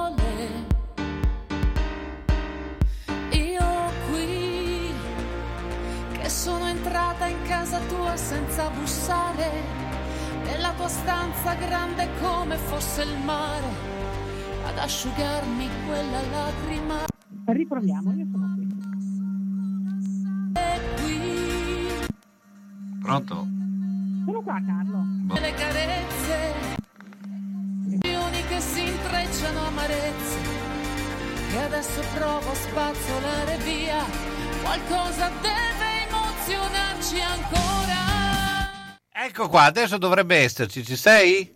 Entrata 6.80 7.26
in 7.28 7.42
casa 7.44 7.78
tua 7.90 8.16
senza 8.16 8.70
bussare, 8.70 9.52
nella 10.46 10.72
tua 10.78 10.88
stanza 10.88 11.54
grande 11.56 12.08
come 12.22 12.56
fosse 12.56 13.04
il 13.04 13.18
mare, 13.26 13.68
ad 14.66 14.78
asciugarmi 14.78 15.68
quella 15.86 16.22
lacrima. 16.32 17.06
Riproviamo, 17.46 18.14
io 18.14 18.26
sono 18.32 18.54
qui. 18.56 18.68
E 20.54 20.80
qui, 21.02 22.08
Pronto? 23.02 23.48
Sono 24.26 24.42
qua, 24.42 24.62
Carlo. 24.66 25.04
le 25.34 25.54
carezze, 25.54 26.54
fiumi 28.00 28.44
che 28.48 28.60
si 28.62 28.88
intrecciano 28.88 29.66
amarezze, 29.68 30.40
che 31.52 31.62
adesso 31.62 32.02
provo 32.16 32.52
a 32.52 32.56
spazzolare 32.56 33.58
via, 33.66 34.02
qualcosa 34.62 35.30
deve 35.42 35.79
emozionarci 36.50 37.20
ancora. 37.22 38.98
Ecco 39.12 39.48
qua, 39.50 39.64
adesso 39.64 39.98
dovrebbe 39.98 40.38
esserci, 40.38 40.84
ci 40.84 40.96
sei? 40.96 41.56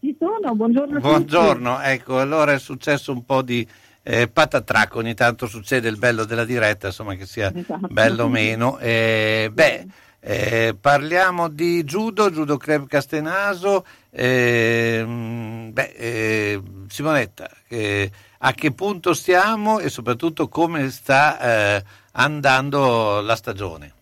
Ci 0.00 0.16
sono, 0.18 0.54
buongiorno. 0.54 1.00
Buongiorno, 1.00 1.80
ecco, 1.80 2.20
allora 2.20 2.52
è 2.52 2.58
successo 2.58 3.10
un 3.12 3.24
po' 3.24 3.42
di 3.42 3.66
eh, 4.02 4.28
patatracco, 4.28 4.98
ogni 4.98 5.14
tanto 5.14 5.46
succede 5.46 5.88
il 5.88 5.98
bello 5.98 6.24
della 6.24 6.44
diretta, 6.44 6.86
insomma 6.88 7.14
che 7.14 7.26
sia 7.26 7.52
Esatto. 7.54 7.88
bello 7.88 8.24
o 8.24 8.28
meno. 8.30 8.78
Eh, 8.78 9.50
beh, 9.52 9.86
eh, 10.20 10.76
parliamo 10.80 11.48
di 11.48 11.82
judo, 11.82 12.30
judo 12.30 12.56
club 12.56 12.86
Castenaso, 12.86 13.84
ehm, 14.10 15.72
beh, 15.72 15.94
eh, 15.96 16.62
Simonetta, 16.88 17.50
eh, 17.66 18.10
a 18.38 18.52
che 18.52 18.72
punto 18.72 19.14
stiamo 19.14 19.80
e 19.80 19.88
soprattutto 19.88 20.48
come 20.48 20.90
sta 20.90 21.40
eh, 21.76 21.84
andando 22.12 23.20
la 23.20 23.34
stagione? 23.34 23.94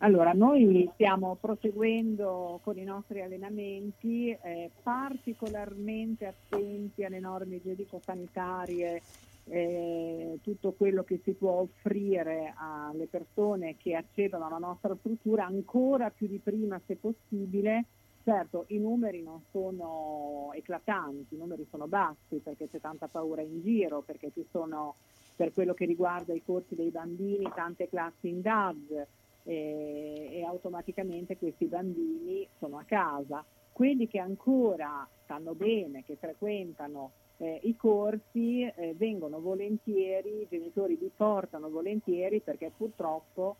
Allora, 0.00 0.32
noi 0.32 0.90
stiamo 0.92 1.38
proseguendo 1.40 2.60
con 2.62 2.76
i 2.76 2.84
nostri 2.84 3.22
allenamenti, 3.22 4.28
eh, 4.28 4.70
particolarmente 4.82 6.26
attenti 6.26 7.02
alle 7.02 7.18
norme 7.18 7.56
igienico-sanitarie, 7.56 9.00
eh, 9.44 10.38
tutto 10.42 10.72
quello 10.72 11.02
che 11.02 11.20
si 11.24 11.32
può 11.32 11.60
offrire 11.60 12.52
alle 12.56 13.06
persone 13.06 13.76
che 13.78 13.94
accedono 13.94 14.46
alla 14.46 14.58
nostra 14.58 14.94
struttura, 14.96 15.46
ancora 15.46 16.10
più 16.10 16.26
di 16.26 16.40
prima 16.44 16.78
se 16.84 16.96
possibile. 16.96 17.86
Certo, 18.22 18.64
i 18.68 18.78
numeri 18.78 19.22
non 19.22 19.44
sono 19.50 20.50
eclatanti, 20.52 21.36
i 21.36 21.38
numeri 21.38 21.66
sono 21.70 21.86
bassi 21.86 22.36
perché 22.42 22.68
c'è 22.68 22.80
tanta 22.80 23.06
paura 23.06 23.40
in 23.40 23.62
giro, 23.62 24.02
perché 24.02 24.30
ci 24.34 24.44
sono, 24.50 24.96
per 25.34 25.54
quello 25.54 25.72
che 25.72 25.86
riguarda 25.86 26.34
i 26.34 26.42
corsi 26.44 26.74
dei 26.74 26.90
bambini, 26.90 27.50
tante 27.54 27.88
classi 27.88 28.28
in 28.28 28.42
DAD 28.42 29.06
e, 29.46 30.28
e 30.32 30.44
automaticamente 30.44 31.38
questi 31.38 31.66
bambini 31.66 32.46
sono 32.58 32.78
a 32.78 32.84
casa. 32.84 33.44
Quelli 33.72 34.08
che 34.08 34.18
ancora 34.18 35.06
stanno 35.22 35.54
bene, 35.54 36.04
che 36.04 36.16
frequentano 36.16 37.12
eh, 37.38 37.60
i 37.62 37.76
corsi, 37.76 38.62
eh, 38.62 38.94
vengono 38.96 39.40
volentieri, 39.40 40.42
i 40.42 40.46
genitori 40.48 40.98
li 40.98 41.10
portano 41.14 41.68
volentieri 41.68 42.40
perché 42.40 42.72
purtroppo 42.74 43.56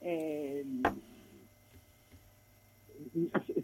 ehm, 0.00 0.80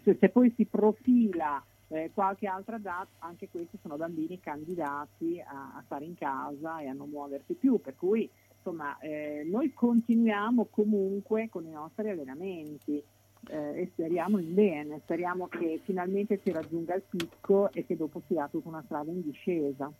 se, 0.03 0.17
se 0.19 0.29
poi 0.29 0.51
si 0.55 0.65
profila 0.65 1.63
eh, 1.89 2.09
qualche 2.13 2.47
altra 2.47 2.77
data, 2.77 3.09
anche 3.19 3.49
questi 3.49 3.77
sono 3.81 3.97
bambini 3.97 4.39
candidati 4.39 5.39
a, 5.39 5.75
a 5.75 5.83
stare 5.85 6.05
in 6.05 6.15
casa 6.15 6.79
e 6.79 6.87
a 6.87 6.93
non 6.93 7.09
muoversi 7.09 7.53
più, 7.53 7.79
per 7.79 7.95
cui 7.95 8.27
insomma 8.63 8.97
eh, 8.99 9.45
noi 9.49 9.73
continuiamo 9.73 10.67
comunque 10.71 11.49
con 11.49 11.65
i 11.65 11.71
nostri 11.71 12.09
allenamenti. 12.09 13.03
eh, 13.49 13.81
e 13.81 13.89
speriamo 13.91 14.39
in 14.39 14.53
bene, 14.53 15.01
speriamo 15.03 15.47
che 15.47 15.81
finalmente 15.83 16.39
si 16.43 16.51
raggiunga 16.51 16.95
il 16.95 17.03
picco 17.07 17.71
e 17.73 17.85
che 17.85 17.97
dopo 17.97 18.21
sia 18.27 18.47
tutta 18.47 18.69
una 18.69 18.81
strada 18.85 19.11
in 19.11 19.21
discesa. 19.21 19.91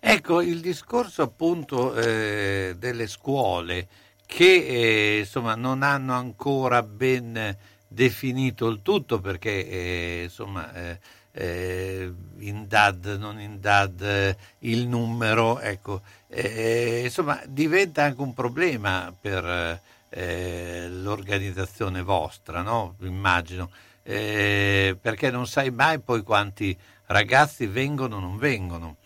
Ecco, 0.00 0.40
il 0.40 0.60
discorso 0.60 1.22
appunto 1.22 1.94
eh, 1.94 2.74
delle 2.78 3.06
scuole 3.06 3.88
che 4.24 4.66
eh, 4.66 5.18
insomma 5.20 5.54
non 5.54 5.82
hanno 5.82 6.14
ancora 6.14 6.82
ben 6.82 7.56
definito 7.86 8.66
il 8.68 8.82
tutto 8.82 9.20
perché 9.20 9.68
eh, 9.68 10.22
insomma 10.24 10.98
eh, 11.36 11.76
eh, 12.06 12.12
in 12.38 12.66
DAD, 12.66 13.16
non 13.18 13.40
in 13.40 13.60
DAD, 13.60 14.00
eh, 14.02 14.36
il 14.60 14.86
numero, 14.86 15.60
ecco, 15.60 16.00
eh, 16.28 17.02
insomma 17.04 17.40
diventa 17.46 18.04
anche 18.04 18.22
un 18.22 18.32
problema 18.32 19.14
per 19.18 19.80
eh, 20.08 20.88
l'organizzazione 20.88 22.02
vostra, 22.02 22.62
no? 22.62 22.96
immagino, 23.00 23.70
eh, 24.02 24.96
perché 25.00 25.30
non 25.30 25.46
sai 25.46 25.70
mai 25.70 25.98
poi 25.98 26.22
quanti 26.22 26.76
ragazzi 27.06 27.66
vengono 27.66 28.16
o 28.16 28.20
non 28.20 28.38
vengono. 28.38 28.96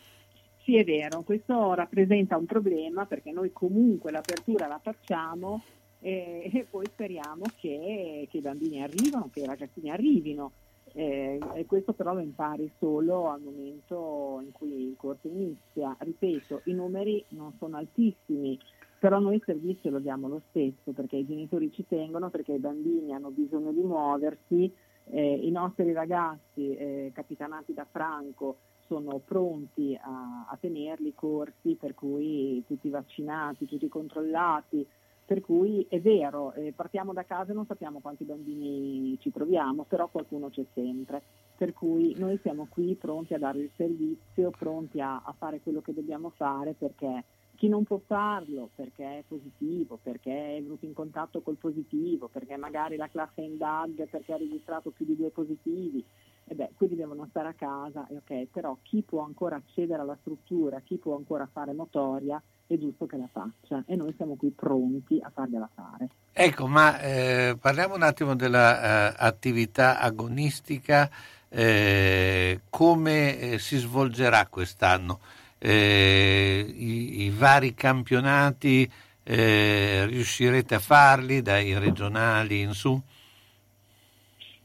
Sì, 0.63 0.77
è 0.77 0.85
vero, 0.85 1.23
questo 1.23 1.75
rappresenta 1.75 2.37
un 2.37 2.47
problema 2.47 3.07
perché 3.07 3.33
noi 3.33 3.51
comunque 3.53 4.13
l'apertura 4.13 4.69
la 4.69 4.79
facciamo 4.81 5.63
e, 6.01 6.49
e 6.53 6.67
poi 6.69 6.87
speriamo 6.87 7.45
che, 7.57 8.29
che 8.31 8.37
i 8.37 8.41
bambini 8.41 8.83
arrivino, 8.83 9.29
che 9.33 9.41
i 9.41 9.47
ragazzini 9.47 9.91
arrivino. 9.91 10.53
Eh, 10.93 11.39
e 11.55 11.67
questo 11.67 11.93
però 11.93 12.15
lo 12.15 12.21
impari 12.21 12.71
solo 12.79 13.29
al 13.29 13.41
momento 13.41 14.41
in 14.43 14.53
cui 14.53 14.89
il 14.89 14.97
corso 14.97 15.29
inizia. 15.29 15.95
Ripeto, 15.99 16.63
i 16.65 16.73
numeri 16.73 17.25
non 17.29 17.53
sono 17.59 17.77
altissimi, 17.77 18.59
però 18.99 19.19
noi 19.19 19.37
il 19.37 19.43
servizio 19.45 19.91
lo 19.91 19.99
diamo 19.99 20.29
lo 20.29 20.43
stesso 20.51 20.93
perché 20.93 21.17
i 21.17 21.27
genitori 21.27 21.73
ci 21.73 21.87
tengono, 21.87 22.31
perché 22.31 22.53
i 22.53 22.59
bambini 22.59 23.13
hanno 23.13 23.31
bisogno 23.31 23.73
di 23.73 23.83
muoversi, 23.83 24.73
eh, 25.11 25.35
i 25.35 25.51
nostri 25.51 25.93
ragazzi 25.93 26.75
eh, 26.77 27.11
capitanati 27.15 27.73
da 27.73 27.87
Franco 27.91 28.57
sono 28.87 29.21
pronti 29.25 29.97
a, 30.01 30.47
a 30.49 30.59
tenerli 30.61 31.15
corsi, 31.15 31.77
per 31.79 31.95
cui 31.95 32.63
tutti 32.67 32.89
vaccinati, 32.89 33.67
tutti 33.67 33.89
controllati, 33.89 34.85
per 35.31 35.43
cui 35.43 35.87
è 35.89 36.01
vero, 36.01 36.53
eh, 36.55 36.73
partiamo 36.73 37.13
da 37.13 37.23
casa 37.23 37.53
e 37.53 37.55
non 37.55 37.65
sappiamo 37.65 38.01
quanti 38.01 38.25
bambini 38.25 39.17
ci 39.21 39.31
troviamo, 39.31 39.85
però 39.85 40.09
qualcuno 40.09 40.51
c'è 40.51 40.65
sempre. 40.75 41.23
Per 41.57 41.73
cui 41.73 42.17
noi 42.19 42.37
siamo 42.43 42.67
qui 42.69 42.97
pronti 42.97 43.35
a 43.35 43.39
dare 43.39 43.61
il 43.61 43.71
servizio, 43.77 44.51
pronti 44.51 45.01
a, 45.01 45.23
a 45.23 45.33
fare 45.39 45.61
quello 45.61 45.83
che 45.83 45.95
dobbiamo 45.95 46.31
fare 46.31 46.75
perché 46.77 47.23
chi 47.55 47.69
non 47.69 47.85
può 47.85 48.01
farlo 48.05 48.71
perché 48.75 49.19
è 49.19 49.25
positivo, 49.29 50.01
perché 50.03 50.57
è 50.57 50.63
venuto 50.63 50.85
in 50.85 50.95
contatto 50.95 51.43
col 51.43 51.59
positivo, 51.59 52.27
perché 52.27 52.57
magari 52.57 52.97
la 52.97 53.07
classe 53.07 53.41
è 53.41 53.45
in 53.45 53.57
DAG 53.57 54.09
perché 54.09 54.33
ha 54.33 54.37
registrato 54.37 54.91
più 54.91 55.05
di 55.05 55.15
due 55.15 55.31
positivi, 55.31 56.05
e 56.45 56.55
beh, 56.57 56.71
quelli 56.75 56.97
devono 56.97 57.29
stare 57.29 57.47
a 57.47 57.55
casa, 57.55 58.05
ok, 58.11 58.49
però 58.51 58.77
chi 58.83 59.03
può 59.03 59.21
ancora 59.21 59.55
accedere 59.55 60.03
alla 60.03 60.19
struttura, 60.23 60.81
chi 60.81 60.97
può 60.97 61.15
ancora 61.15 61.47
fare 61.47 61.73
motoria, 61.73 62.43
è 62.75 62.79
giusto 62.79 63.07
che 63.07 63.17
la 63.17 63.29
faccia 63.31 63.83
e 63.87 63.97
noi 63.97 64.13
siamo 64.17 64.37
qui 64.37 64.51
pronti 64.51 65.21
a 65.23 65.31
fargliela 65.33 65.69
fare. 65.75 66.09
Ecco, 66.33 66.67
ma 66.67 67.01
eh, 67.01 67.57
parliamo 67.61 67.95
un 67.95 68.03
attimo 68.03 68.37
dell'attività 68.37 69.99
agonistica, 69.99 71.11
eh, 71.49 72.61
come 72.71 73.39
eh, 73.39 73.59
si 73.59 73.77
svolgerà 73.77 74.47
quest'anno? 74.47 75.21
Eh, 75.59 76.65
i, 76.75 77.23
i, 77.23 77.31
vari 77.31 77.75
campionati 77.75 78.91
eh, 79.25 80.07
riuscirete 80.07 80.77
a 80.77 80.79
farli 80.79 81.43
dai 81.43 81.77
regionali 81.79 82.61
in 82.61 82.73
su? 82.73 82.99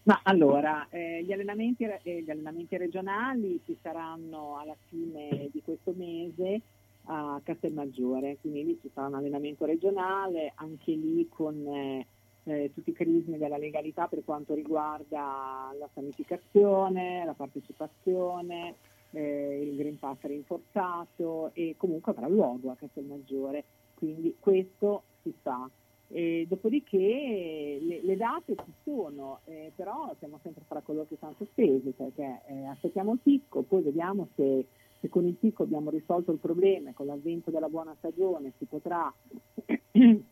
Ma 0.03 0.19
allora, 0.23 0.86
eh, 0.91 1.23
gli, 1.26 1.32
allenamenti, 1.34 1.84
eh, 1.84 2.22
gli, 2.22 2.30
allenamenti, 2.30 2.77
regionali 2.77 3.60
ci 3.65 3.76
saranno 3.82 4.60
alla 4.60 4.76
fine 4.90 5.49
di 5.52 5.61
questo 5.64 5.94
mese 5.98 6.61
a 7.06 7.40
Castelmaggiore, 7.44 8.38
quindi 8.40 8.64
lì 8.64 8.80
ci 8.82 8.90
sarà 8.94 9.07
un 9.07 9.15
allenamento 9.15 9.65
regionale, 9.65 10.53
anche 10.56 10.91
lì 10.91 11.27
con 11.30 11.56
eh, 11.68 12.07
eh 12.44 12.72
tutti 12.73 12.91
i 12.91 12.94
crismi 12.94 13.38
della 13.38 13.57
legalità 13.57 14.07
per 14.07 14.23
quanto 14.23 14.53
riguarda 14.53 15.73
la 15.77 15.90
sanificazione, 15.94 17.26
la 17.26 17.34
partecipazione, 17.34 18.76
eh, 19.11 19.61
il 19.61 19.76
Green 19.76 19.98
Pass 19.98 20.22
rinforzato 20.22 21.52
e 21.53 21.76
comunque 21.77 22.11
avrà 22.11 22.27
luogo 22.27 22.72
a 22.72 22.76
Castelmaggiore, 22.76 23.64
quindi 23.95 24.36
questo 24.40 25.03
si 25.22 25.34
fa. 25.41 25.69
E 26.07 26.45
dopodiché 26.48 27.80
le, 27.82 28.02
le, 28.03 28.15
date 28.15 28.56
ci 28.56 28.72
sono, 28.84 29.40
eh, 29.45 29.72
però 29.76 30.14
siamo 30.19 30.40
sempre 30.44 30.64
fra 30.68 30.82
coloro 30.82 31.07
che 31.07 31.18
sono 31.19 31.34
sospesi 31.36 31.90
perché 31.98 32.41
eh, 32.45 32.65
aspettiamo 32.68 33.14
il 33.14 33.19
picco, 33.23 33.64
poi 33.64 33.82
vediamo 33.82 34.27
se, 34.36 34.65
se, 35.06 35.10
con 35.10 35.26
il 35.26 35.36
picco 35.36 35.64
abbiamo 35.64 35.90
risolto 35.90 36.32
il 36.32 36.40
problema 36.40 36.90
e 36.90 36.94
con 36.94 37.06
l'avvento 37.06 37.52
della 37.52 37.69
buona 37.69 37.95
stagione 37.98 38.53
si 38.57 38.65
potrà 38.65 39.11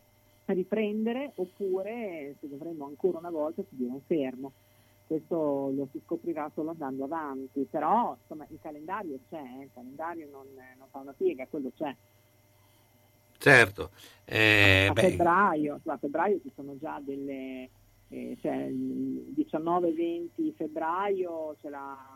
riprendere 0.46 1.32
oppure 1.36 2.36
se 2.40 2.50
dovremmo 2.50 2.86
ancora 2.86 3.20
una 3.20 3.30
volta 3.30 3.64
subire 3.68 3.92
un 3.92 4.02
fermo. 4.06 4.52
Questo 5.06 5.72
lo 5.76 5.88
si 5.92 6.02
scoprirà 6.06 6.50
solo 6.54 6.72
andando 6.72 7.04
avanti, 7.04 7.68
però 7.70 8.16
insomma, 8.20 8.48
il 8.50 8.58
calendario 8.62 9.20
c'è, 9.30 9.42
eh, 9.60 9.64
il 9.64 9.70
calendario 9.74 10.28
non, 10.32 10.48
non 10.78 10.88
fa 10.90 11.00
una 11.00 11.14
piega, 11.14 11.46
quello 11.48 11.72
c'è. 11.76 11.94
Certo. 13.38 13.92
Eh, 14.26 14.88
a, 14.90 14.94
febbraio, 14.94 15.82
a 15.86 15.98
febbraio 15.98 16.40
ci 16.42 16.52
sono 16.56 16.78
già 16.80 17.02
delle, 17.04 17.70
eh, 18.08 18.38
cioè 18.42 18.56
il 18.64 19.34
19-20 19.38 20.54
febbraio 20.56 21.58
c'è 21.62 21.70
la 21.70 22.13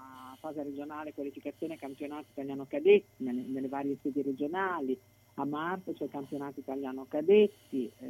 fase 0.48 0.64
regionale 0.64 1.14
qualificazione 1.14 1.78
campionato 1.78 2.28
italiano 2.32 2.66
cadetti 2.68 3.24
nelle, 3.24 3.44
nelle, 3.48 3.68
varie 3.68 3.98
sedi 4.02 4.22
regionali, 4.22 4.98
a 5.36 5.46
marzo 5.46 5.94
c'è 5.94 6.06
il 6.06 6.10
campionato 6.10 6.60
italiano 6.60 7.06
cadetti, 7.08 7.92
eh, 8.00 8.06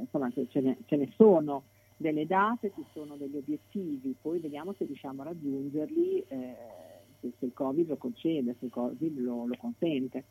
insomma 0.00 0.30
ce 0.32 0.60
ne, 0.60 0.78
ce 0.86 0.96
ne, 0.96 1.12
sono 1.16 1.64
delle 1.96 2.26
date, 2.26 2.72
ci 2.74 2.84
sono 2.92 3.16
degli 3.16 3.36
obiettivi, 3.36 4.14
poi 4.20 4.40
vediamo 4.40 4.74
se 4.76 4.84
riusciamo 4.84 5.22
a 5.22 5.26
raggiungerli. 5.26 6.24
Eh, 6.28 6.56
se, 7.20 7.46
il 7.46 7.52
Covid 7.54 7.88
lo 7.88 7.96
concede, 7.96 8.56
se 8.58 8.66
il 8.66 8.70
Covid 8.70 9.18
lo, 9.18 9.46
lo 9.46 9.56
consente. 9.56 10.24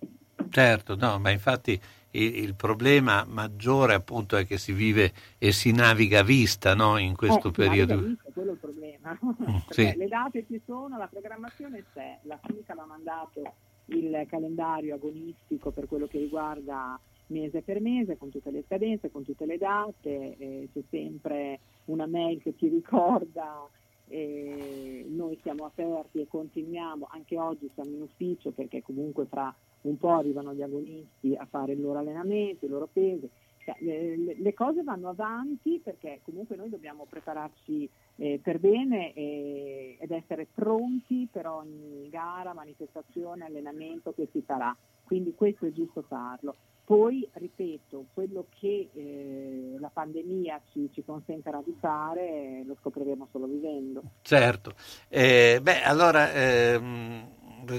Certo, 0.50 0.96
no, 0.96 1.18
ma 1.18 1.32
infatti 1.32 1.80
il, 2.14 2.56
problema 2.56 3.26
maggiore 3.28 3.94
appunto 3.94 4.38
è 4.38 4.46
che 4.46 4.58
si 4.58 4.72
vive 4.72 5.12
e 5.38 5.52
si 5.52 5.72
naviga 5.72 6.20
a 6.20 6.24
vista 6.24 6.76
no, 6.76 6.98
in 6.98 7.16
questo 7.16 7.50
eh, 7.50 7.52
periodo. 7.52 8.00
Vista, 8.00 8.30
quello 8.34 8.50
è 8.50 8.54
il 8.54 8.60
problema. 8.60 9.20
Mm, 9.26 9.56
sì. 9.70 9.94
Le 9.96 10.08
date 10.08 10.46
ci 10.48 10.62
sono, 10.66 10.98
la 10.98 11.08
programmazione 11.08 11.84
c'è, 11.94 12.20
la 12.24 12.40
FICA 12.44 12.74
ha 12.74 12.86
mandato 12.86 13.42
il 13.86 14.26
calendario 14.30 14.96
agonistico 14.96 15.72
per 15.72 15.88
quello 15.88 16.08
che 16.08 16.20
riguarda 16.20 17.00
mese 17.28 17.62
per 17.62 17.82
mese, 17.82 18.18
con 18.18 18.30
tutte 18.30 18.52
le 18.52 18.64
scadenze, 18.66 19.12
con 19.12 19.24
tutte 19.24 19.46
le 19.46 19.58
date, 19.58 20.38
eh, 20.38 20.70
c'è 20.72 20.82
sempre 20.90 21.60
una 21.86 22.06
mail 22.06 22.42
che 22.42 22.56
ti 22.56 22.68
ricorda 22.68 23.68
eh, 24.08 25.06
noi 25.10 25.40
siamo 25.42 25.66
aperti 25.66 26.22
e 26.22 26.28
continuiamo, 26.28 27.08
anche 27.12 27.38
oggi 27.38 27.70
siamo 27.74 27.90
in 27.90 28.02
ufficio 28.02 28.52
perché 28.52 28.82
comunque 28.82 29.26
fra 29.26 29.54
un 29.84 29.98
po' 29.98 30.12
arrivano 30.12 30.54
gli 30.54 30.62
agonisti 30.62 31.36
a 31.36 31.46
fare 31.46 31.74
il 31.74 31.82
loro 31.82 32.00
allenamento, 32.00 32.66
i 32.66 32.70
loro 32.70 32.88
pesi. 32.92 33.30
Cioè, 33.64 33.78
le, 33.80 34.36
le, 34.38 34.54
cose 34.54 34.84
vanno 34.84 35.10
avanti 35.10 35.80
perché 35.82 36.20
comunque 36.24 36.58
noi 36.58 36.70
dobbiamo 36.70 37.06
prepararci 37.10 37.90
eh, 38.18 38.40
per 38.44 38.60
bene 38.60 39.14
e, 39.14 39.98
ed 40.00 40.12
essere 40.12 40.48
pronti 40.54 41.30
per 41.32 41.48
ogni 41.48 42.10
gara, 42.10 42.54
manifestazione, 42.54 43.46
allenamento 43.46 44.14
che 44.14 44.28
si 44.32 44.42
farà. 44.42 44.76
Quindi 45.04 45.34
questo 45.34 45.66
è 45.66 45.72
giusto 45.72 46.02
farlo. 46.02 46.56
Poi, 46.86 47.26
ripeto, 47.32 48.08
quello 48.14 48.48
che 48.60 48.90
eh, 48.94 49.76
la 49.80 49.90
pandemia 49.90 50.62
ci, 50.72 50.90
ci, 50.92 51.02
consentirà 51.06 51.62
di 51.64 51.74
fare 51.80 52.28
eh, 52.28 52.64
lo 52.66 52.76
scopriremo 52.82 53.30
solo 53.32 53.46
vivendo. 53.46 54.04
Certo. 54.22 54.74
Eh, 55.08 55.60
beh, 55.62 55.82
allora, 55.84 56.34
ehm, 56.34 57.28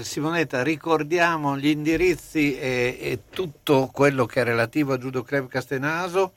Simonetta, 0.01 0.63
ricordiamo 0.63 1.57
gli 1.57 1.67
indirizzi 1.67 2.57
e, 2.57 2.97
e, 2.99 3.19
tutto 3.29 3.89
quello 3.91 4.25
che 4.25 4.41
è 4.41 4.43
relativo 4.43 4.93
a 4.93 4.97
Judo 4.97 5.21
Club 5.21 5.47
Castenaso. 5.47 6.33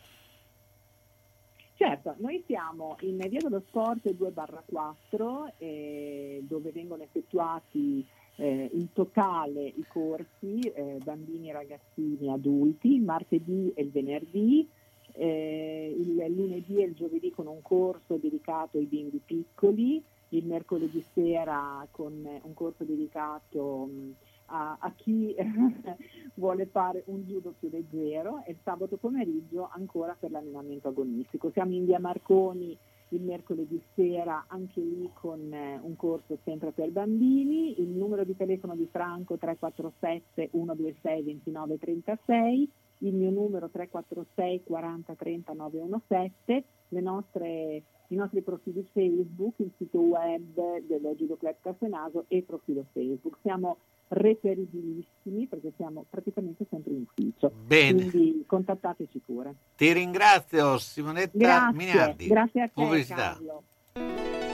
Certo, 1.75 2.15
noi 2.19 2.43
siamo 2.47 2.97
in 3.01 3.17
Via 3.29 3.41
dello 3.41 3.63
Sport 3.69 4.09
2-4 4.09 5.53
eh, 5.59 6.43
dove 6.43 6.73
vengono 6.73 7.03
effettuati 7.03 8.07
eh, 8.37 8.71
in 8.73 8.93
totale 8.93 9.65
i 9.65 9.85
corsi, 9.89 10.59
eh, 10.61 10.99
bambini, 11.03 11.53
ragazzini, 11.53 12.31
adulti, 12.31 12.95
il 12.95 13.03
martedì 13.03 13.73
e 13.75 13.83
il 13.83 13.91
venerdì, 13.91 14.69
eh, 15.13 15.97
il 15.97 16.35
lunedì 16.35 16.83
e 16.83 16.87
il 16.87 16.95
giovedì 16.95 17.31
con 17.31 17.47
un 17.47 17.63
corso 17.63 18.17
dedicato 18.17 18.79
ai 18.79 18.85
bimbi 18.85 19.21
piccoli, 19.25 20.03
il 20.31 20.47
mercoledì 20.47 21.05
sera 21.15 21.87
con 21.91 22.13
un 22.43 22.55
corso 22.55 22.85
dedicato 22.85 23.87
mh, 23.87 24.15
a, 24.47 24.77
a, 24.81 24.93
chi 24.93 25.35
vuole 26.35 26.67
fare 26.67 27.03
un 27.07 27.23
judo 27.23 27.55
più 27.59 27.69
leggero 27.71 28.43
e 28.45 28.53
il 28.53 28.59
sabato 28.63 28.97
pomeriggio 28.97 29.69
ancora 29.73 30.17
per 30.19 30.31
l'allenamento 30.31 30.89
agonistico. 30.89 31.51
Siamo 31.51 31.73
in 31.73 31.85
via 31.85 31.99
Marconi 31.99 32.77
il 33.11 33.23
mercoledì 33.23 33.83
sera 33.95 34.45
anche 34.49 34.81
lì 34.81 35.11
con 35.15 35.53
eh, 35.53 35.81
un 35.83 35.97
corso 35.97 36.39
sempre 36.45 36.73
per 36.73 36.91
bambini, 36.91 37.81
il 37.81 37.89
numero 37.89 38.25
di 38.25 38.37
telefono 38.37 38.75
di 38.75 38.87
Franco 38.91 39.39
347 39.39 40.51
126 40.51 41.23
29 41.23 41.79
36, 41.79 42.71
il 42.99 43.15
mio 43.15 43.31
numero 43.31 43.71
346 43.71 44.63
40 44.65 45.15
30 45.15 45.53
917, 45.53 46.65
le 46.89 47.01
nostre, 47.01 47.83
i 48.09 48.15
nostri 48.15 48.43
profili 48.43 48.87
Facebook, 48.93 49.59
il 49.59 49.71
sito 49.77 49.99
web 49.99 50.81
dell'Egido 50.87 51.37
Club 51.37 51.57
Castenaso 51.61 52.25
e 52.29 52.39
il 52.39 52.45
profilo 52.45 52.87
Facebook. 52.93 53.37
Siamo 53.43 53.77
reperibilissimi 54.09 55.47
perché 55.47 55.73
siamo 55.77 56.05
praticamente 56.09 56.65
sempre 56.71 56.93
in 56.93 57.03
ufficio. 57.03 57.53
Bene. 57.67 58.11
Quindi 58.11 58.45
contattateci 58.47 59.21
pure. 59.25 59.55
Ti 59.77 59.93
ringrazio 59.93 60.79
Simonetta 60.79 61.37
Grazie, 61.37 61.77
Miniardi. 61.77 62.27
grazie 62.27 62.63
a 62.63 62.67
te 62.67 62.73
Pubblicità. 62.75 63.39
Carlo. 63.39 64.48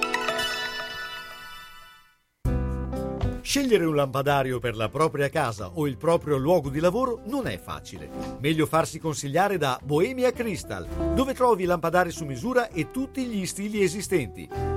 Scegliere 3.44 3.84
un 3.84 3.94
lampadario 3.94 4.58
per 4.58 4.74
la 4.74 4.88
propria 4.88 5.28
casa 5.28 5.72
o 5.74 5.86
il 5.86 5.98
proprio 5.98 6.38
luogo 6.38 6.70
di 6.70 6.80
lavoro 6.80 7.20
non 7.26 7.46
è 7.46 7.58
facile. 7.58 8.08
Meglio 8.40 8.64
farsi 8.64 8.98
consigliare 8.98 9.58
da 9.58 9.78
Bohemia 9.84 10.32
Crystal, 10.32 10.86
dove 11.14 11.34
trovi 11.34 11.66
lampadari 11.66 12.10
su 12.10 12.24
misura 12.24 12.68
e 12.68 12.90
tutti 12.90 13.26
gli 13.26 13.44
stili 13.44 13.82
esistenti. 13.82 14.48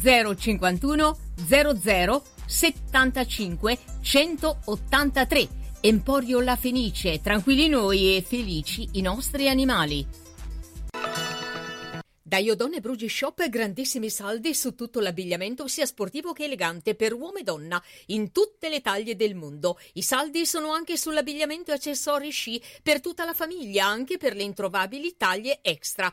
051 0.00 1.18
00 1.46 2.24
75 2.46 3.78
183. 4.00 5.48
Emporio 5.80 6.40
La 6.40 6.56
Fenice, 6.56 7.20
tranquilli 7.20 7.68
noi 7.68 8.16
e 8.16 8.22
felici 8.22 8.88
i 8.92 9.00
nostri 9.02 9.48
animali. 9.48 10.22
Da 12.26 12.38
Iodone 12.38 12.80
Brugi 12.80 13.08
Shop 13.08 13.48
grandissimi 13.48 14.10
saldi 14.10 14.54
su 14.54 14.74
tutto 14.74 14.98
l'abbigliamento 14.98 15.68
sia 15.68 15.86
sportivo 15.86 16.32
che 16.32 16.44
elegante 16.44 16.94
per 16.94 17.12
uomo 17.12 17.36
e 17.36 17.42
donna 17.42 17.80
in 18.06 18.32
tutte 18.32 18.68
le 18.68 18.80
taglie 18.80 19.14
del 19.14 19.34
mondo. 19.34 19.78
I 19.92 20.02
saldi 20.02 20.44
sono 20.44 20.72
anche 20.72 20.96
sull'abbigliamento 20.96 21.70
e 21.70 21.74
accessori 21.74 22.30
sci 22.30 22.60
per 22.82 23.00
tutta 23.00 23.24
la 23.24 23.34
famiglia, 23.34 23.86
anche 23.86 24.16
per 24.16 24.34
le 24.34 24.42
introvabili 24.42 25.16
taglie 25.16 25.58
extra. 25.62 26.12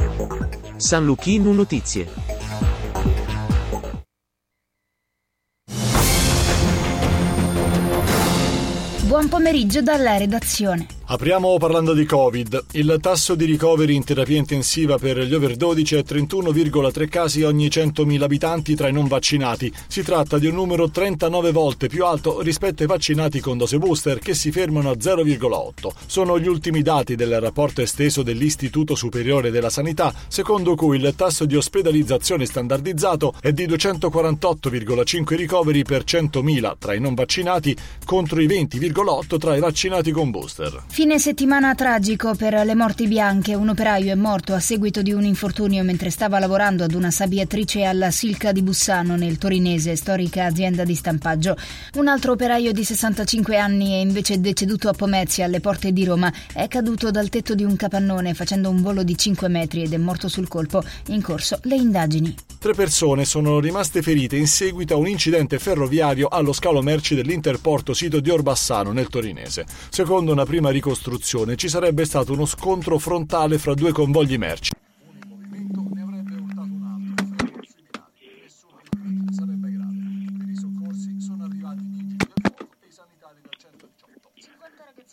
San 0.81 1.05
Luchino 1.05 1.53
Notizie. 1.53 2.07
Buon 9.03 9.29
pomeriggio 9.29 9.83
dalla 9.83 10.17
redazione. 10.17 11.00
Apriamo 11.11 11.57
parlando 11.57 11.93
di 11.93 12.05
Covid. 12.05 12.67
Il 12.71 12.97
tasso 13.01 13.35
di 13.35 13.43
ricoveri 13.43 13.95
in 13.95 14.05
terapia 14.05 14.37
intensiva 14.37 14.97
per 14.97 15.19
gli 15.19 15.33
over 15.33 15.57
12 15.57 15.95
è 15.95 16.03
31,3 16.07 17.09
casi 17.09 17.43
ogni 17.43 17.67
100.000 17.67 18.21
abitanti 18.21 18.75
tra 18.75 18.87
i 18.87 18.93
non 18.93 19.07
vaccinati. 19.07 19.73
Si 19.87 20.03
tratta 20.03 20.39
di 20.39 20.47
un 20.47 20.55
numero 20.55 20.89
39 20.89 21.51
volte 21.51 21.89
più 21.89 22.05
alto 22.05 22.39
rispetto 22.39 22.83
ai 22.83 22.87
vaccinati 22.87 23.41
con 23.41 23.57
dose 23.57 23.77
booster 23.77 24.19
che 24.19 24.33
si 24.33 24.53
fermano 24.53 24.89
a 24.89 24.93
0,8. 24.93 25.89
Sono 26.05 26.39
gli 26.39 26.47
ultimi 26.47 26.81
dati 26.81 27.15
del 27.15 27.41
rapporto 27.41 27.81
esteso 27.81 28.23
dell'Istituto 28.23 28.95
Superiore 28.95 29.51
della 29.51 29.69
Sanità, 29.69 30.13
secondo 30.29 30.75
cui 30.75 30.95
il 30.95 31.13
tasso 31.17 31.43
di 31.43 31.57
ospedalizzazione 31.57 32.45
standardizzato 32.45 33.33
è 33.41 33.51
di 33.51 33.67
248,5 33.67 35.35
ricoveri 35.35 35.83
per 35.83 36.05
100.000 36.05 36.75
tra 36.79 36.93
i 36.93 37.01
non 37.01 37.15
vaccinati 37.15 37.75
contro 38.05 38.39
i 38.39 38.47
20,8 38.47 39.37
tra 39.37 39.57
i 39.57 39.59
vaccinati 39.59 40.11
con 40.11 40.31
booster. 40.31 40.81
Fine 41.01 41.17
settimana 41.17 41.73
tragico 41.73 42.35
per 42.35 42.53
le 42.63 42.75
morti 42.75 43.07
bianche. 43.07 43.55
Un 43.55 43.69
operaio 43.69 44.11
è 44.11 44.15
morto 44.15 44.53
a 44.53 44.59
seguito 44.59 45.01
di 45.01 45.11
un 45.11 45.23
infortunio 45.23 45.83
mentre 45.83 46.11
stava 46.11 46.37
lavorando 46.37 46.83
ad 46.83 46.93
una 46.93 47.09
sabbiatrice 47.09 47.85
alla 47.85 48.11
Silca 48.11 48.51
di 48.51 48.61
Bussano 48.61 49.15
nel 49.15 49.39
torinese, 49.39 49.95
storica 49.95 50.45
azienda 50.45 50.83
di 50.83 50.93
stampaggio. 50.93 51.57
Un 51.95 52.07
altro 52.07 52.33
operaio 52.33 52.71
di 52.71 52.83
65 52.83 53.57
anni 53.57 53.93
è 53.93 53.95
invece 53.95 54.39
deceduto 54.39 54.89
a 54.89 54.93
Pomezia, 54.93 55.45
alle 55.45 55.59
porte 55.59 55.91
di 55.91 56.05
Roma. 56.05 56.31
È 56.53 56.67
caduto 56.67 57.09
dal 57.09 57.29
tetto 57.29 57.55
di 57.55 57.63
un 57.63 57.75
capannone 57.75 58.35
facendo 58.35 58.69
un 58.69 58.83
volo 58.83 59.01
di 59.01 59.17
5 59.17 59.47
metri 59.47 59.81
ed 59.81 59.93
è 59.93 59.97
morto 59.97 60.27
sul 60.27 60.47
colpo. 60.47 60.83
In 61.07 61.23
corso 61.23 61.57
le 61.63 61.77
indagini. 61.77 62.35
Tre 62.59 62.73
persone 62.73 63.25
sono 63.25 63.59
rimaste 63.59 64.03
ferite 64.03 64.35
in 64.35 64.45
seguito 64.45 64.93
a 64.93 64.97
un 64.97 65.07
incidente 65.07 65.57
ferroviario 65.57 66.27
allo 66.27 66.53
scalo 66.53 66.83
merci 66.83 67.15
dell'Interporto 67.15 67.95
sito 67.95 68.19
di 68.19 68.29
Orbassano 68.29 68.91
nel 68.91 69.07
torinese. 69.07 69.65
Secondo 69.89 70.31
una 70.31 70.45
prima 70.45 70.69
ricostruzione 70.91 71.55
ci 71.55 71.69
sarebbe 71.69 72.03
stato 72.03 72.33
uno 72.33 72.45
scontro 72.45 72.97
frontale 72.97 73.57
fra 73.57 73.73
due 73.73 73.93
convogli 73.93 74.37
merci. 74.37 74.71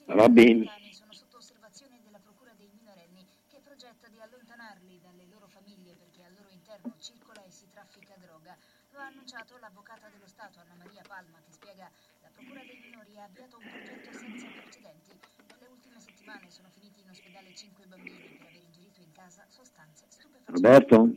Va 0.07 0.29
bene. 0.29 0.67
sono 0.91 1.13
sotto 1.13 1.37
osservazione 1.37 2.01
della 2.03 2.19
Procura 2.19 2.51
dei 2.57 2.69
minorenni 2.75 3.25
che 3.47 3.61
progetta 3.63 4.09
di 4.09 4.19
allontanarli 4.19 4.99
dalle 5.01 5.27
loro 5.31 5.47
famiglie 5.47 5.95
perché 5.95 6.25
al 6.25 6.35
loro 6.35 6.51
interno 6.51 6.93
circola 6.99 7.45
e 7.45 7.53
si 7.53 7.69
traffica 7.71 8.17
droga. 8.19 8.57
Lo 8.91 8.99
ha 8.99 9.07
annunciato 9.07 9.57
l'avvocata 9.59 10.09
dello 10.09 10.27
Stato 10.27 10.59
Anna 10.59 10.75
Maria 10.75 11.03
Palma 11.07 11.39
che 11.47 11.53
spiega 11.53 11.89
la 12.23 12.31
Procura 12.35 12.65
dei 12.65 12.81
minori 12.83 13.17
ha 13.19 13.25
avviato 13.25 13.59
un 13.59 13.71
progetto 13.71 14.11
senza 14.11 14.49
precedenti. 14.59 15.15
Nelle 15.47 15.71
ultime 15.71 16.01
settimane 16.01 16.19
settimane 16.29 16.51
sono 16.51 16.69
finiti 16.69 17.01
in 17.01 17.09
ospedale 17.09 17.55
cinque 17.55 17.87
bambini 17.87 18.37
per 18.37 18.49
aver 18.49 18.63
ingerito 18.63 19.01
in 19.01 19.13
casa 19.13 19.47
sostanze 19.49 20.05
stupefacenti. 20.11 20.48
Roberto? 20.59 21.13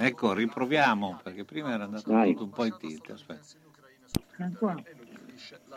Ecco, 0.00 0.32
riproviamo, 0.32 1.20
perché 1.22 1.44
prima 1.44 1.72
era 1.72 1.84
andato 1.84 2.10
tutto 2.10 2.44
un 2.44 2.50
po' 2.50 2.64
in 2.64 2.76
tilt. 2.78 3.10
Aspetta. 3.10 3.66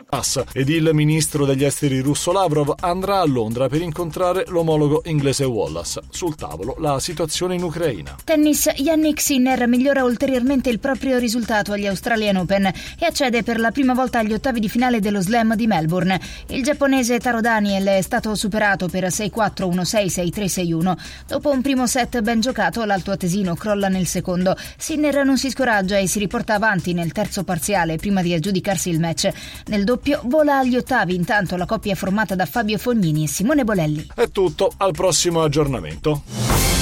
Passa 0.08 0.44
ed 0.52 0.68
il 0.68 0.90
ministro 0.92 1.44
degli 1.44 1.64
esteri 1.64 2.00
russo 2.00 2.32
Lavrov 2.32 2.74
andrà 2.80 3.20
a 3.20 3.24
Londra 3.24 3.68
per 3.68 3.80
incontrare 3.80 4.44
l'omologo 4.48 5.02
inglese 5.06 5.44
Wallace. 5.44 6.00
Sul 6.10 6.34
tavolo 6.34 6.76
la 6.78 7.00
situazione 7.00 7.54
in 7.54 7.62
Ucraina. 7.62 8.16
Tennis, 8.24 8.70
Yannick 8.76 9.20
Sinner 9.20 9.66
migliora 9.66 10.04
ulteriormente 10.04 10.70
il 10.70 10.78
proprio 10.78 11.18
risultato 11.18 11.72
agli 11.72 11.86
Australian 11.86 12.36
Open 12.36 12.66
e 12.66 13.06
accede 13.06 13.42
per 13.42 13.58
la 13.58 13.70
prima 13.70 13.94
volta 13.94 14.18
agli 14.18 14.32
ottavi 14.32 14.60
di 14.60 14.68
finale 14.68 15.00
dello 15.00 15.20
Slam 15.20 15.54
di 15.54 15.66
Melbourne. 15.66 16.20
Il 16.48 16.62
giapponese 16.62 17.18
Taro 17.18 17.40
Daniel 17.40 17.86
è 17.86 18.02
stato 18.02 18.34
superato 18.34 18.88
per 18.88 19.04
6-4, 19.04 19.68
1-6, 19.68 20.06
6-3, 20.06 20.44
6-1. 20.44 20.96
Dopo 21.26 21.50
un 21.50 21.62
primo 21.62 21.86
set 21.86 22.20
ben 22.20 22.40
giocato, 22.40 22.84
l'alto 22.84 23.10
atesino 23.12 23.54
crolla 23.54 23.88
nel 23.88 24.06
secondo. 24.06 24.56
Sinner 24.76 25.24
non 25.24 25.38
si 25.38 25.50
scoraggia 25.50 25.98
e 25.98 26.06
si 26.06 26.18
riporta 26.18 26.54
avanti 26.54 26.92
nel 26.92 27.12
terzo 27.12 27.44
parziale 27.44 27.96
prima 27.96 28.22
di 28.22 28.34
aggiudicarsi 28.34 28.90
il 28.90 29.00
match. 29.00 29.28
Nel 29.66 29.84
doppio 29.92 30.22
vola 30.24 30.58
agli 30.58 30.76
ottavi, 30.76 31.14
intanto 31.14 31.56
la 31.56 31.66
coppia 31.66 31.92
è 31.92 31.94
formata 31.94 32.34
da 32.34 32.46
Fabio 32.46 32.78
Fognini 32.78 33.24
e 33.24 33.28
Simone 33.28 33.62
Bolelli. 33.62 34.06
È 34.14 34.30
tutto, 34.30 34.72
al 34.78 34.92
prossimo 34.92 35.42
aggiornamento. 35.42 36.81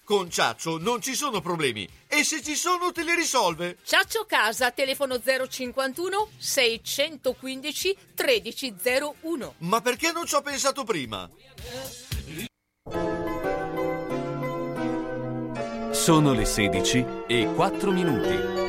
Con 0.11 0.29
Ciaccio 0.29 0.77
non 0.77 1.01
ci 1.01 1.15
sono 1.15 1.39
problemi. 1.39 1.87
E 2.05 2.25
se 2.25 2.43
ci 2.43 2.55
sono 2.55 2.91
te 2.91 3.01
li 3.01 3.15
risolve. 3.15 3.77
Ciaccio 3.81 4.25
Casa, 4.27 4.69
telefono 4.71 5.21
051 5.21 6.27
615 6.37 7.97
1301. 8.17 9.53
Ma 9.59 9.79
perché 9.79 10.11
non 10.11 10.25
ci 10.25 10.35
ho 10.35 10.41
pensato 10.41 10.83
prima? 10.83 11.29
Sono 15.91 16.33
le 16.33 16.43
16 16.43 17.05
e 17.27 17.49
4 17.55 17.91
minuti. 17.91 18.61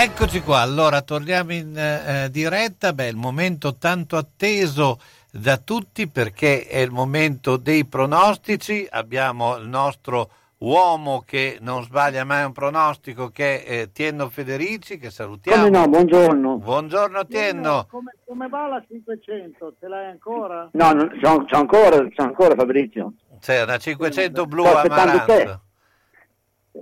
Eccoci 0.00 0.42
qua, 0.42 0.60
allora 0.60 1.00
torniamo 1.00 1.52
in 1.54 1.76
eh, 1.76 2.28
diretta, 2.30 2.92
beh, 2.92 3.08
il 3.08 3.16
momento 3.16 3.74
tanto 3.78 4.16
atteso 4.16 5.00
da 5.38 5.56
tutti 5.58 6.08
perché 6.08 6.66
è 6.66 6.78
il 6.78 6.90
momento 6.90 7.56
dei 7.56 7.86
pronostici, 7.86 8.86
abbiamo 8.90 9.56
il 9.56 9.68
nostro 9.68 10.30
uomo 10.58 11.22
che 11.24 11.58
non 11.60 11.82
sbaglia 11.82 12.24
mai 12.24 12.44
un 12.44 12.52
pronostico 12.52 13.28
che 13.28 13.62
è 13.62 13.80
eh, 13.80 13.92
Tienno 13.92 14.28
Federici, 14.28 14.98
che 14.98 15.10
salutiamo. 15.10 15.64
Come 15.64 15.78
no, 15.78 15.88
buongiorno. 15.88 16.58
Buongiorno 16.58 17.26
Tienno. 17.26 17.86
Come, 17.88 18.14
come 18.26 18.48
va 18.48 18.66
la 18.66 18.84
500? 18.86 19.74
Ce 19.78 19.86
l'hai 19.86 20.06
ancora? 20.06 20.68
No, 20.72 21.08
c'ho 21.20 21.46
ancora, 21.50 21.96
c'ho 21.96 22.22
ancora 22.22 22.54
Fabrizio. 22.56 23.12
C'è 23.40 23.62
una 23.62 23.78
500 23.78 24.46
blu 24.46 24.64
Sto 24.64 24.76
aspettando 24.76 25.24
te. 25.24 25.58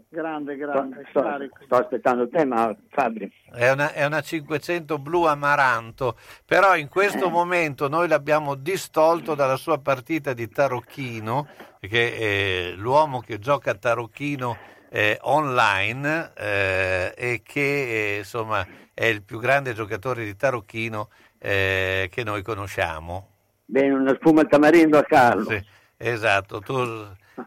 Grande, 0.09 0.55
Sto, 0.57 0.67
grande, 0.67 1.07
sto- 1.11 1.65
sto 1.65 1.75
aspettando 1.77 2.29
te, 2.29 2.45
ma 2.45 2.75
Fabri. 2.89 3.31
È 3.53 3.71
una, 3.71 3.93
è 3.93 4.05
una 4.05 4.21
500 4.21 4.99
blu 4.99 5.25
amaranto, 5.25 6.17
però 6.45 6.77
in 6.77 6.89
questo 6.89 7.31
momento 7.31 7.89
noi 7.89 8.09
l'abbiamo 8.09 8.55
distolto 8.55 9.35
dalla 9.35 9.57
sua 9.57 9.79
partita 9.79 10.33
di 10.33 10.49
tarocchino, 10.49 11.49
che 11.81 12.17
è 12.17 12.77
l'uomo 12.77 13.21
che 13.21 13.39
gioca 13.39 13.71
a 13.73 13.75
tarocchino 13.75 14.57
eh, 14.89 15.19
online 15.23 16.33
eh, 16.35 17.15
e 17.17 17.43
che 17.43 18.15
eh, 18.15 18.19
insomma 18.19 18.67
è 18.95 19.05
il 19.05 19.23
più 19.23 19.39
grande 19.39 19.75
giocatore 19.75 20.25
di 20.25 20.37
tarocchino 20.37 21.11
eh, 21.39 22.09
che 22.11 22.25
noi 22.25 22.43
conosciamo. 22.43 23.29
Bene, 23.65 23.93
una 23.93 24.15
spuma 24.15 24.43
al 24.43 24.49
tamarindo 24.49 24.97
a 24.97 25.03
Carlo. 25.03 25.51
Sì, 25.51 25.65
esatto, 25.97 26.61
tu, 26.61 26.75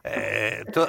eh, 0.02 0.66
tu, 0.72 0.82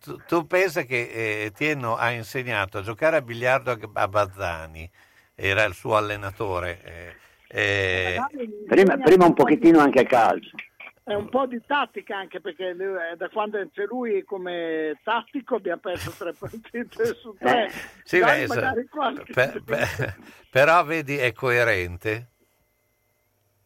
tu- 0.00 0.20
tu 0.26 0.46
pensa 0.46 0.82
che 0.82 1.44
eh, 1.44 1.52
Tienno 1.54 1.96
ha 1.96 2.10
insegnato 2.10 2.78
a 2.78 2.82
giocare 2.82 3.16
a 3.16 3.22
biliardo 3.22 3.70
a, 3.70 3.78
a 3.92 4.08
Bazzani, 4.08 4.90
era 5.34 5.64
il 5.64 5.74
suo 5.74 5.96
allenatore. 5.96 6.80
eh, 6.84 7.14
eh, 7.48 8.20
Prima, 8.66 8.96
prima 8.98 9.26
un 9.26 9.34
pochettino 9.34 9.78
anche 9.80 10.00
a 10.00 10.06
calcio. 10.06 10.56
È 11.04 11.14
un 11.14 11.28
po' 11.28 11.46
di 11.46 11.60
tattica 11.66 12.16
anche 12.16 12.40
perché 12.40 12.76
da 13.16 13.28
quando 13.28 13.58
c'è 13.72 13.84
lui 13.86 14.22
come 14.22 14.98
tattico 15.02 15.56
abbiamo 15.56 15.80
perso 15.80 16.12
tre 16.16 16.32
partite 16.38 17.14
su 17.20 17.34
tre. 17.38 17.68
sì, 18.04 18.20
beh, 18.20 18.46
qualche- 18.88 19.32
per- 19.32 19.62
per- 19.64 20.16
però 20.48 20.84
vedi 20.84 21.16
è 21.16 21.32
coerente. 21.32 22.28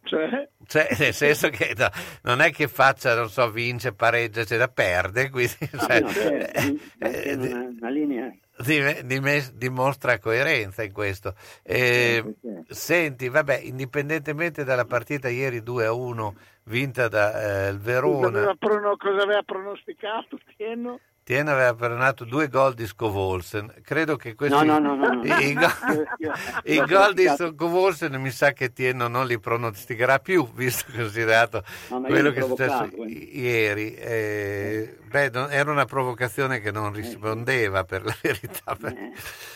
Cioè? 0.06 0.48
Cioè, 0.66 0.88
nel 0.98 1.12
senso 1.12 1.48
che 1.48 1.74
no, 1.76 1.88
non 2.22 2.40
è 2.40 2.52
che 2.52 2.68
faccia, 2.68 3.14
non 3.14 3.28
so, 3.28 3.50
vince, 3.50 3.92
pareggia, 3.92 4.42
eccetera, 4.42 4.68
perde, 4.68 5.30
quindi 5.30 5.54
cioè, 5.76 6.00
no, 6.00 6.08
certo, 6.08 6.60
eh, 6.60 6.78
è 6.98 7.34
una, 7.34 7.68
una 7.78 7.90
linea. 7.90 8.32
Dim- 8.58 9.00
dim- 9.00 9.50
dimostra 9.52 10.18
coerenza 10.18 10.82
in 10.82 10.92
questo. 10.92 11.34
Eh, 11.62 12.24
Senti, 12.68 13.28
vabbè, 13.28 13.58
indipendentemente 13.58 14.64
dalla 14.64 14.86
partita 14.86 15.28
ieri 15.28 15.62
2 15.62 15.84
a 15.84 15.92
1 15.92 16.34
vinta 16.64 17.08
da 17.08 17.66
eh, 17.66 17.70
il 17.70 17.78
Cosa 17.78 17.92
Verona, 17.92 18.26
aveva, 18.28 18.54
prono- 18.54 18.96
cosa 18.96 19.22
aveva 19.22 19.42
pronosticato 19.42 20.38
Tieno? 20.56 21.00
Tiene 21.26 21.50
aveva 21.50 21.74
perdonato 21.74 22.24
due 22.24 22.46
gol 22.46 22.74
di 22.74 22.86
Scovolsen. 22.86 23.74
Credo 23.82 24.14
che 24.14 24.36
questi 24.36 24.54
No, 24.64 24.78
no, 24.78 24.78
no, 24.78 24.94
no, 24.94 25.12
no. 25.14 25.24
i, 25.24 25.48
i 25.50 25.54
go- 25.54 25.66
i 26.62 26.76
gol 26.86 27.14
di 27.14 27.26
Scovolsen 27.26 28.14
mi 28.20 28.30
sa 28.30 28.52
che 28.52 28.72
Tieno 28.72 29.08
non 29.08 29.26
li 29.26 29.36
pronosticherà 29.40 30.20
più, 30.20 30.48
visto 30.52 30.84
considerato 30.94 31.64
No, 31.90 32.00
quello 32.02 32.30
che 32.30 32.38
è 32.38 32.42
successo 32.42 32.84
eh. 32.84 33.02
i- 33.08 33.40
ieri. 33.40 33.94
Eh, 33.96 34.98
beh, 35.04 35.30
non- 35.30 35.50
era 35.50 35.68
una 35.72 35.84
provocazione 35.84 36.60
che 36.60 36.70
non 36.70 36.92
rispondeva 36.92 37.82
per 37.82 38.04
la 38.04 38.14
verità. 38.22 38.76
Per, 38.76 38.94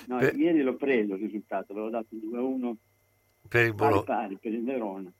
No, 0.08 0.18
per- 0.18 0.34
ieri 0.34 0.62
l'ho 0.62 0.74
preso 0.74 1.14
il 1.14 1.20
risultato, 1.20 1.70
avevo 1.70 1.88
dato 1.90 2.08
2-1 2.10 2.74
per 3.48 3.66
il 3.66 3.74
pari 3.76 3.90
Bologna. 3.90 4.02
pari 4.02 4.38
per 4.42 4.52
il 4.54 4.64
Verona. 4.64 5.12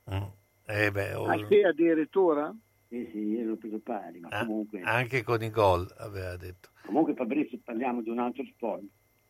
Eh 0.65 0.91
beh, 0.91 1.13
oh, 1.13 1.27
Ah 1.27 1.45
sì, 1.47 1.61
addirittura? 1.61 2.53
Sì, 2.91 3.07
sì, 3.09 3.19
ieri 3.19 3.45
l'ho 3.45 3.55
preso 3.55 3.79
pari, 3.79 4.19
ma 4.19 4.27
ah, 4.31 4.45
comunque, 4.45 4.81
anche 4.81 5.23
con 5.23 5.41
i 5.41 5.49
gol 5.49 5.87
aveva 5.99 6.35
detto. 6.35 6.71
comunque 6.85 7.13
Fabrizio 7.13 7.57
parliamo 7.63 8.01
di 8.01 8.09
un 8.09 8.19
altro 8.19 8.43
sport, 8.43 8.83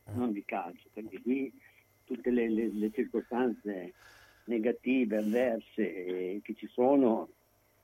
Mm. 0.10 0.18
non 0.18 0.32
di 0.32 0.44
calcio, 0.44 0.90
perché 0.92 1.22
qui 1.22 1.54
tutte 2.06 2.32
le, 2.32 2.50
le- 2.50 2.72
le 2.74 2.90
circostanze 2.92 3.94
negative, 4.46 5.18
avverse 5.18 5.76
eh, 5.76 6.40
che 6.44 6.56
ci 6.56 6.66
sono 6.74 7.30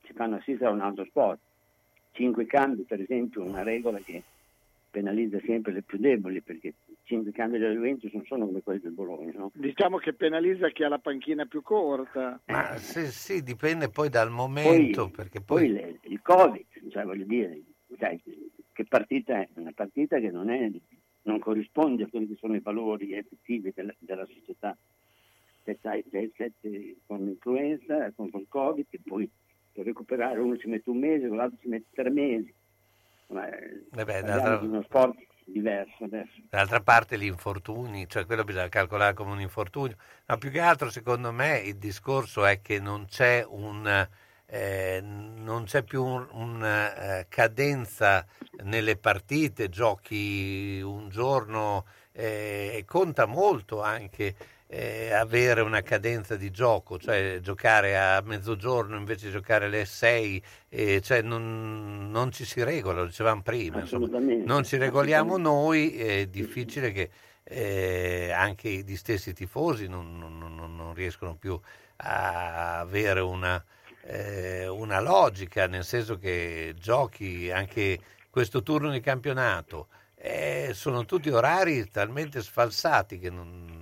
ci 0.01 0.13
fanno 0.13 0.37
assistere 0.37 0.71
a 0.71 0.73
un 0.73 0.81
altro 0.81 1.05
sport. 1.05 1.39
Cinque 2.13 2.47
cambi, 2.47 2.81
per 2.81 2.99
esempio, 2.99 3.43
una 3.43 3.61
regola 3.61 3.99
che 3.99 4.23
penalizza 4.89 5.39
sempre 5.45 5.73
le 5.73 5.83
più 5.83 5.99
deboli, 5.99 6.41
perché 6.41 6.73
cinque 7.07 7.31
cambi 7.31 7.57
della 7.57 7.73
Juventus 7.73 8.11
non 8.11 8.25
sono 8.25 8.45
come 8.45 8.61
quelli 8.61 8.81
del 8.81 8.91
Bologna, 8.91 9.31
no? 9.33 9.51
Diciamo 9.55 9.97
che 9.97 10.13
penalizza 10.13 10.69
chi 10.69 10.83
ha 10.83 10.89
la 10.89 10.99
panchina 10.99 11.45
più 11.45 11.61
corta. 11.61 12.39
Ma 12.45 12.77
sì, 12.77 13.05
sì, 13.07 13.41
dipende 13.41 13.89
poi 13.89 14.09
dal 14.09 14.29
momento, 14.29 15.09
perché 15.09 15.41
Poi 15.41 15.67
poi... 15.67 15.71
le- 15.71 15.99
il 16.03 16.21
Covid, 16.21 16.65
cioè 16.89 17.05
voglio 17.05 17.25
dire, 17.25 17.61
sai, 17.97 18.21
che 18.73 18.85
partita 18.85 19.39
è? 19.39 19.47
Una 19.55 19.71
partita 19.73 20.19
che 20.19 20.29
non, 20.29 20.49
è, 20.49 20.69
non 21.23 21.39
corrisponde 21.39 22.03
a 22.03 22.07
quelli 22.07 22.27
che 22.27 22.35
sono 22.35 22.55
i 22.55 22.59
valori 22.59 23.13
effettivi 23.13 23.71
della, 23.73 23.95
della 23.99 24.25
società. 24.25 24.77
Se 25.63 25.77
sai, 25.81 26.03
sei 26.11 26.31
sette 26.35 26.97
con 27.05 27.23
l'influenza, 27.23 28.11
con 28.15 28.29
il 28.33 28.45
Covid, 28.49 28.85
e 28.89 28.99
poi 29.03 29.29
per 29.71 29.85
recuperare 29.85 30.39
uno 30.39 30.57
ci 30.57 30.67
mette 30.67 30.89
un 30.89 30.97
mese, 30.97 31.27
l'altro 31.27 31.57
ci 31.61 31.69
mette 31.69 31.87
tre 31.93 32.09
mesi. 32.09 32.53
Ma, 33.27 33.49
eh, 33.49 33.83
d'altra- 33.91 34.57
di 34.57 34.67
uno 34.67 34.81
sport 34.83 35.17
diverso 35.47 36.03
adesso. 36.03 36.31
D'altra 36.49 36.81
parte 36.81 37.17
gli 37.17 37.25
infortuni, 37.25 38.07
cioè 38.07 38.25
quello 38.25 38.43
bisogna 38.43 38.69
calcolare 38.69 39.13
come 39.13 39.31
un 39.31 39.41
infortunio, 39.41 39.95
ma 40.25 40.37
più 40.37 40.51
che 40.51 40.59
altro 40.59 40.89
secondo 40.89 41.31
me 41.31 41.59
il 41.59 41.77
discorso 41.77 42.45
è 42.45 42.61
che 42.61 42.79
non 42.79 43.05
c'è 43.05 43.45
un, 43.47 44.07
eh, 44.45 44.99
non 45.01 45.63
c'è 45.65 45.83
più 45.83 46.03
un- 46.03 46.27
una 46.31 47.19
eh, 47.19 47.25
cadenza 47.29 48.25
nelle 48.63 48.97
partite, 48.97 49.69
giochi 49.69 50.81
un 50.81 51.09
giorno 51.09 51.85
eh, 52.11 52.71
e 52.75 52.85
conta 52.85 53.25
molto 53.25 53.81
anche 53.81 54.35
eh, 54.67 55.11
avere 55.13 55.61
una 55.61 55.81
cadenza 55.81 56.35
di 56.35 56.51
gioco, 56.51 56.97
cioè 56.99 57.39
giocare 57.41 57.97
a 57.97 58.21
mezzogiorno 58.23 58.97
invece 58.97 59.27
di 59.27 59.31
giocare 59.31 59.65
alle 59.65 59.85
6, 59.85 60.43
eh, 60.69 61.01
cioè 61.01 61.21
non, 61.21 62.09
non 62.11 62.31
ci 62.31 62.43
si 62.45 62.61
regola, 62.63 63.01
lo 63.01 63.05
dicevamo 63.07 63.41
prima, 63.41 63.79
insomma. 63.79 64.07
Non 64.45 64.63
ci 64.65 64.77
regoliamo 64.77 65.37
noi, 65.37 65.97
è 65.97 66.27
difficile 66.27 66.91
che 66.91 67.09
eh, 67.43 68.31
anche 68.35 68.69
gli 68.69 68.95
stessi 68.97 69.33
tifosi 69.33 69.87
non, 69.87 70.17
non- 70.17 70.37
non- 70.75 70.93
riescono 70.93 71.35
più 71.35 71.57
a 71.97 72.79
avere 72.79 73.19
una, 73.21 73.63
eh, 74.03 74.67
una 74.67 74.99
logica, 74.99 75.67
nel 75.67 75.83
senso 75.85 76.17
che 76.17 76.73
giochi 76.77 77.49
anche 77.51 77.99
questo 78.29 78.63
turno 78.63 78.91
di 78.91 78.99
campionato, 78.99 79.87
eh, 80.15 80.71
sono 80.73 81.05
tutti 81.05 81.29
orari 81.29 81.87
talmente 81.89 82.41
sfalsati 82.41 83.17
che 83.19 83.29
non- 83.29 83.76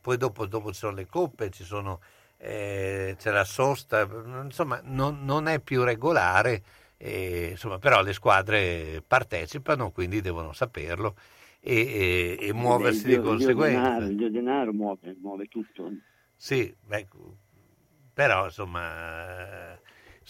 poi 0.00 0.16
dopo, 0.16 0.46
dopo 0.46 0.72
ci 0.72 0.78
sono 0.78 0.94
le 0.94 1.06
coppe, 1.06 1.50
ci 1.50 1.64
sono, 1.64 2.00
eh, 2.38 3.14
c'è 3.18 3.30
la 3.30 3.44
sosta, 3.44 4.08
insomma 4.42 4.80
non, 4.84 5.24
non 5.24 5.46
è 5.48 5.60
più 5.60 5.82
regolare, 5.84 6.62
eh, 6.96 7.48
insomma, 7.50 7.78
però 7.78 8.02
le 8.02 8.12
squadre 8.12 9.02
partecipano, 9.06 9.90
quindi 9.90 10.20
devono 10.20 10.52
saperlo 10.52 11.14
e, 11.60 12.36
e- 12.40 12.46
e 12.48 12.52
muoversi 12.52 13.00
Il 13.00 13.04
di 13.04 13.08
dio- 13.10 13.20
il 13.20 13.26
conseguenza. 13.26 13.80
denaro, 13.80 14.04
il 14.06 14.30
denaro 14.30 14.72
muove, 14.72 15.16
muove 15.20 15.46
tutto. 15.46 15.90
Sì, 16.36 16.74
beh, 16.86 17.06
però 18.14 18.46
insomma, 18.46 19.78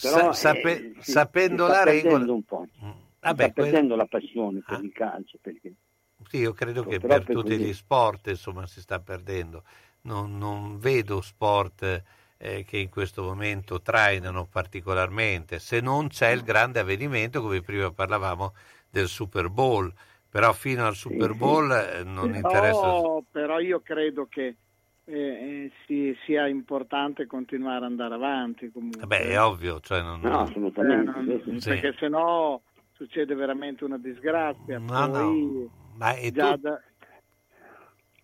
Però, 0.01 0.33
sa- 0.33 0.33
sape- 0.33 0.91
eh, 0.91 0.95
si- 1.01 1.11
sapendo 1.13 1.67
si 1.67 1.73
sta 1.73 1.85
la 1.85 1.91
regola, 1.91 2.33
un 2.33 2.43
po'. 2.45 2.67
Vabbè, 3.21 3.43
sta 3.43 3.45
Ah. 3.45 3.51
perdendo 3.51 3.97
la 3.97 4.07
passione 4.07 4.63
per 4.65 4.83
il 4.83 4.93
calcio 4.93 5.39
perché 5.41 5.75
Sì, 6.31 6.37
io 6.39 6.53
credo 6.53 6.85
che 6.85 7.01
per 7.01 7.25
tutti 7.25 7.59
gli 7.59 7.73
sport 7.75 8.29
insomma, 8.29 8.65
si 8.69 8.81
sta 8.81 9.01
perdendo. 9.01 9.65
Non, 10.03 10.39
non 10.39 10.79
vedo 10.79 11.21
sport 11.23 12.05
eh, 12.39 12.65
che 12.65 12.79
in 12.79 12.89
questo 12.89 13.25
momento 13.25 13.83
trainano 13.83 14.47
particolarmente, 14.47 15.59
se 15.59 15.81
non 15.81 16.07
c'è 16.07 16.31
il 16.31 16.43
grande 16.43 16.79
avvenimento, 16.79 17.43
come 17.43 17.63
prima 17.63 17.91
parlavamo 17.91 18.55
del 18.89 19.09
Super 19.09 19.49
Bowl. 19.49 19.93
Però 20.29 20.53
fino 20.53 20.87
al 20.87 20.95
Super 20.95 21.35
Bowl 21.35 21.69
eh, 21.73 22.05
non 22.05 22.37
interessa. 22.37 22.81
Però, 22.93 23.23
però 23.29 23.59
io 23.59 23.81
credo 23.81 24.29
che 24.31 24.55
eh, 25.07 25.13
eh, 25.13 25.73
si- 25.85 26.17
sia 26.25 26.47
importante 26.47 27.27
continuare 27.27 27.79
ad 27.79 27.83
andare 27.91 28.15
avanti 28.15 28.71
comunque. 28.71 29.05
Beh, 29.05 29.31
è 29.31 29.43
ovvio, 29.43 29.81
cioè 29.81 30.01
non, 30.01 30.21
No, 30.21 30.43
assolutamente. 30.43 31.11
Eh, 31.11 31.23
non- 31.23 31.61
Sì. 31.61 31.71
Perché 31.71 31.97
se 31.99 32.07
no 32.07 32.63
succede 32.93 33.35
veramente 33.35 33.83
una 33.83 33.99
disgrazia. 33.99 34.79
No, 34.79 35.11
Poi 35.11 35.11
no, 35.11 35.69
ma 36.01 36.15
è 36.15 36.31
già 36.31 36.55
tu- 36.55 36.61
da- 36.63 36.81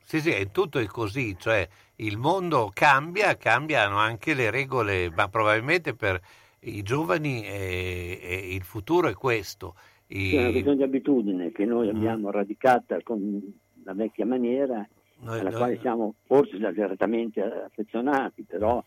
Sì, 0.03 0.21
sì, 0.21 0.31
è 0.31 0.51
tutto 0.51 0.79
è 0.79 0.87
così, 0.87 1.37
cioè 1.39 1.69
il 1.97 2.17
mondo 2.17 2.71
cambia, 2.73 3.37
cambiano 3.37 3.99
anche 3.99 4.35
le 4.35 4.51
regole, 4.51 5.11
ma 5.11 5.29
probabilmente 5.29 5.95
per 5.95 6.21
i 6.61 6.83
giovani 6.83 7.45
eh, 7.45 8.19
eh, 8.23 8.55
il 8.55 8.63
futuro 8.63 9.09
è 9.09 9.15
questo. 9.15 9.75
I- 10.09 10.31
c'è 10.31 10.39
una 10.41 10.51
questione 10.51 10.77
di 10.77 10.83
abitudine 10.85 11.53
che 11.53 11.65
noi 11.65 11.89
abbiamo 11.89 12.31
radicata 12.31 12.97
con 13.03 13.43
la 13.85 13.93
vecchia 13.95 14.25
maniera 14.25 14.87
Noi- 15.19 15.41
alla 15.41 15.51
noi- 15.51 15.59
quale 15.59 15.79
siamo 15.81 16.15
forse 16.25 16.57
esageratamente 16.57 17.43
affezionati, 17.43 18.43
però 18.45 18.83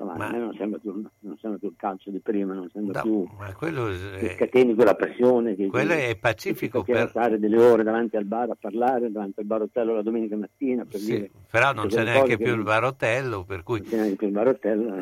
insomma, 0.00 0.16
Ma- 0.16 0.28
a 0.28 0.32
me 0.32 0.38
non 0.38 0.54
sembra, 0.54 0.78
più, 0.78 0.92
non 1.20 1.38
sembra 1.38 1.58
più 1.58 1.68
il 1.68 1.74
calcio 1.76 2.10
di 2.10 2.20
prima, 2.20 2.54
non 2.54 2.68
sembra 2.70 3.00
No, 3.02 3.02
più 3.02 3.26
ma 3.38 3.52
quello 3.54 3.86
che 4.18 4.34
scateni 4.34 4.74
quella 4.74 4.94
passione 4.94 5.54
che, 5.54 5.66
quello 5.66 5.94
che- 5.94 6.08
è 6.10 6.16
pacifico 6.16 6.82
che 6.82 6.92
per, 6.92 7.08
stare 7.10 7.38
delle 7.38 7.60
ore 7.60 7.82
davanti 7.82 8.16
al 8.16 8.24
bar 8.24 8.50
a 8.50 8.56
parlare, 8.58 9.10
davanti 9.10 9.40
al 9.40 9.46
barotello 9.46 9.94
la 9.94 10.02
domenica 10.02 10.36
mattina 10.36 10.84
per 10.84 11.00
Sì, 11.00 11.14
dire 11.16 11.30
però 11.50 11.72
non 11.72 11.88
c'è 11.88 12.04
neanche 12.04 12.36
più 12.36 12.46
che 12.46 12.50
il 12.52 12.62
barotello, 12.62 13.44
per 13.44 13.62
cui 13.62 13.78
non 13.80 13.88
c'è 13.88 13.96
neanche 13.96 14.16
più 14.16 14.26
il 14.28 14.32
barotello. 14.32 14.98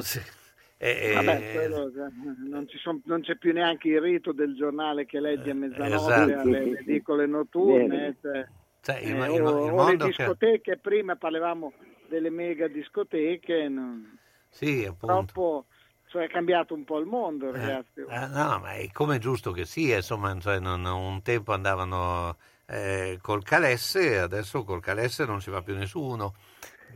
eh, 0.80 1.12
Vabbè, 1.14 1.50
quello, 1.52 1.86
eh, 1.88 2.48
non, 2.48 2.68
ci 2.68 2.78
son- 2.78 3.02
non 3.04 3.20
c'è 3.22 3.36
più 3.36 3.52
neanche 3.52 3.88
il 3.88 4.00
rito 4.00 4.32
del 4.32 4.54
giornale 4.54 5.06
che 5.06 5.20
leggi 5.20 5.50
a 5.50 5.54
mezzanotte 5.54 5.94
esatto. 5.94 6.40
alle 6.40 6.62
Sì, 6.64 6.70
sì, 6.70 6.82
sì. 6.84 6.90
edicole 6.90 7.26
notturne. 7.26 8.16
Cioè, 8.20 8.46
Cioè, 8.80 8.96
il, 9.00 9.10
eh, 9.20 9.34
il- 9.34 9.42
o, 9.42 9.64
il 9.66 9.70
o 9.72 9.86
le 9.90 9.96
che- 9.96 10.06
discoteche, 10.06 10.78
prima 10.78 11.16
parlavamo 11.16 11.72
delle 12.08 12.30
mega 12.30 12.68
discoteche, 12.68 13.68
non- 13.68 14.17
Sì, 14.50 14.84
appunto. 14.84 15.06
purtroppo 15.06 15.66
cioè, 16.08 16.24
è 16.24 16.28
cambiato 16.28 16.74
un 16.74 16.84
po' 16.84 16.98
il 16.98 17.06
mondo, 17.06 17.50
ragazzi. 17.50 18.04
Ah, 18.08 18.26
no, 18.26 18.58
ma 18.60 18.72
è 18.74 18.90
come 18.92 19.16
è 19.16 19.18
giusto 19.18 19.52
che 19.52 19.64
sia, 19.64 19.96
insomma, 19.96 20.38
cioè, 20.40 20.58
non- 20.58 20.84
un 20.84 21.22
tempo 21.22 21.52
andavano 21.52 22.36
eh, 22.66 23.18
col 23.20 23.42
calesse, 23.42 24.18
adesso 24.18 24.64
col 24.64 24.80
calesse 24.80 25.24
non 25.26 25.40
ci 25.40 25.50
va 25.50 25.62
più 25.62 25.74
nessuno. 25.76 26.34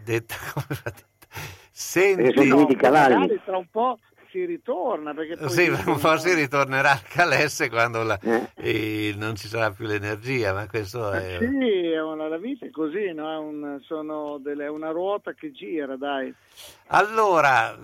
Detta 0.03 0.35
come 0.53 0.67
va 0.83 0.91
detta. 0.91 1.07
Senti, 1.71 2.77
cavalli. 2.77 3.15
Magari 3.15 3.41
tra 3.45 3.57
un 3.57 3.69
po' 3.71 3.99
si 4.33 4.45
ritorna 4.47 5.13
perché 5.15 5.37
poi 5.37 5.51
Sì, 5.51 5.71
po' 6.01 6.17
si 6.17 6.33
ritornerà 6.35 6.93
al 6.93 7.03
calesse 7.03 7.69
quando 7.69 8.03
la- 8.03 8.19
Eh. 8.21 9.15
non 9.17 9.37
ci 9.37 9.47
sarà 9.47 9.71
più 9.71 9.87
l'energia, 9.87 10.53
ma 10.55 10.67
questo 10.67 11.01
Ma 11.01 11.21
è... 11.21 11.39
sì, 11.39 11.91
è 11.91 12.01
una- 12.03 12.27
la 12.29 12.39
vita 12.39 12.65
è 12.67 12.71
così, 12.71 13.13
no? 13.13 13.31
È, 13.31 13.37
un- 13.37 13.81
sono 13.85 14.39
delle- 14.39 14.65
è 14.65 14.69
una 14.69 14.91
ruota 14.91 15.35
che 15.35 15.53
gira, 15.53 15.97
dai. 15.97 16.35
Allora, 16.89 17.79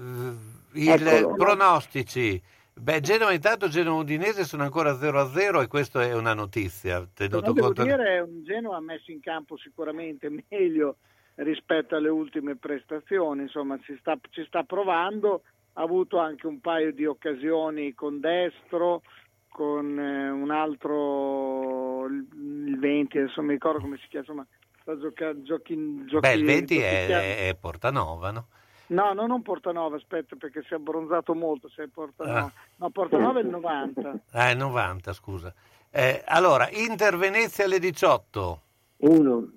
i 0.73 0.95
pronostici. 1.37 2.43
Beh, 2.75 3.01
Genova 3.01 3.33
intanto 3.33 3.67
Genova 3.69 4.01
Udinese 4.01 4.45
sono 4.45 4.63
ancora 4.63 4.93
0-0 4.93 5.61
e 5.61 5.67
questa 5.67 6.03
è 6.05 6.15
una 6.15 6.33
notizia, 6.33 7.05
tenuto 7.13 7.41
Però 7.41 7.53
devo 7.53 7.67
conto... 7.67 7.83
dire 7.83 8.21
un 8.21 8.45
Genoa 8.45 8.79
messo 8.81 9.11
in 9.11 9.21
campo 9.21 9.57
sicuramente 9.57 10.31
meglio 10.49 10.97
rispetto 11.35 11.97
alle 11.97 12.09
ultime 12.09 12.55
prestazioni, 12.57 13.43
insomma 13.43 13.79
ci 13.83 13.97
sta, 13.99 14.17
ci 14.31 14.45
sta 14.47 14.63
provando, 14.63 15.43
ha 15.79 15.83
avuto 15.83 16.19
anche 16.19 16.49
un 16.49 16.61
paio 16.61 16.93
di 16.93 17.07
occasioni 17.07 17.95
con 17.95 18.19
destro, 18.19 19.03
con 19.49 19.97
eh, 19.97 20.29
un 20.29 20.51
altro, 20.51 22.07
il, 22.07 22.27
il 22.67 22.79
20, 22.81 23.19
adesso 23.19 23.43
mi 23.43 23.53
ricordo 23.53 23.79
come 23.81 23.97
si 23.99 24.09
chiama, 24.09 24.25
insomma 24.27 24.47
sta 24.83 24.99
giocando 24.99 25.43
giochi, 25.45 26.05
giochi, 26.07 26.19
Beh, 26.29 26.35
il 26.35 26.45
20 26.45 26.75
giochi- 26.75 26.85
è, 26.87 27.49
è 27.49 27.55
Portanova, 27.55 28.33
no? 28.33 28.47
No, 28.89 29.13
no, 29.13 29.27
non 29.27 29.43
Portanova, 29.43 29.97
aspetta 29.97 30.35
perché 30.35 30.63
si 30.63 30.73
è 30.73 30.77
abbronzato 30.77 31.35
molto, 31.35 31.69
se 31.69 31.85
è 31.85 31.87
Portanova. 31.87 32.41
Ah. 32.41 32.53
No, 32.77 32.91
Portanova 32.91 33.39
è 33.39 33.43
il 33.43 33.49
90. 33.49 34.21
Ah, 34.33 34.49
è 34.49 34.55
90, 34.55 35.13
scusa. 35.13 35.55
Eh, 35.91 36.25
allora, 36.27 36.69
Inter 36.71 37.17
Venezia 37.17 37.65
alle 37.67 37.79
18, 37.79 38.63
Uno, 38.99 39.53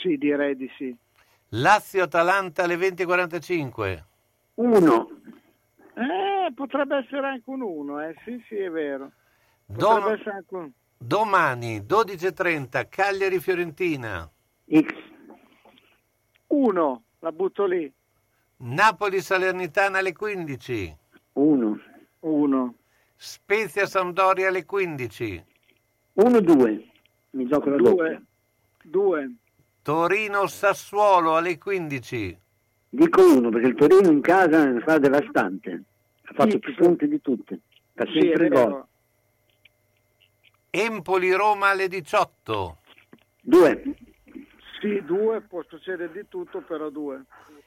Sì, 0.00 0.18
direi 0.18 0.54
di 0.54 0.70
sì. 0.76 0.94
Lazio 1.50 2.02
Atalanta 2.02 2.64
alle 2.64 2.76
20.45, 2.76 4.02
uno, 4.54 5.08
Eh, 5.94 6.52
potrebbe 6.54 6.96
essere 6.96 7.26
anche 7.26 7.50
un 7.50 7.60
1, 7.62 8.00
eh. 8.08 8.14
Sì, 8.24 8.42
sì, 8.48 8.56
è 8.56 8.70
vero. 8.70 9.12
Dom- 9.66 10.00
Potrebbe 10.00 10.20
essere 10.20 10.36
anche 10.36 10.54
un 10.54 10.70
domani 10.96 11.80
12.30 11.80 12.88
Cagliari 12.88 13.38
Fiorentina, 13.40 14.30
X, 14.70 14.86
1, 16.48 17.02
la 17.20 17.32
butto 17.32 17.64
lì. 17.66 17.92
Napoli 18.58 19.20
Salernitana 19.20 19.98
alle 19.98 20.12
15, 20.12 20.96
uno, 21.34 21.80
1. 22.20 22.74
Spezia 23.16 23.86
Sampdoria 23.86 24.48
alle 24.48 24.64
15, 24.64 25.44
uno, 26.14 26.40
due. 26.40 26.90
Mi 27.30 27.46
gioco 27.46 27.70
la 27.70 27.76
doppia. 27.76 28.04
2. 28.04 28.22
2. 28.84 29.34
Torino 29.82 30.46
Sassuolo 30.46 31.36
alle 31.36 31.56
15, 31.58 32.38
Dico 32.92 33.22
uno 33.36 33.50
perché 33.50 33.68
il 33.68 33.74
Torino 33.76 34.10
in 34.10 34.20
casa 34.20 34.64
è 34.64 34.68
una 34.68 34.80
squadra 34.80 35.08
devastante. 35.08 35.82
Ha 36.24 36.32
fatto 36.34 36.50
Sì, 36.50 36.58
più 36.58 36.72
sì. 36.74 36.80
punti 36.82 37.08
di 37.08 37.20
tutte. 37.20 37.60
Fa 37.94 38.04
Sì, 38.06 38.20
sempre 38.20 38.48
gol. 38.48 38.58
vero. 38.64 38.88
Empoli 40.70 41.32
Roma 41.32 41.68
alle 41.70 41.88
18, 41.88 42.76
Due, 43.42 43.82
Sì, 44.80 45.02
2, 45.04 45.40
può 45.42 45.62
succedere 45.68 46.12
di 46.12 46.26
tutto, 46.28 46.60
però 46.62 46.88
2. 46.90 47.24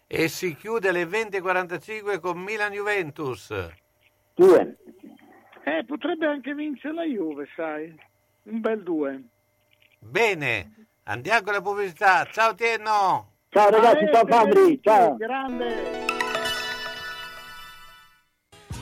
e 0.07 0.27
si 0.27 0.55
chiude 0.55 0.89
alle 0.89 1.05
20.45 1.05 2.19
con 2.19 2.37
Milan 2.39 2.71
Juventus. 2.71 3.53
due. 4.35 4.77
Eh, 5.65 5.83
potrebbe 5.85 6.25
anche 6.25 6.53
vincere 6.53 6.93
la 6.93 7.03
Juve, 7.03 7.47
sai. 7.55 7.93
Un 8.43 8.59
bel 8.61 8.83
2. 8.83 9.23
Bene, 9.99 10.87
andiamo 11.03 11.41
con 11.41 11.53
la 11.53 11.61
pubblicità. 11.61 12.25
Ciao 12.25 12.53
Tienno! 12.55 13.31
Ciao 13.53 13.69
ragazzi, 13.69 14.05
ciao 14.11 14.25
Fabri, 14.25 14.79
ciao. 14.81 15.15
Grande. 15.15 16.01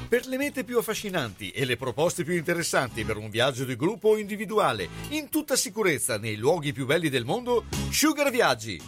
Per 0.07 0.25
le 0.27 0.37
mete 0.37 0.63
più 0.63 0.77
affascinanti 0.77 1.51
e 1.51 1.65
le 1.65 1.75
proposte 1.75 2.23
più 2.23 2.35
interessanti 2.35 3.03
per 3.03 3.17
un 3.17 3.29
viaggio 3.29 3.65
di 3.65 3.75
gruppo 3.75 4.09
o 4.09 4.17
individuale, 4.17 4.87
in 5.09 5.27
tutta 5.27 5.57
sicurezza 5.57 6.17
nei 6.17 6.37
luoghi 6.37 6.71
più 6.71 6.85
belli 6.85 7.09
del 7.09 7.25
mondo, 7.25 7.65
Sugar 7.89 8.31
Viaggi. 8.31 8.81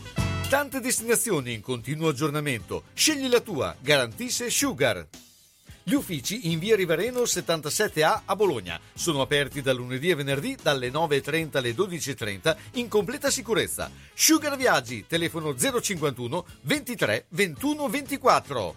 Tante 0.50 0.80
destinazioni 0.80 1.52
in 1.52 1.60
continuo 1.60 2.08
aggiornamento. 2.08 2.84
Scegli 2.94 3.28
la 3.28 3.42
tua, 3.42 3.76
garantisce 3.82 4.50
Sugar. 4.50 5.06
Gli 5.86 5.96
uffici 5.96 6.50
in 6.50 6.60
via 6.60 6.78
Rivareno 6.78 7.24
77A 7.24 8.22
a 8.24 8.36
Bologna 8.38 8.80
sono 8.94 9.20
aperti 9.20 9.62
da 9.62 9.74
lunedì 9.74 10.10
e 10.10 10.16
venerdì 10.16 10.56
dalle 10.62 10.90
9.30 10.90 11.58
alle 11.58 11.74
12.30 11.74 12.56
in 12.76 12.88
completa 12.88 13.30
sicurezza. 13.30 13.92
Sugar 14.14 14.56
Viaggi, 14.56 15.06
telefono 15.06 15.54
051 15.54 16.46
23 16.62 17.26
21 17.28 17.90
24. 17.90 18.76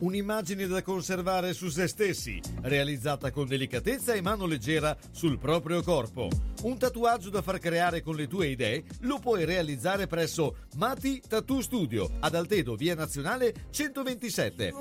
Un'immagine 0.00 0.66
da 0.66 0.82
conservare 0.82 1.52
su 1.54 1.68
se 1.68 1.86
stessi, 1.86 2.40
realizzata 2.62 3.30
con 3.30 3.46
delicatezza 3.46 4.12
e 4.12 4.20
mano 4.20 4.46
leggera 4.46 4.96
sul 5.10 5.38
proprio 5.38 5.82
corpo. 5.82 6.28
Un 6.62 6.78
tatuaggio 6.78 7.30
da 7.30 7.42
far 7.42 7.58
creare 7.58 8.02
con 8.02 8.16
le 8.16 8.26
tue 8.26 8.48
idee 8.48 8.84
lo 9.00 9.18
puoi 9.18 9.44
realizzare 9.44 10.06
presso 10.06 10.56
Mati 10.76 11.22
Tattoo 11.26 11.60
Studio 11.60 12.10
ad 12.20 12.34
Altedo, 12.34 12.74
via 12.74 12.94
Nazionale 12.94 13.54
127. 13.70 14.72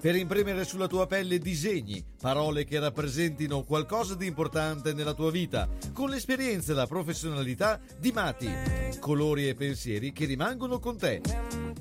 Per 0.00 0.14
imprimere 0.14 0.64
sulla 0.64 0.86
tua 0.86 1.06
pelle 1.06 1.38
disegni, 1.38 2.04
parole 2.20 2.64
che 2.64 2.78
rappresentino 2.78 3.64
qualcosa 3.64 4.14
di 4.14 4.26
importante 4.26 4.92
nella 4.92 5.14
tua 5.14 5.30
vita, 5.30 5.68
con 5.92 6.10
l'esperienza 6.10 6.72
e 6.72 6.74
la 6.74 6.86
professionalità 6.86 7.80
di 7.98 8.12
Mati. 8.12 8.50
Colori 8.98 9.48
e 9.48 9.54
pensieri 9.54 10.12
che 10.12 10.26
rimangono 10.26 10.78
con 10.78 10.96
te. 10.96 11.20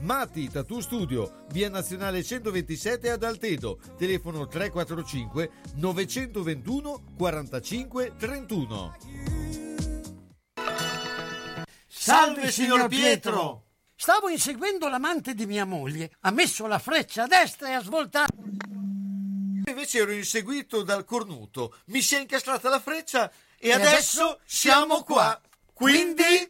Mati 0.02 0.50
Tattoo 0.50 0.82
Studio, 0.82 1.46
via 1.52 1.70
Nazionale 1.70 2.24
127 2.24 3.10
ad 3.10 3.24
Altedo, 3.24 3.80
telefono 3.98 4.48
345 4.48 5.52
921 5.76 7.04
45 7.18 8.16
31. 8.18 8.96
Salve 11.88 12.52
signor 12.52 12.88
Pietro! 12.88 13.66
Stavo 13.96 14.30
inseguendo 14.30 14.88
l'amante 14.88 15.34
di 15.34 15.46
mia 15.46 15.66
moglie. 15.66 16.12
Ha 16.22 16.32
messo 16.32 16.66
la 16.68 16.80
freccia 16.80 17.24
a 17.24 17.28
destra 17.28 17.70
e 17.70 17.74
ha 17.74 17.82
svoltato. 17.82 18.34
Invece 19.66 20.00
ero 20.00 20.12
inseguito 20.12 20.84
dal 20.84 21.04
cornuto, 21.04 21.76
mi 21.88 22.02
si 22.02 22.16
è 22.16 22.20
incastrata 22.20 22.70
la 22.70 22.80
freccia 22.80 23.30
e, 23.58 23.68
E 23.68 23.72
adesso, 23.74 24.22
adesso 24.22 24.40
siamo 24.46 25.04
qua. 25.04 25.40
Quindi 25.74 26.50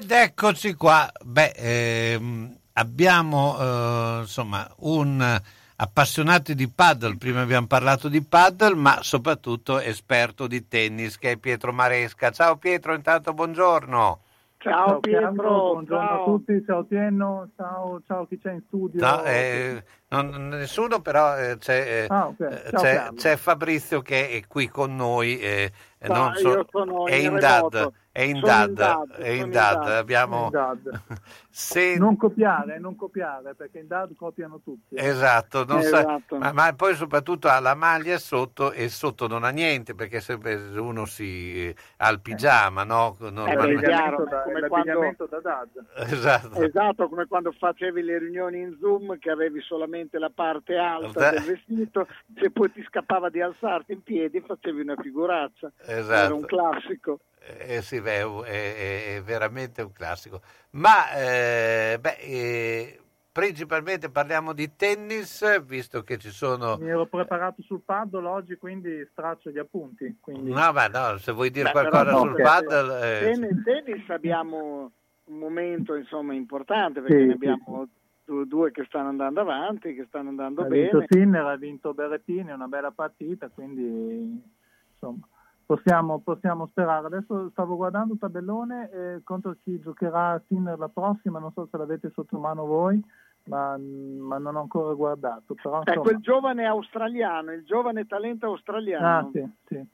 Ed 0.00 0.10
eccoci 0.12 0.74
qua. 0.74 1.10
Beh, 1.24 1.52
ehm, 1.56 2.56
abbiamo 2.74 3.56
eh, 3.58 4.18
insomma 4.20 4.68
un 4.80 5.40
appassionato 5.76 6.54
di 6.54 6.68
paddle, 6.68 7.16
prima 7.16 7.40
abbiamo 7.40 7.66
parlato 7.66 8.08
di 8.08 8.22
paddle, 8.22 8.74
ma 8.76 8.98
soprattutto 9.02 9.80
esperto 9.80 10.46
di 10.46 10.68
tennis 10.68 11.18
che 11.18 11.32
è 11.32 11.36
Pietro 11.36 11.72
Maresca. 11.72 12.30
Ciao 12.30 12.56
Pietro, 12.56 12.94
intanto 12.94 13.32
buongiorno. 13.32 14.20
Ciao, 14.58 14.98
Pietro, 14.98 15.32
buongiorno 15.32 16.06
ciao. 16.06 16.20
a 16.20 16.24
tutti, 16.24 16.62
ciao 16.66 16.84
Tienno, 16.84 17.48
ciao, 17.56 18.00
ciao 18.08 18.26
chi 18.26 18.40
c'è 18.40 18.52
in 18.52 18.62
studio. 18.66 19.00
No, 19.04 19.22
eh, 19.22 19.84
non- 20.08 20.48
nessuno, 20.48 21.00
però 21.00 21.36
eh, 21.36 21.58
c'è, 21.58 22.02
eh, 22.02 22.06
Ah, 22.08 22.26
ok. 22.26 22.70
Ciao, 22.70 22.80
c'è- 22.80 23.08
c'è 23.14 23.36
Fabrizio 23.36 24.00
che 24.02 24.30
è 24.30 24.42
qui 24.48 24.68
con 24.68 24.96
noi. 24.96 25.38
eh, 25.38 25.70
non 26.08 26.34
so- 26.34 26.50
io 26.50 26.66
sono 26.70 27.06
è 27.06 27.14
in 27.14 27.32
in 27.32 27.38
DAD, 27.38 27.72
remoto. 27.72 27.92
È 28.18 28.22
in 28.22 28.34
Sono 28.40 28.46
DAD, 28.46 28.68
in 28.68 28.74
DAD, 28.74 29.10
è 29.18 29.28
in 29.28 29.50
DAD. 29.50 29.78
DAD, 29.78 29.88
Abbiamo... 29.92 30.44
in 30.44 30.50
DAD. 30.50 31.02
Se- 31.50 31.96
Non 31.98 32.16
copiare, 32.16 32.78
non 32.78 32.94
copiare, 32.96 33.54
perché 33.54 33.78
in 33.78 33.86
DAD 33.86 34.14
copiano 34.16 34.60
tutti. 34.62 34.94
eh. 34.94 35.06
Esatto, 35.06 35.64
non 35.64 35.82
sa- 35.82 36.00
Esatto. 36.00 36.36
ma, 36.36 36.52
ma 36.52 36.72
poi 36.74 36.94
soprattutto 36.94 37.48
ha 37.48 37.58
la 37.60 37.74
maglia 37.74 38.18
sotto 38.18 38.72
e 38.72 38.88
sotto 38.88 39.26
non 39.26 39.42
ha 39.44 39.50
niente 39.50 39.94
perché 39.94 40.20
sempre 40.20 40.54
uno 40.54 41.04
si 41.04 41.68
eh, 41.68 41.76
ha 41.98 42.08
il 42.10 42.20
pigiama, 42.20 42.84
no? 42.84 43.16
Eh, 43.20 43.22
beh, 43.22 43.28
è 43.28 43.30
Normalmente- 43.30 43.86
chiaro, 43.86 44.24
da- 44.24 44.42
come 44.42 44.68
quando, 44.68 45.26
da 45.28 45.40
DAD. 45.40 45.84
Esatto. 46.12 46.62
esatto, 46.62 47.08
come 47.08 47.26
quando 47.26 47.52
facevi 47.52 48.02
le 48.02 48.18
riunioni 48.18 48.60
in 48.60 48.76
Zoom 48.80 49.18
che 49.18 49.30
avevi 49.30 49.60
solamente 49.60 50.18
la 50.18 50.30
parte 50.34 50.76
alta 50.76 51.18
Da- 51.18 51.30
del 51.30 51.42
vestito, 51.42 52.06
se 52.36 52.50
poi 52.50 52.70
ti 52.72 52.82
scappava 52.88 53.30
di 53.30 53.40
alzarti 53.40 53.92
in 53.92 54.02
piedi 54.02 54.40
facevi 54.46 54.80
una 54.80 54.96
figuraccia. 55.00 55.70
Esatto. 55.86 56.12
Era 56.24 56.34
un 56.34 56.44
classico. 56.44 57.18
Eh, 57.56 57.82
sì, 57.82 58.00
beh, 58.00 58.44
è, 58.44 59.16
è- 59.16 59.22
veramente 59.22 59.82
un 59.82 59.92
classico. 59.92 60.40
Ma 60.70 61.10
eh, 61.12 61.98
beh, 62.00 62.16
eh, 62.20 63.00
principalmente 63.32 64.10
parliamo 64.10 64.52
di 64.52 64.74
tennis, 64.76 65.62
visto 65.62 66.02
che 66.02 66.18
ci 66.18 66.30
sono... 66.30 66.76
Mi 66.76 66.88
ero 66.88 67.06
preparato 67.06 67.62
sul 67.62 67.80
paddle 67.84 68.26
oggi, 68.26 68.56
quindi 68.56 69.06
straccio 69.12 69.50
gli 69.50 69.58
appunti. 69.58 70.16
Quindi... 70.20 70.50
No, 70.50 70.72
ma 70.72 70.86
no, 70.88 71.16
se 71.18 71.32
vuoi 71.32 71.50
dire 71.50 71.66
Beh, 71.66 71.72
qualcosa 71.72 72.04
però, 72.04 72.20
sul 72.20 72.30
no, 72.30 72.42
paddle... 72.42 73.20
eh, 73.20 73.32
Tennis, 73.32 73.62
tennis 73.64 74.10
abbiamo 74.10 74.92
un 75.24 75.38
momento 75.38 75.94
insomma 75.94 76.34
importante 76.34 77.00
perché 77.00 77.16
Sì, 77.18 77.24
ne 77.26 77.26
sì, 77.28 77.34
abbiamo 77.34 77.88
du- 78.24 78.44
due 78.44 78.70
che 78.70 78.84
stanno 78.86 79.08
andando 79.08 79.40
avanti, 79.40 79.94
che 79.94 80.04
stanno 80.08 80.30
andando 80.30 80.62
Ha 80.62 80.66
bene. 80.66 80.88
vinto 80.90 81.04
Sinner, 81.08 81.44
ha 81.44 81.56
vinto 81.56 81.94
Berrettini, 81.94 82.48
è 82.50 82.54
una 82.54 82.66
bella 82.66 82.90
partita, 82.90 83.48
quindi 83.48 84.42
insomma 84.90 85.26
possiamo, 85.68 86.20
possiamo 86.20 86.66
sperare. 86.68 87.08
Adesso 87.08 87.50
stavo 87.50 87.76
guardando 87.76 88.14
il 88.14 88.18
tabellone 88.18 88.90
eh, 88.90 89.20
contro 89.22 89.54
chi 89.62 89.78
giocherà 89.78 90.40
Sinner 90.46 90.78
la 90.78 90.88
prossima, 90.88 91.38
non 91.38 91.52
so 91.52 91.68
se 91.70 91.76
l'avete 91.76 92.10
sotto 92.14 92.38
mano 92.38 92.64
voi, 92.64 92.98
ma, 93.44 93.76
ma 93.76 94.38
non 94.38 94.56
ho 94.56 94.60
ancora 94.60 94.94
guardato. 94.94 95.54
Però, 95.54 95.82
È 95.82 95.90
insomma, 95.90 96.00
quel 96.00 96.20
giovane 96.20 96.64
australiano, 96.64 97.52
il 97.52 97.66
giovane 97.66 98.06
talento 98.06 98.46
australiano. 98.46 99.18
Ah, 99.18 99.28
sì, 99.30 99.46
sì. 99.66 99.86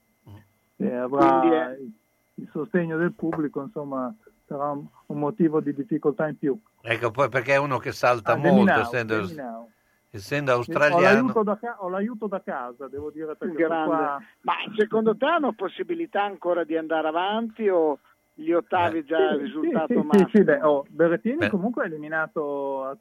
Sì, 0.77 0.87
avrà 0.87 1.41
Quindi 1.41 1.57
è- 1.57 1.79
il, 2.37 2.49
sostegno 2.53 2.97
del 2.97 3.13
pubblico, 3.13 3.61
insomma, 3.61 4.15
sarà 4.47 4.71
un, 4.71 4.87
un 5.07 5.19
motivo 5.19 5.61
di 5.61 5.75
difficoltà 5.75 6.29
in 6.29 6.39
più. 6.39 6.57
Ecco, 6.83 7.11
poi 7.11 7.29
perché 7.29 7.55
è 7.55 7.59
uno 7.59 7.79
che 7.79 7.91
salta 7.91 8.35
Ah, 8.35 8.37
molto, 8.37 8.79
essendo, 8.79 9.21
Deminao. 9.21 9.71
Essendo 10.15 10.53
Ho 10.53 10.57
australiano. 10.57 11.01
l'aiuto, 11.01 11.43
da 11.43 11.57
ca- 11.59 11.77
ho 11.81 11.89
l'aiuto 11.89 12.27
da 12.27 12.41
casa, 12.41 12.89
devo 12.89 13.11
dire, 13.11 13.35
perché 13.37 13.57
Grande. 13.57 13.85
qua... 13.85 14.23
Ma 14.43 14.55
secondo 14.77 15.17
te 15.17 15.27
hanno 15.27 15.53
possibilità 15.53 16.23
ancora 16.23 16.65
di 16.65 16.77
andare 16.77 17.09
avanti 17.09 17.69
o 17.69 17.99
gli 18.33 18.53
ottavi 18.53 18.99
Eh, 18.99 19.05
già 19.05 19.35
Sì, 19.35 19.43
risultato 19.43 20.01
sì, 20.01 20.07
massimo? 20.07 20.29
sì, 20.29 20.37
sì, 20.39 20.45
beh, 20.45 20.63
oh, 20.63 20.87
Berrettini 20.89 21.37
Beh. 21.37 21.49
comunque 21.51 21.83
ha 21.83 21.87
eliminato 21.87 22.85
a, 22.85 22.97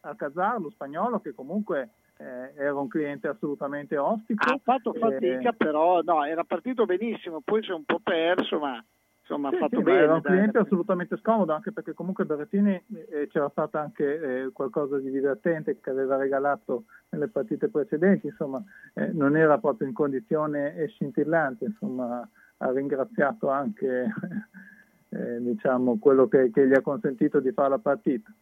a 0.00 0.14
Casar, 0.14 0.60
lo 0.60 0.70
spagnolo, 0.70 1.20
che 1.20 1.34
comunque 1.34 1.90
eh, 2.18 2.52
era 2.56 2.74
un 2.74 2.88
cliente 2.88 3.28
assolutamente 3.28 3.96
ostico. 3.96 4.48
Ha 4.48 4.58
fatto 4.62 4.92
Eh, 4.92 4.98
fatica, 4.98 5.52
però 5.52 6.00
no, 6.02 6.24
era 6.24 6.44
partito 6.44 6.84
benissimo, 6.84 7.40
poi 7.42 7.62
si 7.62 7.70
è 7.70 7.74
un 7.74 7.84
po' 7.84 8.00
perso, 8.02 8.58
ma 8.58 8.82
insomma 9.26 9.50
Sì, 9.50 9.56
ha 9.56 9.58
fatto 9.58 9.78
sì, 9.78 9.82
bene. 9.82 9.98
era 9.98 10.14
un 10.14 10.22
cliente 10.22 10.58
assolutamente 10.58 11.16
scomodo 11.16 11.52
anche 11.52 11.72
perché 11.72 11.92
comunque 11.94 12.24
Berrettini 12.24 12.80
eh, 13.10 13.26
c'era 13.28 13.48
stato 13.50 13.76
anche 13.76 14.44
eh, 14.44 14.52
qualcosa 14.52 14.98
di 14.98 15.10
divertente 15.10 15.80
che 15.80 15.90
aveva 15.90 16.16
regalato 16.16 16.84
nelle 17.10 17.28
partite 17.28 17.68
precedenti, 17.68 18.28
insomma 18.28 18.62
eh, 18.94 19.08
non 19.12 19.36
era 19.36 19.58
proprio 19.58 19.88
in 19.88 19.94
condizione 19.94 20.86
scintillante, 20.88 21.64
insomma 21.64 22.26
ha 22.58 22.70
ringraziato 22.70 23.48
anche 23.50 24.06
eh, 25.10 25.40
diciamo, 25.40 25.98
quello 25.98 26.28
che, 26.28 26.50
che 26.50 26.66
gli 26.66 26.74
ha 26.74 26.80
consentito 26.80 27.40
di 27.40 27.52
fare 27.52 27.70
la 27.70 27.78
partita. 27.78 28.32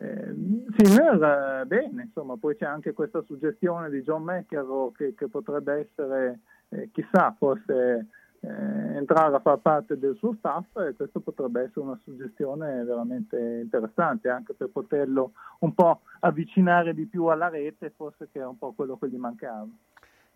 Sinner 0.00 1.62
eh, 1.62 1.66
bene, 1.66 2.02
insomma, 2.04 2.36
poi 2.36 2.54
c'è 2.54 2.64
anche 2.66 2.92
questa 2.92 3.20
suggestione 3.22 3.90
di 3.90 4.02
John 4.02 4.22
McEnroe 4.22 4.92
che, 4.92 5.14
che 5.14 5.26
potrebbe 5.28 5.88
essere, 5.88 6.38
eh, 6.68 6.88
chissà, 6.92 7.34
forse 7.36 8.06
eh, 8.40 8.96
entrare 8.96 9.34
a 9.34 9.40
far 9.40 9.58
parte 9.58 9.98
del 9.98 10.16
suo 10.16 10.34
staff 10.38 10.76
e 10.76 10.94
questo 10.94 11.20
potrebbe 11.20 11.62
essere 11.62 11.80
una 11.80 11.98
suggestione 12.04 12.84
veramente 12.84 13.60
interessante 13.62 14.28
anche 14.28 14.54
per 14.54 14.68
poterlo 14.68 15.32
un 15.60 15.74
po' 15.74 16.02
avvicinare 16.20 16.94
di 16.94 17.06
più 17.06 17.24
alla 17.26 17.48
rete, 17.48 17.90
forse 17.90 18.28
che 18.30 18.40
è 18.40 18.46
un 18.46 18.58
po' 18.58 18.72
quello 18.72 18.96
che 18.96 19.08
gli 19.08 19.16
mancava. 19.16 19.66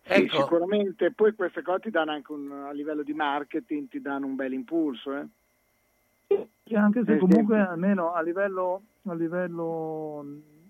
Sì, 0.05 0.23
Ecco. 0.23 0.35
sicuramente 0.41 1.13
poi 1.13 1.33
queste 1.33 1.61
cose 1.61 1.79
ti 1.79 1.89
danno 1.89 2.11
anche 2.11 2.31
un, 2.33 2.51
a 2.51 2.71
livello 2.71 3.03
di 3.03 3.13
marketing, 3.13 3.87
ti 3.87 4.01
danno 4.01 4.25
un 4.25 4.35
bel 4.35 4.51
impulso. 4.51 5.15
Eh? 5.15 5.27
Sì, 6.65 6.75
anche 6.75 7.03
se 7.05 7.13
Eh, 7.13 7.17
comunque 7.19 7.55
sì. 7.55 7.69
almeno 7.69 8.13
a 8.13 8.21
livello, 8.21 8.81
a 9.03 9.13
livello 9.13 10.25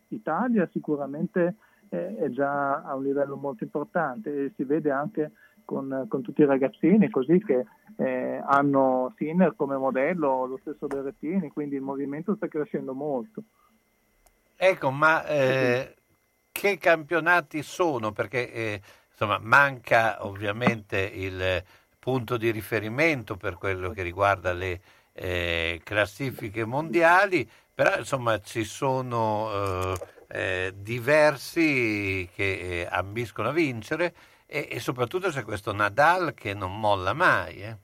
Italia 0.09 0.69
sicuramente 0.71 1.55
è, 1.89 2.15
è 2.19 2.29
già 2.29 2.83
a 2.83 2.93
un 2.95 3.03
livello 3.03 3.35
molto 3.35 3.63
importante 3.63 4.45
e 4.45 4.51
si 4.55 4.63
vede 4.63 4.91
anche 4.91 5.31
con, 5.65 6.05
con 6.07 6.21
tutti 6.21 6.41
i 6.41 6.45
ragazzini 6.45 7.09
così 7.09 7.39
che 7.43 7.65
eh, 7.97 8.41
hanno 8.45 9.13
Sinner 9.17 9.55
come 9.55 9.77
modello, 9.77 10.45
lo 10.45 10.57
stesso 10.61 10.87
Berrettini, 10.87 11.49
quindi 11.49 11.75
il 11.75 11.81
movimento 11.81 12.35
sta 12.35 12.47
crescendo 12.47 12.93
molto. 12.93 13.43
Ecco, 14.55 14.91
ma 14.91 15.25
eh, 15.25 15.95
che 16.51 16.77
campionati 16.77 17.61
sono? 17.63 18.11
Perché 18.11 18.51
eh, 18.51 18.81
insomma 19.11 19.39
manca 19.41 20.25
ovviamente 20.25 20.99
il 20.99 21.63
punto 21.99 22.37
di 22.37 22.51
riferimento 22.51 23.35
per 23.35 23.57
quello 23.57 23.89
che 23.91 24.03
riguarda 24.03 24.53
le 24.53 24.79
eh, 25.13 25.81
classifiche 25.83 26.65
mondiali, 26.65 27.49
però 27.73 27.97
insomma 27.97 28.39
ci 28.39 28.63
sono 28.63 29.95
eh, 30.33 30.73
diversi 30.75 32.27
che 32.33 32.81
eh, 32.81 32.87
ambiscono 32.89 33.49
a 33.49 33.51
vincere 33.51 34.15
e, 34.47 34.67
e 34.71 34.79
soprattutto 34.79 35.29
c'è 35.29 35.43
questo 35.43 35.71
Nadal 35.73 36.33
che 36.33 36.55
non 36.55 36.79
molla 36.79 37.13
mai. 37.13 37.61
eh. 37.61 37.77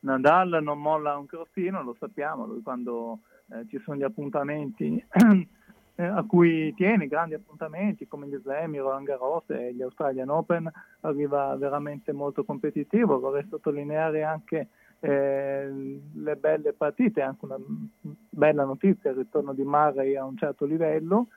Nadal 0.00 0.58
non 0.62 0.78
molla 0.78 1.16
un 1.16 1.24
crostino, 1.24 1.82
lo 1.82 1.96
sappiamo, 1.98 2.44
lui 2.44 2.60
quando 2.60 3.20
eh, 3.50 3.66
ci 3.68 3.80
sono 3.82 3.96
gli 3.96 4.02
appuntamenti 4.02 5.02
eh, 5.94 6.04
a 6.04 6.22
cui 6.24 6.74
tiene, 6.74 7.06
grandi 7.06 7.32
appuntamenti 7.32 8.06
come 8.06 8.26
gli 8.28 8.38
Slam, 8.42 8.76
Roland 8.76 9.06
Garros 9.06 9.48
e 9.48 9.72
gli 9.72 9.80
Australian 9.80 10.28
Open, 10.28 10.70
arriva 11.00 11.56
veramente 11.56 12.12
molto 12.12 12.44
competitivo. 12.44 13.18
Vorrei 13.18 13.46
sottolineare 13.48 14.22
anche 14.22 14.68
le 15.02 16.36
belle 16.36 16.74
partite, 16.74 17.22
anche 17.22 17.46
una 17.46 17.56
bella 18.02 18.64
notizia, 18.64 19.08
il 19.08 19.16
ritorno 19.16 19.54
di 19.54 19.62
Murray 19.62 20.14
a 20.14 20.26
un 20.26 20.36
certo 20.36 20.66
livello, 20.66 21.28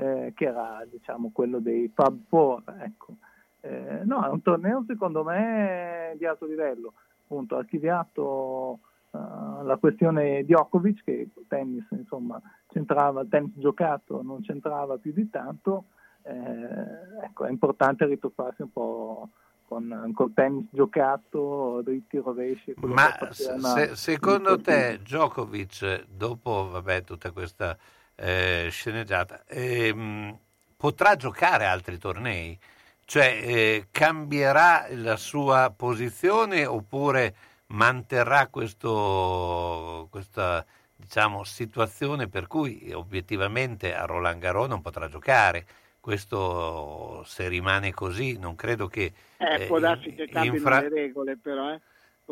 eh, 0.00 0.32
che 0.34 0.46
era 0.46 0.82
diciamo 0.90 1.30
quello 1.32 1.58
dei 1.58 1.90
Fab 1.94 2.18
Four. 2.28 2.62
Ecco. 2.80 3.16
Eh, 3.60 4.00
no, 4.04 4.24
è 4.24 4.28
un 4.28 4.40
torneo 4.40 4.84
secondo 4.86 5.22
me 5.22 6.14
di 6.16 6.24
alto 6.24 6.46
livello 6.46 6.94
appunto 7.24 7.56
archiviato 7.56 8.78
eh, 9.10 9.18
la 9.64 9.76
questione 9.78 10.42
Djokovic 10.44 11.04
che 11.04 11.28
tennis 11.46 11.86
insomma 11.90 12.40
c'entrava, 12.68 13.24
tennis 13.28 13.52
giocato 13.56 14.22
non 14.22 14.40
c'entrava 14.40 14.96
più 14.96 15.12
di 15.12 15.28
tanto, 15.28 15.84
eh, 16.22 17.24
ecco 17.24 17.44
è 17.44 17.50
importante 17.50 18.06
ritoccarsi 18.06 18.62
un 18.62 18.72
po' 18.72 19.28
con, 19.68 20.10
col 20.14 20.32
tennis 20.32 20.66
giocato, 20.70 21.82
dritti, 21.84 22.18
rovesci. 22.18 22.74
Ma 22.78 23.14
se- 23.30 23.90
il 23.90 23.96
secondo 23.96 24.60
te 24.60 24.98
Djokovic, 25.02 26.06
dopo 26.08 26.70
vabbè, 26.70 27.04
tutta 27.04 27.30
questa 27.30 27.76
eh, 28.20 28.68
sceneggiata, 28.70 29.44
ehm, 29.48 30.36
potrà 30.76 31.16
giocare 31.16 31.64
altri 31.66 31.98
tornei? 31.98 32.58
Cioè 33.04 33.40
eh, 33.42 33.86
cambierà 33.90 34.86
la 34.90 35.16
sua 35.16 35.72
posizione 35.76 36.64
oppure 36.64 37.34
manterrà 37.68 38.46
questo, 38.48 40.06
questa 40.10 40.64
diciamo, 40.94 41.42
situazione 41.44 42.28
per 42.28 42.46
cui 42.46 42.92
obiettivamente 42.92 43.94
a 43.94 44.04
Roland 44.04 44.40
Garros 44.40 44.68
non 44.68 44.82
potrà 44.82 45.08
giocare? 45.08 45.66
Questo 45.98 47.22
se 47.26 47.48
rimane 47.48 47.92
così 47.92 48.38
non 48.38 48.54
credo 48.54 48.86
che 48.86 49.12
Eh, 49.38 49.62
eh, 49.64 49.66
può 49.66 49.78
darsi 49.78 50.14
che 50.14 50.22
in- 50.22 50.30
cambino 50.30 50.54
infra- 50.54 50.80
le 50.80 50.88
regole, 50.88 51.36
però. 51.36 51.72
Eh. 51.72 51.80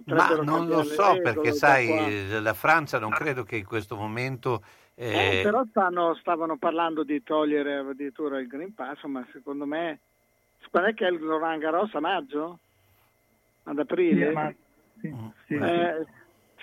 ma 0.06 0.28
non 0.42 0.68
lo 0.68 0.84
so 0.84 1.18
perché 1.22 1.52
sai, 1.52 1.86
qua. 1.86 2.40
la 2.40 2.54
Francia 2.54 2.98
non 3.00 3.10
credo 3.10 3.42
che 3.42 3.56
in 3.56 3.64
questo 3.66 3.96
momento 3.96 4.62
Eh, 5.00 5.38
Eh, 5.38 5.42
però 5.44 5.64
stanno- 5.70 6.14
stavano 6.16 6.56
parlando 6.58 7.04
di 7.04 7.22
togliere 7.22 7.76
addirittura 7.76 8.40
il 8.40 8.48
Green 8.48 8.74
Pass, 8.74 9.04
ma 9.04 9.24
secondo 9.32 9.64
me... 9.64 10.00
Quando 10.70 10.90
è 10.90 10.94
che 10.94 11.06
è 11.06 11.10
il 11.10 11.20
Roland 11.20 11.60
Garros? 11.60 11.94
A 11.94 12.00
maggio? 12.00 12.58
Ad 13.62 13.78
aprile? 13.78 14.26
Sì, 14.26 14.32
ma- 14.32 14.54
sì, 15.00 15.14
sì, 15.46 15.54
Eh, 15.54 16.04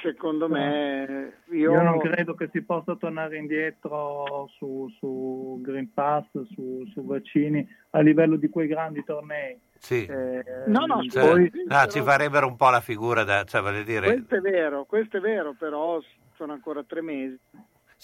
secondo 0.01 0.49
me... 0.49 1.43
Io, 1.51 1.71
Io 1.71 1.81
non 1.81 1.97
credo 1.99 2.35
che 2.35 2.49
si 2.51 2.61
possa 2.61 2.97
tornare 2.97 3.37
indietro 3.37 4.49
su, 4.57 4.89
su 4.99 5.59
Green 5.61 5.93
Pass, 5.93 6.25
su, 6.53 6.83
su 6.91 7.05
vaccini 7.05 7.65
a 7.91 8.01
livello 8.01 8.35
di 8.35 8.49
quei 8.49 8.67
grandi 8.67 9.01
tornei. 9.05 9.57
Sì. 9.77 10.05
Eh, 10.05 10.43
No, 10.67 10.85
no, 10.85 11.03
Cioè, 11.03 11.23
poi- 11.25 11.51
no, 11.67 11.85
ci 11.87 12.01
farebbero 12.01 12.47
un 12.47 12.57
po' 12.57 12.69
la 12.69 12.81
figura 12.81 13.23
da, 13.23 13.45
cioè, 13.45 13.83
dire, 13.85 14.07
Questo 14.07 14.35
è 14.35 14.41
vero, 14.41 14.83
questo 14.83 15.17
è 15.17 15.19
vero, 15.21 15.53
però 15.57 16.01
sono 16.35 16.51
ancora 16.51 16.83
tre 16.83 17.01
mesi. 17.01 17.39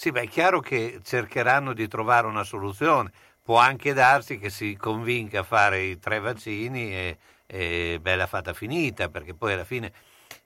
Sì, 0.02 0.10
beh, 0.10 0.22
è 0.22 0.26
chiaro 0.26 0.58
che 0.58 0.98
cercheranno 1.04 1.72
di 1.72 1.86
trovare 1.86 2.26
una 2.26 2.42
soluzione. 2.42 3.12
Può 3.40 3.58
anche 3.58 3.92
darsi 3.92 4.36
che 4.36 4.50
si 4.50 4.76
convinca 4.76 5.38
a 5.38 5.42
fare 5.44 5.82
i 5.82 6.00
tre 6.00 6.18
vaccini 6.18 6.92
e, 6.92 7.18
e 7.46 7.98
bella 8.00 8.26
fatta 8.26 8.52
finita, 8.52 9.08
perché 9.10 9.32
poi 9.32 9.52
alla 9.52 9.62
fine 9.62 9.92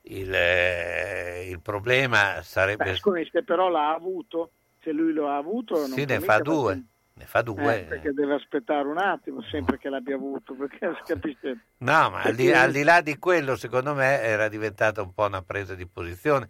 il, 0.03 0.31
eh, 0.31 1.47
il 1.49 1.59
problema 1.59 2.43
sarebbe... 2.43 2.83
Beh, 2.83 2.95
scusi, 2.97 3.27
se 3.31 3.41
però 3.41 3.67
l'ha 3.67 3.95
avuto, 3.95 4.51
se 4.83 4.91
lui 4.91 5.11
lo 5.11 5.27
ha 5.27 5.37
avuto... 5.37 5.75
non 5.75 5.89
sì, 5.89 6.05
ne 6.05 6.19
fa 6.19 6.37
due, 6.37 6.73
fare- 6.73 6.83
ne 7.15 7.25
fa 7.25 7.41
due. 7.41 7.79
Eh, 7.79 7.83
perché 7.85 8.13
deve 8.13 8.35
aspettare 8.35 8.87
un 8.87 8.99
attimo, 8.99 9.41
sempre 9.41 9.79
che 9.79 9.89
l'abbia 9.89 10.13
avuto, 10.13 10.53
perché 10.53 11.01
capisce... 11.03 11.61
No, 11.77 12.11
ma 12.11 12.21
al 12.21 12.35
di, 12.35 12.53
al 12.53 12.71
di 12.71 12.83
là 12.83 13.01
di 13.01 13.17
quello, 13.17 13.55
secondo 13.55 13.95
me 13.95 14.21
era 14.21 14.49
diventata 14.49 15.01
un 15.01 15.15
po' 15.15 15.25
una 15.25 15.41
presa 15.41 15.73
di 15.73 15.87
posizione 15.87 16.47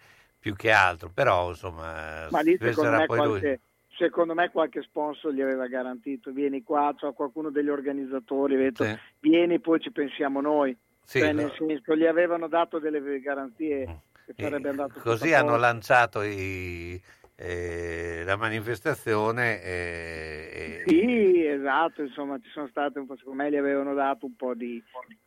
più 0.47 0.55
che 0.55 0.71
altro, 0.71 1.09
però 1.13 1.49
insomma, 1.49 2.27
Ma 2.29 2.39
lì 2.39 2.57
secondo 2.57 2.91
me, 2.95 3.05
poi 3.05 3.17
lui. 3.17 3.39
qualche, 3.39 3.59
secondo 3.97 4.33
me 4.33 4.49
qualche 4.49 4.81
sponsor 4.81 5.33
gli 5.33 5.41
aveva 5.41 5.67
garantito, 5.67 6.31
vieni 6.31 6.63
qua, 6.63 6.93
c'è 6.97 7.11
qualcuno 7.13 7.49
degli 7.49 7.67
organizzatori, 7.67 8.55
detto, 8.55 8.85
Sì. 8.85 8.95
vieni 9.19 9.59
poi 9.59 9.81
ci 9.81 9.91
pensiamo 9.91 10.39
noi. 10.39 10.77
Sì, 11.03 11.19
Cioè, 11.19 11.33
no. 11.33 11.41
nel 11.41 11.53
senso, 11.57 11.95
gli 11.97 12.05
avevano 12.05 12.47
dato 12.47 12.79
delle 12.79 13.19
garanzie 13.19 14.01
che 14.25 14.33
sarebbe 14.37 14.69
andato 14.69 14.99
Così 15.01 15.33
hanno 15.33 15.47
posto. 15.47 15.61
lanciato 15.61 16.21
i- 16.21 17.01
eh, 17.35 18.23
la 18.25 18.35
manifestazione 18.37 19.61
e, 19.61 20.49
e- 20.53 20.83
Sì, 20.87 21.45
esatto, 21.45 22.01
insomma 22.03 22.39
ci 22.39 22.49
sono 22.49 22.67
state 22.67 22.99
un 22.99 23.05
po', 23.05 23.17
secondo 23.17 23.43
me 23.43 23.51
gli 23.51 23.57
avevano 23.57 23.93
dato 23.93 24.25
un 24.25 24.35
po' 24.37 24.53
di, 24.53 24.81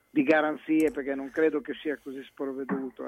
di 0.08 0.22
garanzie 0.22 0.90
perché 0.90 1.14
non 1.14 1.30
credo 1.30 1.60
che 1.60 1.74
sia 1.74 1.98
così 2.02 2.22
sprovveduto. 2.24 3.06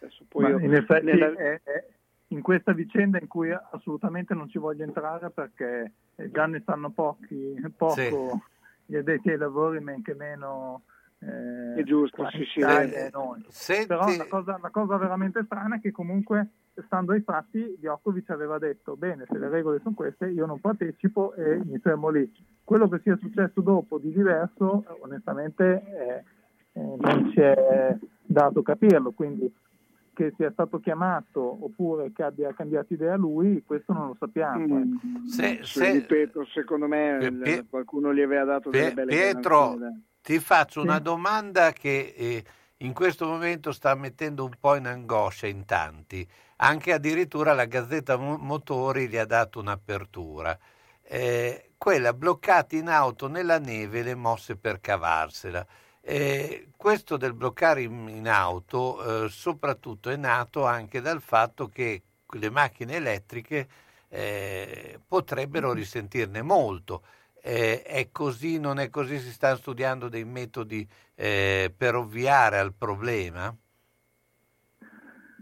Adesso 0.00 0.24
poi 0.28 0.42
Ma 0.44 0.48
io- 0.50 0.58
in 0.60 0.74
effetti 0.74 1.04
nella- 1.06 1.32
è, 1.34 1.60
è 1.62 1.84
in 2.28 2.42
questa 2.42 2.72
vicenda 2.72 3.18
in 3.18 3.26
cui 3.26 3.50
assolutamente 3.50 4.34
non 4.34 4.48
ci 4.48 4.58
voglio 4.58 4.84
entrare 4.84 5.30
perché 5.30 5.92
già 6.30 6.46
ne 6.46 6.62
sanno 6.64 6.90
pochi, 6.90 7.54
poco 7.76 8.42
gli 8.84 8.96
addetti 8.96 9.30
ai 9.30 9.38
lavori, 9.38 9.80
men 9.80 10.02
che 10.02 10.14
meno 10.14 10.82
eh, 11.20 11.80
È 11.80 11.82
giusto, 11.82 12.28
sì, 12.30 12.44
sì, 12.44 12.60
eh, 12.60 13.10
noi. 13.12 13.44
Senti- 13.48 13.86
Però 13.88 14.14
la 14.14 14.26
cosa, 14.26 14.58
la 14.62 14.70
cosa 14.70 14.96
veramente 14.98 15.42
strana 15.46 15.76
è 15.76 15.80
che 15.80 15.90
comunque, 15.90 16.50
stando 16.86 17.10
ai 17.12 17.22
fatti, 17.22 17.74
Djokovic 17.76 18.30
aveva 18.30 18.58
detto 18.58 18.94
bene, 18.96 19.24
se 19.28 19.36
le 19.36 19.48
regole 19.48 19.80
sono 19.82 19.96
queste, 19.96 20.28
io 20.28 20.46
non 20.46 20.60
partecipo 20.60 21.34
e 21.34 21.58
mi 21.64 21.78
fermo 21.78 22.08
lì. 22.10 22.30
Quello 22.62 22.88
che 22.88 23.00
sia 23.02 23.16
successo 23.16 23.60
dopo 23.62 23.98
di 23.98 24.12
diverso, 24.12 24.84
onestamente, 25.00 25.82
eh, 25.82 26.24
eh, 26.80 26.96
non 27.00 27.30
ci 27.32 27.40
è 27.40 27.96
dato 28.24 28.62
capirlo, 28.62 29.10
quindi 29.10 29.52
che 30.18 30.32
sia 30.36 30.50
stato 30.50 30.80
chiamato 30.80 31.40
oppure 31.64 32.10
che 32.12 32.24
abbia 32.24 32.52
cambiato 32.52 32.92
idea 32.92 33.14
lui, 33.14 33.62
questo 33.64 33.92
non 33.92 34.08
lo 34.08 34.16
sappiamo. 34.18 34.78
ecco. 34.80 35.28
Se- 35.28 35.60
sì, 35.62 35.78
se- 35.78 35.92
ripeto, 35.92 36.44
secondo 36.46 36.88
me 36.88 37.18
il- 37.20 37.40
Pie- 37.40 37.66
qualcuno 37.70 38.12
gli 38.12 38.20
aveva 38.20 38.42
dato 38.42 38.70
delle 38.70 38.86
Pie- 38.86 38.94
belle 38.94 39.14
Pietro, 39.14 39.58
garanzie, 39.58 39.78
dai. 39.78 40.02
ti 40.22 40.38
faccio 40.40 40.80
Sì. 40.80 40.86
una 40.88 40.98
domanda 40.98 41.70
che 41.70 42.14
eh, 42.16 42.44
in 42.78 42.92
questo 42.94 43.26
momento 43.26 43.70
sta 43.70 43.94
mettendo 43.94 44.42
un 44.44 44.54
po' 44.58 44.74
in 44.74 44.86
angoscia 44.88 45.46
in 45.46 45.64
tanti. 45.64 46.28
Anche 46.56 46.92
addirittura 46.92 47.52
la 47.52 47.66
Gazzetta 47.66 48.16
Mo- 48.16 48.38
Motori 48.38 49.06
gli 49.08 49.16
ha 49.16 49.24
dato 49.24 49.60
un'apertura. 49.60 50.58
Eh, 51.02 51.70
quella 51.78 52.12
bloccati 52.12 52.76
in 52.78 52.88
auto 52.88 53.28
nella 53.28 53.60
neve 53.60 54.02
le 54.02 54.16
mosse 54.16 54.56
per 54.56 54.80
cavarsela. 54.80 55.64
Eh, 56.10 56.68
questo 56.74 57.18
del 57.18 57.34
bloccare 57.34 57.82
in, 57.82 58.08
in 58.08 58.30
auto 58.30 59.24
eh, 59.24 59.28
soprattutto 59.28 60.08
è 60.08 60.16
nato 60.16 60.64
anche 60.64 61.02
dal 61.02 61.20
fatto 61.20 61.68
che 61.68 62.02
le 62.26 62.48
macchine 62.48 62.94
elettriche 62.94 63.68
eh, 64.08 64.98
potrebbero 65.06 65.74
risentirne 65.74 66.40
molto. 66.40 67.02
Eh, 67.42 67.82
è 67.82 68.08
così, 68.10 68.58
non 68.58 68.78
è 68.78 68.88
così? 68.88 69.18
Si 69.18 69.30
stanno 69.30 69.56
studiando 69.56 70.08
dei 70.08 70.24
metodi 70.24 70.88
eh, 71.14 71.70
per 71.76 71.94
ovviare 71.94 72.58
al 72.58 72.72
problema? 72.72 73.54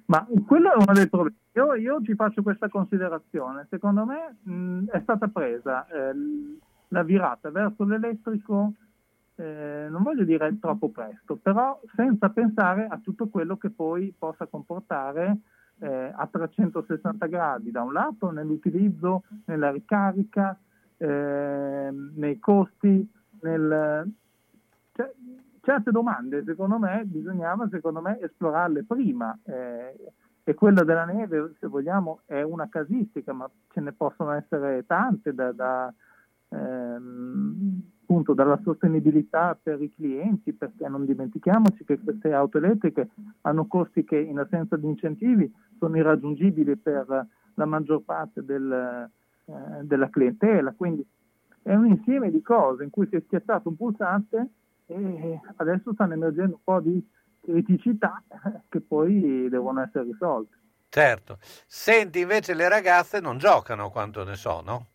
Ma 0.06 0.26
quello 0.48 0.72
è 0.72 0.74
uno 0.74 0.92
dei 0.94 1.08
problemi. 1.08 1.36
Io, 1.52 1.74
io 1.74 2.02
ci 2.02 2.16
faccio 2.16 2.42
questa 2.42 2.68
considerazione. 2.68 3.68
Secondo 3.70 4.04
me 4.04 4.36
mh, 4.42 4.88
è 4.90 4.98
stata 5.02 5.28
presa 5.28 5.86
eh, 5.86 6.12
la 6.88 7.04
virata 7.04 7.52
verso 7.52 7.84
l'elettrico, 7.84 8.72
eh, 9.36 9.86
non 9.90 10.02
voglio 10.02 10.24
dire 10.24 10.58
troppo 10.58 10.88
presto, 10.88 11.36
però 11.36 11.80
senza 11.94 12.30
pensare 12.30 12.86
a 12.86 12.98
tutto 13.02 13.28
quello 13.28 13.56
che 13.56 13.70
poi 13.70 14.14
possa 14.16 14.46
comportare 14.46 15.38
eh, 15.78 16.12
a 16.14 16.26
360 16.30 17.26
gradi, 17.26 17.70
da 17.70 17.82
un 17.82 17.92
lato 17.92 18.30
nell'utilizzo, 18.30 19.24
nella 19.46 19.70
ricarica, 19.70 20.58
eh, 20.96 21.90
nei 22.14 22.38
costi, 22.38 23.08
nel, 23.40 24.10
cioè, 24.92 25.12
certe 25.60 25.90
domande 25.90 26.42
secondo 26.44 26.78
me 26.78 27.02
bisognava 27.04 27.68
secondo 27.68 28.00
me 28.00 28.18
esplorarle 28.20 28.84
prima. 28.84 29.38
Eh, 29.42 30.12
e 30.48 30.54
quella 30.54 30.84
della 30.84 31.04
neve 31.04 31.54
se 31.58 31.66
vogliamo 31.66 32.20
è 32.24 32.40
una 32.40 32.68
casistica 32.68 33.32
ma 33.32 33.50
ce 33.72 33.80
ne 33.80 33.92
possono 33.92 34.30
essere 34.30 34.86
tante 34.86 35.34
da, 35.34 35.50
da, 35.50 35.92
ehm, 36.50 37.82
appunto 38.06 38.34
dalla 38.34 38.58
sostenibilità 38.62 39.58
per 39.60 39.82
i 39.82 39.92
clienti 39.92 40.52
perché 40.52 40.88
non 40.88 41.04
dimentichiamoci 41.04 41.84
che 41.84 41.98
queste 41.98 42.32
auto 42.32 42.58
elettriche 42.58 43.08
hanno 43.42 43.66
costi 43.66 44.04
che 44.04 44.16
in 44.16 44.38
assenza 44.38 44.76
di 44.76 44.86
incentivi 44.86 45.52
sono 45.78 45.96
irraggiungibili 45.96 46.76
per 46.76 47.26
la 47.54 47.64
maggior 47.64 48.02
parte 48.02 48.44
del, 48.44 49.10
eh, 49.46 49.52
della 49.82 50.08
clientela 50.08 50.72
quindi 50.76 51.04
è 51.62 51.74
un 51.74 51.88
insieme 51.88 52.30
di 52.30 52.40
cose 52.42 52.84
in 52.84 52.90
cui 52.90 53.08
si 53.08 53.16
è 53.16 53.22
schiacciato 53.26 53.68
un 53.68 53.76
pulsante 53.76 54.48
e 54.86 55.40
adesso 55.56 55.92
stanno 55.92 56.12
emergendo 56.12 56.54
un 56.54 56.62
po' 56.62 56.78
di 56.78 57.04
criticità 57.40 58.22
che 58.68 58.80
poi 58.80 59.48
devono 59.48 59.82
essere 59.82 60.04
risolte. 60.04 60.54
Certo. 60.88 61.38
Senti, 61.66 62.20
invece 62.20 62.54
le 62.54 62.68
ragazze 62.68 63.18
non 63.18 63.38
giocano 63.38 63.90
quanto 63.90 64.22
ne 64.22 64.36
so, 64.36 64.62
no? 64.64 64.86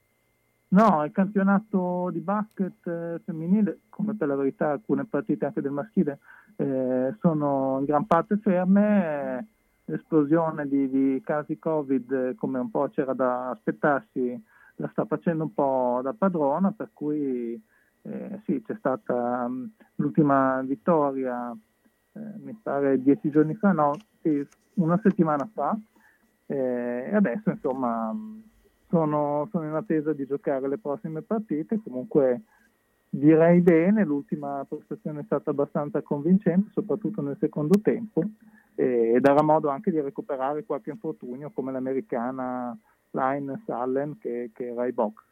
No, 0.74 1.03
il 1.03 1.11
campionato 1.11 2.09
di 2.11 2.22
basket 2.22 2.88
eh, 2.88 3.19
femminile, 3.25 3.82
come 3.90 4.16
per 4.16 4.30
la 4.30 4.35
verità 4.35 4.72
alcune 4.72 5.03
partite 5.03 5.45
anche 5.45 5.59
del 5.59 5.72
maschile, 5.72 6.19
eh, 6.56 7.14
sono 7.19 7.80
in 7.80 7.85
gran 7.85 8.06
parte 8.06 8.38
ferme. 8.38 9.48
L'esplosione 9.83 10.67
di, 10.69 10.90
di 10.90 11.22
casi 11.25 11.59
Covid, 11.59 12.11
eh, 12.11 12.35
come 12.35 12.59
un 12.59 12.72
po' 12.72 12.88
c'era 12.88 13.14
da 13.14 13.50
aspettarsi, 13.50 14.41
la 14.75 14.88
sta 14.91 15.03
facendo 15.03 15.43
un 15.43 15.53
po' 15.53 16.00
da 16.01 16.14
padrona, 16.14 16.72
per 16.72 16.91
cui 16.93 17.61
eh, 18.03 18.41
sì, 18.45 18.61
c'è 18.66 18.75
stata 18.77 19.45
mm, 19.50 19.66
l'ultima 19.95 20.61
vittoria, 20.61 21.51
eh, 22.14 22.19
mi 22.43 22.58
pare 22.61 23.01
dieci 23.01 23.30
giorni 23.30 23.56
fa, 23.56 23.74
no, 23.74 23.91
sì, 24.22 24.48
una 24.75 24.98
settimana 25.03 25.50
fa, 25.53 25.77
eh, 26.45 27.09
e 27.11 27.16
adesso 27.16 27.50
insomma 27.50 28.14
mh, 28.14 28.43
sono, 28.92 29.48
sono 29.50 29.66
in 29.66 29.74
attesa 29.74 30.14
di 30.14 30.28
giocare 30.28 30.68
le 30.68 30.78
prossime 30.78 31.22
partite, 31.22 31.80
comunque 31.84 32.42
direi 33.10 33.61
bene, 33.61 34.06
l'ultima 34.06 34.66
prestazione 34.68 35.22
è 35.22 35.24
stata 35.26 35.50
abbastanza 35.50 36.02
convincente, 36.02 36.70
soprattutto 36.74 37.22
nel 37.22 37.38
secondo 37.40 37.80
tempo, 37.82 38.22
e 38.76 39.18
darà 39.20 39.42
modo 39.42 39.70
anche 39.70 39.90
di 39.90 40.00
recuperare 40.00 40.66
qualche 40.66 40.92
infortunio 40.92 41.52
come 41.52 41.72
l'americana 41.72 42.78
Linus 43.11 43.68
Allen 43.68 44.18
che, 44.20 44.52
che 44.53 44.68
era 44.68 44.84
ai 44.84 44.94
box. 44.94 45.24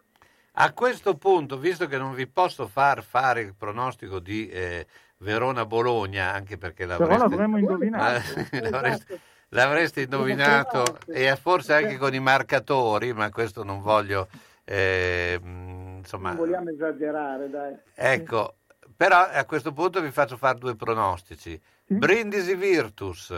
A 0.54 0.74
questo 0.74 1.16
punto, 1.16 1.58
visto 1.58 1.86
che 1.88 1.98
non 1.98 2.14
vi 2.14 2.28
posso 2.28 2.68
far 2.68 3.04
fare 3.04 3.42
il 3.42 3.56
pronostico 3.56 4.20
di 4.20 4.50
eh, 4.50 4.86
Verona-Bologna, 5.18 6.34
anche 6.34 6.58
perché 6.58 6.86
Però 6.86 7.00
l'avreste, 7.00 7.30
l'avremmo 7.30 7.58
indovinato. 7.60 8.22
l'avreste, 8.70 9.20
l'avreste 9.50 10.02
indovinato 10.02 10.84
e 11.08 11.36
forse 11.36 11.74
anche 11.74 11.98
con 11.98 12.14
i 12.14 12.20
marcatori, 12.20 13.14
ma 13.14 13.30
questo 13.30 13.64
non 13.64 13.82
voglio, 13.82 14.28
eh, 14.64 15.40
insomma, 15.42 16.30
Non 16.30 16.38
vogliamo 16.38 16.70
esagerare, 16.70 17.50
dai. 17.50 17.76
ecco, 17.94 18.56
però 18.96 19.18
a 19.22 19.46
questo 19.46 19.72
punto 19.72 20.02
vi 20.02 20.12
faccio 20.12 20.38
fare 20.38 20.58
due 20.58 20.76
pronostici. 20.76 21.60
Brindisi 21.86 22.56
Virtus, 22.56 23.34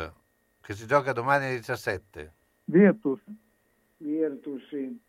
che 0.60 0.74
si 0.74 0.86
gioca 0.86 1.14
domani 1.14 1.46
alle 1.46 1.56
17, 1.58 2.34
Virtus, 2.66 3.20
Virtus, 3.98 4.68
sì. 4.68 5.00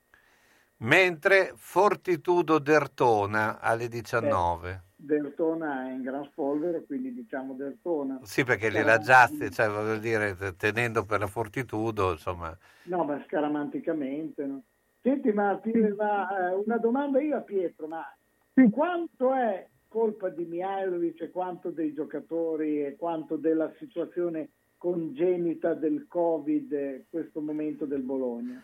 Mentre 0.78 1.52
Fortitudo 1.56 2.58
Dertona 2.58 3.60
alle 3.60 3.88
19. 3.88 4.82
Dertona 5.04 5.88
è 5.88 5.92
in 5.92 6.02
gran 6.02 6.24
spolvero, 6.26 6.82
quindi 6.84 7.12
diciamo 7.12 7.54
Dertona. 7.54 8.20
Sì, 8.22 8.44
perché 8.44 8.68
Però- 8.68 8.78
gliela 8.80 8.98
giaste, 8.98 9.50
cioè 9.50 9.68
voglio 9.68 9.98
dire, 9.98 10.36
tenendo 10.56 11.04
per 11.04 11.18
la 11.20 11.26
Fortitudo, 11.26 12.12
insomma. 12.12 12.56
No, 12.84 13.04
ma 13.04 13.20
scaramanticamente. 13.26 14.46
No? 14.46 14.62
Senti, 15.00 15.32
ma, 15.32 15.58
ti- 15.60 15.72
ma, 15.96 16.50
eh, 16.50 16.54
una 16.54 16.78
domanda 16.78 17.20
io 17.20 17.36
a 17.36 17.40
Pietro, 17.40 17.88
ma 17.88 18.04
quanto 18.70 19.34
è 19.34 19.66
colpa 19.88 20.28
di 20.28 20.44
Mihailovic 20.44 21.20
e 21.22 21.30
quanto 21.30 21.70
dei 21.70 21.92
giocatori 21.92 22.84
e 22.84 22.96
quanto 22.96 23.36
della 23.36 23.72
situazione 23.78 24.50
congenita 24.78 25.74
del 25.74 26.06
Covid 26.08 26.72
eh, 26.72 27.04
questo 27.10 27.40
momento 27.40 27.84
del 27.86 28.02
Bologna? 28.02 28.62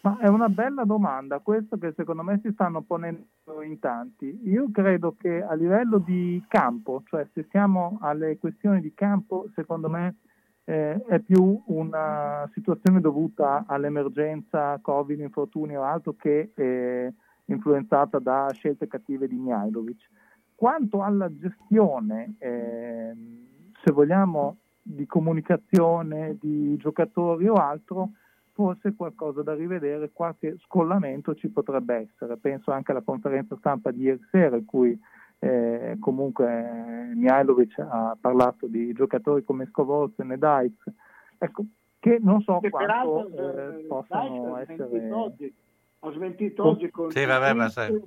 Ma 0.00 0.18
è 0.18 0.28
una 0.28 0.48
bella 0.48 0.84
domanda, 0.84 1.40
questa 1.40 1.76
che 1.76 1.92
secondo 1.96 2.22
me 2.22 2.38
si 2.42 2.52
stanno 2.52 2.82
ponendo 2.82 3.26
in 3.62 3.80
tanti. 3.80 4.40
Io 4.44 4.70
credo 4.70 5.16
che 5.18 5.42
a 5.42 5.54
livello 5.54 5.98
di 5.98 6.42
campo, 6.46 7.02
cioè 7.06 7.26
se 7.32 7.46
siamo 7.50 7.98
alle 8.00 8.38
questioni 8.38 8.80
di 8.80 8.94
campo, 8.94 9.50
secondo 9.54 9.88
me 9.88 10.16
eh, 10.64 11.02
è 11.04 11.18
più 11.18 11.60
una 11.66 12.48
situazione 12.52 13.00
dovuta 13.00 13.64
all'emergenza 13.66 14.78
Covid, 14.80 15.18
infortuni 15.18 15.76
o 15.76 15.82
altro 15.82 16.14
che 16.16 16.52
eh, 16.54 17.12
influenzata 17.46 18.20
da 18.20 18.46
scelte 18.52 18.86
cattive 18.86 19.26
di 19.26 19.36
Mihailovic. 19.36 20.08
Quanto 20.54 21.02
alla 21.02 21.28
gestione, 21.34 22.34
ehm, 22.38 23.46
se 23.82 23.92
vogliamo, 23.92 24.58
di 24.80 25.06
comunicazione 25.06 26.36
di 26.40 26.76
giocatori 26.76 27.46
o 27.48 27.54
altro, 27.54 28.12
forse 28.58 28.92
qualcosa 28.96 29.42
da 29.44 29.54
rivedere, 29.54 30.10
qualche 30.12 30.56
scollamento 30.58 31.32
ci 31.36 31.48
potrebbe 31.48 32.08
essere. 32.10 32.36
Penso 32.38 32.72
anche 32.72 32.90
alla 32.90 33.02
conferenza 33.02 33.54
stampa 33.56 33.92
di 33.92 34.02
ieri 34.02 34.20
sera 34.32 34.56
in 34.56 34.64
cui 34.64 34.98
eh, 35.38 35.96
comunque 36.00 36.46
eh, 36.48 37.14
Mihailovic 37.14 37.78
ha 37.78 38.16
parlato 38.20 38.66
di 38.66 38.92
giocatori 38.94 39.44
come 39.44 39.66
Scovolsen 39.66 40.32
e 40.32 40.38
Dykes, 40.38 40.92
ecco, 41.38 41.64
che 42.00 42.18
non 42.20 42.40
so 42.42 42.58
Che 42.58 42.70
quanto 42.70 43.28
peraltro 43.28 43.76
eh, 43.76 43.78
eh, 43.78 43.86
possano 43.86 44.56
Dykes 44.56 44.64
smentito 44.64 44.84
essere... 44.84 45.10
oggi, 45.12 45.54
ha 46.00 46.10
smentito 46.10 46.64
oggi 46.64 46.90
con 46.90 47.10
Sì, 47.12 47.24
vabbè, 47.24 47.52
ma 47.52 47.68
sai, 47.68 47.90
Vabbè, 47.92 48.04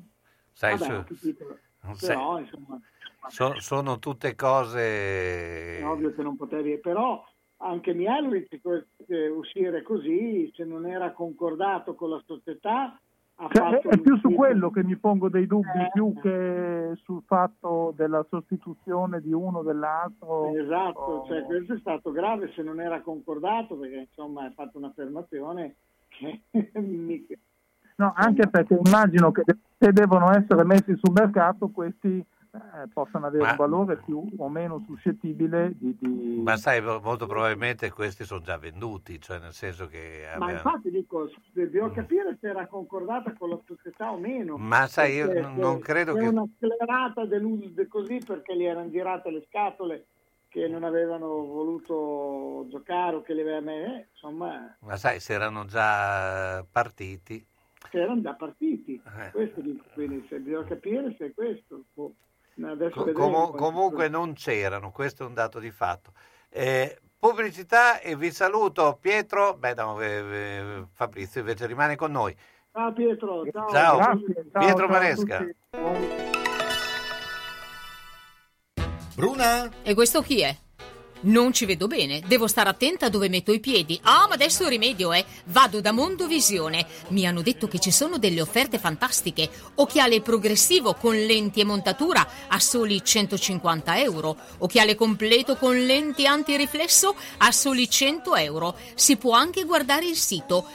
sai, 0.52 0.74
ho 0.74 0.78
su- 0.78 1.04
capito. 1.16 1.58
sai- 1.94 2.08
Però, 2.18 2.40
insomma, 2.40 2.80
so- 3.28 3.60
sono 3.62 4.00
tutte 4.00 4.36
cose... 4.36 5.78
è 5.80 5.86
ovvio 5.86 6.14
che 6.14 6.22
non 6.24 6.36
potevi, 6.36 6.78
però 6.80 7.24
anche 7.62 7.94
Mihailovic 7.94 8.60
eh, 9.08 9.30
uscire 9.30 9.82
così, 9.84 10.52
se 10.56 10.64
non 10.64 10.86
era 10.86 11.12
concordato 11.12 11.96
con 11.96 12.10
la 12.10 12.22
società, 12.26 13.00
Cioè, 13.54 13.80
è, 13.80 13.98
più 13.98 14.18
su 14.18 14.30
quello 14.36 14.70
che 14.70 14.84
mi 14.84 14.96
pongo 14.98 15.28
dei 15.28 15.48
dubbi, 15.48 15.80
Eh. 15.80 15.90
più 15.92 16.14
che 16.22 16.92
sul 17.04 17.24
fatto 17.26 17.92
della 17.96 18.24
sostituzione 18.30 19.20
di 19.20 19.32
uno 19.32 19.60
o 19.60 19.64
dell'altro. 19.64 20.54
Esatto, 20.56 21.00
o- 21.00 21.26
cioè, 21.26 21.44
questo 21.46 21.74
è 21.74 21.80
stato 21.80 22.12
grave 22.12 22.52
se 22.54 22.62
non 22.62 22.80
era 22.80 23.02
concordato, 23.02 23.76
perché 23.78 24.08
insomma 24.10 24.46
ha 24.46 24.52
fatto 24.52 24.78
un'affermazione 24.78 25.76
che 26.10 26.42
No, 27.98 28.14
anche 28.16 28.48
perché 28.48 28.80
immagino 28.84 29.32
che 29.32 29.44
se 29.78 29.92
devono 29.92 30.32
essere 30.32 30.64
messi 30.64 30.96
sul 31.02 31.14
mercato 31.14 31.70
questi 31.70 32.24
eh, 32.54 32.88
possano 32.94 33.28
avere 33.28 33.44
Ma- 33.44 33.52
un 33.52 33.56
valore 33.56 33.98
più 33.98 34.28
o 34.38 34.50
meno 34.50 34.84
suscettibile 34.86 35.72
di... 35.78 35.96
di- 35.98 36.42
Ma 36.44 36.58
sai, 36.58 36.82
molto 36.82 37.26
probabilmente 37.26 37.90
questi 37.92 38.26
sono 38.26 38.42
già 38.42 38.58
venduti, 38.58 39.22
cioè 39.22 39.40
nel 39.40 39.54
senso 39.54 39.88
che... 39.88 40.24
Ma 40.38 40.46
abbiamo- 40.46 40.52
infatti 40.54 40.92
dico, 40.92 41.30
devo 41.54 41.92
capire 41.92 42.38
se 42.42 42.50
era 42.50 42.68
concordata 42.68 43.34
con 43.34 43.50
la 43.50 43.60
società 43.66 44.12
o 44.12 44.18
meno. 44.18 44.58
Ma 44.58 44.86
sai, 44.88 45.16
io 45.16 45.32
non- 45.42 45.78
se- 45.78 45.84
credo 45.84 46.14
se 46.14 46.20
che- 46.20 46.26
È 46.26 46.30
una 46.30 46.46
sclerata 46.58 47.26
dell'USD 47.26 47.88
così 47.88 48.18
perché 48.26 48.56
gli 48.58 48.64
erano 48.66 48.90
girate 48.90 49.32
le 49.32 49.46
scatole 49.48 50.06
che 50.50 50.68
non 50.68 50.84
avevano 50.84 51.28
voluto 51.46 52.68
giocare 52.70 53.16
o 53.16 53.22
che 53.22 53.34
li 53.34 53.42
avevano... 53.42 53.72
eh, 53.72 54.08
insomma, 54.12 54.76
Ma 54.82 54.98
sai, 54.98 55.22
se 55.22 55.32
erano 55.32 55.64
già 55.64 56.66
partiti... 56.70 57.46
erano 57.92 58.20
già 58.22 58.34
partiti. 58.34 59.02
Eh. 59.20 59.32
Questo 59.32 59.62
dico, 59.62 59.86
quindi 59.94 60.26
se 60.28 60.40
bisogna 60.40 60.66
capire 60.68 61.16
se 61.18 61.28
è 61.28 61.34
questo. 61.34 61.86
Boh. 61.94 62.14
Adesso 62.64 62.96
Co- 62.96 63.04
vedremo. 63.06 63.32
comu- 63.32 63.56
comunque 63.58 64.08
non 64.10 64.34
c'erano, 64.34 64.92
questo 64.92 65.24
è 65.24 65.26
un 65.28 65.34
dato 65.34 65.60
di 65.60 65.72
fatto. 65.72 66.12
Eh, 66.50 67.00
pubblicità 67.18 68.00
e 68.00 68.16
vi 68.16 68.32
saluto 68.32 68.98
Pietro, 69.00 69.54
beh 69.56 69.74
no, 69.76 70.00
eh, 70.02 70.08
eh, 70.08 70.86
Fabrizio 70.94 71.40
invece 71.40 71.66
rimane 71.66 71.96
con 71.96 72.12
noi. 72.12 72.36
Ciao 72.74 72.94
Pietro, 72.94 73.44
ciao. 73.52 73.70
Ciao. 73.70 73.98
Grazie, 73.98 74.46
ciao, 74.52 74.62
Pietro 74.64 74.78
ciao 74.78 74.88
Maresca. 74.88 75.46
Bruna? 79.16 79.70
E 79.84 79.94
questo 79.94 80.22
chi 80.22 80.42
è? 80.42 80.56
Non 81.24 81.54
ci 81.54 81.66
vedo 81.66 81.86
bene, 81.86 82.22
devo 82.26 82.48
stare 82.48 82.70
attenta 82.70 83.08
dove 83.08 83.30
metto 83.30 83.52
i 83.52 83.60
piedi. 83.60 84.00
Ah, 84.04 84.26
ma 84.28 84.34
adesso 84.34 84.68
rimedio, 84.68 85.14
eh. 85.14 85.24
Vado 85.46 85.80
da 85.80 85.92
Mondovisione. 85.92 86.88
Mi 87.10 87.28
hanno 87.28 87.44
detto 87.44 87.68
che 87.68 87.78
ci 87.78 87.92
sono 87.92 88.18
delle 88.18 88.42
offerte 88.42 88.80
fantastiche. 88.80 89.48
Occhiale 89.76 90.22
progressivo 90.22 90.96
con 90.96 91.16
lenti 91.16 91.60
e 91.60 91.66
montatura 91.66 92.28
a 92.48 92.60
soli 92.60 93.04
150 93.04 94.00
euro. 94.00 94.36
Occhiale 94.60 94.96
completo 94.96 95.58
con 95.58 95.78
lenti 95.78 96.26
antiriflesso 96.26 97.16
a 97.38 97.52
soli 97.52 97.88
100 97.88 98.36
euro. 98.38 98.76
Si 98.96 99.16
può 99.18 99.34
anche 99.34 99.64
guardare 99.64 100.08
il 100.08 100.16
sito 100.16 100.66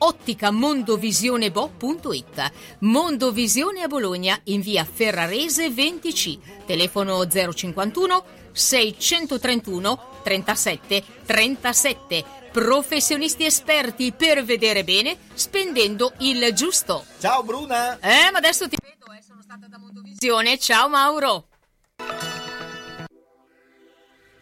www.otticamondovisionebo.it. 0.00 2.52
Mondovisione 2.80 3.82
a 3.82 3.86
Bologna 3.86 4.40
in 4.44 4.62
via 4.62 4.84
Ferrarese 4.84 5.68
20C. 5.68 6.38
Telefono 6.64 7.26
051 7.26 8.24
631 8.52 10.00
37 10.22 11.04
37. 11.26 12.24
Professionisti 12.50 13.44
esperti 13.44 14.12
per 14.12 14.42
vedere 14.42 14.82
bene 14.82 15.16
spendendo 15.34 16.14
il 16.18 16.52
giusto. 16.52 17.04
Ciao 17.20 17.44
Bruna! 17.44 18.00
Eh, 18.00 18.32
ma 18.32 18.38
adesso 18.38 18.68
ti 18.68 18.76
vedo, 18.80 19.12
eh, 19.12 19.22
sono 19.22 19.40
stata 19.42 19.68
da 19.68 19.78
Mondovisione. 19.78 20.58
Ciao 20.58 20.88
Mauro. 20.88 21.46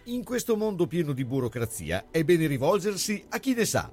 In 0.04 0.24
questo 0.24 0.56
mondo 0.56 0.86
pieno 0.86 1.12
di 1.12 1.22
burocrazia 1.22 2.06
è 2.10 2.24
bene 2.24 2.46
rivolgersi 2.46 3.26
a 3.28 3.38
chi 3.38 3.52
ne 3.52 3.66
sa. 3.66 3.92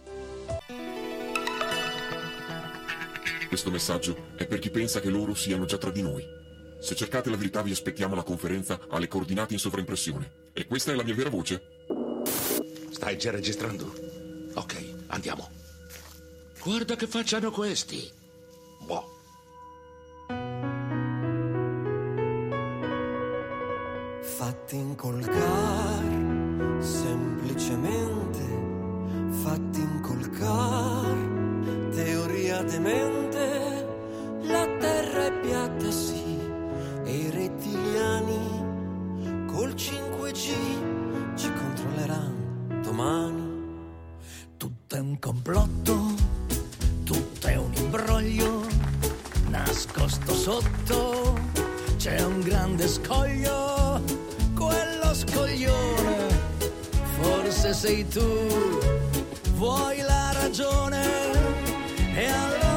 Questo 3.51 3.69
messaggio 3.69 4.15
è 4.37 4.47
per 4.47 4.59
chi 4.59 4.69
pensa 4.69 5.01
che 5.01 5.09
loro 5.09 5.35
siano 5.35 5.65
già 5.65 5.77
tra 5.77 5.91
di 5.91 6.01
noi. 6.01 6.25
Se 6.79 6.95
cercate 6.95 7.29
la 7.29 7.35
verità 7.35 7.61
vi 7.61 7.71
aspettiamo 7.71 8.13
alla 8.13 8.23
conferenza 8.23 8.79
alle 8.87 9.09
coordinate 9.09 9.51
in 9.51 9.59
sovraimpressione. 9.59 10.31
E 10.53 10.65
questa 10.65 10.93
è 10.93 10.95
la 10.95 11.03
mia 11.03 11.13
vera 11.13 11.29
voce? 11.29 11.61
Stai 12.91 13.17
già 13.17 13.29
registrando? 13.29 13.93
Ok, 14.53 15.03
andiamo. 15.07 15.49
Guarda 16.63 16.95
che 16.95 17.07
facciano 17.07 17.51
questi. 17.51 18.09
Boh. 18.85 19.19
Fatti 24.21 24.75
incolcar, 24.77 26.03
semplicemente 26.79 28.61
fatti 29.43 29.79
incolcar, 29.79 31.15
teoria 31.93 32.61
demente, 32.63 33.40
la 34.51 34.67
terra 34.79 35.25
è 35.25 35.31
piatta 35.39 35.89
sì, 35.89 36.37
e 37.05 37.11
i 37.11 37.29
rettiliani 37.29 39.45
col 39.47 39.73
5G 39.73 41.35
ci 41.35 41.51
controlleranno 41.53 42.81
domani. 42.81 43.49
Tutto 44.57 44.95
è 44.95 44.99
un 44.99 45.17
complotto, 45.19 46.13
tutto 47.03 47.47
è 47.47 47.55
un 47.55 47.71
imbroglio, 47.73 48.65
nascosto 49.49 50.33
sotto. 50.33 51.39
C'è 51.97 52.21
un 52.23 52.41
grande 52.41 52.87
scoglio, 52.87 54.01
quello 54.55 55.13
scoglione, 55.13 56.27
forse 57.21 57.73
sei 57.73 58.07
tu, 58.07 58.25
vuoi 59.55 60.01
la 60.01 60.31
ragione? 60.33 61.03
E 62.15 62.25
allora 62.25 62.70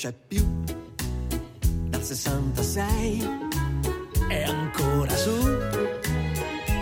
c'è 0.00 0.14
più. 0.14 0.42
Dal 1.90 2.02
66 2.02 3.28
è 4.28 4.44
ancora 4.44 5.14
su. 5.14 5.30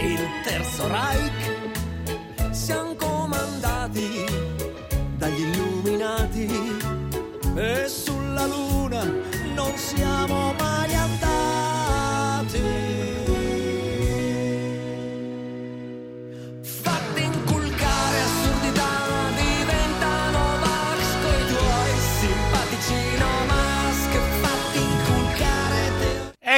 Il 0.00 0.20
terzo 0.44 0.86
Reich 0.86 2.52
siamo 2.52 2.94
comandati 2.94 4.24
dagli 5.16 5.40
illuminati. 5.40 6.46
E 7.56 7.88
sulla 7.88 8.46
luna 8.46 9.02
non 9.52 9.76
siamo 9.76 10.52
mai 10.52 10.94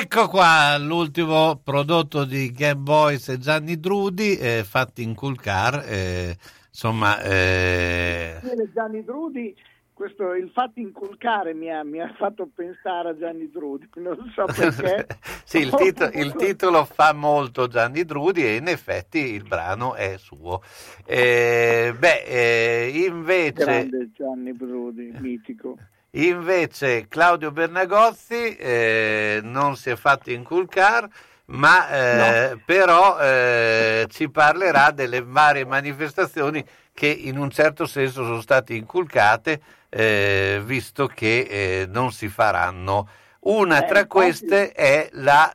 Ecco 0.03 0.29
qua 0.29 0.79
l'ultimo 0.79 1.61
prodotto 1.62 2.25
di 2.25 2.51
Game 2.53 2.81
Boys 2.81 3.29
e 3.29 3.37
Gianni 3.37 3.79
Drudi, 3.79 4.35
eh, 4.39 4.65
fatti 4.65 5.03
inculcar, 5.03 5.85
eh, 5.87 6.39
insomma, 6.69 7.20
eh, 7.20 8.41
Gianni 8.73 9.05
Drudi, 9.05 9.55
questo, 9.93 10.33
il 10.33 10.49
fatto 10.55 10.81
inculcare 10.81 11.53
mi 11.53 11.70
ha, 11.70 11.85
mi 11.85 12.01
ha 12.01 12.11
fatto 12.17 12.49
pensare 12.53 13.11
a 13.11 13.19
Gianni 13.19 13.51
Drudi, 13.51 13.91
non 13.97 14.33
so 14.35 14.47
perché. 14.47 15.07
sì, 15.45 15.59
il, 15.59 15.70
tito- 15.70 16.11
il 16.15 16.33
titolo 16.35 16.87
fa 16.87 17.12
molto 17.12 17.69
Gianni 17.69 18.03
Drudi 18.07 18.43
e 18.43 18.57
in 18.57 18.69
effetti 18.69 19.19
il 19.19 19.43
brano 19.43 19.97
è 19.97 20.17
suo. 20.17 20.62
Eh, 21.05 21.95
beh, 21.97 22.25
eh, 22.25 23.05
invece... 23.07 23.53
Grande 23.53 24.11
Gianni 24.15 24.57
Drudi, 24.57 25.12
mitico. 25.19 25.77
Invece 26.13 27.07
Claudio 27.09 27.53
Bernagozzi 27.53 28.57
eh, 28.57 29.41
non 29.43 29.77
si 29.77 29.91
è 29.91 29.97
fatto 29.97 30.31
inculcar, 30.31 31.09
ma 31.47 31.89
eh, 31.89 32.59
però 32.65 33.19
eh, 33.21 34.07
ci 34.11 34.29
parlerà 34.29 34.91
delle 34.91 35.23
varie 35.23 35.65
manifestazioni 35.65 36.65
che 36.93 37.07
in 37.07 37.39
un 37.39 37.51
certo 37.51 37.87
senso 37.87 38.25
sono 38.25 38.41
state 38.41 38.75
inculcate, 38.75 39.61
eh, 39.89 40.61
visto 40.65 41.07
che 41.07 41.41
eh, 41.49 41.87
non 41.89 42.11
si 42.13 42.29
faranno. 42.29 43.09
Una 43.43 43.85
Eh, 43.85 43.89
tra 43.89 44.07
queste 44.07 44.73
è 44.73 45.09
la 45.13 45.55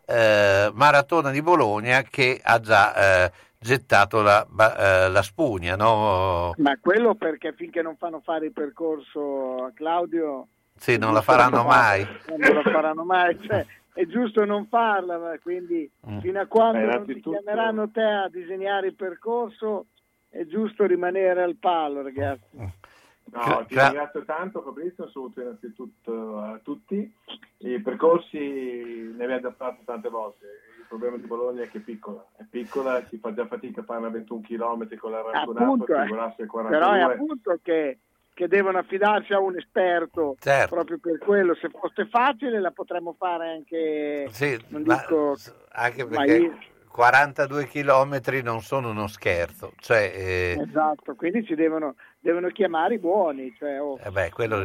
Maratona 0.74 1.30
di 1.30 1.42
Bologna 1.42 2.02
che 2.02 2.40
ha 2.42 2.60
già 2.60 3.32
gettato 3.60 4.22
la, 4.22 4.46
ba- 4.50 5.06
eh, 5.06 5.10
la 5.10 5.22
spugna, 5.22 5.76
no? 5.76 6.54
Ma 6.58 6.78
quello 6.80 7.16
perché 7.16 7.54
finché 7.54 7.82
non 7.82 7.96
fanno 7.98 8.22
fare 8.22 8.48
il 8.48 8.52
percorso 8.52 9.66
a 9.66 9.72
Claudio... 9.74 10.48
Sì, 10.78 10.98
non 10.98 11.14
la 11.14 11.22
faranno 11.22 11.64
mai. 11.64 12.06
Non 12.38 12.54
lo 12.54 12.62
faranno 12.64 13.04
mai, 13.06 13.40
cioè, 13.42 13.66
è 13.94 14.06
giusto 14.08 14.44
non 14.44 14.68
farla, 14.68 15.18
ma 15.18 15.40
quindi 15.42 15.90
Mm. 16.08 16.20
fino 16.20 16.40
a 16.40 16.46
quando 16.46 16.86
Beh, 16.86 16.94
non 16.94 17.06
ti 17.06 17.20
chiameranno 17.22 17.90
te 17.90 18.02
a 18.02 18.30
disegnare 18.30 18.88
il 18.88 18.94
percorso 18.96 19.86
è 20.30 20.46
giusto 20.46 20.86
rimanere 20.86 21.42
al 21.42 21.56
palo, 21.56 22.02
ragazzi. 22.04 22.58
No, 22.58 23.66
ti 23.68 23.76
ringrazio 23.76 24.24
tanto 24.26 24.62
Fabrizio, 24.62 25.10
saluto 25.10 25.42
innanzitutto 25.42 26.40
a 26.40 26.60
tutti. 26.62 27.12
I 27.60 27.80
percorsi 27.82 28.38
ne 28.38 29.24
abbiamo 29.24 29.42
già 29.42 29.54
fatto 29.58 29.82
tante 29.86 30.10
volte, 30.10 30.46
il 30.86 30.88
problema 30.88 31.18
di 31.18 31.26
Bologna 31.26 31.64
è 31.64 31.70
che 31.70 31.80
è 31.80 31.82
piccola, 31.82 32.24
è 32.38 32.44
piccola, 32.50 33.04
si 33.10 33.18
fa 33.18 33.34
già 33.34 33.48
fatica 33.48 33.82
a 33.82 33.84
farla 33.84 34.08
a 34.08 34.12
21 34.12 34.42
km 34.42 34.96
con 34.98 35.12
la 35.12 35.20
eh. 35.32 35.44
figurarsi 35.44 36.42
a 36.44 36.46
Però 36.46 36.92
è 36.94 37.02
42. 37.02 37.14
appunto 37.14 37.60
che, 37.64 38.00
che 38.34 38.48
devono 38.48 38.78
affidarsi 38.78 39.34
a 39.34 39.40
un 39.40 39.58
esperto 39.58 40.36
Certo. 40.40 40.76
proprio 40.76 41.00
per 41.00 41.18
quello. 41.18 41.56
Se 41.56 41.70
fosse 41.70 42.06
facile 42.08 42.60
la 42.60 42.72
potremmo 42.72 43.16
fare 43.18 43.50
anche, 43.50 44.28
Sì, 44.30 44.58
non 44.68 44.84
ma- 44.84 44.96
dico, 44.96 45.36
anche 45.72 46.06
perché 46.06 46.38
io- 46.38 46.58
42 46.92 47.66
km 47.68 48.22
non 48.44 48.62
sono 48.62 48.92
uno 48.92 49.08
scherzo, 49.08 49.74
cioè, 49.80 50.14
eh, 50.16 50.62
esatto, 50.66 51.14
quindi 51.16 51.44
ci 51.46 51.54
devono, 51.56 51.96
devono 52.20 52.48
chiamare 52.50 52.94
i 52.94 53.00
buoni. 53.00 53.54
Cioè, 53.58 53.82
oh, 53.82 54.00
eh 54.02 54.12
beh, 54.12 54.30
quello, 54.30 54.58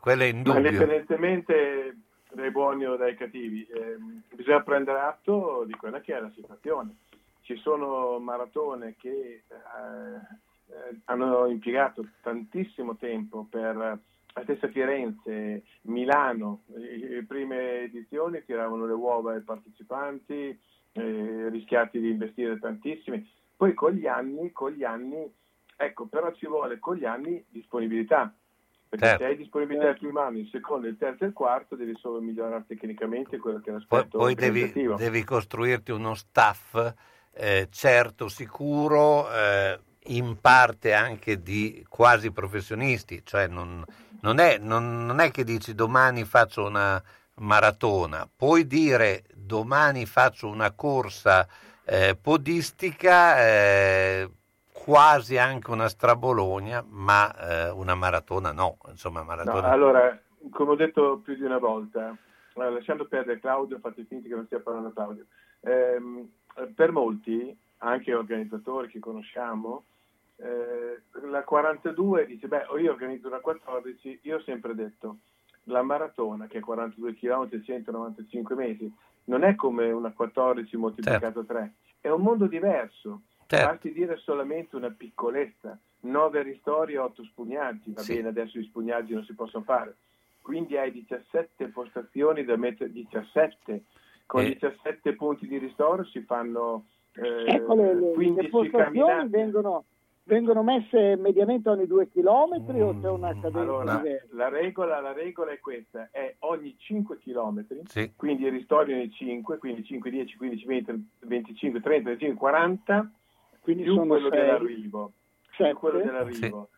quello 0.00 0.22
è 0.22 0.32
Ma 0.32 0.36
indubbio. 0.38 0.60
indipendentemente 0.62 1.96
dai 2.32 2.50
buoni 2.50 2.84
o 2.86 2.96
dai 2.96 3.16
cattivi, 3.16 3.66
ehm, 3.66 4.22
bisogna 4.34 4.62
prendere 4.62 5.00
atto 5.00 5.64
di 5.66 5.74
quella 5.74 6.00
che 6.00 6.16
è 6.16 6.20
la 6.20 6.30
situazione. 6.34 6.96
Ci 7.42 7.56
sono 7.56 8.18
maratone 8.18 8.96
che 8.98 9.42
eh, 9.48 10.36
eh, 10.68 11.00
hanno 11.06 11.46
impiegato 11.46 12.06
tantissimo 12.20 12.96
tempo 12.96 13.46
per 13.48 13.76
la 13.76 14.42
stessa 14.42 14.68
Firenze, 14.68 15.64
Milano, 15.82 16.62
le 16.66 17.24
prime 17.26 17.80
edizioni 17.82 18.44
tiravano 18.44 18.86
le 18.86 18.92
uova 18.92 19.32
ai 19.32 19.40
partecipanti, 19.40 20.58
eh, 20.92 21.48
rischiati 21.48 21.98
di 21.98 22.10
investire 22.10 22.58
tantissimi. 22.58 23.26
Poi 23.56 23.74
con 23.74 23.92
gli 23.92 24.06
anni, 24.06 24.52
con 24.52 24.70
gli 24.70 24.84
anni, 24.84 25.28
ecco, 25.76 26.06
però 26.06 26.32
ci 26.34 26.46
vuole 26.46 26.78
con 26.78 26.96
gli 26.96 27.04
anni 27.04 27.44
disponibilità. 27.48 28.32
Perché 28.88 29.04
Certo. 29.04 29.22
se 29.22 29.28
hai 29.30 29.36
disponibilità 29.36 29.88
il 29.88 29.98
primo 29.98 30.20
anno, 30.20 30.38
il 30.38 30.48
secondo, 30.50 30.86
il 30.86 30.96
terzo 30.96 31.24
e 31.24 31.26
il 31.28 31.32
quarto, 31.34 31.76
devi 31.76 31.94
solo 32.00 32.20
migliorare 32.20 32.64
tecnicamente 32.66 33.36
quello 33.38 33.60
che 33.60 33.70
è 33.70 33.72
l'aspetto 33.74 34.16
Poi, 34.18 34.34
poi 34.34 34.50
devi, 34.50 34.72
devi 34.96 35.24
costruirti 35.24 35.90
uno 35.90 36.14
staff 36.14 36.94
eh, 37.32 37.68
certo, 37.70 38.28
sicuro, 38.28 39.30
eh, 39.32 39.78
in 40.06 40.40
parte 40.40 40.94
anche 40.94 41.42
di 41.42 41.84
quasi 41.88 42.32
professionisti, 42.32 43.22
cioè 43.24 43.46
non, 43.46 43.84
non 44.22 44.38
è, 44.38 44.58
non- 44.58 45.04
non 45.04 45.20
è 45.20 45.30
che 45.30 45.44
dici 45.44 45.74
domani 45.74 46.24
faccio 46.24 46.66
una 46.66 47.00
maratona, 47.34 48.28
puoi 48.34 48.66
dire 48.66 49.24
domani 49.34 50.06
faccio 50.06 50.48
una 50.48 50.72
corsa 50.72 51.46
eh, 51.84 52.16
podistica, 52.20 53.46
eh, 53.46 54.30
quasi 54.84 55.36
anche 55.36 55.70
una 55.70 55.88
strabologna, 55.88 56.84
ma 56.88 57.34
eh, 57.34 57.70
una 57.70 57.94
maratona 57.94 58.52
no, 58.52 58.78
insomma 58.88 59.20
No, 59.20 59.26
maratona... 59.26 59.68
allora, 59.68 60.18
come 60.50 60.70
ho 60.70 60.76
detto 60.76 61.18
più 61.18 61.34
di 61.34 61.42
una 61.42 61.58
volta, 61.58 62.16
eh, 62.54 62.70
lasciando 62.70 63.06
perdere 63.06 63.40
Claudio, 63.40 63.78
fate 63.78 64.04
finta 64.04 64.28
che 64.28 64.34
non 64.34 64.46
stia 64.46 64.60
parlando 64.60 64.92
Claudio, 64.92 65.26
ehm, 65.60 66.28
per 66.74 66.92
molti, 66.92 67.56
anche 67.78 68.14
organizzatori 68.14 68.88
che 68.88 68.98
conosciamo, 68.98 69.84
eh, 70.36 71.02
la 71.28 71.42
42 71.42 72.26
dice, 72.26 72.46
beh, 72.46 72.66
io 72.80 72.92
organizzo 72.92 73.26
una 73.26 73.40
14, 73.40 74.20
io 74.22 74.36
ho 74.36 74.42
sempre 74.42 74.74
detto, 74.74 75.18
la 75.64 75.82
maratona, 75.82 76.46
che 76.46 76.58
è 76.58 76.60
42 76.60 77.14
km 77.14 77.48
e 77.50 77.62
195 77.62 78.54
metri, 78.54 78.92
non 79.24 79.44
è 79.44 79.54
come 79.54 79.90
una 79.90 80.12
14 80.12 80.76
moltiplicato 80.76 81.44
3, 81.44 81.72
è 82.00 82.08
un 82.08 82.22
mondo 82.22 82.46
diverso. 82.46 83.22
Certo. 83.50 83.66
Basti 83.66 83.92
dire 83.92 84.18
solamente 84.18 84.76
una 84.76 84.90
piccolezza, 84.90 85.78
9 86.00 86.42
ristori 86.42 86.92
e 86.92 86.98
8 86.98 87.24
spugnaggi, 87.24 87.92
va 87.92 88.02
Sì. 88.02 88.16
bene, 88.16 88.28
adesso 88.28 88.58
gli 88.58 88.64
spugnaggi 88.64 89.14
non 89.14 89.24
si 89.24 89.32
possono 89.34 89.64
fare. 89.64 89.96
Quindi 90.42 90.76
hai 90.76 90.92
17 90.92 91.68
postazioni 91.68 92.44
da 92.44 92.56
mettere, 92.56 92.92
17, 92.92 93.84
con 94.26 94.42
E- 94.42 94.48
17 94.52 95.14
punti 95.14 95.46
di 95.48 95.56
ristoro 95.56 96.04
si 96.04 96.20
fanno 96.24 96.84
eh, 97.14 97.44
Ecco, 97.46 97.74
le, 97.74 97.94
le- 97.94 98.00
le 98.00 98.12
15 98.12 98.48
postazioni 98.50 98.92
camminate. 98.92 99.28
vengono, 99.28 99.84
vengono 100.24 100.62
messe 100.62 101.16
mediamente 101.16 101.70
ogni 101.70 101.86
due 101.86 102.06
chilometri 102.10 102.82
o 102.82 103.00
c'è 103.00 103.08
una 103.08 103.28
cadenza 103.32 103.58
Allora, 103.60 103.96
diversa? 103.96 104.26
la 104.32 104.48
regola, 104.50 105.00
la 105.00 105.12
regola 105.14 105.52
è 105.52 105.58
questa, 105.58 106.10
è 106.12 106.34
ogni 106.40 106.76
5 106.78 107.18
km, 107.18 107.64
Sì. 107.86 108.12
quindi 108.14 108.44
i 108.44 108.50
ristori 108.50 108.92
ogni 108.92 109.10
5, 109.10 109.56
quindi 109.56 109.84
5, 109.84 110.10
10, 110.10 110.36
15, 110.36 110.66
20, 110.66 111.08
25, 111.20 111.80
30, 111.80 112.08
25, 112.10 112.38
40, 112.38 113.10
Quindi 113.68 113.82
più 113.82 113.96
sono 113.96 114.06
quello 114.06 114.30
sei. 114.30 114.40
dell'arrivo. 114.40 115.12
Sette. 115.50 115.68
Più 115.68 115.78
quello 115.78 115.98
dell'arrivo. 115.98 116.68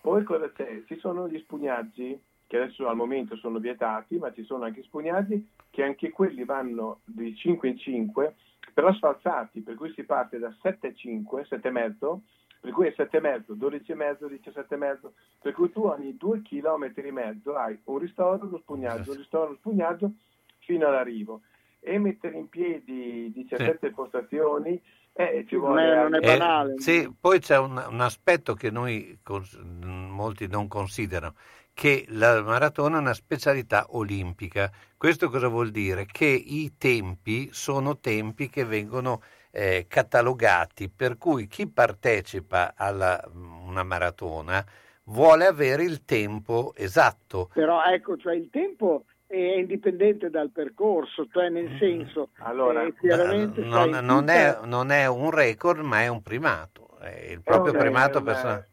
Poi 0.00 0.24
cosa 0.24 0.50
c'è? 0.50 0.82
Ci 0.84 0.98
sono 0.98 1.28
gli 1.28 1.38
spugnaggi, 1.38 2.20
che 2.48 2.56
adesso 2.56 2.88
al 2.88 2.96
momento 2.96 3.36
sono 3.36 3.60
vietati, 3.60 4.18
ma 4.18 4.32
ci 4.32 4.42
sono 4.42 4.64
anche 4.64 4.82
spugnaggi 4.82 5.48
che 5.70 5.84
anche 5.84 6.10
quelli 6.10 6.44
vanno 6.44 7.02
di 7.04 7.36
5 7.36 7.68
in 7.68 7.78
5, 7.78 8.34
però 8.74 8.92
sfalsati, 8.92 9.60
per 9.60 9.76
cui 9.76 9.92
si 9.92 10.02
parte 10.02 10.40
da 10.40 10.52
7,5, 10.60 11.46
7,5, 11.48 12.18
per 12.60 12.72
cui 12.72 12.88
è 12.88 12.94
7,5, 12.96 13.56
12,5, 13.56 14.40
17,5, 14.42 15.10
per 15.40 15.52
cui 15.52 15.70
tu 15.70 15.84
ogni 15.84 16.16
2 16.16 16.42
km 16.42 16.92
e 16.92 17.12
mezzo 17.12 17.54
hai 17.54 17.78
un 17.84 17.98
ristoro, 17.98 18.44
uno 18.44 18.58
spugnaggio, 18.58 19.12
un 19.12 19.18
ristoro, 19.18 19.46
uno 19.50 19.56
spugnaggio, 19.56 20.10
fino 20.58 20.88
all'arrivo. 20.88 21.42
E 21.78 21.96
mettere 21.98 22.36
in 22.36 22.48
piedi 22.48 23.30
17 23.32 23.92
postazioni 23.92 24.82
eh, 25.12 25.44
ci 25.48 25.56
vuole 25.56 26.08
Eh, 26.20 26.78
sì, 26.78 27.12
poi 27.18 27.40
c'è 27.40 27.58
un, 27.58 27.84
un 27.88 28.00
aspetto 28.00 28.54
che 28.54 28.70
noi 28.70 29.18
cons- 29.22 29.56
molti 29.56 30.46
non 30.46 30.68
considerano, 30.68 31.34
che 31.72 32.04
la 32.08 32.42
maratona 32.42 32.96
è 32.96 33.00
una 33.00 33.14
specialità 33.14 33.86
olimpica. 33.90 34.70
Questo 34.96 35.28
cosa 35.30 35.48
vuol 35.48 35.70
dire? 35.70 36.06
Che 36.06 36.26
i 36.26 36.74
tempi 36.78 37.48
sono 37.52 37.98
tempi 37.98 38.48
che 38.48 38.64
vengono 38.64 39.22
eh, 39.50 39.86
catalogati, 39.88 40.88
per 40.88 41.18
cui 41.18 41.46
chi 41.46 41.66
partecipa 41.66 42.74
a 42.76 42.90
una 43.32 43.82
maratona 43.82 44.64
vuole 45.04 45.46
avere 45.46 45.84
il 45.84 46.04
tempo 46.04 46.72
esatto. 46.76 47.50
Però 47.52 47.82
ecco, 47.84 48.16
cioè 48.16 48.34
il 48.34 48.48
tempo 48.50 49.04
è 49.30 49.56
indipendente 49.58 50.28
dal 50.28 50.50
percorso, 50.50 51.26
cioè 51.32 51.48
nel 51.50 51.76
senso, 51.78 52.30
Allora, 52.38 52.82
eh, 52.82 52.92
chiaramente 52.98 53.60
non, 53.62 53.90
non 54.02 54.28
è, 54.28 54.58
non 54.64 54.90
è 54.90 55.06
un 55.06 55.30
record, 55.30 55.80
ma 55.84 56.00
è 56.02 56.08
un 56.08 56.20
primato. 56.22 56.98
È 57.00 57.28
il 57.30 57.38
È 57.38 57.40
proprio 57.42 57.72
una- 57.72 57.80
primato 57.80 58.18
è 58.18 58.20
una- 58.22 58.32
personale. 58.32 58.68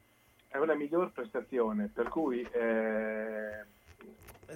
È 0.47 0.57
una 0.57 0.73
miglior 0.73 1.11
prestazione, 1.11 1.89
per 1.93 2.07
cui 2.07 2.41
eh, 2.51 3.65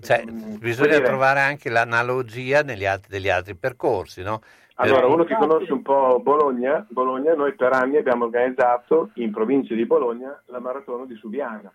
Cioè, 0.01 0.23
mm, 0.25 0.55
bisogna 0.55 0.95
dire- 0.95 1.03
trovare 1.05 1.41
anche 1.41 1.69
l'analogia 1.69 2.61
negli 2.63 2.85
altri, 2.85 3.09
degli 3.11 3.29
altri 3.29 3.53
percorsi, 3.55 4.23
no? 4.23 4.41
Allora, 4.75 5.05
uno 5.05 5.23
che 5.25 5.35
conosce 5.35 5.71
un 5.71 5.83
po' 5.83 6.19
Bologna, 6.23 6.83
Bologna, 6.89 7.35
noi 7.35 7.53
per 7.53 7.73
anni 7.73 7.97
abbiamo 7.97 8.25
organizzato 8.25 9.11
in 9.15 9.29
provincia 9.31 9.75
di 9.75 9.85
Bologna 9.85 10.41
la 10.45 10.59
maratona 10.59 11.05
di 11.05 11.13
Subiana. 11.15 11.71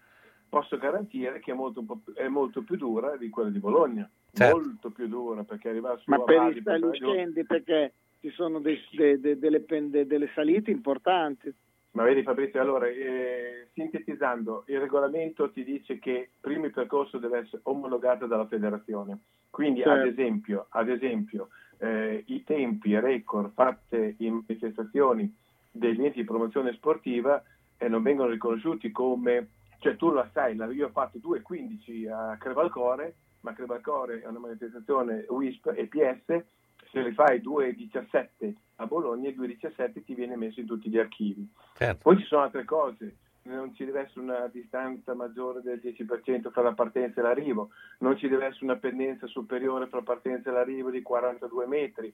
Posso 0.48 0.78
garantire 0.78 1.40
che 1.40 1.50
è 1.52 1.54
molto, 1.54 1.84
è 2.14 2.28
molto 2.28 2.62
più 2.62 2.76
dura 2.76 3.16
di 3.16 3.28
quella 3.28 3.50
di 3.50 3.58
Bologna, 3.58 4.08
Certo. 4.32 4.56
molto 4.56 4.90
più 4.90 5.08
dura 5.08 5.42
perché 5.44 5.68
arriva 5.68 5.96
su 5.98 6.04
ma 6.10 6.16
a 6.16 6.22
per 6.22 6.36
Valli, 6.36 6.58
i 6.58 6.62
poi 6.62 6.80
va 6.80 6.90
giù. 6.90 7.12
scendi 7.12 7.44
perché 7.44 7.92
ci 8.20 8.30
sono 8.30 8.60
dei- 8.60 8.80
de- 8.92 9.20
de- 9.20 9.38
delle, 9.38 9.60
pende- 9.60 10.06
delle 10.06 10.30
salite 10.34 10.70
importanti. 10.70 11.52
Ma 11.92 12.02
vedi 12.04 12.22
Fabrizio, 12.22 12.60
allora, 12.60 12.86
eh, 12.88 13.68
sintetizzando, 13.72 14.64
il 14.66 14.80
regolamento 14.80 15.50
ti 15.50 15.64
dice 15.64 15.98
che 15.98 16.28
prima 16.40 16.66
il 16.66 16.72
percorso 16.72 17.18
deve 17.18 17.38
essere 17.38 17.60
omologato 17.64 18.26
dalla 18.26 18.46
federazione. 18.46 19.18
Quindi, 19.50 19.82
ad 19.82 19.96
Certo. 19.96 20.08
esempio, 20.08 20.66
ad 20.70 20.88
esempio 20.90 21.48
eh, 21.78 22.22
i 22.26 22.42
tempi 22.44 22.98
record 22.98 23.52
fatte 23.52 24.14
in 24.18 24.34
manifestazioni 24.46 25.34
degli 25.70 26.02
enti 26.04 26.20
di 26.20 26.24
promozione 26.24 26.72
sportiva 26.72 27.42
eh, 27.78 27.88
non 27.88 28.02
vengono 28.02 28.30
riconosciuti 28.30 28.90
come, 28.90 29.46
cioè 29.78 29.96
tu 29.96 30.10
lo 30.10 30.28
sai, 30.32 30.56
io 30.56 30.86
ho 30.86 30.90
fatto 30.90 31.18
2,15 31.18 32.10
a 32.10 32.36
Crevalcore, 32.36 33.14
ma 33.40 33.52
Crevalcore 33.52 34.22
è 34.22 34.26
una 34.26 34.38
manifestazione 34.38 35.26
WISP 35.28 35.72
e 35.74 35.86
PS, 35.86 36.44
se 36.90 37.02
li 37.02 37.12
fai 37.12 37.40
2,17 37.40 38.52
a 38.76 38.86
Bologna, 38.86 39.28
il 39.28 39.38
2,17 39.38 40.04
ti 40.04 40.14
viene 40.14 40.36
messo 40.36 40.60
in 40.60 40.66
tutti 40.66 40.88
gli 40.88 40.98
archivi. 40.98 41.48
Certo. 41.74 42.00
Poi 42.02 42.18
ci 42.18 42.24
sono 42.24 42.42
altre 42.42 42.64
cose, 42.64 43.16
non 43.42 43.74
ci 43.74 43.84
deve 43.84 44.00
essere 44.00 44.20
una 44.20 44.48
distanza 44.52 45.14
maggiore 45.14 45.60
del 45.62 45.80
10% 45.82 46.50
tra 46.50 46.62
la 46.62 46.72
partenza 46.72 47.20
e 47.20 47.22
l'arrivo, 47.22 47.70
non 47.98 48.16
ci 48.16 48.28
deve 48.28 48.46
essere 48.46 48.64
una 48.64 48.76
pendenza 48.76 49.26
superiore 49.26 49.88
tra 49.88 49.98
la 49.98 50.04
partenza 50.04 50.50
e 50.50 50.52
l'arrivo 50.52 50.90
di 50.90 51.02
42 51.02 51.66
metri, 51.66 52.12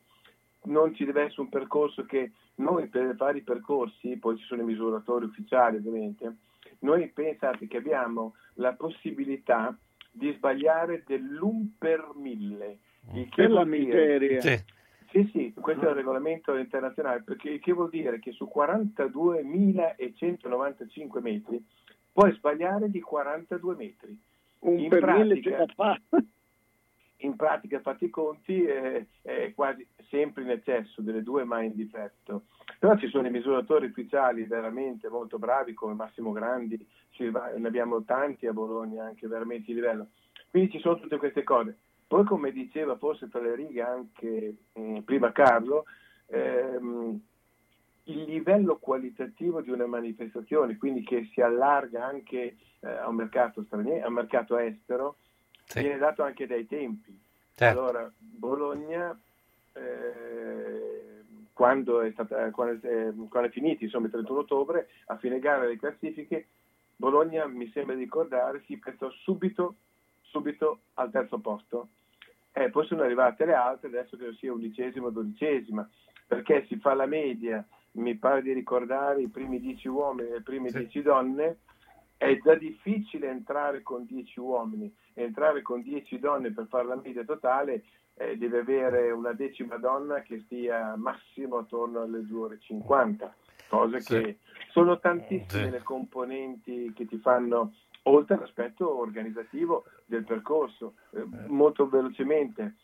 non 0.65 0.94
ci 0.94 1.05
deve 1.05 1.23
essere 1.23 1.42
un 1.42 1.49
percorso 1.49 2.05
che 2.05 2.32
noi 2.57 2.86
per 2.89 3.15
fare 3.16 3.39
i 3.39 3.42
percorsi, 3.42 4.16
poi 4.16 4.36
ci 4.36 4.44
sono 4.44 4.62
i 4.62 4.66
misuratori 4.66 5.24
ufficiali 5.24 5.76
ovviamente, 5.76 6.36
noi 6.83 7.09
pensate 7.09 7.67
che 7.67 7.78
abbiamo 7.78 8.35
la 8.55 8.73
possibilità 8.75 9.77
di 10.11 10.33
sbagliare 10.36 11.02
dell'un 11.07 11.75
per 11.78 12.11
mille. 12.15 12.78
Il 13.15 13.28
che 13.28 13.43
Per 13.43 13.51
la 13.51 13.65
miseria. 13.65 14.41
Sì. 14.41 14.57
sì, 15.11 15.28
sì, 15.33 15.52
questo 15.59 15.86
è 15.86 15.89
il 15.91 15.97
regolamento 15.97 16.55
internazionale, 16.57 17.23
perché 17.23 17.59
che 17.59 17.73
vuol 17.73 17.91
dire 17.91 18.20
che 18.20 18.31
su 18.33 18.49
42.195 18.55 21.20
metri 21.20 21.61
puoi 22.12 22.33
sbagliare 22.35 22.89
di 22.91 23.01
42 23.01 23.75
metri. 23.75 24.17
Un 24.61 24.78
In 24.78 24.89
per 24.91 25.05
mille 25.07 25.41
pratica- 25.41 25.51
ce 25.51 25.57
la 25.57 25.67
fa. 25.75 25.99
In 27.25 27.36
pratica, 27.36 27.81
fatti 27.81 28.07
i 28.07 28.10
conti, 28.10 28.65
è, 28.65 29.05
è 29.23 29.52
quasi 29.55 29.86
sempre 30.09 30.42
in 30.42 30.51
eccesso 30.51 31.02
delle 31.02 31.23
due 31.23 31.44
mai 31.44 31.67
in 31.67 31.75
difetto. 31.75 32.44
Però 32.78 32.97
ci 32.97 33.09
sono 33.09 33.28
i 33.28 33.31
misuratori 33.31 33.86
ufficiali 33.86 34.44
veramente 34.44 35.09
molto 35.09 35.39
bravi 35.39 35.73
come 35.73 35.94
Massimo 35.94 36.33
Grandi, 36.33 36.84
ne 37.18 37.67
abbiamo 37.68 38.02
tanti 38.02 38.47
a 38.47 38.52
Bologna 38.52 39.05
anche 39.05 39.28
veramente 39.28 39.67
di 39.67 39.75
livello. 39.75 40.09
Quindi 40.51 40.73
ci 40.73 40.81
sono 40.81 40.99
tutte 40.99 41.17
queste 41.17 41.44
cose. 41.44 41.76
Poi 42.07 42.25
come 42.25 42.51
diceva 42.51 42.97
forse 42.97 43.28
tra 43.28 43.41
le 43.41 43.55
righe 43.55 43.81
anche 43.81 44.57
mh, 44.75 44.99
prima 44.99 45.33
Carlo, 45.33 45.84
ehm, 46.26 47.20
il 48.05 48.23
livello 48.25 48.78
qualitativo 48.78 49.60
di 49.60 49.70
una 49.70 49.86
manifestazione, 49.86 50.76
quindi 50.76 51.05
che 51.05 51.31
si 51.33 51.41
allarga 51.41 52.05
anche 52.05 52.57
eh, 52.81 52.89
a 52.89 53.09
un 53.09 53.15
mercato 53.15 53.62
straniero, 53.62 54.05
a 54.05 54.09
un 54.09 54.15
mercato 54.15 54.59
estero, 54.59 55.17
viene 55.81 55.99
dato 55.99 56.23
anche 56.23 56.47
dai 56.47 56.67
tempi. 56.67 57.18
Certo. 57.55 57.78
Allora, 57.78 58.12
Bologna, 58.18 59.18
eh, 59.75 61.23
quando, 61.52 62.01
è 62.01 62.10
stata, 62.12 62.51
quando, 62.51 62.89
è, 62.89 63.12
quando 63.28 63.49
è 63.49 63.52
finito, 63.52 63.84
insomma, 63.84 64.07
il 64.07 64.12
31 64.12 64.39
ottobre, 64.41 64.89
a 65.07 65.17
fine 65.17 65.39
gara 65.39 65.60
delle 65.60 65.78
classifiche, 65.78 66.47
Bologna, 66.97 67.47
mi 67.47 67.70
sembra 67.73 67.94
di 67.94 68.02
ricordare, 68.02 68.62
si 68.67 68.76
prestò 68.78 69.10
subito 69.10 69.76
subito 70.33 70.81
al 70.94 71.10
terzo 71.10 71.39
posto. 71.39 71.89
Eh, 72.52 72.70
poi 72.70 72.86
sono 72.86 73.02
arrivate 73.02 73.44
le 73.44 73.55
altre, 73.55 73.89
adesso 73.89 74.17
credo 74.17 74.34
sia 74.34 74.52
undicesima 74.52 75.07
o 75.07 75.10
dodicesima, 75.10 75.89
perché 76.26 76.65
si 76.67 76.76
fa 76.76 76.94
la 76.94 77.07
media, 77.07 77.65
mi 77.92 78.17
pare 78.17 78.42
di 78.42 78.52
ricordare 78.52 79.23
i 79.23 79.28
primi 79.28 79.60
dieci 79.60 79.89
uomini 79.89 80.28
e 80.28 80.33
le 80.33 80.42
prime 80.42 80.70
dieci 80.70 81.02
donne, 81.02 81.59
è 82.23 82.39
già 82.39 82.55
difficile 82.55 83.28
entrare 83.28 83.83
con 83.83 84.05
10 84.07 84.39
uomini, 84.39 84.94
entrare 85.15 85.60
con 85.60 85.83
10 85.83 86.20
donne 86.20 86.52
per 86.52 86.67
fare 86.68 86.86
la 86.86 86.94
media 87.02 87.25
totale 87.25 87.83
eh, 88.15 88.36
deve 88.36 88.60
avere 88.60 89.10
una 89.10 89.33
decima 89.33 89.76
donna 89.76 90.20
che 90.20 90.39
stia 90.44 90.94
massimo 90.97 91.59
attorno 91.59 92.02
alle 92.02 92.25
2 92.25 92.39
ore 92.41 92.59
50, 92.60 93.34
cose 93.68 94.01
Sì. 94.01 94.15
che 94.20 94.39
sono 94.70 95.01
tantissime 95.01 95.65
Sì. 95.65 95.70
le 95.70 95.83
componenti 95.83 96.92
che 96.94 97.07
ti 97.07 97.18
fanno, 97.18 97.75
oltre 98.05 98.36
all'aspetto 98.36 98.99
organizzativo 98.99 99.84
del 100.05 100.23
percorso. 100.25 100.94
Eh, 101.10 101.25
molto 101.47 101.89
velocemente, 101.89 102.76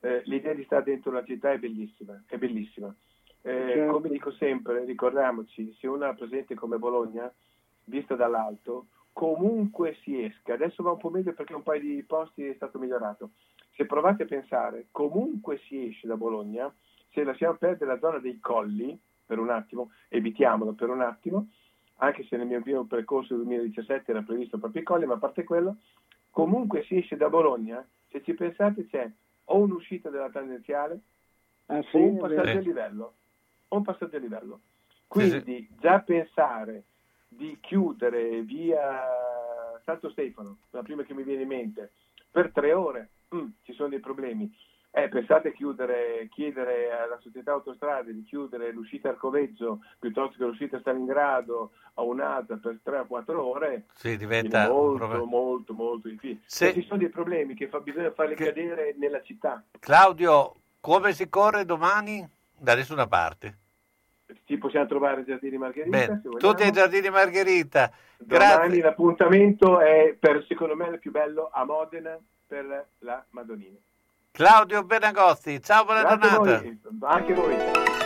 eh, 0.00 0.22
l'idea 0.26 0.54
di 0.54 0.62
stare 0.64 0.84
dentro 0.84 1.10
la 1.10 1.24
città 1.24 1.50
è 1.50 1.58
bellissima, 1.58 2.22
è 2.28 2.36
bellissima. 2.36 2.94
Eh, 3.42 3.72
Certo. 3.74 3.92
Come 3.92 4.08
dico 4.08 4.30
sempre, 4.32 4.84
ricordiamoci, 4.84 5.74
se 5.80 5.86
una 5.88 6.14
presente 6.14 6.54
come 6.54 6.78
Bologna, 6.78 7.30
vista 7.84 8.14
dall'alto, 8.14 8.86
comunque 9.12 9.96
si 10.02 10.22
esca. 10.22 10.54
Adesso 10.54 10.82
va 10.82 10.92
un 10.92 10.98
po' 10.98 11.10
meglio 11.10 11.32
perché 11.32 11.54
un 11.54 11.62
paio 11.62 11.80
di 11.80 12.02
posti 12.02 12.44
è 12.44 12.54
stato 12.54 12.78
migliorato. 12.78 13.30
Se 13.74 13.86
provate 13.86 14.24
a 14.24 14.26
pensare, 14.26 14.86
comunque 14.90 15.58
si 15.66 15.88
esce 15.88 16.06
da 16.06 16.16
Bologna, 16.16 16.72
se 17.12 17.24
lasciamo 17.24 17.54
perdere 17.54 17.92
la 17.92 17.98
zona 17.98 18.18
dei 18.18 18.38
colli, 18.40 18.98
per 19.26 19.38
un 19.38 19.50
attimo, 19.50 19.90
evitiamolo 20.08 20.72
per 20.72 20.90
un 20.90 21.00
attimo, 21.00 21.48
anche 21.96 22.24
se 22.24 22.36
nel 22.36 22.46
mio 22.46 22.60
primo 22.60 22.84
percorso 22.84 23.34
del 23.34 23.44
2017 23.44 24.10
era 24.10 24.22
previsto 24.22 24.58
proprio 24.58 24.82
i 24.82 24.84
colli, 24.84 25.06
ma 25.06 25.14
a 25.14 25.18
parte 25.18 25.44
quello, 25.44 25.76
comunque 26.30 26.84
si 26.84 26.96
esce 26.96 27.16
da 27.16 27.28
Bologna, 27.28 27.86
se 28.10 28.22
ci 28.22 28.34
pensate 28.34 28.86
c'è 28.86 29.10
o 29.46 29.58
un'uscita 29.58 30.10
della 30.10 30.30
tangenziale 30.30 31.00
Ah, 31.66 31.82
sì, 31.90 31.96
o 31.96 32.00
un 32.00 32.18
passaggio 32.18 32.58
a 32.58 32.60
livello. 32.60 33.14
O 33.68 33.76
un 33.76 33.82
passaggio 33.82 34.16
a 34.16 34.20
livello. 34.20 34.60
Sì, 34.88 34.94
Quindi 35.06 35.68
già 35.78 36.00
pensare 36.00 36.84
di 37.36 37.58
chiudere 37.60 38.42
via 38.42 39.02
Santo 39.84 40.10
Stefano, 40.10 40.58
la 40.70 40.82
prima 40.82 41.02
che 41.02 41.14
mi 41.14 41.22
viene 41.22 41.42
in 41.42 41.48
mente, 41.48 41.92
per 42.30 42.50
tre 42.52 42.72
ore, 42.72 43.10
mm, 43.34 43.46
ci 43.62 43.72
sono 43.74 43.88
dei 43.88 44.00
problemi. 44.00 44.52
Eh, 44.96 45.08
pensate 45.08 45.48
a 45.48 45.52
chiudere, 45.52 46.28
chiedere 46.30 46.92
alla 46.92 47.18
società 47.20 47.50
autostrade 47.50 48.14
di 48.14 48.22
chiudere 48.22 48.70
l'uscita 48.70 49.08
Arcoveggio 49.08 49.80
piuttosto 49.98 50.36
che 50.38 50.44
l'uscita 50.44 50.78
Stalingrado 50.78 51.72
a 51.94 52.02
un'altra 52.02 52.56
per 52.58 52.78
3 52.80 52.98
o 52.98 53.06
4 53.06 53.44
ore, 53.44 53.86
Sì, 53.94 54.16
diventa 54.16 54.68
molto, 54.68 54.98
problema. 54.98 55.24
molto, 55.24 55.72
molto 55.74 56.08
difficile. 56.08 56.42
Se- 56.46 56.72
ci 56.74 56.82
sono 56.82 56.98
dei 57.00 57.08
problemi 57.08 57.54
che 57.54 57.66
fa, 57.68 57.80
bisogna 57.80 58.12
farli 58.12 58.36
cadere 58.36 58.94
nella 58.96 59.20
città. 59.22 59.64
Claudio, 59.80 60.54
come 60.78 61.12
si 61.12 61.28
corre 61.28 61.64
domani? 61.64 62.24
Da 62.56 62.76
nessuna 62.76 63.08
parte. 63.08 63.58
Ci 64.46 64.56
possiamo 64.56 64.86
trovare 64.86 65.18
ai 65.18 65.24
Giardini 65.24 65.58
Margherita, 65.58 66.20
tutti 66.38 66.62
ai 66.62 66.70
giardini 66.72 67.10
Margherita. 67.10 67.90
Domani 68.16 68.48
Grazie. 68.48 68.82
l'appuntamento 68.82 69.80
è 69.80 70.16
per, 70.18 70.44
secondo 70.48 70.74
me 70.74 70.88
il 70.88 70.98
più 70.98 71.10
bello 71.10 71.50
a 71.52 71.64
Modena 71.64 72.18
per 72.46 72.86
la 73.00 73.24
Madonnina. 73.30 73.76
Claudio 74.30 74.82
Benagozzi, 74.82 75.60
ciao, 75.62 75.84
buona 75.84 76.02
Grazie 76.02 76.30
giornata. 76.30 76.60
voi, 76.60 76.80
anche 77.02 77.34
voi. 77.34 78.03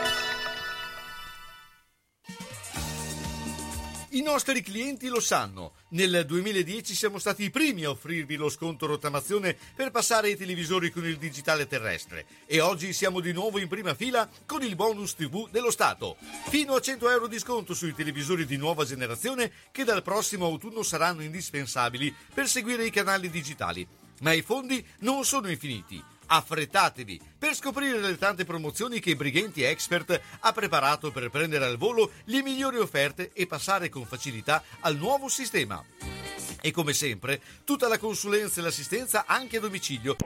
I 4.19 4.23
nostri 4.23 4.63
clienti 4.63 5.07
lo 5.07 5.21
sanno. 5.21 5.75
Nel 5.91 6.25
2010 6.27 6.93
siamo 6.93 7.21
stati 7.21 7.45
i 7.45 7.51
primi 7.51 7.85
a 7.85 7.91
offrirvi 7.91 8.35
lo 8.35 8.49
sconto 8.49 8.85
rottamazione 8.87 9.57
per 9.77 9.93
passare 9.93 10.27
ai 10.27 10.37
televisori 10.37 10.91
con 10.91 11.07
il 11.07 11.19
digitale 11.19 11.69
terrestre 11.69 12.27
e 12.47 12.59
oggi 12.59 12.93
siamo 12.93 13.21
di 13.21 13.33
nuovo 13.33 13.61
in 13.61 13.69
prima 13.69 13.95
fila 13.95 14.29
con 14.45 14.65
il 14.65 14.75
bonus 14.75 15.15
TV 15.15 15.49
dello 15.51 15.71
Stato. 15.71 16.17
Fino 16.49 16.75
a 16.75 16.81
100 16.81 17.09
euro 17.11 17.29
di 17.29 17.39
sconto 17.39 17.75
sui 17.75 17.95
televisori 17.95 18.45
di 18.45 18.57
nuova 18.57 18.85
generazione 18.85 19.53
che 19.71 19.85
dal 19.85 20.03
prossimo 20.03 20.47
autunno 20.47 20.83
saranno 20.83 21.23
indispensabili 21.23 22.13
per 22.35 22.49
seguire 22.49 22.85
i 22.85 22.91
canali 22.91 23.31
digitali. 23.31 23.87
Ma 24.23 24.33
i 24.33 24.43
fondi 24.43 24.85
non 25.03 25.25
sono 25.25 25.49
infiniti. 25.49 26.03
Affrettatevi 26.31 27.19
per 27.39 27.55
scoprire 27.55 27.99
le 27.99 28.19
tante 28.19 28.45
promozioni 28.45 29.01
che 29.01 29.17
Brighenti 29.17 29.63
Expert 29.63 30.21
ha 30.41 30.53
preparato 30.53 31.11
per 31.11 31.31
prendere 31.31 31.65
al 31.65 31.79
volo 31.79 32.11
le 32.25 32.43
migliori 32.43 32.77
offerte 32.77 33.31
e 33.33 33.47
passare 33.47 33.89
con 33.89 34.05
facilità 34.05 34.63
al 34.81 34.97
nuovo 34.97 35.29
sistema. 35.29 35.83
E 36.61 36.71
come 36.71 36.93
sempre, 36.93 37.41
tutta 37.65 37.89
la 37.89 37.99
consulenza 37.99 38.61
e 38.61 38.65
l'assistenza 38.65 39.25
anche 39.27 39.57
a 39.57 39.61
domicilio. 39.61 40.17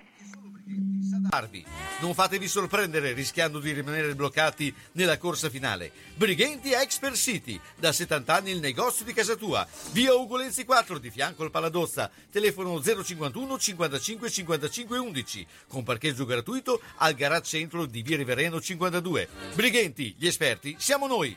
Sadarvi. 1.08 1.64
Non 2.00 2.14
fatevi 2.14 2.48
sorprendere 2.48 3.12
rischiando 3.12 3.60
di 3.60 3.72
rimanere 3.72 4.14
bloccati 4.14 4.74
nella 4.92 5.18
corsa 5.18 5.50
finale. 5.50 5.92
Brighenti 6.14 6.72
Expert 6.72 7.14
City, 7.14 7.60
da 7.76 7.92
70 7.92 8.34
anni 8.34 8.50
il 8.50 8.60
negozio 8.60 9.04
di 9.04 9.12
casa 9.12 9.36
tua. 9.36 9.66
Via 9.92 10.14
Ugolenzi 10.14 10.64
4 10.64 10.98
di 10.98 11.10
fianco 11.10 11.42
al 11.42 11.50
Paladozza. 11.50 12.10
Telefono 12.30 12.82
051 12.82 13.58
55 13.58 14.30
55 14.30 14.98
11. 14.98 15.46
Con 15.68 15.82
parcheggio 15.82 16.24
gratuito 16.24 16.80
al 16.96 17.14
garage 17.14 17.58
centro 17.58 17.86
di 17.86 18.02
Via 18.02 18.16
Rivereno 18.16 18.60
52. 18.60 19.28
Brighenti, 19.54 20.14
gli 20.18 20.26
esperti, 20.26 20.76
siamo 20.78 21.06
noi. 21.06 21.36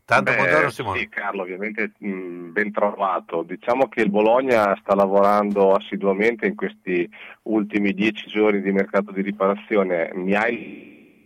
Tanto 0.07 0.31
Beh, 0.31 0.37
buongiorno 0.37 0.71
Simone. 0.71 1.01
Sì, 1.01 1.09
Carlo, 1.09 1.43
ovviamente 1.43 1.91
mh, 1.99 2.53
ben 2.53 2.71
trovato. 2.71 3.43
Diciamo 3.43 3.89
che 3.89 4.03
il 4.03 4.11
Bologna 4.11 4.77
sta 4.81 4.95
lavorando 4.95 5.73
assiduamente 5.73 6.47
in 6.47 6.55
questi 6.55 7.11
ultimi 7.43 7.93
dieci 7.93 8.29
giorni 8.29 8.63
di 8.63 8.71
mercato 8.71 9.11
di 9.11 9.21
riparazione. 9.21 10.13
Mi 10.15 10.35
hai 10.35 11.25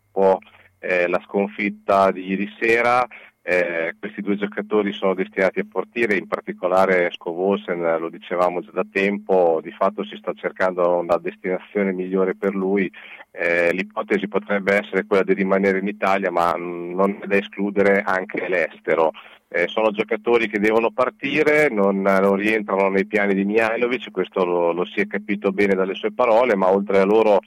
un 0.00 0.10
po' 0.10 0.38
eh, 0.78 1.06
la 1.06 1.20
sconfitta 1.26 2.10
di 2.10 2.26
ieri 2.26 2.50
sera. 2.58 3.06
Eh, 3.46 3.94
questi 4.00 4.22
due 4.22 4.36
giocatori 4.36 4.90
sono 4.92 5.12
destinati 5.12 5.60
a 5.60 5.66
portiere, 5.70 6.16
in 6.16 6.26
particolare 6.26 7.10
Scovosen, 7.12 7.98
lo 8.00 8.08
dicevamo 8.08 8.62
già 8.62 8.70
da 8.72 8.86
tempo, 8.90 9.60
di 9.62 9.70
fatto 9.70 10.02
si 10.02 10.16
sta 10.16 10.32
cercando 10.32 10.96
una 10.96 11.18
destinazione 11.18 11.92
migliore 11.92 12.34
per 12.34 12.54
lui. 12.54 12.90
Eh, 13.30 13.70
l'ipotesi 13.72 14.28
potrebbe 14.28 14.76
essere 14.76 15.04
quella 15.04 15.24
di 15.24 15.34
rimanere 15.34 15.80
in 15.80 15.88
Italia, 15.88 16.30
ma 16.30 16.56
mh, 16.56 16.94
non 16.94 17.18
è 17.20 17.26
da 17.26 17.36
escludere 17.36 18.00
anche 18.00 18.48
l'estero. 18.48 19.12
Eh, 19.48 19.68
sono 19.68 19.90
giocatori 19.90 20.48
che 20.48 20.58
devono 20.58 20.90
partire, 20.90 21.68
non, 21.68 22.00
non 22.00 22.36
rientrano 22.36 22.88
nei 22.88 23.04
piani 23.04 23.34
di 23.34 23.44
Mihailovic, 23.44 24.10
questo 24.10 24.42
lo, 24.46 24.72
lo 24.72 24.86
si 24.86 25.00
è 25.00 25.06
capito 25.06 25.52
bene 25.52 25.74
dalle 25.74 25.94
sue 25.94 26.12
parole, 26.12 26.56
ma 26.56 26.72
oltre 26.72 26.98
a 26.98 27.04
loro 27.04 27.40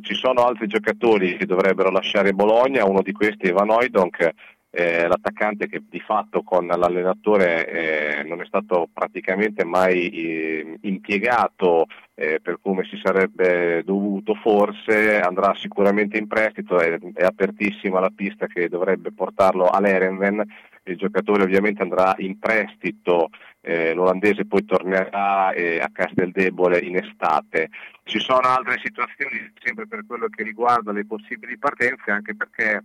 ci 0.00 0.14
sono 0.14 0.46
altri 0.46 0.66
giocatori 0.68 1.36
che 1.36 1.44
dovrebbero 1.44 1.90
lasciare 1.90 2.32
Bologna, 2.32 2.86
uno 2.86 3.02
di 3.02 3.12
questi 3.12 3.48
è 3.48 3.52
Van 3.52 3.68
Oydonk, 3.68 4.30
eh, 4.74 5.06
l'attaccante 5.06 5.68
che 5.68 5.82
di 5.86 6.00
fatto 6.00 6.42
con 6.42 6.66
l'allenatore 6.66 7.68
eh, 7.68 8.22
non 8.24 8.40
è 8.40 8.46
stato 8.46 8.88
praticamente 8.90 9.64
mai 9.64 10.08
eh, 10.08 10.78
impiegato 10.80 11.86
eh, 12.14 12.40
per 12.40 12.58
come 12.62 12.84
si 12.84 12.98
sarebbe 13.02 13.82
dovuto 13.84 14.34
forse, 14.34 15.20
andrà 15.20 15.54
sicuramente 15.54 16.16
in 16.16 16.26
prestito, 16.26 16.78
è, 16.78 16.98
è 17.12 17.22
apertissima 17.22 18.00
la 18.00 18.10
pista 18.14 18.46
che 18.46 18.70
dovrebbe 18.70 19.12
portarlo 19.12 19.68
all'Erenven, 19.68 20.42
il 20.84 20.96
giocatore 20.96 21.42
ovviamente 21.42 21.82
andrà 21.82 22.14
in 22.18 22.38
prestito, 22.38 23.28
eh, 23.60 23.92
l'olandese 23.92 24.46
poi 24.46 24.64
tornerà 24.64 25.52
eh, 25.52 25.80
a 25.80 25.90
Casteldebole 25.92 26.78
in 26.78 26.96
estate. 26.96 27.68
Ci 28.04 28.20
sono 28.20 28.48
altre 28.48 28.80
situazioni 28.82 29.52
sempre 29.60 29.86
per 29.86 30.04
quello 30.06 30.28
che 30.28 30.42
riguarda 30.42 30.92
le 30.92 31.04
possibili 31.04 31.58
partenze, 31.58 32.10
anche 32.10 32.34
perché 32.34 32.82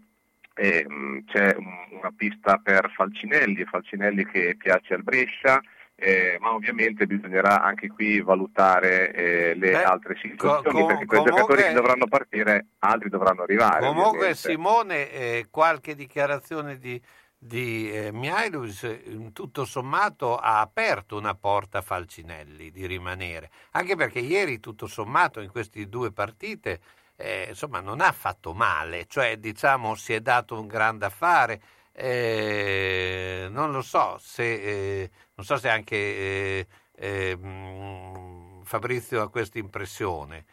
eh, 0.58 0.86
mh, 0.88 1.26
c'è 1.28 1.56
un- 1.58 1.98
una 2.00 2.12
pista 2.16 2.58
per 2.58 2.92
Falcinelli, 2.96 3.64
Falcinelli 3.66 4.26
che 4.26 4.56
piace 4.58 4.94
al 4.96 5.04
Brescia, 5.04 5.62
eh, 6.00 6.38
ma 6.40 6.54
ovviamente 6.54 7.08
bisognerà 7.08 7.62
anche 7.64 7.88
qui 7.88 8.22
valutare 8.22 9.12
eh, 9.14 9.56
le 9.56 9.72
Beh, 9.72 9.84
altre 9.84 10.16
situazioni 10.22 10.82
co- 10.82 10.86
perché 10.86 11.06
quei 11.06 11.20
comunque- 11.20 11.42
giocatori 11.42 11.68
che 11.68 11.74
dovranno 11.74 12.08
partire, 12.08 12.66
altri 12.80 13.10
dovranno 13.10 13.42
arrivare. 13.44 13.80
Comunque 13.80 14.10
ovviamente. 14.10 14.36
Simone, 14.38 15.12
eh, 15.12 15.48
qualche 15.50 15.96
dichiarazione 15.96 16.78
di, 16.78 17.02
di 17.40 17.92
eh, 17.92 18.12
eh, 18.12 19.32
tutto 19.34 19.66
sommato 19.66 20.38
ha 20.38 20.60
aperto 20.60 21.18
una 21.18 21.34
porta 21.36 21.80
a 21.80 21.82
Falcinelli 21.82 22.70
di 22.72 22.86
rimanere, 22.86 23.50
anche 23.72 23.96
perché 23.96 24.20
ieri 24.20 24.60
tutto 24.60 24.86
sommato 24.88 25.40
in 25.42 25.50
queste 25.50 25.88
due 25.90 26.12
partite 26.12 26.80
eh, 27.18 27.48
insomma 27.50 27.80
non 27.82 28.02
ha 28.02 28.12
fatto 28.12 28.54
male, 28.54 29.06
cioè 29.08 29.38
diciamo 29.38 29.96
si 29.96 30.14
è 30.14 30.22
dato 30.22 30.60
un 30.60 30.68
grande 30.68 31.06
affare. 31.06 31.62
Eh, 31.92 33.48
non 33.50 33.72
lo 33.72 33.82
so 33.82 34.18
se, 34.20 35.02
eh, 35.02 35.12
non 35.36 35.46
so 35.46 35.58
se 35.58 35.70
anche 35.70 35.96
eh, 35.96 36.68
eh, 36.96 37.36
mh, 37.36 38.64
Fabrizio 38.64 39.22
ha 39.22 39.30
questa 39.30 39.58
impressione. 39.60 40.46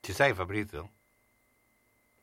Ci 0.00 0.12
sei 0.14 0.32
Fabrizio? 0.34 0.95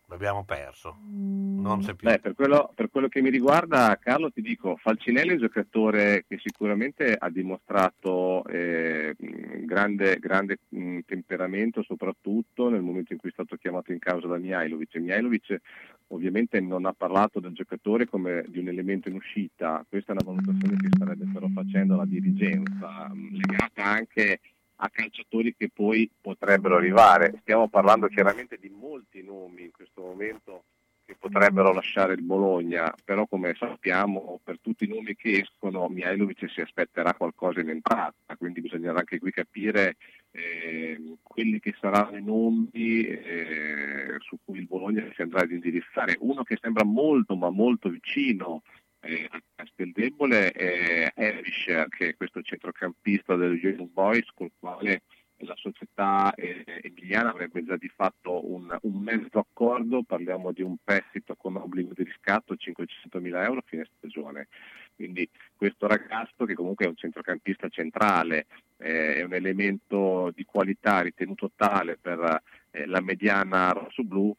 L'abbiamo 0.07 0.43
perso. 0.43 0.97
Non 1.09 1.79
c'è 1.79 1.95
più. 1.95 2.07
Beh, 2.07 2.19
per 2.19 2.35
quello, 2.35 2.71
per 2.75 2.89
quello 2.91 3.07
che 3.07 3.21
mi 3.21 3.29
riguarda, 3.29 3.97
Carlo, 3.99 4.31
ti 4.31 4.41
dico, 4.41 4.75
Falcinelli 4.75 5.29
è 5.29 5.33
un 5.33 5.39
giocatore 5.39 6.25
che 6.27 6.37
sicuramente 6.43 7.15
ha 7.17 7.29
dimostrato 7.29 8.45
eh, 8.45 9.15
grande, 9.17 10.17
grande 10.19 10.59
mh, 10.69 10.99
temperamento, 11.05 11.81
soprattutto 11.83 12.69
nel 12.69 12.81
momento 12.81 13.13
in 13.13 13.19
cui 13.19 13.29
è 13.29 13.33
stato 13.33 13.55
chiamato 13.55 13.91
in 13.91 13.99
causa 13.99 14.27
da 14.27 14.37
Mihailovic. 14.37 14.93
E 14.93 14.99
Mihailovic 14.99 15.61
ovviamente 16.09 16.59
non 16.59 16.85
ha 16.85 16.93
parlato 16.93 17.39
del 17.39 17.53
giocatore 17.53 18.05
come 18.05 18.43
di 18.47 18.59
un 18.59 18.67
elemento 18.67 19.09
in 19.09 19.15
uscita, 19.15 19.83
questa 19.87 20.13
è 20.13 20.15
una 20.19 20.31
valutazione 20.31 20.77
che 20.77 20.89
starebbe 20.91 21.25
però 21.33 21.47
facendo 21.47 21.95
la 21.95 22.05
dirigenza, 22.05 23.09
mh, 23.11 23.35
legata 23.35 23.83
anche 23.83 24.39
a 24.83 24.89
calciatori 24.89 25.55
che 25.55 25.69
poi 25.73 26.09
potrebbero 26.19 26.75
arrivare. 26.75 27.35
Stiamo 27.41 27.69
parlando 27.69 28.07
chiaramente 28.07 28.57
di 28.59 28.69
molti 28.69 29.23
nomi 29.23 29.63
in 29.63 29.71
questo 29.71 30.01
momento 30.01 30.63
che 31.05 31.15
potrebbero 31.19 31.73
lasciare 31.73 32.13
il 32.13 32.21
Bologna, 32.21 32.93
però 33.03 33.25
come 33.27 33.53
sappiamo 33.57 34.39
per 34.43 34.59
tutti 34.61 34.85
i 34.85 34.87
nomi 34.87 35.15
che 35.15 35.41
escono 35.41 35.87
Mihailovic 35.89 36.49
si 36.49 36.61
aspetterà 36.61 37.13
qualcosa 37.13 37.59
in 37.59 37.69
entrata, 37.69 38.35
quindi 38.37 38.61
bisognerà 38.61 38.99
anche 38.99 39.19
qui 39.19 39.31
capire 39.31 39.97
eh, 40.31 41.17
quelli 41.21 41.59
che 41.59 41.75
saranno 41.79 42.17
i 42.17 42.23
nomi 42.23 43.03
eh, 43.03 44.15
su 44.19 44.37
cui 44.45 44.59
il 44.59 44.67
Bologna 44.67 45.05
si 45.13 45.21
andrà 45.21 45.41
ad 45.41 45.51
indirizzare. 45.51 46.15
Uno 46.19 46.43
che 46.43 46.57
sembra 46.61 46.85
molto 46.85 47.35
ma 47.35 47.49
molto 47.49 47.89
vicino 47.89 48.61
eh, 49.03 49.29
Casteldebole 49.55 50.51
è 50.51 51.11
Erish, 51.13 51.65
che 51.89 52.09
è 52.09 52.15
questo 52.15 52.41
centrocampista 52.41 53.35
del 53.35 53.57
Young 53.57 53.89
Boys, 53.89 54.27
col 54.33 54.51
quale 54.57 55.03
la 55.45 55.55
società 55.57 56.33
eh, 56.35 56.63
emiliana 56.81 57.29
avrebbe 57.29 57.63
già 57.63 57.75
di 57.75 57.89
fatto 57.89 58.49
un, 58.49 58.75
un 58.81 59.01
mezzo 59.01 59.39
accordo, 59.39 60.03
parliamo 60.03 60.51
di 60.51 60.61
un 60.61 60.77
prestito 60.81 61.35
con 61.35 61.57
obbligo 61.57 61.93
di 61.93 62.03
riscatto 62.03 62.55
500 62.55 63.19
mila 63.19 63.43
euro 63.43 63.59
a 63.59 63.63
fine 63.65 63.87
stagione. 63.97 64.47
Quindi 64.95 65.27
questo 65.55 65.87
ragazzo 65.87 66.45
che 66.45 66.53
comunque 66.53 66.85
è 66.85 66.89
un 66.89 66.95
centrocampista 66.95 67.67
centrale, 67.67 68.45
eh, 68.77 69.15
è 69.15 69.23
un 69.23 69.33
elemento 69.33 70.31
di 70.33 70.45
qualità 70.45 71.01
ritenuto 71.01 71.51
tale 71.55 71.97
per 71.99 72.41
eh, 72.71 72.85
la 72.85 73.01
mediana 73.01 73.71
rosso-blu, 73.71 74.35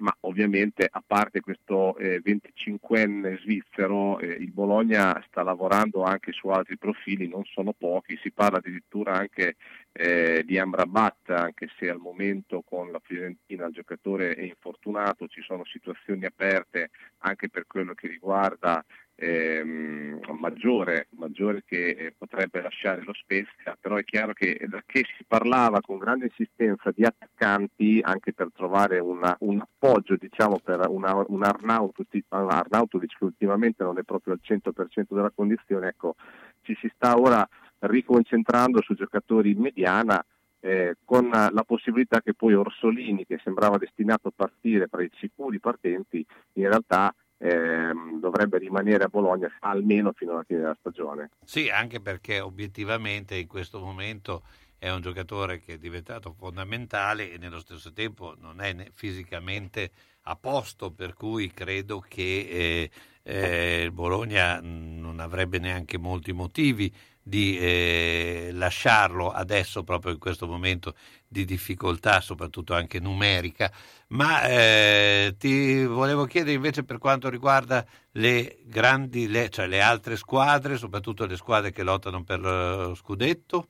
ma 0.00 0.14
ovviamente 0.20 0.88
a 0.90 1.02
parte 1.06 1.40
questo 1.40 1.96
eh, 1.96 2.20
25enne 2.24 3.40
svizzero, 3.40 4.18
eh, 4.18 4.26
il 4.26 4.50
Bologna 4.50 5.22
sta 5.28 5.42
lavorando 5.42 6.02
anche 6.02 6.32
su 6.32 6.48
altri 6.48 6.76
profili, 6.76 7.28
non 7.28 7.44
sono 7.44 7.72
pochi, 7.72 8.18
si 8.22 8.32
parla 8.32 8.58
addirittura 8.58 9.14
anche 9.14 9.56
eh, 9.92 10.42
di 10.44 10.58
Amrabat, 10.58 11.30
anche 11.30 11.68
se 11.78 11.88
al 11.88 11.98
momento 11.98 12.62
con 12.62 12.90
la 12.90 13.00
Fiorentina 13.02 13.66
il 13.66 13.72
giocatore 13.72 14.34
è 14.34 14.42
infortunato, 14.42 15.28
ci 15.28 15.42
sono 15.42 15.64
situazioni 15.64 16.24
aperte 16.24 16.90
anche 17.18 17.48
per 17.48 17.66
quello 17.66 17.94
che 17.94 18.08
riguarda 18.08 18.84
ehm, 19.20 20.18
maggiore, 20.38 21.08
maggiore 21.10 21.62
che 21.66 21.90
eh, 21.90 22.14
potrebbe 22.16 22.62
lasciare 22.62 23.02
lo 23.02 23.12
Spezia, 23.12 23.76
però 23.78 23.96
è 23.96 24.04
chiaro 24.04 24.32
che 24.32 24.58
da 24.66 24.82
che 24.86 25.04
si 25.16 25.24
parlava 25.26 25.80
con 25.80 25.98
grande 25.98 26.26
insistenza 26.26 26.90
di 26.90 27.04
attaccanti 27.04 28.00
anche 28.02 28.32
per 28.32 28.48
trovare 28.54 28.98
una- 28.98 29.36
un 29.40 29.60
appoggio 29.60 30.16
diciamo, 30.16 30.58
per 30.58 30.86
una- 30.88 31.22
un 31.28 31.42
Arnautovic, 31.44 32.24
Arnautovic 32.28 33.18
che 33.18 33.24
ultimamente 33.24 33.84
non 33.84 33.98
è 33.98 34.02
proprio 34.02 34.32
al 34.34 34.40
100% 34.42 35.14
della 35.14 35.30
condizione, 35.34 35.88
ecco, 35.88 36.16
ci 36.62 36.74
si 36.80 36.90
sta 36.94 37.18
ora 37.18 37.46
riconcentrando 37.80 38.80
su 38.82 38.94
giocatori 38.94 39.50
in 39.52 39.60
mediana 39.60 40.24
eh, 40.62 40.96
con 41.06 41.30
la 41.30 41.64
possibilità 41.66 42.20
che 42.20 42.34
poi 42.34 42.52
Orsolini, 42.54 43.24
che 43.24 43.40
sembrava 43.42 43.78
destinato 43.78 44.28
a 44.28 44.32
partire 44.34 44.88
tra 44.88 45.02
i 45.02 45.10
sicuri 45.14 45.58
partenti, 45.58 46.24
in 46.54 46.68
realtà 46.68 47.14
ehm, 47.40 48.20
dovrebbe 48.20 48.58
rimanere 48.58 49.04
a 49.04 49.08
Bologna 49.08 49.50
almeno 49.60 50.12
fino 50.12 50.32
alla 50.32 50.44
fine 50.44 50.60
della 50.60 50.76
stagione. 50.78 51.30
Sì, 51.44 51.68
anche 51.68 52.00
perché 52.00 52.40
obiettivamente 52.40 53.36
in 53.36 53.46
questo 53.46 53.80
momento 53.80 54.42
è 54.80 54.90
un 54.90 55.02
giocatore 55.02 55.60
che 55.60 55.74
è 55.74 55.78
diventato 55.78 56.32
fondamentale 56.32 57.30
e 57.30 57.36
nello 57.36 57.60
stesso 57.60 57.92
tempo 57.92 58.34
non 58.38 58.62
è 58.62 58.74
fisicamente 58.94 59.90
a 60.22 60.36
posto, 60.36 60.90
per 60.90 61.12
cui 61.12 61.52
credo 61.52 62.00
che 62.00 62.48
eh, 62.48 62.90
eh, 63.22 63.82
il 63.82 63.92
Bologna 63.92 64.58
non 64.62 65.20
avrebbe 65.20 65.58
neanche 65.58 65.98
molti 65.98 66.32
motivi 66.32 66.90
di 67.22 67.58
eh, 67.58 68.48
lasciarlo 68.54 69.30
adesso, 69.30 69.84
proprio 69.84 70.12
in 70.12 70.18
questo 70.18 70.46
momento 70.46 70.94
di 71.28 71.44
difficoltà, 71.44 72.22
soprattutto 72.22 72.72
anche 72.72 73.00
numerica. 73.00 73.70
Ma 74.08 74.48
eh, 74.48 75.34
ti 75.38 75.84
volevo 75.84 76.24
chiedere 76.24 76.54
invece 76.54 76.84
per 76.84 76.96
quanto 76.96 77.28
riguarda 77.28 77.84
le 78.12 78.60
grandi, 78.64 79.28
le, 79.28 79.50
cioè 79.50 79.66
le 79.66 79.82
altre 79.82 80.16
squadre, 80.16 80.78
soprattutto 80.78 81.26
le 81.26 81.36
squadre 81.36 81.70
che 81.70 81.82
lottano 81.82 82.24
per 82.24 82.40
lo 82.40 82.94
scudetto. 82.94 83.68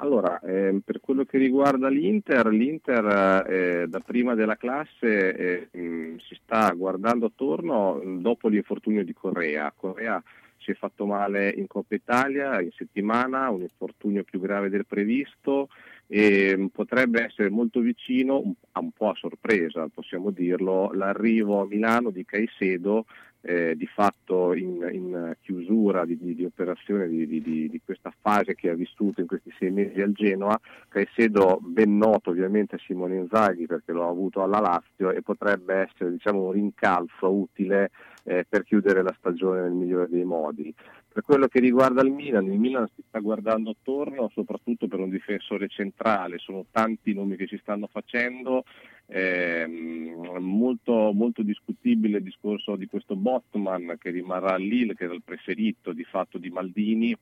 Allora, 0.00 0.38
ehm, 0.40 0.80
per 0.80 1.00
quello 1.00 1.24
che 1.24 1.38
riguarda 1.38 1.88
l'Inter, 1.88 2.46
l'Inter 2.46 3.44
eh, 3.48 3.86
da 3.88 3.98
prima 3.98 4.34
della 4.36 4.56
classe 4.56 5.68
eh, 5.72 5.76
mh, 5.76 6.18
si 6.18 6.38
sta 6.40 6.70
guardando 6.70 7.26
attorno 7.26 7.94
mh, 7.94 8.20
dopo 8.20 8.46
l'infortunio 8.46 9.02
di 9.02 9.12
Correa. 9.12 9.72
Correa 9.76 10.22
si 10.58 10.70
è 10.70 10.74
fatto 10.74 11.04
male 11.04 11.50
in 11.50 11.66
Coppa 11.66 11.96
Italia 11.96 12.60
in 12.60 12.70
settimana, 12.76 13.50
un 13.50 13.62
infortunio 13.62 14.22
più 14.22 14.38
grave 14.38 14.68
del 14.68 14.86
previsto 14.86 15.68
e 16.06 16.56
mh, 16.56 16.66
potrebbe 16.68 17.24
essere 17.24 17.50
molto 17.50 17.80
vicino, 17.80 18.40
un 18.40 18.92
po' 18.92 19.08
a 19.08 19.14
sorpresa 19.16 19.88
possiamo 19.92 20.30
dirlo, 20.30 20.92
l'arrivo 20.92 21.60
a 21.60 21.66
Milano 21.66 22.10
di 22.10 22.24
Caicedo 22.24 23.06
eh, 23.48 23.74
di 23.76 23.86
fatto 23.86 24.52
in, 24.52 24.86
in 24.92 25.34
chiusura 25.40 26.04
di, 26.04 26.18
di- 26.18 26.34
di 26.34 26.44
operazione 26.44 27.08
di, 27.08 27.26
di- 27.26 27.80
questa 27.82 28.12
fase 28.20 28.54
che 28.54 28.68
ha 28.68 28.74
vissuto 28.74 29.22
in 29.22 29.26
questi 29.26 29.50
sei 29.58 29.70
mesi 29.70 30.02
al 30.02 30.12
Genoa, 30.12 30.60
Caicedo 30.88 31.58
ben 31.62 31.96
noto 31.96 32.28
ovviamente 32.28 32.74
a 32.74 32.78
Simone 32.78 33.16
Inzaghi 33.16 33.64
perché 33.64 33.92
lo 33.92 34.04
ha 34.04 34.10
avuto 34.10 34.42
alla 34.42 34.60
Lazio 34.60 35.10
e 35.10 35.22
potrebbe 35.22 35.88
essere 35.88 36.10
diciamo, 36.10 36.42
un 36.42 36.52
rincalzo 36.52 37.32
utile 37.32 37.90
eh, 38.24 38.44
per 38.46 38.64
chiudere 38.64 39.02
la 39.02 39.14
stagione 39.18 39.62
nel 39.62 39.72
migliore 39.72 40.08
dei 40.10 40.24
modi. 40.24 40.74
Per 41.10 41.22
quello 41.22 41.48
che 41.48 41.60
riguarda 41.60 42.02
il 42.02 42.12
Milan, 42.12 42.44
il 42.52 42.58
Milan 42.58 42.86
si 42.94 43.02
sta 43.08 43.18
guardando 43.18 43.70
attorno 43.70 44.30
soprattutto 44.34 44.86
per 44.86 45.00
un 45.00 45.08
difensore 45.08 45.68
centrale, 45.68 46.36
sono 46.38 46.66
tanti 46.70 47.14
nomi 47.14 47.36
che 47.36 47.46
si 47.46 47.58
stanno 47.62 47.88
facendo, 47.90 48.64
ehm, 49.08 50.38
molto, 50.38 51.12
molto 51.12 51.42
discutibile 51.42 52.18
il 52.18 52.24
discorso 52.24 52.76
di 52.76 52.86
questo 52.86 53.16
Botman 53.16 53.96
che 53.98 54.10
rimarrà 54.10 54.56
Lille, 54.56 54.94
che 54.94 55.04
era 55.04 55.14
il 55.14 55.22
preferito 55.22 55.92
di 55.92 56.04
fatto 56.04 56.38
di 56.38 56.50
Maldini, 56.50 57.16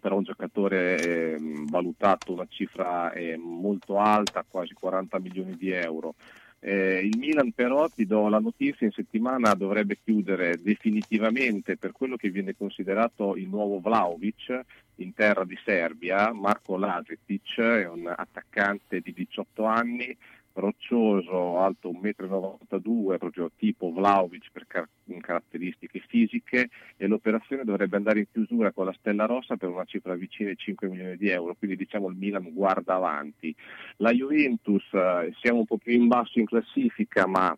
però 0.00 0.16
un 0.16 0.24
giocatore 0.24 1.34
ehm, 1.34 1.66
valutato 1.66 2.32
una 2.32 2.46
cifra 2.48 3.12
eh, 3.12 3.36
molto 3.36 3.98
alta, 3.98 4.44
quasi 4.48 4.74
40 4.74 5.18
milioni 5.18 5.56
di 5.56 5.70
euro. 5.70 6.14
Eh, 6.60 6.98
il 7.04 7.16
Milan 7.18 7.52
però, 7.52 7.88
ti 7.88 8.04
do 8.04 8.28
la 8.28 8.40
notizia, 8.40 8.84
in 8.84 8.92
settimana 8.92 9.54
dovrebbe 9.54 9.98
chiudere 10.02 10.60
definitivamente 10.60 11.76
per 11.76 11.92
quello 11.92 12.16
che 12.16 12.30
viene 12.30 12.56
considerato 12.56 13.36
il 13.36 13.48
nuovo 13.48 13.78
Vlaovic 13.78 14.60
in 14.96 15.14
terra 15.14 15.44
di 15.44 15.56
Serbia, 15.64 16.32
Marco 16.32 16.76
Lazetic, 16.76 17.60
è 17.60 17.88
un 17.88 18.12
attaccante 18.14 19.00
di 19.00 19.12
18 19.12 19.64
anni, 19.64 20.16
roccioso, 20.58 21.58
alto 21.58 21.90
1,92 21.90 23.14
m, 23.14 23.16
proprio 23.18 23.50
tipo 23.56 23.90
Vlaovic 23.92 24.48
per 24.52 24.66
car- 24.66 24.88
caratteristiche 25.20 26.02
fisiche 26.06 26.68
e 26.96 27.06
l'operazione 27.06 27.64
dovrebbe 27.64 27.96
andare 27.96 28.20
in 28.20 28.26
chiusura 28.30 28.72
con 28.72 28.86
la 28.86 28.94
Stella 28.98 29.26
Rossa 29.26 29.56
per 29.56 29.68
una 29.68 29.84
cifra 29.84 30.14
vicina 30.14 30.50
ai 30.50 30.56
5 30.56 30.88
milioni 30.88 31.16
di 31.16 31.28
euro, 31.28 31.54
quindi 31.54 31.76
diciamo 31.76 32.08
il 32.08 32.16
Milan 32.16 32.52
guarda 32.52 32.94
avanti. 32.94 33.54
La 33.96 34.12
Juventus, 34.12 34.84
eh, 34.92 35.32
siamo 35.40 35.60
un 35.60 35.66
po' 35.66 35.78
più 35.78 35.92
in 35.92 36.08
basso 36.08 36.38
in 36.38 36.46
classifica, 36.46 37.26
ma 37.26 37.56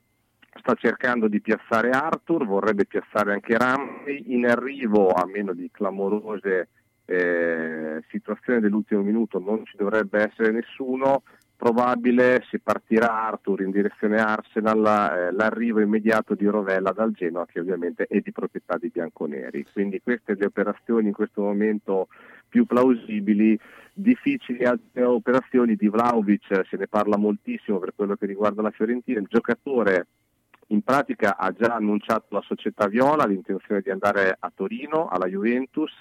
sta 0.59 0.75
cercando 0.75 1.29
di 1.29 1.41
piazzare 1.41 1.91
Arthur, 1.91 2.45
vorrebbe 2.45 2.87
piazzare 2.87 3.33
anche 3.33 3.57
Ramsey, 3.57 4.25
in 4.33 4.47
arrivo 4.47 5.11
a 5.11 5.27
meno 5.27 5.53
di 5.53 5.71
clamorose 5.71 6.69
eh, 7.11 8.05
situazioni 8.09 8.61
dell'ultimo 8.61 9.03
minuto 9.03 9.41
non 9.41 9.65
ci 9.65 9.77
dovrebbe 9.77 10.31
essere 10.31 10.53
nessuno, 10.53 11.25
probabile 11.61 12.43
se 12.49 12.59
partirà 12.59 13.27
Arthur 13.27 13.61
in 13.61 13.71
direzione 13.71 14.19
Arsenal 14.19 14.79
eh, 14.79 15.31
l'arrivo 15.33 15.81
immediato 15.81 16.35
di 16.35 16.47
Rovella 16.47 16.93
dal 16.93 17.13
Genoa 17.13 17.45
che 17.45 17.61
ovviamente 17.61 18.07
è 18.09 18.19
di 18.21 18.33
proprietà 18.33 18.79
di 18.79 18.89
bianconeri. 18.89 19.67
Quindi 19.71 20.01
queste 20.01 20.35
le 20.37 20.47
operazioni 20.47 21.09
in 21.09 21.13
questo 21.13 21.43
momento 21.43 22.09
più 22.49 22.65
plausibili, 22.65 23.59
difficili 23.93 24.65
altre 24.65 25.05
operazioni 25.05 25.77
di 25.77 25.89
Vlaovic, 25.89 26.67
se 26.67 26.77
ne 26.79 26.89
parla 26.89 27.19
moltissimo 27.19 27.79
per 27.79 27.93
quello 27.95 28.17
che 28.17 28.25
riguarda 28.25 28.63
la 28.63 28.71
Fiorentina, 28.71 29.21
il 29.21 29.29
giocatore 29.29 30.07
in 30.69 30.81
pratica 30.81 31.37
ha 31.37 31.53
già 31.53 31.75
annunciato 31.75 32.29
la 32.31 32.43
società 32.43 32.87
Viola 32.87 33.27
l'intenzione 33.27 33.83
di 33.83 33.91
andare 33.91 34.35
a 34.39 34.51
Torino, 34.55 35.09
alla 35.09 35.27
Juventus 35.27 35.93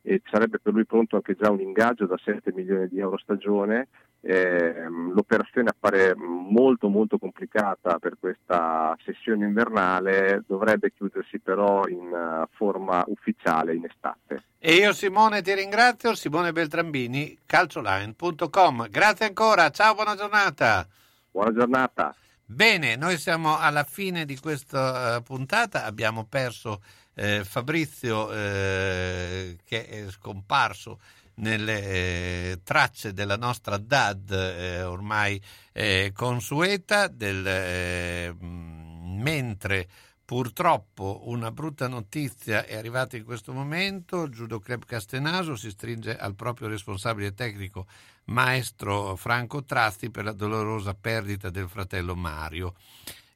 e 0.00 0.22
sarebbe 0.24 0.58
per 0.58 0.72
lui 0.72 0.86
pronto 0.86 1.16
anche 1.16 1.36
già 1.38 1.50
un 1.50 1.60
ingaggio 1.60 2.06
da 2.06 2.16
7 2.16 2.50
milioni 2.54 2.88
di 2.88 2.98
euro 2.98 3.18
stagione. 3.18 3.88
Ehm, 4.24 5.12
l'operazione 5.14 5.70
appare 5.70 6.14
molto 6.14 6.88
molto 6.88 7.18
complicata 7.18 7.98
per 7.98 8.16
questa 8.20 8.96
sessione 9.04 9.46
invernale, 9.46 10.44
dovrebbe 10.46 10.92
chiudersi 10.92 11.40
però 11.40 11.88
in 11.88 12.12
eh, 12.12 12.46
forma 12.52 13.02
ufficiale 13.08 13.74
in 13.74 13.84
estate. 13.84 14.44
E 14.58 14.74
io 14.74 14.92
Simone 14.92 15.42
ti 15.42 15.52
ringrazio, 15.54 16.14
Simone 16.14 16.52
Beltrambini, 16.52 17.36
calcioline.com. 17.44 18.88
Grazie 18.88 19.26
ancora, 19.26 19.70
ciao, 19.70 19.94
buona 19.94 20.14
giornata. 20.14 20.86
Buona 21.32 21.52
giornata. 21.52 22.14
Bene, 22.44 22.94
noi 22.94 23.18
siamo 23.18 23.58
alla 23.58 23.82
fine 23.82 24.24
di 24.24 24.38
questa 24.38 25.16
eh, 25.16 25.22
puntata, 25.22 25.84
abbiamo 25.84 26.26
perso 26.26 26.80
eh, 27.14 27.42
Fabrizio 27.44 28.30
eh, 28.32 29.56
che 29.64 29.88
è 29.88 30.10
scomparso 30.10 31.00
nelle 31.34 31.82
eh, 31.82 32.60
tracce 32.62 33.12
della 33.12 33.36
nostra 33.36 33.78
DAD 33.78 34.30
eh, 34.30 34.82
ormai 34.82 35.40
eh, 35.72 36.12
consueta, 36.14 37.08
del, 37.08 37.46
eh, 37.46 38.32
mh, 38.32 39.20
mentre 39.20 39.88
purtroppo 40.24 41.22
una 41.24 41.50
brutta 41.50 41.88
notizia 41.88 42.64
è 42.64 42.76
arrivata 42.76 43.16
in 43.16 43.24
questo 43.24 43.52
momento, 43.52 44.28
Judo 44.28 44.60
Club 44.60 44.84
Castenaso 44.84 45.56
si 45.56 45.70
stringe 45.70 46.16
al 46.16 46.34
proprio 46.34 46.68
responsabile 46.68 47.34
tecnico 47.34 47.86
maestro 48.24 49.16
Franco 49.16 49.64
Tratti 49.64 50.10
per 50.10 50.24
la 50.24 50.32
dolorosa 50.32 50.94
perdita 50.94 51.50
del 51.50 51.68
fratello 51.68 52.14
Mario. 52.14 52.74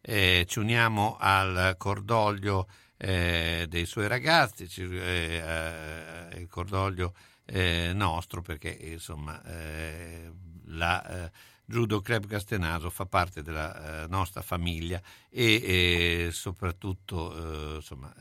Eh, 0.00 0.46
ci 0.48 0.58
uniamo 0.60 1.16
al 1.18 1.74
cordoglio 1.76 2.68
eh, 2.96 3.66
dei 3.68 3.84
suoi 3.84 4.08
ragazzi, 4.08 4.68
ci, 4.68 4.82
il 4.82 6.46
cordoglio 6.48 7.12
eh, 7.46 7.92
nostro 7.94 8.42
perché 8.42 8.70
insomma 8.70 9.42
eh, 9.44 10.30
la 10.66 11.24
eh, 11.26 11.30
Judo 11.68 12.00
Club 12.00 12.26
Castenaso 12.26 12.90
fa 12.90 13.06
parte 13.06 13.42
della 13.42 14.04
eh, 14.04 14.06
nostra 14.06 14.40
famiglia 14.40 15.02
e, 15.28 16.28
soprattutto 16.30 17.72
eh, 17.72 17.76
insomma, 17.76 18.14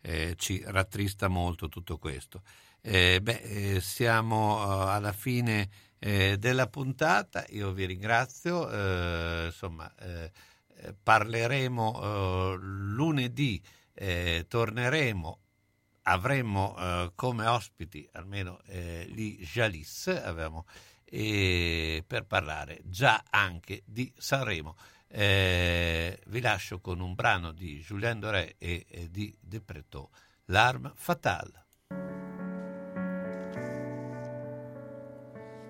eh, 0.00 0.34
ci 0.36 0.62
rattrista 0.64 1.26
molto 1.26 1.68
tutto 1.68 1.98
questo. 1.98 2.42
Eh, 2.80 3.20
beh, 3.20 3.40
eh, 3.74 3.80
siamo 3.80 4.88
alla 4.88 5.12
fine 5.12 5.68
della 5.98 6.68
puntata, 6.68 7.44
io 7.48 7.72
vi 7.72 7.86
ringrazio, 7.86 9.46
insomma, 9.46 9.92
parleremo 11.02 12.54
lunedì, 12.60 13.60
torneremo, 14.46 15.38
avremo 16.08 16.76
eh, 16.78 17.12
come 17.14 17.46
ospiti 17.46 18.08
almeno 18.12 18.60
eh, 18.66 19.06
gli 19.08 19.38
Jalis, 19.44 20.08
avevamo, 20.08 20.66
eh, 21.04 22.04
per 22.06 22.24
parlare 22.26 22.80
già 22.84 23.24
anche 23.30 23.82
di 23.84 24.12
Sanremo. 24.16 24.76
Eh, 25.08 26.20
vi 26.26 26.40
lascio 26.40 26.80
con 26.80 27.00
un 27.00 27.14
brano 27.14 27.52
di 27.52 27.78
Julien 27.78 28.18
Doré 28.18 28.56
e, 28.58 28.86
e 28.88 29.10
di 29.10 29.34
De 29.40 29.60
Pretot, 29.60 30.10
L'arme 30.46 30.92
fatale. 30.94 31.64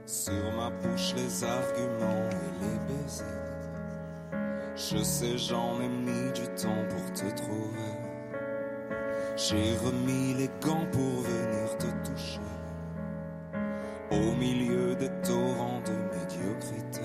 Sur 0.04 0.54
ma 0.54 0.70
bouche 0.70 1.14
les 1.14 1.42
arguments 1.42 2.30
et 2.30 2.60
les 2.60 2.78
baisers. 2.86 3.46
Je 4.76 5.02
sais, 5.02 5.36
j'en 5.36 5.80
ai 5.80 5.88
mis 5.88 6.32
du 6.32 6.46
temps 6.54 6.86
pour 6.88 7.12
te 7.12 7.28
trouver. 7.34 8.05
J'ai 9.36 9.76
remis 9.84 10.32
les 10.32 10.48
gants 10.62 10.86
pour 10.90 11.20
venir 11.20 11.76
te 11.76 12.08
toucher. 12.08 12.40
Au 14.10 14.34
milieu 14.34 14.94
des 14.94 15.10
torrents 15.22 15.82
de 15.84 15.92
médiocrité. 16.16 17.02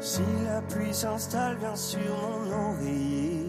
Si 0.00 0.22
la 0.44 0.60
pluie 0.62 0.92
s'installe 0.92 1.56
bien 1.58 1.76
sur 1.76 2.00
mon 2.00 2.50
oreiller, 2.50 3.46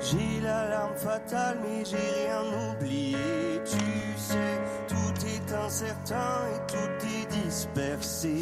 j'ai 0.00 0.40
l'alarme 0.42 0.96
fatale, 0.96 1.58
mais 1.62 1.84
j'ai 1.84 1.96
rien 1.96 2.72
oublié. 2.72 3.60
Tu 3.64 4.18
sais, 4.18 4.60
tout 4.88 5.24
est 5.24 5.54
incertain 5.54 6.40
et 6.52 6.72
tout 6.72 7.06
est 7.06 7.44
dispersé. 7.44 8.40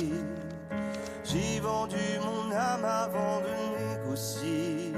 J'ai 1.24 1.60
vendu 1.60 1.96
mon 2.24 2.56
âme 2.56 2.86
avant 2.86 3.40
de 3.42 4.04
négocier. 4.06 4.94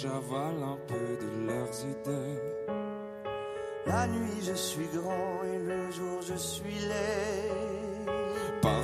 J'avale 0.00 0.62
un 0.62 0.78
peu 0.88 1.16
de 1.24 1.46
leurs 1.46 1.84
idées. 1.84 2.40
La 3.86 4.06
nuit 4.08 4.42
je 4.42 4.54
suis 4.54 4.88
grand 4.92 5.44
et 5.44 5.58
le 5.58 5.90
jour 5.92 6.20
je 6.22 6.34
suis 6.34 6.78
laid. 6.88 8.04
Bien 8.62 8.82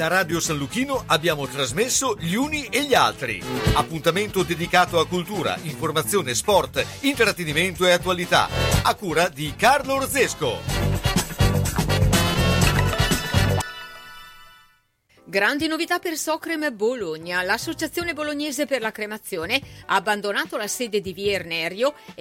Da 0.00 0.08
Radio 0.08 0.40
San 0.40 0.56
Luchino 0.56 1.04
abbiamo 1.08 1.46
trasmesso 1.46 2.16
Gli 2.18 2.32
Uni 2.32 2.64
e 2.70 2.84
gli 2.84 2.94
Altri. 2.94 3.38
Appuntamento 3.74 4.42
dedicato 4.42 4.98
a 4.98 5.06
cultura, 5.06 5.58
informazione, 5.64 6.34
sport, 6.34 6.82
intrattenimento 7.00 7.84
e 7.84 7.90
attualità. 7.92 8.48
A 8.82 8.94
cura 8.94 9.28
di 9.28 9.52
Carlo 9.54 9.96
Orzesco. 9.96 11.00
Grandi 15.30 15.68
novità 15.68 16.00
per 16.00 16.16
Socrem 16.16 16.74
Bologna. 16.74 17.42
L'Associazione 17.42 18.14
Bolognese 18.14 18.66
per 18.66 18.80
la 18.80 18.90
Cremazione 18.90 19.60
ha 19.86 19.94
abbandonato 19.94 20.56
la 20.56 20.66
sede 20.66 21.00
di 21.00 21.12
Via 21.12 21.34
Ernerio 21.34 21.94